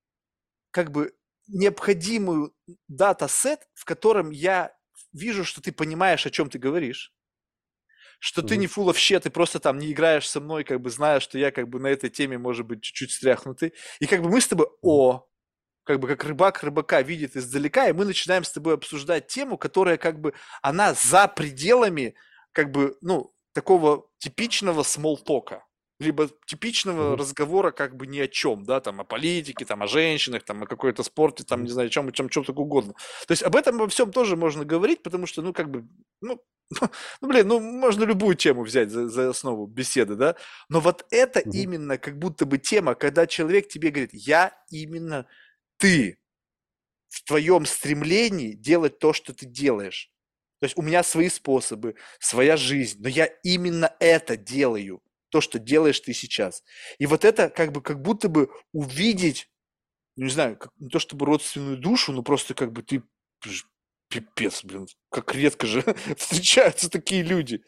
[0.70, 1.14] как бы
[1.46, 2.54] необходимую
[2.88, 4.76] дата-сет, в котором я
[5.12, 7.14] вижу, что ты понимаешь, о чем ты говоришь,
[8.18, 8.48] что mm-hmm.
[8.48, 11.20] ты не full of shit, ты просто там не играешь со мной, как бы зная,
[11.20, 13.72] что я как бы на этой теме, может быть, чуть-чуть стряхнутый.
[14.00, 15.26] И как бы мы с тобой, о,
[15.84, 19.96] как бы как рыбак рыбака видит издалека, и мы начинаем с тобой обсуждать тему, которая
[19.96, 22.14] как бы, она за пределами,
[22.52, 25.62] как бы, ну, такого типичного смолтока
[26.00, 27.16] либо типичного mm-hmm.
[27.16, 30.66] разговора как бы ни о чем, да, там о политике, там о женщинах, там о
[30.66, 32.94] какой-то спорте, там, не знаю, о чем, о чем, чем так угодно.
[33.26, 35.86] То есть об этом, обо всем тоже можно говорить, потому что, ну, как бы,
[36.20, 36.42] ну,
[37.20, 40.36] ну, блин, ну, можно любую тему взять за, за основу беседы, да,
[40.68, 41.52] но вот это mm-hmm.
[41.52, 45.26] именно как будто бы тема, когда человек тебе говорит, я именно
[45.78, 46.18] ты
[47.08, 50.10] в твоем стремлении делать то, что ты делаешь.
[50.60, 55.58] То есть у меня свои способы, своя жизнь, но я именно это делаю то, что
[55.58, 56.62] делаешь ты сейчас.
[56.98, 59.50] И вот это как бы как будто бы увидеть,
[60.16, 63.02] ну, не знаю, как, не то чтобы родственную душу, но просто как бы ты
[64.08, 65.82] пипец, блин, как редко же
[66.16, 67.62] встречаются такие люди.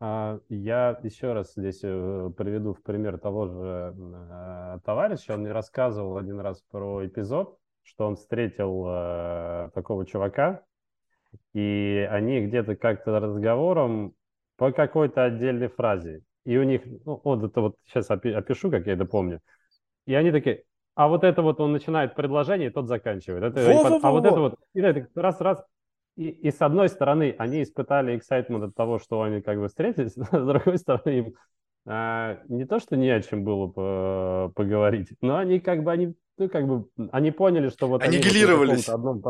[0.00, 5.34] А, я еще раз здесь э, приведу в пример того же э, товарища.
[5.34, 10.62] Он мне рассказывал один раз про эпизод, что он встретил э, такого чувака,
[11.52, 14.14] и они где-то как-то разговором
[14.56, 16.22] по какой-то отдельной фразе.
[16.44, 19.40] И у них, ну, вот это вот сейчас опишу, как я это помню.
[20.06, 20.62] И они такие,
[20.94, 23.42] а вот это вот он начинает предложение, и тот заканчивает.
[23.42, 25.64] Это, во, во, а вот это вот, и это раз-раз.
[26.18, 30.12] И, и с одной стороны, они испытали excitement от того, что они как бы встретились,
[30.16, 31.34] с другой стороны, им
[31.86, 36.14] а, не то, что не о чем было по, поговорить, но они как бы, они,
[36.36, 38.88] ну, как бы, они поняли, что вот Аннигилировались.
[38.88, 39.22] они вот одном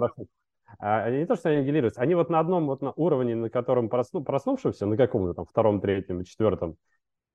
[0.78, 3.90] а, не то, что они аннигилируются, они вот на одном вот на уровне, на котором
[3.90, 6.76] просну, проснувшимся, на каком-то там втором, третьем, четвертом,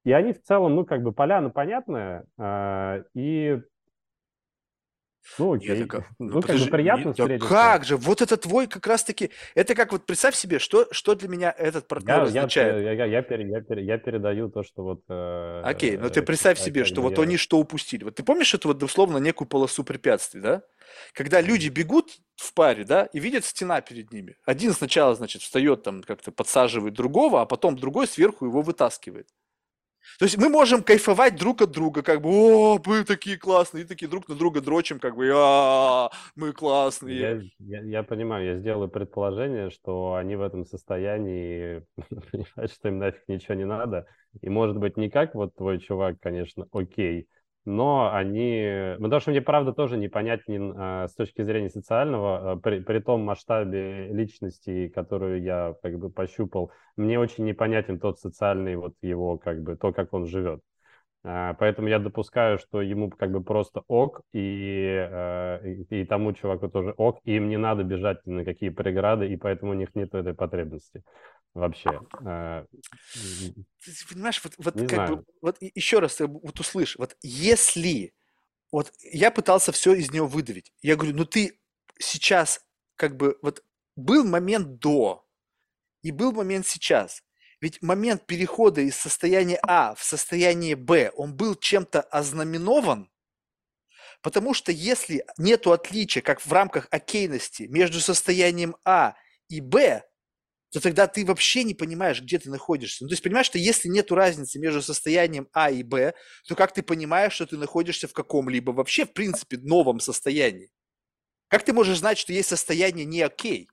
[0.04, 3.62] и они в целом, ну, как бы поляна понятная, э, и
[5.38, 5.80] ну, окей.
[5.80, 7.50] Нет, как, ну, ну как бы приятно нет, встретиться.
[7.50, 11.30] как же, вот это твой как раз-таки, это как вот представь себе, что, что для
[11.30, 12.84] меня этот партнер я, означает.
[12.84, 15.02] Я, я, я, я, я, я передаю то, что вот...
[15.10, 17.24] Э, окей, но ты представь э, себе, что вот я...
[17.24, 18.04] они что упустили.
[18.04, 20.64] Вот ты помнишь эту вот, условно, некую полосу препятствий, да?
[21.14, 24.36] Когда люди бегут в паре, да, и видят стена перед ними.
[24.46, 29.28] Один сначала, значит, встает там, как-то подсаживает другого, а потом другой сверху его вытаскивает.
[30.20, 33.88] То есть мы можем кайфовать друг от друга, как бы, о, мы такие классные, и
[33.88, 37.52] такие друг на друга дрочим, как бы, а, мы классные.
[37.60, 41.84] Я, я, я понимаю, я сделаю предположение, что они в этом состоянии
[42.32, 44.08] понимают, что им нафиг ничего не надо,
[44.42, 47.28] и может быть не как вот твой чувак, конечно, окей,
[47.66, 48.96] но они...
[49.00, 53.22] Потому что мне, правда, тоже непонятен а, с точки зрения социального, а, при, при том
[53.22, 59.62] масштабе личности, которую я как бы пощупал, мне очень непонятен тот социальный вот его, как
[59.62, 60.62] бы, то, как он живет.
[61.26, 66.34] А, поэтому я допускаю, что ему как бы просто ок, и, а, и, и тому
[66.34, 69.76] чуваку тоже ок, и им не надо бежать ни на какие преграды, и поэтому у
[69.76, 71.04] них нет этой потребности
[71.54, 72.02] вообще.
[72.26, 72.66] А,
[73.14, 75.18] ты понимаешь, вот, вот как знаю.
[75.18, 78.14] бы, вот еще раз вот услышь, вот если,
[78.72, 81.58] вот я пытался все из него выдавить, я говорю, ну ты
[82.00, 82.66] сейчас
[82.98, 83.64] как бы, вот
[83.96, 85.26] был момент до,
[86.02, 87.24] и был момент сейчас.
[87.64, 93.10] Ведь момент перехода из состояния А в состояние Б, он был чем-то ознаменован,
[94.22, 99.16] потому что если нету отличия, как в рамках окейности, между состоянием А
[99.48, 100.04] и Б,
[100.74, 103.06] то тогда ты вообще не понимаешь, где ты находишься.
[103.06, 106.74] Ну, то есть понимаешь, что если нет разницы между состоянием А и Б, то как
[106.74, 110.70] ты понимаешь, что ты находишься в каком-либо вообще, в принципе, новом состоянии?
[111.48, 113.70] Как ты можешь знать, что есть состояние не окей,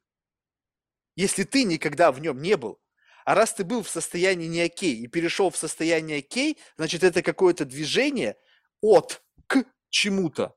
[1.17, 2.81] если ты никогда в нем не был?
[3.25, 7.23] А раз ты был в состоянии не окей и перешел в состояние окей, значит, это
[7.23, 8.37] какое-то движение
[8.81, 10.57] от к чему-то.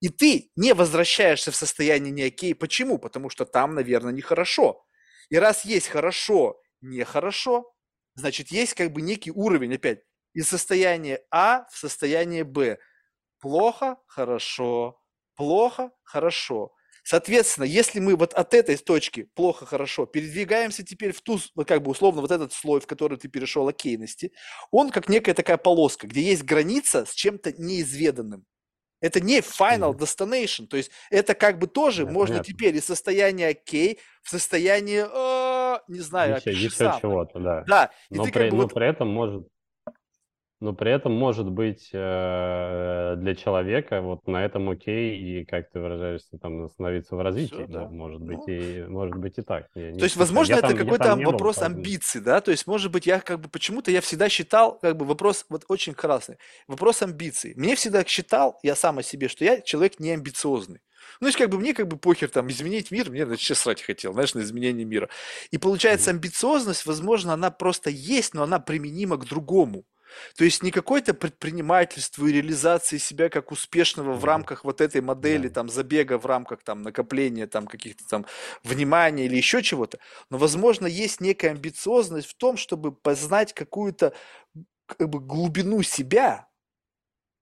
[0.00, 2.54] И ты не возвращаешься в состояние не окей.
[2.54, 2.98] Почему?
[2.98, 4.84] Потому что там, наверное, нехорошо.
[5.28, 7.72] И раз есть хорошо, нехорошо,
[8.14, 10.00] значит, есть как бы некий уровень опять
[10.34, 12.78] из состояния А в состояние Б.
[13.40, 15.00] Плохо, хорошо,
[15.36, 16.72] плохо, хорошо.
[17.02, 21.90] Соответственно, если мы вот от этой точки плохо, хорошо передвигаемся теперь в ту, как бы
[21.90, 24.32] условно, вот этот слой, в который ты перешел окейности,
[24.70, 28.44] он как некая такая полоска, где есть граница с чем-то неизведанным.
[29.00, 32.52] Это не final destination, то есть это как бы тоже да, можно понятно.
[32.52, 37.64] теперь из состояния окей в состояние, э, не знаю, еще, еще чего-то, да.
[37.66, 37.90] Да.
[38.10, 38.74] но, при, но вот...
[38.74, 39.48] при этом может
[40.60, 45.80] но при этом может быть э, для человека вот на этом окей и, как ты
[45.80, 47.84] выражаешься, там остановиться в развитии, Все, да.
[47.84, 48.52] да, может быть ну...
[48.52, 49.68] и может быть и так.
[49.74, 53.20] Я, то есть, возможно, это какой-то вопрос был, амбиций, да, то есть, может быть, я
[53.20, 56.36] как бы почему-то я всегда считал, как бы вопрос вот очень красный,
[56.68, 57.54] вопрос амбиций.
[57.56, 60.80] Мне всегда считал, я сам о себе, что я человек не амбициозный.
[61.20, 63.82] Ну, то есть, как бы мне как бы похер там изменить мир, мне вообще срать
[63.82, 65.08] хотел, знаешь, на изменение мира.
[65.50, 69.84] И получается, амбициозность, возможно, она просто есть, но она применима к другому.
[70.36, 75.48] То есть не какое-то предпринимательство и реализации себя как успешного в рамках вот этой модели,
[75.48, 78.26] там, забега в рамках там накопления там каких-то там
[78.64, 79.98] внимания или еще чего-то,
[80.30, 84.12] но, возможно, есть некая амбициозность в том, чтобы познать какую-то
[84.86, 86.49] как бы глубину себя,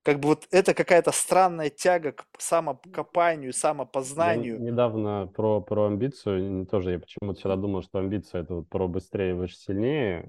[0.03, 4.55] как бы вот это какая-то странная тяга к самокопанию, самопознанию.
[4.55, 8.89] Я недавно про, про амбицию, тоже я почему-то всегда думал, что амбиция это вот про
[8.89, 10.23] быстрее, выше, сильнее.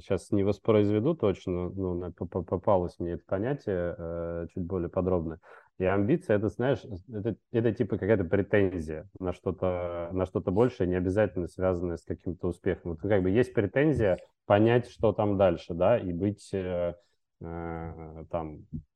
[0.00, 5.40] Сейчас а, не воспроизведу точно, ну, попалось мне это понятие э, чуть более подробно.
[5.78, 6.80] И амбиция, это, знаешь,
[7.12, 12.48] это, это типа какая-то претензия на что-то, на что-то большее, не обязательно связанное с каким-то
[12.48, 12.92] успехом.
[12.92, 16.94] Вот как бы есть претензия понять, что там дальше, да, и быть э,
[17.40, 18.95] э, там Э,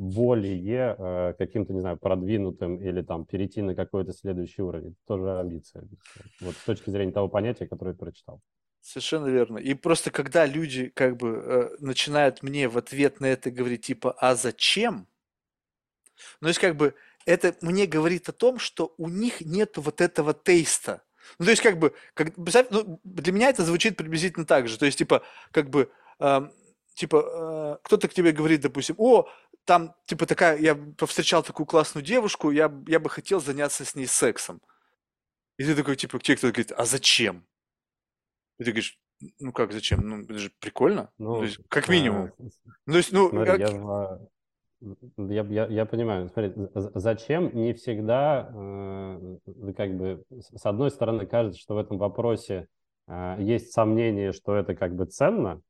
[0.00, 4.92] более э, каким-то, не знаю, продвинутым или там перейти на какой-то следующий уровень.
[4.92, 5.86] Это тоже амбиция.
[6.40, 8.40] Вот с точки зрения того понятия, которое я прочитал.
[8.80, 9.58] Совершенно верно.
[9.58, 14.12] И просто когда люди как бы э, начинают мне в ответ на это говорить типа
[14.18, 15.06] «а зачем?»,
[16.40, 16.94] ну, то есть как бы
[17.26, 21.02] это мне говорит о том, что у них нет вот этого тейста.
[21.38, 22.32] Ну, то есть как бы, как,
[22.70, 24.78] ну, для меня это звучит приблизительно так же.
[24.78, 26.40] То есть типа как бы э,
[26.94, 29.28] типа, э, кто-то к тебе говорит, допустим, о,
[29.64, 34.06] там, типа, такая, я повстречал такую классную девушку, я, я бы хотел заняться с ней
[34.06, 34.60] сексом.
[35.58, 37.46] И ты такой, типа, тебе кто-то говорит, а зачем?
[38.58, 38.98] И ты говоришь,
[39.38, 40.00] ну как, зачем?
[40.00, 41.10] Ну, это же прикольно.
[41.18, 42.32] Ну, то есть, как минимум.
[42.38, 42.42] А,
[42.86, 43.60] ну, то есть, ну, смотри, как...
[43.60, 44.18] я,
[45.18, 49.38] я, я, я понимаю, смотри, зачем не всегда, э,
[49.76, 52.68] как бы, с одной стороны, кажется, что в этом вопросе
[53.06, 55.60] э, есть сомнение, что это как бы ценно,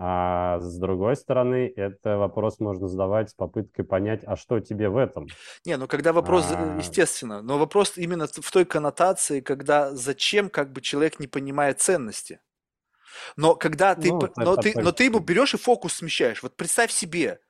[0.00, 4.96] а с другой стороны, это вопрос можно задавать с попыткой понять, а что тебе в
[4.96, 5.26] этом?
[5.64, 6.76] Не, ну когда вопрос, а...
[6.78, 12.40] естественно, но вопрос именно в той коннотации, когда зачем как бы человек не понимает ценности.
[13.36, 16.44] Но когда ты, ну, но, ты, но ты ему берешь и фокус смещаешь.
[16.44, 17.40] Вот представь себе,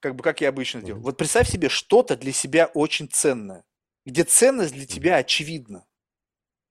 [0.00, 1.02] как бы как я обычно делаю.
[1.02, 3.64] Вот представь себе что-то для себя очень ценное,
[4.04, 5.85] где ценность для тебя очевидна.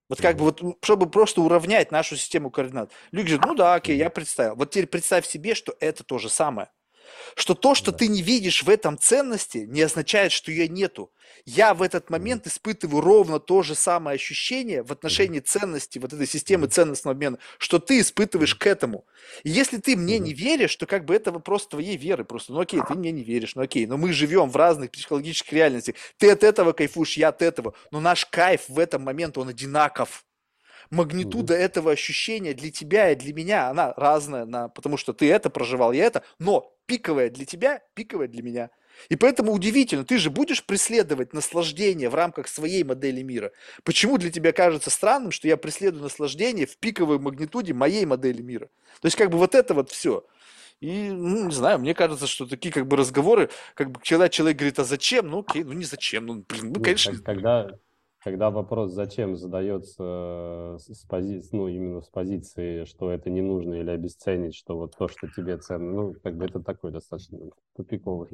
[0.08, 2.92] Вот как бы вот, чтобы просто уравнять нашу систему координат.
[3.10, 4.54] Люди говорят, ну да, окей, я представил.
[4.54, 6.70] Вот теперь представь себе, что это то же самое.
[7.34, 7.98] Что то, что да.
[7.98, 11.10] ты не видишь в этом ценности, не означает, что ее нету.
[11.44, 16.26] Я в этот момент испытываю ровно то же самое ощущение в отношении ценности, вот этой
[16.26, 19.06] системы ценностного обмена, что ты испытываешь к этому.
[19.44, 22.52] И если ты мне не веришь, то как бы это вопрос твоей веры просто.
[22.52, 25.96] Ну окей, ты мне не веришь, ну окей, но мы живем в разных психологических реальностях.
[26.18, 27.74] Ты от этого кайфуешь, я от этого.
[27.90, 30.24] Но наш кайф в этом момент, он одинаков
[30.90, 31.58] магнитуда mm-hmm.
[31.58, 35.92] этого ощущения для тебя и для меня, она разная, на, потому что ты это проживал,
[35.92, 38.70] я это, но пиковая для тебя, пиковая для меня.
[39.08, 43.52] И поэтому удивительно, ты же будешь преследовать наслаждение в рамках своей модели мира.
[43.84, 48.70] Почему для тебя кажется странным, что я преследую наслаждение в пиковой магнитуде моей модели мира?
[49.00, 50.24] То есть как бы вот это вот все.
[50.80, 54.58] И, ну, не знаю, мне кажется, что такие как бы разговоры, как бы когда человек
[54.58, 55.28] говорит, а зачем?
[55.28, 57.16] Ну, окей, ну не зачем, ну, блин, ну, конечно.
[57.24, 57.78] Когда,
[58.26, 63.88] когда вопрос «зачем» задается с позиции, ну, именно с позиции, что это не нужно или
[63.88, 67.38] обесценить, что вот то, что тебе ценно, ну, как бы это такой достаточно
[67.76, 68.28] тупиковый.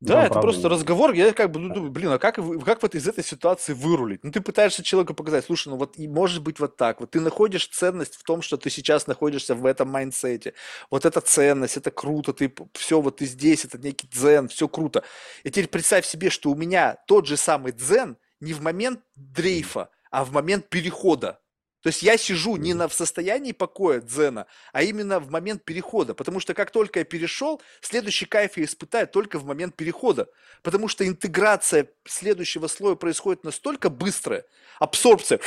[0.00, 2.82] Да, Там, это правда, просто разговор, я как бы ну, думаю, блин, а как, как
[2.82, 4.22] вот из этой ситуации вырулить?
[4.22, 7.20] Ну, ты пытаешься человеку показать, слушай, ну вот и может быть вот так, вот ты
[7.20, 10.52] находишь ценность в том, что ты сейчас находишься в этом mindset е,
[10.90, 15.04] вот эта ценность, это круто, ты все, вот ты здесь, это некий дзен, все круто.
[15.42, 19.90] И теперь представь себе, что у меня тот же самый дзен не в момент дрейфа,
[20.10, 21.40] а в момент перехода.
[21.82, 26.12] То есть я сижу не на, в состоянии покоя дзена, а именно в момент перехода.
[26.12, 30.28] Потому что как только я перешел, следующий кайф я испытаю только в момент перехода.
[30.62, 34.44] Потому что интеграция следующего слоя происходит настолько быстрая,
[34.80, 35.38] абсорбция,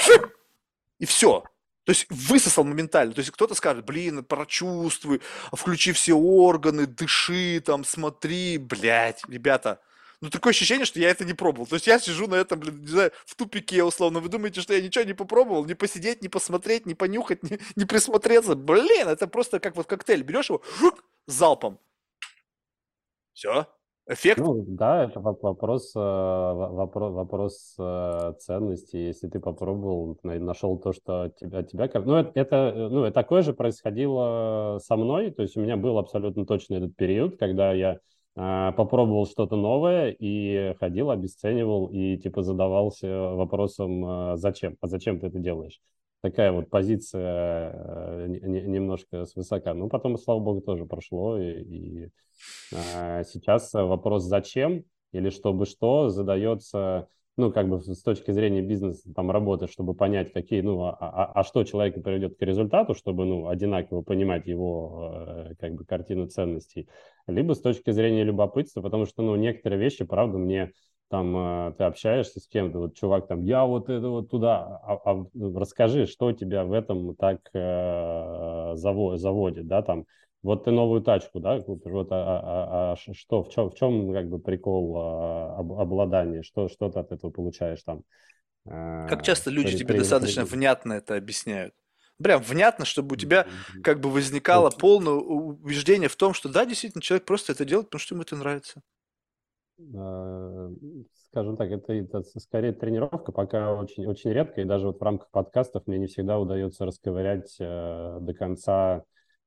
[0.99, 1.43] и все.
[1.83, 3.13] То есть высосал моментально.
[3.13, 5.21] То есть кто-то скажет, блин, прочувствуй,
[5.51, 9.81] включи все органы, дыши, там, смотри, блядь, ребята,
[10.21, 11.65] ну, такое ощущение, что я это не пробовал.
[11.65, 14.19] То есть я сижу на этом, блин, не знаю, в тупике, условно.
[14.19, 15.65] Вы думаете, что я ничего не попробовал?
[15.65, 18.55] Не посидеть, не посмотреть, не понюхать, не, не присмотреться?
[18.55, 20.21] Блин, это просто как вот коктейль.
[20.21, 21.79] Берешь его, жук, залпом.
[23.33, 23.65] Все.
[24.07, 24.39] Эффект?
[24.39, 28.97] Ну, да, это вопрос, вопрос, вопрос э, ценности.
[28.97, 33.41] Если ты попробовал, нашел то, что от тебя, от тебя ну, это, это, ну, такое
[33.41, 35.31] же происходило со мной.
[35.31, 37.99] То есть у меня был абсолютно точно этот период, когда я
[38.33, 45.27] попробовал что-то новое и ходил, обесценивал и типа задавался вопросом, а, зачем, а зачем ты
[45.27, 45.81] это делаешь?
[46.21, 49.73] Такая вот позиция э, немножко свысока.
[49.73, 51.37] Ну, потом, слава богу, тоже прошло.
[51.39, 52.09] И, и
[52.73, 59.11] а, сейчас вопрос «зачем?» или «чтобы что?» задается ну, как бы с точки зрения бизнеса,
[59.13, 63.25] там, работы, чтобы понять, какие, ну, а, а, а что человека приведет к результату, чтобы,
[63.25, 65.13] ну, одинаково понимать его,
[65.49, 66.89] э, как бы, картину ценностей,
[67.27, 70.71] либо с точки зрения любопытства, потому что, ну, некоторые вещи, правда, мне
[71.09, 74.95] там э, ты общаешься с кем-то, вот чувак там, я вот это вот туда, а,
[75.05, 80.05] а расскажи, что тебя в этом так э, заводит, да, там,
[80.43, 83.75] вот ты новую тачку, да, купишь, вот, а, а, а, а что, в чем, в
[83.75, 88.03] чем как бы прикол а, об, обладания, что, что ты от этого получаешь там?
[88.63, 90.51] Как часто люди при, тебе при, достаточно при...
[90.51, 91.73] внятно это объясняют?
[92.21, 93.47] Прям внятно, чтобы у тебя
[93.83, 97.99] как бы возникало полное убеждение в том, что да, действительно, человек просто это делает, потому
[97.99, 98.81] что ему это нравится.
[101.29, 105.31] Скажем так, это, это скорее тренировка, пока очень, очень редко, и даже вот в рамках
[105.31, 109.05] подкастов мне не всегда удается расковырять э, до конца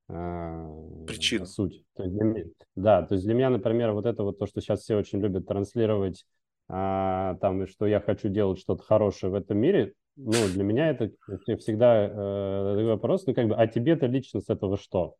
[0.09, 0.67] а,
[1.07, 1.47] Причина.
[1.47, 1.83] суть.
[1.97, 2.45] То есть для меня,
[2.77, 5.47] да, то есть для меня, например, вот это вот то, что сейчас все очень любят
[5.47, 6.25] транслировать,
[6.69, 11.11] а, там, что я хочу делать что-то хорошее в этом мире, ну, для меня это
[11.59, 15.17] всегда э, вопрос, ну, как бы, а тебе-то лично с этого что?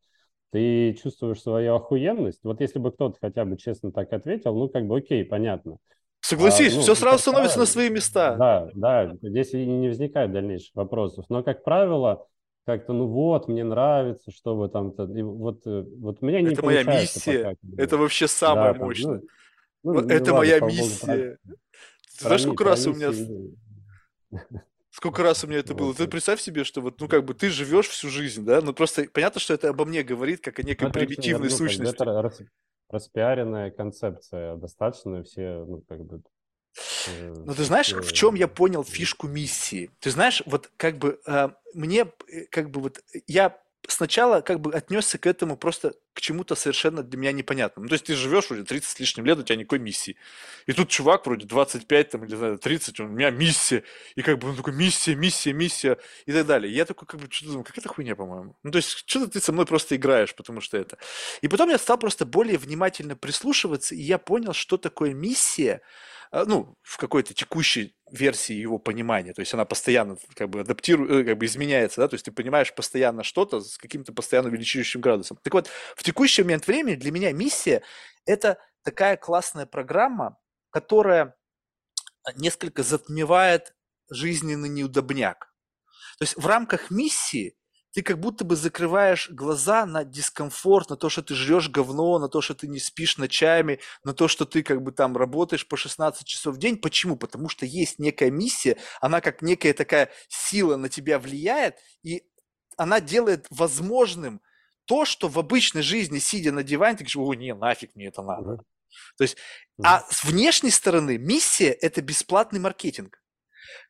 [0.51, 2.39] Ты чувствуешь свою охуенность?
[2.43, 5.77] Вот если бы кто-то хотя бы честно так ответил, ну, как бы, окей, понятно.
[6.21, 8.35] Согласись, а, ну, все сразу становится правило, на свои места.
[8.35, 11.25] Да, да, здесь и не возникает дальнейших вопросов.
[11.29, 12.25] Но, как правило,
[12.65, 14.89] как-то, ну вот, мне нравится, что вы там...
[14.89, 17.57] И вот, э, вот меня не Это моя миссия.
[17.61, 19.19] Пока, это вообще самое да, мощное.
[19.19, 19.27] Там,
[19.83, 21.37] ну, ну, это ну, моя ладно, миссия.
[21.43, 21.57] Богу,
[22.17, 23.11] Ты знаешь, сколько раз у меня...
[24.89, 25.93] Сколько раз у меня это было?
[25.93, 28.61] Ты представь себе, что вот, ну, как бы ты живешь всю жизнь, да?
[28.61, 31.93] Ну, просто понятно, что это обо мне говорит, как о некой примитивной сущности.
[31.93, 32.31] Это
[32.89, 36.21] распиаренная концепция, достаточно все, ну, как бы,
[37.45, 39.89] но ты знаешь, в чем я понял фишку миссии?
[39.99, 43.57] Ты знаешь, вот как бы э, мне, э, как бы вот я
[43.91, 47.85] сначала как бы отнесся к этому просто к чему-то совершенно для меня непонятному.
[47.85, 50.15] Ну, то есть ты живешь вроде 30 с лишним лет, у тебя никакой миссии.
[50.65, 53.83] И тут чувак вроде 25 там, или знаю, 30, у меня миссия.
[54.15, 56.73] И как бы он такой, миссия, миссия, миссия и так далее.
[56.73, 58.55] Я такой как бы что-то думаю, как это хуйня, по-моему.
[58.63, 60.97] Ну, то есть что-то ты со мной просто играешь, потому что это.
[61.41, 65.81] И потом я стал просто более внимательно прислушиваться, и я понял, что такое миссия,
[66.31, 71.11] а, ну, в какой-то текущей версии его понимания, то есть она постоянно как бы адаптирует,
[71.11, 75.01] э, как бы изменяется, да, то есть ты понимаешь постоянно что-то с каким-то постоянно увеличивающим
[75.01, 75.39] градусом.
[75.41, 77.81] Так вот, в текущий момент времени для меня миссия–
[78.25, 80.37] это такая классная программа,
[80.69, 81.35] которая
[82.35, 83.75] несколько затмевает
[84.09, 85.53] жизненный неудобняк.
[86.19, 87.57] То есть в рамках миссии
[87.95, 92.27] ты как будто бы закрываешь глаза на дискомфорт, на то, что ты жрешь говно, на
[92.27, 95.77] то, что ты не спишь ночами, на то, что ты как бы там работаешь по
[95.77, 96.75] 16 часов в день.
[96.75, 97.15] Почему?
[97.15, 102.23] Потому что есть некая миссия, она как некая такая сила на тебя влияет, и
[102.75, 104.41] она делает возможным
[104.83, 108.21] то, что в обычной жизни, сидя на диване, ты говоришь, о, не, нафиг мне это
[108.23, 108.57] надо.
[109.17, 109.37] То есть,
[109.81, 113.21] а с внешней стороны миссия– это бесплатный маркетинг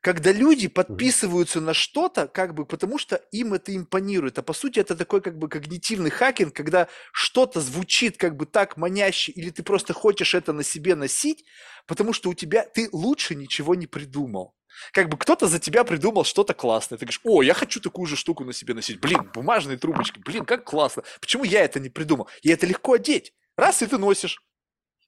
[0.00, 4.38] когда люди подписываются на что-то, как бы потому что им это импонирует.
[4.38, 8.76] А по сути это такой как бы когнитивный хакинг, когда что-то звучит как бы так
[8.76, 11.44] маняще, или ты просто хочешь это на себе носить,
[11.86, 14.54] потому что у тебя ты лучше ничего не придумал.
[14.92, 16.98] Как бы кто-то за тебя придумал что-то классное.
[16.98, 19.00] Ты говоришь, о, я хочу такую же штуку на себе носить.
[19.00, 20.18] Блин, бумажные трубочки.
[20.18, 21.02] Блин, как классно.
[21.20, 22.28] Почему я это не придумал?
[22.42, 23.32] И это легко одеть.
[23.56, 24.38] Раз, и ты носишь.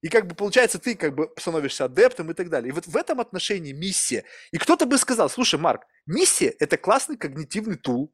[0.01, 2.71] И как бы получается, ты как бы становишься адептом и так далее.
[2.71, 4.25] И вот в этом отношении миссия.
[4.53, 8.13] И кто-то бы сказал, слушай, Марк, миссия– это классный когнитивный тул.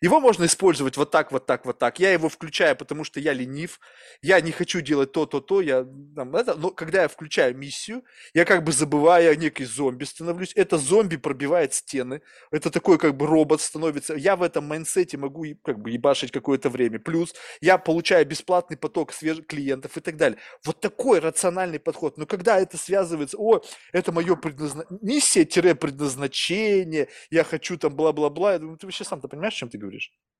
[0.00, 1.98] Его можно использовать вот так, вот так, вот так.
[1.98, 3.80] Я его включаю, потому что я ленив,
[4.22, 6.54] я не хочу делать то, то, то, я там, это.
[6.54, 8.02] Но когда я включаю миссию,
[8.34, 10.52] я как бы забываю, я некий зомби становлюсь.
[10.54, 12.22] Это зомби пробивает стены.
[12.50, 14.14] Это такой как бы робот становится.
[14.14, 16.98] Я в этом майнсете могу как бы ебашить какое-то время.
[16.98, 20.38] Плюс я получаю бесплатный поток свежих клиентов и так далее.
[20.64, 22.18] Вот такой рациональный подход.
[22.18, 28.52] Но когда это связывается, о, это мое предназначение, миссия-предназначение, я хочу там бла-бла-бла.
[28.52, 29.85] Я думаю, ты вообще сам-то понимаешь, чем ты говоришь?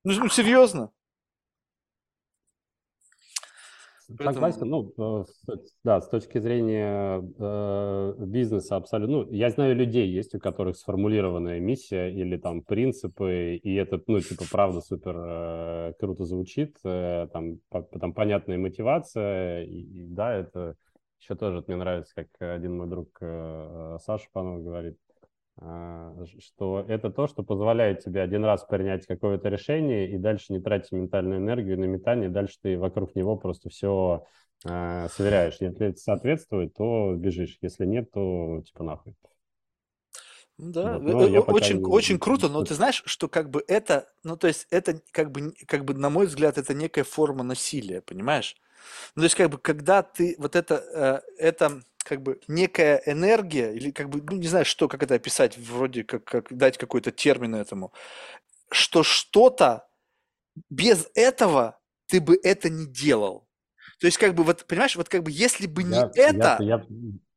[0.05, 0.93] Ну, ну серьезно?
[4.07, 4.93] Согласен, ну,
[5.49, 9.17] э, да, с точки зрения э, бизнеса абсолютно.
[9.17, 14.21] Ну, я знаю людей, есть у которых сформулированная миссия или там принципы, и это, ну,
[14.21, 20.35] типа, правда супер э, круто звучит, э, там, по, там понятная мотивация, и, и да,
[20.35, 20.77] это
[21.19, 24.99] еще тоже мне нравится, как один мой друг э, Саша Панов говорит,
[25.59, 30.93] что это то, что позволяет тебе один раз принять какое-то решение и дальше не тратить
[30.93, 34.27] ментальную энергию на метание, дальше ты вокруг него просто все
[34.65, 35.57] э, сверяешь.
[35.61, 39.15] Если это соответствует, то бежишь, если нет, то типа нахуй.
[40.59, 41.85] Да, вот, э, очень, не...
[41.85, 45.55] очень круто, но ты знаешь, что как бы это, ну то есть это как бы,
[45.67, 48.57] как бы на мой взгляд, это некая форма насилия, понимаешь?
[49.15, 53.73] Ну то есть как бы когда ты вот это, э, это как бы некая энергия,
[53.73, 57.11] или как бы, ну не знаю, что, как это описать, вроде как, как дать какой-то
[57.11, 57.93] термин этому,
[58.71, 59.89] что что-то
[60.71, 63.49] без этого ты бы это не делал.
[64.01, 66.77] То есть, как бы, вот, понимаешь, вот как бы, если бы не я, это, я,
[66.77, 66.87] я,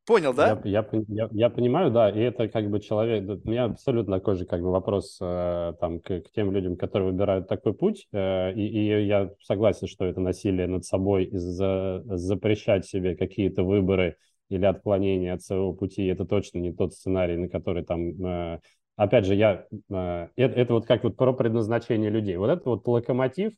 [0.06, 0.60] понял, да?
[0.64, 4.36] Я, я, я, я понимаю, да, и это как бы человек, у меня абсолютно такой
[4.36, 8.54] же как бы вопрос э, там к, к тем людям, которые выбирают такой путь, э,
[8.54, 14.18] и, и я согласен, что это насилие над собой, из-за запрещать себе какие-то выборы,
[14.50, 18.10] или отклонение от своего пути, это точно не тот сценарий, на который там...
[18.26, 18.60] Э,
[18.96, 19.66] опять же, я...
[19.90, 22.36] Э, это, это вот как вот про предназначение людей.
[22.38, 23.54] Вот это вот локомотив,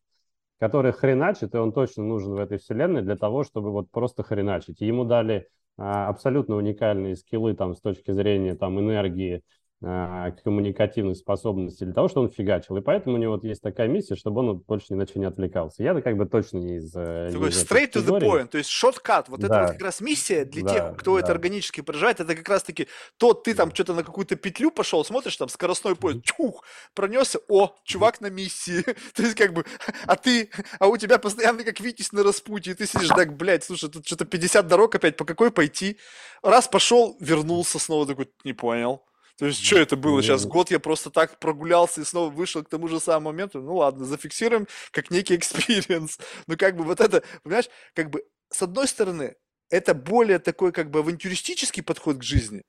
[0.59, 4.81] который хреначит, и он точно нужен в этой вселенной для того, чтобы вот просто хреначить.
[4.81, 5.47] Ему дали
[5.77, 9.41] а, абсолютно уникальные скиллы там с точки зрения там энергии,
[9.81, 12.77] коммуникативной способности для того, чтобы он фигачил.
[12.77, 15.25] И поэтому у него вот есть такая миссия, чтобы он больше ни на что не
[15.25, 15.81] отвлекался.
[15.81, 16.95] Я как бы точно не из...
[16.95, 19.27] Э, Такой straight to the point, то есть шоткат.
[19.27, 19.47] Вот да.
[19.47, 21.21] это вот как раз миссия для да, тех, кто да.
[21.21, 22.19] это органически проживает.
[22.19, 22.87] Это как раз-таки
[23.17, 27.75] то, ты там что-то на какую-то петлю пошел, смотришь, там скоростной поезд, чух, пронесся, о,
[27.83, 28.83] чувак на миссии.
[29.15, 29.65] то есть как бы,
[30.05, 33.63] а ты, а у тебя постоянно как Витязь на распутье, и ты сидишь так, блядь,
[33.63, 35.97] слушай, тут что-то 50 дорог опять, по какой пойти?
[36.43, 39.01] Раз пошел, вернулся снова, такой, не понял.
[39.41, 40.45] То есть, что это было сейчас?
[40.45, 43.59] Год я просто так прогулялся и снова вышел к тому же самому моменту.
[43.59, 46.19] Ну ладно, зафиксируем как некий experience.
[46.45, 49.35] Ну как бы вот это, понимаешь, как бы с одной стороны,
[49.71, 52.61] это более такой как бы авантюристический подход к жизни,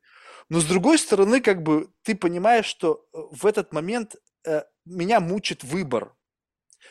[0.48, 5.20] но с другой стороны, как бы ты понимаешь, что э, в этот момент э, меня
[5.20, 6.14] мучит выбор.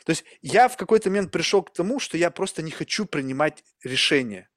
[0.05, 3.63] То есть я в какой-то момент пришел к тому, что я просто не хочу принимать
[3.83, 4.47] решения.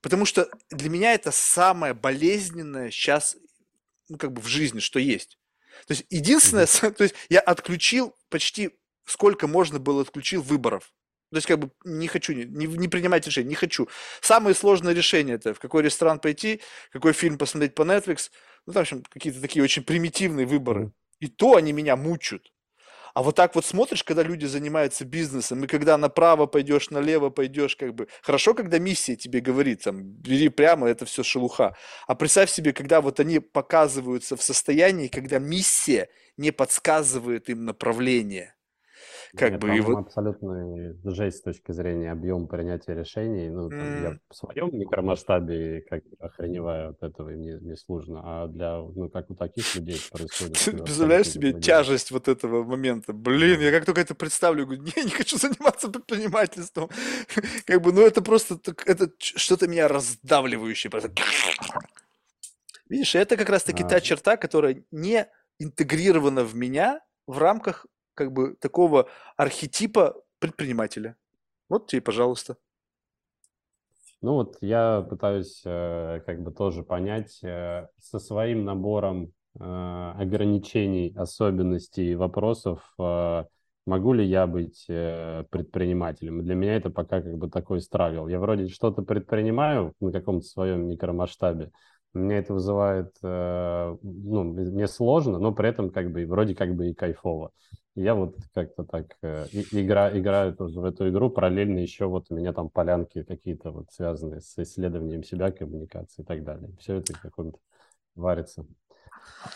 [0.00, 3.36] Потому что для меня это самое болезненное сейчас
[4.10, 5.38] ну, как бы в жизни, что есть.
[5.86, 6.92] То есть единственное, mm-hmm.
[6.92, 8.70] то есть я отключил почти
[9.06, 10.92] сколько можно было отключил выборов.
[11.30, 13.88] То есть как бы не хочу, не, не принимать решения, не хочу.
[14.20, 18.30] Самое сложное решение это в какой ресторан пойти, какой фильм посмотреть по Netflix.
[18.66, 20.92] Ну, там, в общем, какие-то такие очень примитивные выборы.
[21.20, 22.52] И то они меня мучают.
[23.14, 27.76] А вот так вот смотришь, когда люди занимаются бизнесом, и когда направо пойдешь, налево пойдешь,
[27.76, 31.76] как бы, хорошо, когда миссия тебе говорит, там, бери прямо, это все шелуха.
[32.06, 38.54] А представь себе, когда вот они показываются в состоянии, когда миссия не подсказывает им направление–
[39.36, 39.98] как Нет, бы, и вот...
[39.98, 43.48] абсолютно жесть с точки зрения объема принятия решений.
[43.48, 44.02] Ну, там, mm.
[44.02, 48.22] я в своем микромасштабе как охреневаю от этого, и мне, мне сложно.
[48.24, 50.58] А для, ну, как у таких людей происходит...
[50.64, 53.12] Ты представляешь себе тяжесть вот этого момента?
[53.12, 56.88] Блин, я как только это представлю, говорю, не, не хочу заниматься предпринимательством.
[57.66, 60.90] Как бы, ну, это просто, это что-то меня раздавливающее.
[62.88, 65.28] Видишь, это как раз-таки та черта, которая не
[65.60, 67.86] интегрирована в меня в рамках
[68.20, 69.08] как бы такого
[69.38, 71.16] архетипа предпринимателя.
[71.70, 72.58] Вот тебе, пожалуйста.
[74.20, 79.62] Ну вот я пытаюсь э, как бы тоже понять э, со своим набором э,
[80.18, 83.44] ограничений, особенностей, вопросов, э,
[83.86, 86.44] могу ли я быть предпринимателем.
[86.44, 88.28] для меня это пока как бы такой страгл.
[88.28, 91.70] Я вроде что-то предпринимаю на каком-то своем микромасштабе,
[92.12, 96.94] меня это вызывает, ну, мне сложно, но при этом как бы вроде как бы и
[96.94, 97.52] кайфово.
[98.00, 102.34] Я вот как-то так э, игра, играю тоже в эту игру, параллельно еще вот у
[102.34, 106.70] меня там полянки какие-то вот связанные с исследованием себя, коммуникации и так далее.
[106.78, 107.58] Все это каком-то
[108.14, 108.64] варится.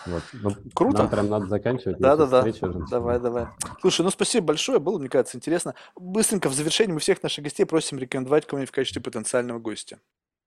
[0.06, 0.22] Вот.
[0.34, 0.98] Ну, Круто.
[0.98, 1.98] Нам прям надо заканчивать.
[1.98, 2.44] Да-да-да.
[2.90, 3.46] Давай, давай.
[3.80, 5.74] Слушай, ну спасибо большое, было, мне кажется, интересно.
[5.96, 10.00] Быстренько в завершении мы всех наших гостей просим рекомендовать кого-нибудь в качестве потенциального гостя.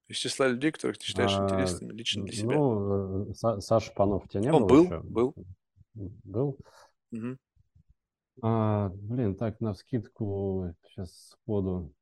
[0.08, 2.56] Из числа людей, которых ты считаешь а, интересными лично для себя.
[2.56, 5.00] Ну, э, Саша Панов у тебя не Он было был, еще?
[5.00, 5.35] был.
[6.24, 6.58] Был?
[7.11, 7.38] Угу.
[8.41, 11.93] А, блин, так, на скидку сейчас сходу.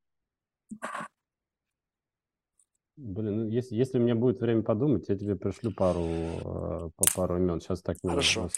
[2.98, 7.38] Блин, если, если у меня будет время подумать, я тебе пришлю пару, э, по пару
[7.38, 7.60] имен.
[7.60, 8.50] Сейчас так не Хорошо.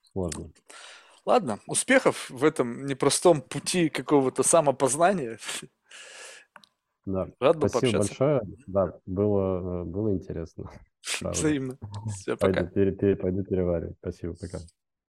[0.00, 0.52] сложно.
[1.24, 5.38] Ладно, успехов в этом непростом пути какого-то самопознания.
[7.04, 7.28] Да.
[7.40, 8.24] Рад был Спасибо пообщаться.
[8.24, 8.42] большое.
[8.66, 10.70] Да, было, э, было интересно.
[11.20, 11.78] Взаимно.
[12.14, 12.70] Все, Пойду, пока.
[12.70, 13.96] пере, пере, пойду переваривать.
[13.98, 14.58] Спасибо, пока.